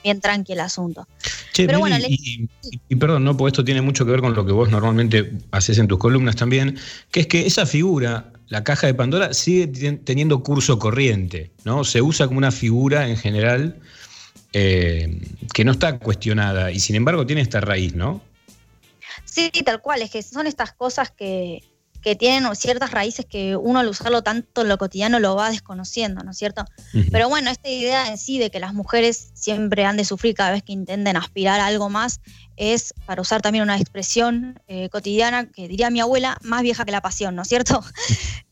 bien 0.05 0.21
tranqui 0.21 0.53
el 0.53 0.59
asunto. 0.61 1.07
Che, 1.51 1.65
Pero 1.65 1.79
bueno, 1.79 1.97
y, 1.97 2.47
y- 2.61 2.79
y 2.89 2.95
perdón, 2.95 3.23
no, 3.23 3.35
porque 3.35 3.49
esto 3.49 3.63
tiene 3.65 3.81
mucho 3.81 4.05
que 4.05 4.11
ver 4.11 4.21
con 4.21 4.33
lo 4.35 4.45
que 4.45 4.51
vos 4.51 4.69
normalmente 4.69 5.31
haces 5.51 5.77
en 5.79 5.87
tus 5.87 5.97
columnas 5.97 6.35
también, 6.35 6.77
que 7.11 7.21
es 7.21 7.27
que 7.27 7.45
esa 7.47 7.65
figura, 7.65 8.31
la 8.47 8.63
caja 8.63 8.87
de 8.87 8.93
Pandora, 8.93 9.33
sigue 9.33 9.67
ten- 9.67 10.03
teniendo 10.05 10.43
curso 10.43 10.77
corriente, 10.79 11.51
¿no? 11.63 11.83
Se 11.83 12.01
usa 12.01 12.27
como 12.27 12.37
una 12.37 12.51
figura 12.51 13.07
en 13.09 13.17
general 13.17 13.79
eh, 14.53 15.19
que 15.53 15.65
no 15.65 15.71
está 15.71 15.97
cuestionada 15.99 16.71
y 16.71 16.79
sin 16.79 16.95
embargo 16.95 17.25
tiene 17.25 17.41
esta 17.41 17.59
raíz, 17.61 17.93
¿no? 17.95 18.21
Sí, 19.25 19.49
tal 19.65 19.81
cual, 19.81 20.01
es 20.01 20.11
que 20.11 20.21
son 20.21 20.45
estas 20.47 20.71
cosas 20.73 21.09
que, 21.11 21.63
que 22.05 22.15
tienen 22.15 22.55
ciertas 22.55 22.91
raíces 22.91 23.25
que 23.25 23.55
uno 23.55 23.79
al 23.79 23.87
usarlo 23.87 24.21
tanto 24.21 24.61
en 24.61 24.69
lo 24.69 24.77
cotidiano 24.77 25.19
lo 25.19 25.35
va 25.35 25.49
desconociendo, 25.49 26.21
¿no 26.23 26.29
es 26.29 26.37
cierto? 26.37 26.63
Pero 27.11 27.29
bueno, 27.29 27.49
esta 27.49 27.67
idea 27.67 28.09
en 28.09 28.19
sí 28.19 28.37
de 28.37 28.51
que 28.51 28.59
las 28.59 28.75
mujeres 28.75 29.31
siempre 29.33 29.85
han 29.85 29.97
de 29.97 30.05
sufrir 30.05 30.35
cada 30.35 30.51
vez 30.51 30.61
que 30.61 30.71
intenten 30.71 31.17
aspirar 31.17 31.59
a 31.59 31.65
algo 31.65 31.89
más 31.89 32.21
es, 32.57 32.93
para 33.05 33.21
usar 33.21 33.41
también 33.41 33.63
una 33.63 33.77
expresión 33.77 34.59
eh, 34.67 34.89
cotidiana 34.89 35.47
que 35.51 35.67
diría 35.67 35.89
mi 35.89 35.99
abuela, 35.99 36.37
más 36.41 36.61
vieja 36.61 36.85
que 36.85 36.91
la 36.91 37.01
pasión, 37.01 37.35
¿no 37.35 37.41
es 37.43 37.47
cierto? 37.47 37.83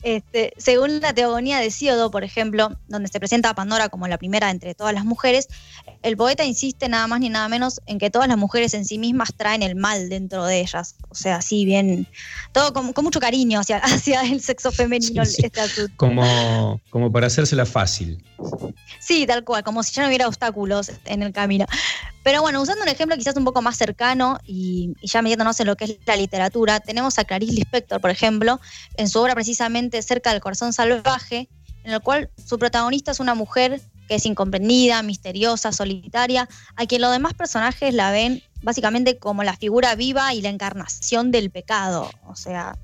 Este, 0.04 0.52
según 0.58 1.00
la 1.00 1.14
teogonía 1.14 1.60
de 1.60 1.72
Síodo, 1.72 2.12
por 2.12 2.26
ejemplo, 2.26 2.78
donde 2.90 3.08
se 3.08 3.22
presenta 3.22 3.50
a 3.50 3.56
Pandora 3.56 3.88
como 3.88 4.06
la 4.10 4.18
primera 4.18 4.52
entre 4.52 4.76
todas 4.76 4.94
las 4.94 5.06
mujeres, 5.06 5.48
el 6.02 6.18
poeta 6.18 6.44
insiste 6.44 6.90
nada 6.90 7.08
más 7.08 7.22
ni 7.22 7.30
nada 7.30 7.48
menos 7.48 7.80
en 7.86 8.00
que 8.00 8.10
todas 8.10 8.28
las 8.28 8.36
mujeres 8.38 8.74
en 8.74 8.84
sí 8.84 8.98
mismas 8.98 9.34
traen 9.34 9.64
el 9.64 9.78
mal 9.78 10.10
dentro 10.10 10.44
de 10.44 10.60
ellas. 10.60 10.98
O 11.08 11.16
sea, 11.16 11.38
así 11.38 11.64
bien, 11.64 12.06
todo 12.52 12.74
con, 12.74 12.92
con 12.92 13.06
mucho 13.06 13.22
cariño 13.22 13.62
hacia, 13.62 13.78
hacia 13.84 14.24
el 14.24 14.42
sexo 14.42 14.74
femenino, 14.74 15.24
Sí, 15.24 15.36
sí. 15.36 15.46
este 15.46 15.62
asunto. 15.62 15.94
Como, 15.96 16.82
como 16.90 17.10
para 17.10 17.28
hacérsela 17.28 17.66
fácil. 17.66 18.22
Sí, 19.00 19.26
tal 19.26 19.46
cual, 19.46 19.64
como 19.64 19.84
si 19.84 19.94
ya 19.94 20.02
no 20.02 20.10
hubiera 20.10 20.28
obstáculos 20.28 20.92
en 21.06 21.24
el 21.24 21.32
camino. 21.32 21.66
Pero 22.24 22.42
bueno, 22.42 22.62
usando 22.62 22.84
un 22.84 22.90
ejemplo 22.90 23.16
quizás 23.16 23.38
un 23.38 23.46
poco 23.46 23.62
más 23.62 23.78
cercano 23.78 23.93
y, 24.46 24.94
y 25.02 25.08
ya 25.08 25.22
metiéndonos 25.22 25.60
en 25.60 25.68
lo 25.68 25.76
que 25.76 25.86
es 25.86 25.98
la 26.06 26.16
literatura, 26.16 26.80
tenemos 26.80 27.18
a 27.20 27.24
Clarice 27.26 27.54
Lispector, 27.54 28.00
por 28.02 28.10
ejemplo, 28.10 28.60
en 28.98 29.10
su 29.10 29.20
obra 29.20 29.36
precisamente 29.36 30.02
Cerca 30.02 30.32
del 30.32 30.42
Corazón 30.42 30.74
Salvaje, 30.74 31.50
en 31.84 31.92
el 31.94 32.02
cual 32.02 32.30
su 32.46 32.58
protagonista 32.58 33.12
es 33.12 33.20
una 33.20 33.36
mujer 33.36 33.82
que 34.08 34.16
es 34.16 34.26
incomprendida, 34.26 35.02
misteriosa, 35.04 35.72
solitaria, 35.72 36.48
a 36.76 36.86
quien 36.86 37.02
los 37.02 37.12
demás 37.12 37.34
personajes 37.34 37.94
la 37.94 38.12
ven 38.12 38.42
básicamente 38.62 39.18
como 39.18 39.44
la 39.44 39.56
figura 39.58 39.96
viva 39.96 40.34
y 40.34 40.42
la 40.42 40.50
encarnación 40.50 41.32
del 41.32 41.50
pecado. 41.52 42.10
O 42.28 42.36
sea, 42.36 42.78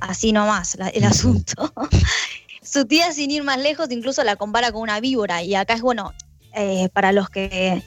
así 0.00 0.32
nomás 0.32 0.76
la- 0.76 0.88
el 0.88 1.04
asunto. 1.04 1.72
Su 2.62 2.84
tía, 2.84 3.12
sin 3.12 3.30
ir 3.30 3.42
más 3.42 3.58
lejos, 3.58 3.90
incluso 3.90 4.22
la 4.22 4.36
compara 4.36 4.70
con 4.70 4.82
una 4.82 5.00
víbora. 5.00 5.42
Y 5.42 5.54
acá 5.54 5.74
es 5.74 5.82
bueno, 5.82 6.12
eh, 6.54 6.88
para 6.92 7.10
los 7.12 7.28
que 7.30 7.82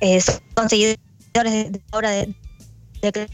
eh, 0.00 0.20
son 0.20 0.68
seguidores 0.68 0.98
de 1.44 1.80
obra 1.92 2.10
de, 2.10 2.34
de 3.02 3.28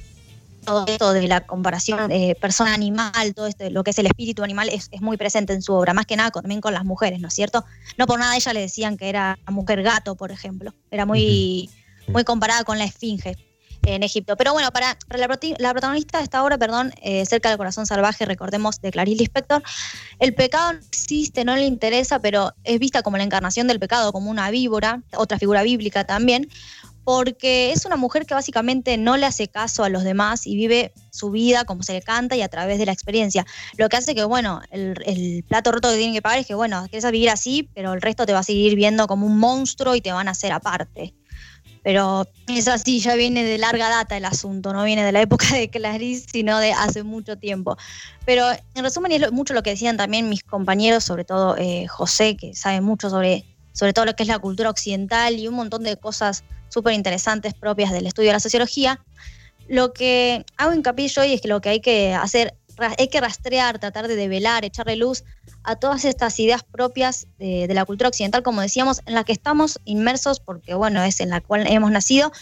todo 0.65 0.85
esto 0.87 1.13
de 1.13 1.29
la 1.29 1.43
comparación 1.43 2.11
eh, 2.11 2.35
persona-animal, 2.41 3.35
todo 3.35 3.47
esto, 3.47 3.69
lo 3.69 3.85
que 3.85 3.91
es 3.91 3.99
el 3.99 4.07
espíritu 4.07 4.43
animal, 4.43 4.71
es, 4.71 4.89
es 4.93 5.03
muy 5.03 5.17
presente 5.19 5.53
en 5.53 5.61
su 5.61 5.75
obra, 5.75 5.93
más 5.93 6.07
que 6.07 6.17
nada 6.17 6.31
con- 6.31 6.43
también 6.43 6.63
con 6.63 6.73
las 6.73 6.85
mujeres, 6.85 7.21
¿no 7.21 7.29
es 7.29 7.35
cierto? 7.35 7.65
No 7.99 8.07
por 8.07 8.19
nada 8.19 8.35
ella 8.35 8.53
le 8.55 8.61
decían 8.61 8.97
que 8.97 9.09
era 9.11 9.39
mujer 9.49 9.83
gato, 9.83 10.15
por 10.17 10.31
ejemplo. 10.33 10.73
Era 10.91 11.05
muy, 11.05 11.69
muy 12.09 12.25
comparada 12.25 12.65
con 12.65 12.79
la 12.79 12.85
esfinge 12.85 13.37
en 13.83 14.03
Egipto. 14.03 14.37
Pero 14.39 14.55
bueno, 14.55 14.71
para, 14.71 14.97
para 15.07 15.21
la, 15.21 15.29
proti- 15.29 15.55
la 15.59 15.71
protagonista 15.73 16.17
de 16.17 16.25
esta 16.25 16.43
obra, 16.43 16.57
perdón, 16.57 16.95
eh, 17.03 17.27
Cerca 17.27 17.51
del 17.51 17.59
Corazón 17.59 17.85
Salvaje, 17.85 18.25
recordemos 18.25 18.81
de 18.81 18.91
Clarice 18.91 19.19
Lispector, 19.19 19.63
el 20.19 20.35
pecado 20.35 20.73
no 20.73 20.79
existe, 20.79 21.45
no 21.45 21.55
le 21.55 21.67
interesa, 21.67 22.19
pero 22.21 22.55
es 22.65 22.79
vista 22.79 23.03
como 23.03 23.19
la 23.19 23.25
encarnación 23.25 23.67
del 23.67 23.79
pecado, 23.79 24.11
como 24.13 24.31
una 24.31 24.51
víbora, 24.51 25.03
otra 25.15 25.39
figura 25.39 25.63
bíblica 25.63 26.05
también, 26.05 26.49
porque 27.05 27.73
es 27.73 27.85
una 27.85 27.97
mujer 27.97 28.25
que 28.25 28.35
básicamente 28.35 28.97
no 28.97 29.17
le 29.17 29.27
hace 29.27 29.49
caso 29.49 29.85
a 29.85 29.91
los 29.91 30.05
demás 30.05 30.47
y 30.47 30.57
vive 30.57 30.93
su 31.11 31.31
vida 31.31 31.65
como 31.65 31.83
se 31.83 31.93
le 31.93 32.03
canta 32.03 32.35
y 32.35 32.43
a 32.43 32.49
través 32.49 32.79
de 32.79 32.87
la 32.87 32.93
experiencia. 32.93 33.47
Lo 33.77 33.89
que 33.89 33.97
hace 33.97 34.15
que, 34.15 34.25
bueno, 34.25 34.63
el, 34.71 35.45
plato 35.47 35.71
roto 35.71 35.91
que 35.91 35.97
tienen 35.97 36.15
que 36.15 36.23
pagar 36.23 36.39
es 36.39 36.47
que, 36.47 36.55
bueno, 36.55 36.87
quieres 36.91 37.11
vivir 37.13 37.31
así, 37.31 37.69
pero 37.75 37.93
el 37.93 38.01
resto 38.01 38.25
te 38.25 38.33
va 38.33 38.41
a 38.41 38.45
seguir 38.45 38.75
viendo 38.75 39.07
como 39.07 39.27
un 39.27 39.39
monstruo 39.39 39.95
y 39.95 40.01
te 40.01 40.13
van 40.13 40.29
a 40.29 40.33
hacer 40.33 40.53
aparte. 40.53 41.15
Pero 41.83 42.27
es 42.49 42.67
así, 42.67 43.01
ya 43.01 43.15
viene 43.15 43.45
de 43.45 43.59
larga 43.59 43.91
data 43.91 44.17
el 44.17 44.25
asunto, 44.25 44.73
no 44.73 44.85
viene 44.85 45.05
de 45.05 45.13
la 45.13 45.21
época 45.21 45.55
de 45.55 45.69
Clarice, 45.69 46.27
sino 46.33 46.59
de 46.59 46.73
hace 46.73 47.03
mucho 47.03 47.37
tiempo. 47.37 47.77
Pero 48.25 48.51
en 48.75 48.83
resumen, 48.83 49.13
es 49.13 49.31
mucho 49.31 49.53
lo 49.53 49.63
que 49.63 49.71
decían 49.71 49.99
también 49.99 50.31
mis 50.31 50.43
compañeros, 50.43 51.05
sobre 51.05 51.25
todo 51.25 51.57
eh, 51.59 51.87
José, 51.87 52.39
que 52.39 52.55
sabe 52.55 52.81
mucho 52.81 53.11
sobre, 53.11 53.45
sobre 53.73 53.93
todo 53.93 54.07
lo 54.07 54.17
que 54.17 54.23
es 54.23 54.29
la 54.31 54.39
cultura 54.39 54.71
occidental 54.71 55.39
y 55.39 55.47
un 55.47 55.55
montón 55.55 55.83
de 55.83 55.99
cosas 55.99 56.43
súper 56.75 56.93
interesantes 56.93 57.55
propias 57.55 57.93
del 57.93 58.07
estudio 58.07 58.29
de 58.31 58.35
la 58.35 58.41
sociología. 58.41 59.01
Lo 59.69 59.93
que 59.93 60.45
hago 60.57 60.75
hincapié 60.75 61.11
hoy 61.19 61.33
es 61.33 61.41
que 61.41 61.49
lo 61.49 61.61
que 61.61 61.71
hay 61.71 61.81
que 61.81 62.13
hacer, 62.13 62.55
hay 62.99 63.09
que 63.09 63.21
rastrear, 63.21 63.79
tratar 63.79 64.09
de 64.09 64.17
develar, 64.17 64.65
echarle 64.65 64.97
luz 64.97 65.23
a 65.63 65.77
todas 65.77 66.05
estas 66.05 66.39
ideas 66.41 66.63
propias 66.65 67.27
de, 67.39 67.67
de 67.67 67.75
la 67.75 67.85
cultura 67.85 68.09
occidental, 68.09 68.43
como 68.43 68.61
decíamos, 68.61 69.01
en 69.07 69.15
la 69.15 69.25
que 69.25 69.33
estamos 69.33 69.79
inmersos, 69.85 70.41
porque 70.41 70.75
bueno, 70.75 71.03
es 71.03 71.21
en 71.21 71.31
la 71.31 71.41
cual 71.41 71.67
hemos 71.67 71.91
nacido, 71.91 72.33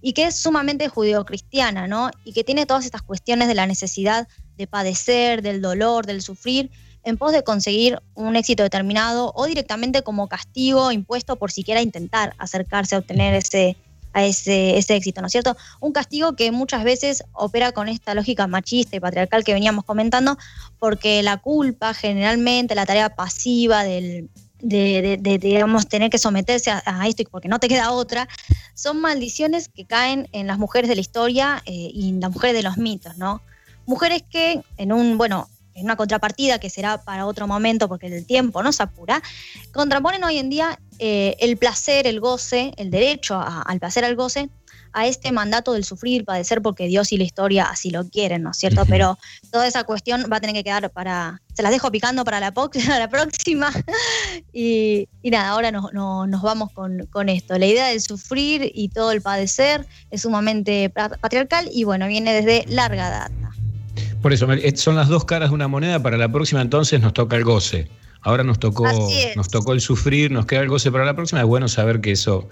y 0.00 0.14
que 0.14 0.24
es 0.24 0.34
sumamente 0.36 0.88
judeocristiana, 0.88 1.86
¿no? 1.86 2.10
Y 2.24 2.32
que 2.32 2.42
tiene 2.42 2.66
todas 2.66 2.84
estas 2.84 3.02
cuestiones 3.02 3.46
de 3.46 3.54
la 3.54 3.66
necesidad 3.66 4.26
de 4.56 4.66
padecer, 4.66 5.42
del 5.42 5.62
dolor, 5.62 6.06
del 6.06 6.22
sufrir, 6.22 6.70
en 7.04 7.16
pos 7.16 7.32
de 7.32 7.42
conseguir 7.42 8.00
un 8.14 8.36
éxito 8.36 8.62
determinado 8.62 9.32
o 9.34 9.46
directamente 9.46 10.02
como 10.02 10.28
castigo 10.28 10.92
impuesto 10.92 11.36
por 11.36 11.50
siquiera 11.50 11.82
intentar 11.82 12.34
acercarse 12.38 12.94
a 12.94 12.98
obtener 12.98 13.34
ese, 13.34 13.76
a 14.12 14.24
ese, 14.24 14.78
ese 14.78 14.94
éxito, 14.96 15.20
¿no 15.20 15.26
es 15.26 15.32
cierto? 15.32 15.56
Un 15.80 15.92
castigo 15.92 16.36
que 16.36 16.52
muchas 16.52 16.84
veces 16.84 17.24
opera 17.32 17.72
con 17.72 17.88
esta 17.88 18.14
lógica 18.14 18.46
machista 18.46 18.96
y 18.96 19.00
patriarcal 19.00 19.44
que 19.44 19.54
veníamos 19.54 19.84
comentando, 19.84 20.36
porque 20.78 21.22
la 21.22 21.38
culpa, 21.38 21.94
generalmente 21.94 22.74
la 22.74 22.86
tarea 22.86 23.14
pasiva 23.14 23.84
del, 23.84 24.30
de, 24.60 25.18
de- 25.20 25.38
tener 25.88 26.10
que 26.10 26.18
someterse 26.18 26.70
a, 26.70 26.82
a 26.84 27.08
esto 27.08 27.22
y 27.22 27.26
porque 27.26 27.48
no 27.48 27.58
te 27.58 27.68
queda 27.68 27.90
otra, 27.92 28.28
son 28.74 29.00
maldiciones 29.00 29.68
que 29.68 29.84
caen 29.84 30.28
en 30.32 30.46
las 30.46 30.58
mujeres 30.58 30.88
de 30.88 30.94
la 30.94 31.00
historia 31.00 31.62
eh, 31.66 31.90
y 31.92 32.10
en 32.10 32.20
las 32.20 32.30
mujeres 32.30 32.54
de 32.56 32.62
los 32.62 32.78
mitos, 32.78 33.16
¿no? 33.16 33.42
Mujeres 33.86 34.22
que 34.30 34.62
en 34.76 34.92
un, 34.92 35.18
bueno, 35.18 35.48
en 35.74 35.84
una 35.84 35.96
contrapartida 35.96 36.58
que 36.58 36.70
será 36.70 37.02
para 37.02 37.26
otro 37.26 37.46
momento 37.46 37.88
porque 37.88 38.06
el 38.08 38.26
tiempo 38.26 38.62
no 38.62 38.72
se 38.72 38.82
apura, 38.82 39.22
contraponen 39.72 40.22
hoy 40.24 40.38
en 40.38 40.50
día 40.50 40.78
eh, 40.98 41.36
el 41.40 41.56
placer, 41.56 42.06
el 42.06 42.20
goce, 42.20 42.72
el 42.76 42.90
derecho 42.90 43.34
a- 43.36 43.62
al 43.62 43.78
placer, 43.80 44.04
al 44.04 44.14
goce, 44.16 44.50
a 44.94 45.06
este 45.06 45.32
mandato 45.32 45.72
del 45.72 45.84
sufrir, 45.84 46.26
padecer, 46.26 46.60
porque 46.60 46.86
Dios 46.86 47.12
y 47.12 47.16
la 47.16 47.24
historia 47.24 47.64
así 47.64 47.88
lo 47.90 48.06
quieren, 48.10 48.42
¿no 48.42 48.50
es 48.50 48.58
cierto? 48.58 48.84
Pero 48.84 49.18
toda 49.50 49.66
esa 49.66 49.84
cuestión 49.84 50.26
va 50.30 50.36
a 50.36 50.40
tener 50.40 50.54
que 50.54 50.64
quedar 50.64 50.90
para, 50.90 51.40
se 51.54 51.62
las 51.62 51.72
dejo 51.72 51.90
picando 51.90 52.24
para 52.26 52.40
la, 52.40 52.52
po- 52.52 52.68
para 52.86 52.98
la 52.98 53.08
próxima. 53.08 53.72
y, 54.52 55.08
y 55.22 55.30
nada, 55.30 55.48
ahora 55.48 55.70
nos, 55.72 55.92
no- 55.94 56.26
nos 56.26 56.42
vamos 56.42 56.70
con, 56.72 57.06
con 57.06 57.28
esto. 57.30 57.56
La 57.58 57.66
idea 57.66 57.86
del 57.88 58.02
sufrir 58.02 58.70
y 58.74 58.88
todo 58.90 59.12
el 59.12 59.22
padecer 59.22 59.86
es 60.10 60.22
sumamente 60.22 60.90
pa- 60.90 61.08
patriarcal 61.08 61.70
y 61.72 61.84
bueno, 61.84 62.06
viene 62.06 62.34
desde 62.34 62.66
larga 62.70 63.08
data. 63.08 63.51
Por 64.22 64.32
eso, 64.32 64.50
eh, 64.52 64.76
son 64.76 64.96
las 64.96 65.08
dos 65.08 65.24
caras 65.24 65.50
de 65.50 65.54
una 65.54 65.68
moneda. 65.68 66.02
Para 66.02 66.16
la 66.16 66.30
próxima, 66.30 66.62
entonces, 66.62 67.00
nos 67.00 67.12
toca 67.12 67.36
el 67.36 67.44
goce. 67.44 67.88
Ahora 68.22 68.44
nos 68.44 68.60
tocó, 68.60 68.86
nos 69.34 69.48
tocó 69.48 69.72
el 69.72 69.80
sufrir, 69.80 70.30
nos 70.30 70.46
queda 70.46 70.60
el 70.60 70.68
goce 70.68 70.92
para 70.92 71.04
la 71.04 71.14
próxima. 71.14 71.40
Es 71.40 71.46
bueno 71.46 71.66
saber 71.66 72.00
que 72.00 72.12
eso 72.12 72.48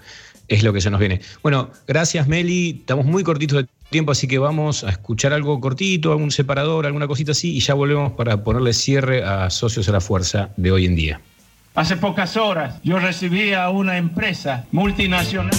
es 0.49 0.63
lo 0.63 0.73
que 0.73 0.81
se 0.81 0.89
nos 0.89 0.99
viene. 0.99 1.21
Bueno, 1.41 1.71
gracias, 1.87 2.27
Meli. 2.27 2.81
Estamos 2.81 3.05
muy 3.05 3.23
cortitos 3.23 3.59
de 3.59 3.67
tiempo, 3.89 4.11
así 4.11 4.27
que 4.27 4.37
vamos 4.37 4.83
a 4.83 4.89
escuchar 4.89 5.31
algo 5.31 5.59
cortito, 5.61 6.11
algún 6.11 6.31
separador, 6.31 6.85
alguna 6.85 7.07
cosita 7.07 7.31
así, 7.31 7.55
y 7.55 7.61
ya 7.61 7.73
volvemos 7.73 8.11
para 8.13 8.43
ponerle 8.43 8.73
cierre 8.73 9.23
a 9.23 9.49
Socios 9.49 9.87
a 9.87 9.93
la 9.93 10.01
Fuerza 10.01 10.49
de 10.57 10.71
hoy 10.71 10.85
en 10.85 10.95
día. 10.95 11.21
Hace 11.73 11.95
pocas 11.95 12.35
horas 12.35 12.75
yo 12.83 12.99
recibí 12.99 13.53
a 13.53 13.69
una 13.69 13.97
empresa 13.97 14.65
multinacional. 14.73 15.51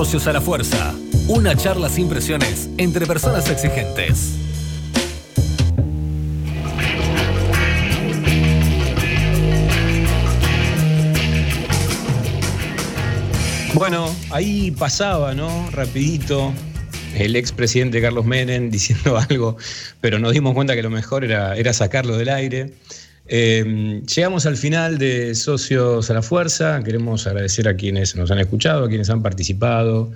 Socios 0.00 0.26
a 0.28 0.32
la 0.32 0.40
Fuerza. 0.40 0.94
Una 1.28 1.54
charla 1.54 1.90
sin 1.90 2.08
presiones 2.08 2.70
entre 2.78 3.04
personas 3.04 3.50
exigentes. 3.50 4.30
Bueno, 13.74 14.08
ahí 14.30 14.70
pasaba, 14.70 15.34
¿no? 15.34 15.70
Rapidito, 15.70 16.54
el 17.14 17.36
expresidente 17.36 18.00
Carlos 18.00 18.24
Menem 18.24 18.70
diciendo 18.70 19.18
algo, 19.18 19.58
pero 20.00 20.18
nos 20.18 20.32
dimos 20.32 20.54
cuenta 20.54 20.74
que 20.74 20.82
lo 20.82 20.88
mejor 20.88 21.24
era, 21.24 21.54
era 21.56 21.74
sacarlo 21.74 22.16
del 22.16 22.30
aire. 22.30 22.72
Eh, 23.32 24.02
llegamos 24.12 24.44
al 24.44 24.56
final 24.56 24.98
de 24.98 25.36
Socios 25.36 26.10
a 26.10 26.14
la 26.14 26.22
Fuerza. 26.22 26.82
Queremos 26.82 27.28
agradecer 27.28 27.68
a 27.68 27.76
quienes 27.76 28.16
nos 28.16 28.32
han 28.32 28.40
escuchado, 28.40 28.84
a 28.84 28.88
quienes 28.88 29.08
han 29.08 29.22
participado, 29.22 30.10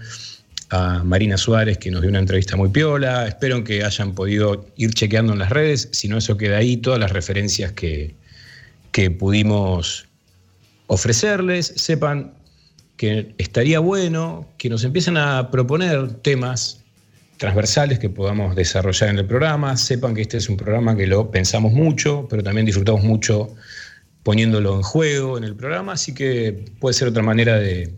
a 0.70 1.04
Marina 1.04 1.36
Suárez, 1.36 1.78
que 1.78 1.92
nos 1.92 2.00
dio 2.00 2.10
una 2.10 2.18
entrevista 2.18 2.56
muy 2.56 2.70
piola. 2.70 3.28
Espero 3.28 3.62
que 3.62 3.84
hayan 3.84 4.16
podido 4.16 4.66
ir 4.76 4.94
chequeando 4.94 5.32
en 5.32 5.38
las 5.38 5.50
redes, 5.50 5.88
si 5.92 6.08
no, 6.08 6.18
eso 6.18 6.36
queda 6.36 6.56
ahí, 6.56 6.76
todas 6.76 6.98
las 6.98 7.12
referencias 7.12 7.70
que, 7.70 8.16
que 8.90 9.12
pudimos 9.12 10.08
ofrecerles. 10.88 11.66
Sepan 11.76 12.32
que 12.96 13.32
estaría 13.38 13.78
bueno 13.78 14.48
que 14.58 14.68
nos 14.68 14.82
empiecen 14.82 15.18
a 15.18 15.52
proponer 15.52 16.14
temas 16.14 16.83
transversales 17.36 17.98
que 17.98 18.10
podamos 18.10 18.54
desarrollar 18.54 19.10
en 19.10 19.18
el 19.18 19.26
programa. 19.26 19.76
Sepan 19.76 20.14
que 20.14 20.22
este 20.22 20.38
es 20.38 20.48
un 20.48 20.56
programa 20.56 20.96
que 20.96 21.06
lo 21.06 21.30
pensamos 21.30 21.72
mucho, 21.72 22.26
pero 22.28 22.42
también 22.42 22.66
disfrutamos 22.66 23.02
mucho 23.02 23.54
poniéndolo 24.22 24.74
en 24.74 24.82
juego 24.82 25.38
en 25.38 25.44
el 25.44 25.54
programa, 25.54 25.92
así 25.92 26.14
que 26.14 26.64
puede 26.80 26.94
ser 26.94 27.08
otra 27.08 27.22
manera 27.22 27.58
de, 27.58 27.92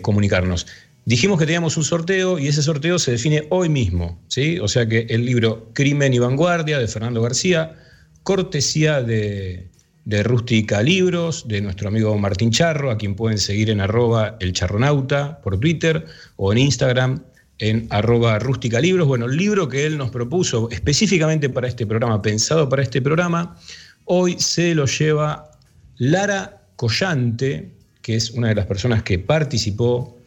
comunicarnos. 0.00 0.66
Dijimos 1.04 1.38
que 1.38 1.46
teníamos 1.46 1.76
un 1.76 1.84
sorteo 1.84 2.38
y 2.38 2.48
ese 2.48 2.62
sorteo 2.62 2.98
se 2.98 3.12
define 3.12 3.46
hoy 3.50 3.68
mismo, 3.68 4.18
¿sí? 4.28 4.58
O 4.60 4.68
sea 4.68 4.86
que 4.86 5.06
el 5.10 5.26
libro 5.26 5.68
Crimen 5.74 6.14
y 6.14 6.18
Vanguardia 6.18 6.78
de 6.78 6.88
Fernando 6.88 7.20
García, 7.20 7.74
cortesía 8.22 9.02
de, 9.02 9.68
de 10.04 10.22
Rústica 10.22 10.80
Libros, 10.80 11.46
de 11.46 11.60
nuestro 11.60 11.88
amigo 11.88 12.16
Martín 12.16 12.50
Charro, 12.50 12.90
a 12.90 12.96
quien 12.96 13.14
pueden 13.14 13.38
seguir 13.38 13.68
en 13.68 13.80
arroba 13.80 14.36
el 14.40 14.52
charronauta 14.52 15.40
por 15.42 15.58
Twitter 15.58 16.06
o 16.36 16.52
en 16.52 16.58
Instagram 16.58 17.22
en 17.62 17.86
arroba 17.90 18.40
rústica 18.40 18.80
libros. 18.80 19.06
Bueno, 19.06 19.26
el 19.26 19.36
libro 19.36 19.68
que 19.68 19.86
él 19.86 19.96
nos 19.96 20.10
propuso 20.10 20.68
específicamente 20.70 21.48
para 21.48 21.68
este 21.68 21.86
programa, 21.86 22.20
pensado 22.20 22.68
para 22.68 22.82
este 22.82 23.00
programa, 23.00 23.56
hoy 24.04 24.36
se 24.40 24.74
lo 24.74 24.86
lleva 24.86 25.48
Lara 25.96 26.60
Collante, 26.74 27.70
que 28.02 28.16
es 28.16 28.32
una 28.32 28.48
de 28.48 28.56
las 28.56 28.66
personas 28.66 29.04
que 29.04 29.20
participó 29.20 30.18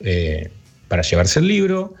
eh, 0.00 0.50
para 0.88 1.02
llevarse 1.02 1.38
el 1.38 1.46
libro. 1.46 1.94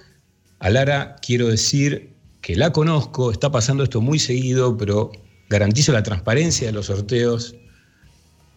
A 0.58 0.68
Lara 0.68 1.14
quiero 1.22 1.46
decir 1.46 2.10
que 2.40 2.56
la 2.56 2.72
conozco, 2.72 3.30
está 3.30 3.52
pasando 3.52 3.84
esto 3.84 4.00
muy 4.00 4.18
seguido, 4.18 4.76
pero 4.76 5.12
garantizo 5.48 5.92
la 5.92 6.02
transparencia 6.02 6.66
de 6.66 6.72
los 6.72 6.86
sorteos 6.86 7.54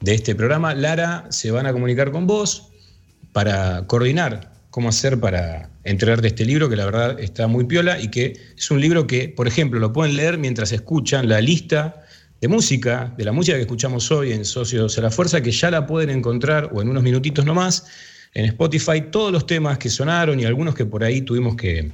de 0.02 0.15
este 0.15 0.34
programa. 0.34 0.73
Lara 0.73 1.27
se 1.30 1.52
van 1.52 1.68
a 1.68 1.72
comunicar 1.72 2.11
con 2.11 2.26
vos 2.26 2.69
para 3.31 3.85
coordinar 3.85 4.55
cómo 4.76 4.89
hacer 4.89 5.22
para 5.22 5.69
entregarte 5.85 6.27
este 6.27 6.43
libro, 6.43 6.68
que 6.68 6.76
la 6.76 6.84
verdad 6.84 7.18
está 7.18 7.47
muy 7.47 7.64
piola 7.64 7.97
y 7.97 8.10
que 8.10 8.38
es 8.57 8.72
un 8.72 8.81
libro 8.81 9.07
que, 9.07 9.30
por 9.30 9.47
ejemplo, 9.47 9.80
lo 9.80 9.93
pueden 9.93 10.18
leer 10.18 10.38
mientras 10.38 10.73
escuchan 10.73 11.30
la 11.30 11.39
lista 11.39 12.03
de 12.41 12.49
música, 12.49 13.14
de 13.18 13.23
la 13.23 13.31
música 13.31 13.56
que 13.56 13.61
escuchamos 13.61 14.11
hoy 14.11 14.34
en 14.34 14.43
Socios 14.43 14.97
a 14.97 15.02
la 15.02 15.11
Fuerza, 15.11 15.39
que 15.39 15.52
ya 15.52 15.72
la 15.72 15.88
pueden 15.88 16.10
encontrar 16.10 16.72
o 16.73 16.81
en 16.81 16.89
unos 16.89 17.03
minutitos 17.03 17.45
nomás 17.45 17.85
en 18.34 18.43
Spotify, 18.47 19.02
todos 19.11 19.31
los 19.31 19.45
temas 19.47 19.77
que 19.77 19.89
sonaron 19.89 20.41
y 20.41 20.43
algunos 20.43 20.76
que 20.76 20.85
por 20.85 21.06
ahí 21.06 21.22
tuvimos 21.22 21.56
que, 21.56 21.93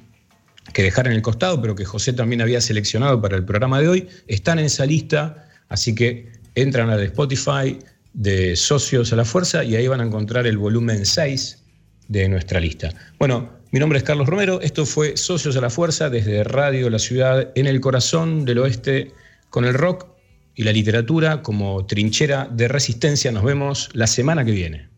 que 0.73 0.81
dejar 0.81 1.05
en 1.05 1.13
el 1.13 1.21
costado, 1.21 1.61
pero 1.61 1.75
que 1.75 1.85
José 1.85 2.13
también 2.13 2.41
había 2.41 2.61
seleccionado 2.61 3.21
para 3.21 3.37
el 3.37 3.45
programa 3.45 3.79
de 3.79 3.89
hoy, 3.89 4.07
están 4.25 4.57
en 4.57 4.65
esa 4.65 4.87
lista, 4.87 5.47
así 5.69 5.93
que 5.93 6.31
entran 6.55 6.89
a 6.89 6.97
de 6.97 7.05
Spotify 7.05 7.77
de 8.13 8.55
Socios 8.55 9.13
a 9.13 9.17
la 9.17 9.23
Fuerza 9.23 9.63
y 9.63 9.75
ahí 9.75 9.87
van 9.87 10.01
a 10.01 10.05
encontrar 10.05 10.47
el 10.47 10.57
volumen 10.57 11.05
6 11.05 11.60
de 12.07 12.27
nuestra 12.29 12.59
lista. 12.59 12.93
Bueno, 13.19 13.49
mi 13.71 13.79
nombre 13.79 13.97
es 13.97 14.03
Carlos 14.03 14.27
Romero, 14.27 14.59
esto 14.61 14.85
fue 14.85 15.15
Socios 15.15 15.55
a 15.55 15.61
la 15.61 15.69
Fuerza 15.69 16.09
desde 16.09 16.43
Radio 16.43 16.89
La 16.89 16.99
Ciudad 16.99 17.51
en 17.55 17.67
el 17.67 17.79
corazón 17.79 18.43
del 18.45 18.59
oeste 18.59 19.13
con 19.49 19.65
el 19.65 19.73
rock 19.73 20.07
y 20.55 20.63
la 20.63 20.73
literatura 20.73 21.41
como 21.41 21.85
trinchera 21.85 22.49
de 22.51 22.67
resistencia. 22.67 23.31
Nos 23.31 23.43
vemos 23.43 23.89
la 23.93 24.07
semana 24.07 24.43
que 24.43 24.51
viene. 24.51 24.90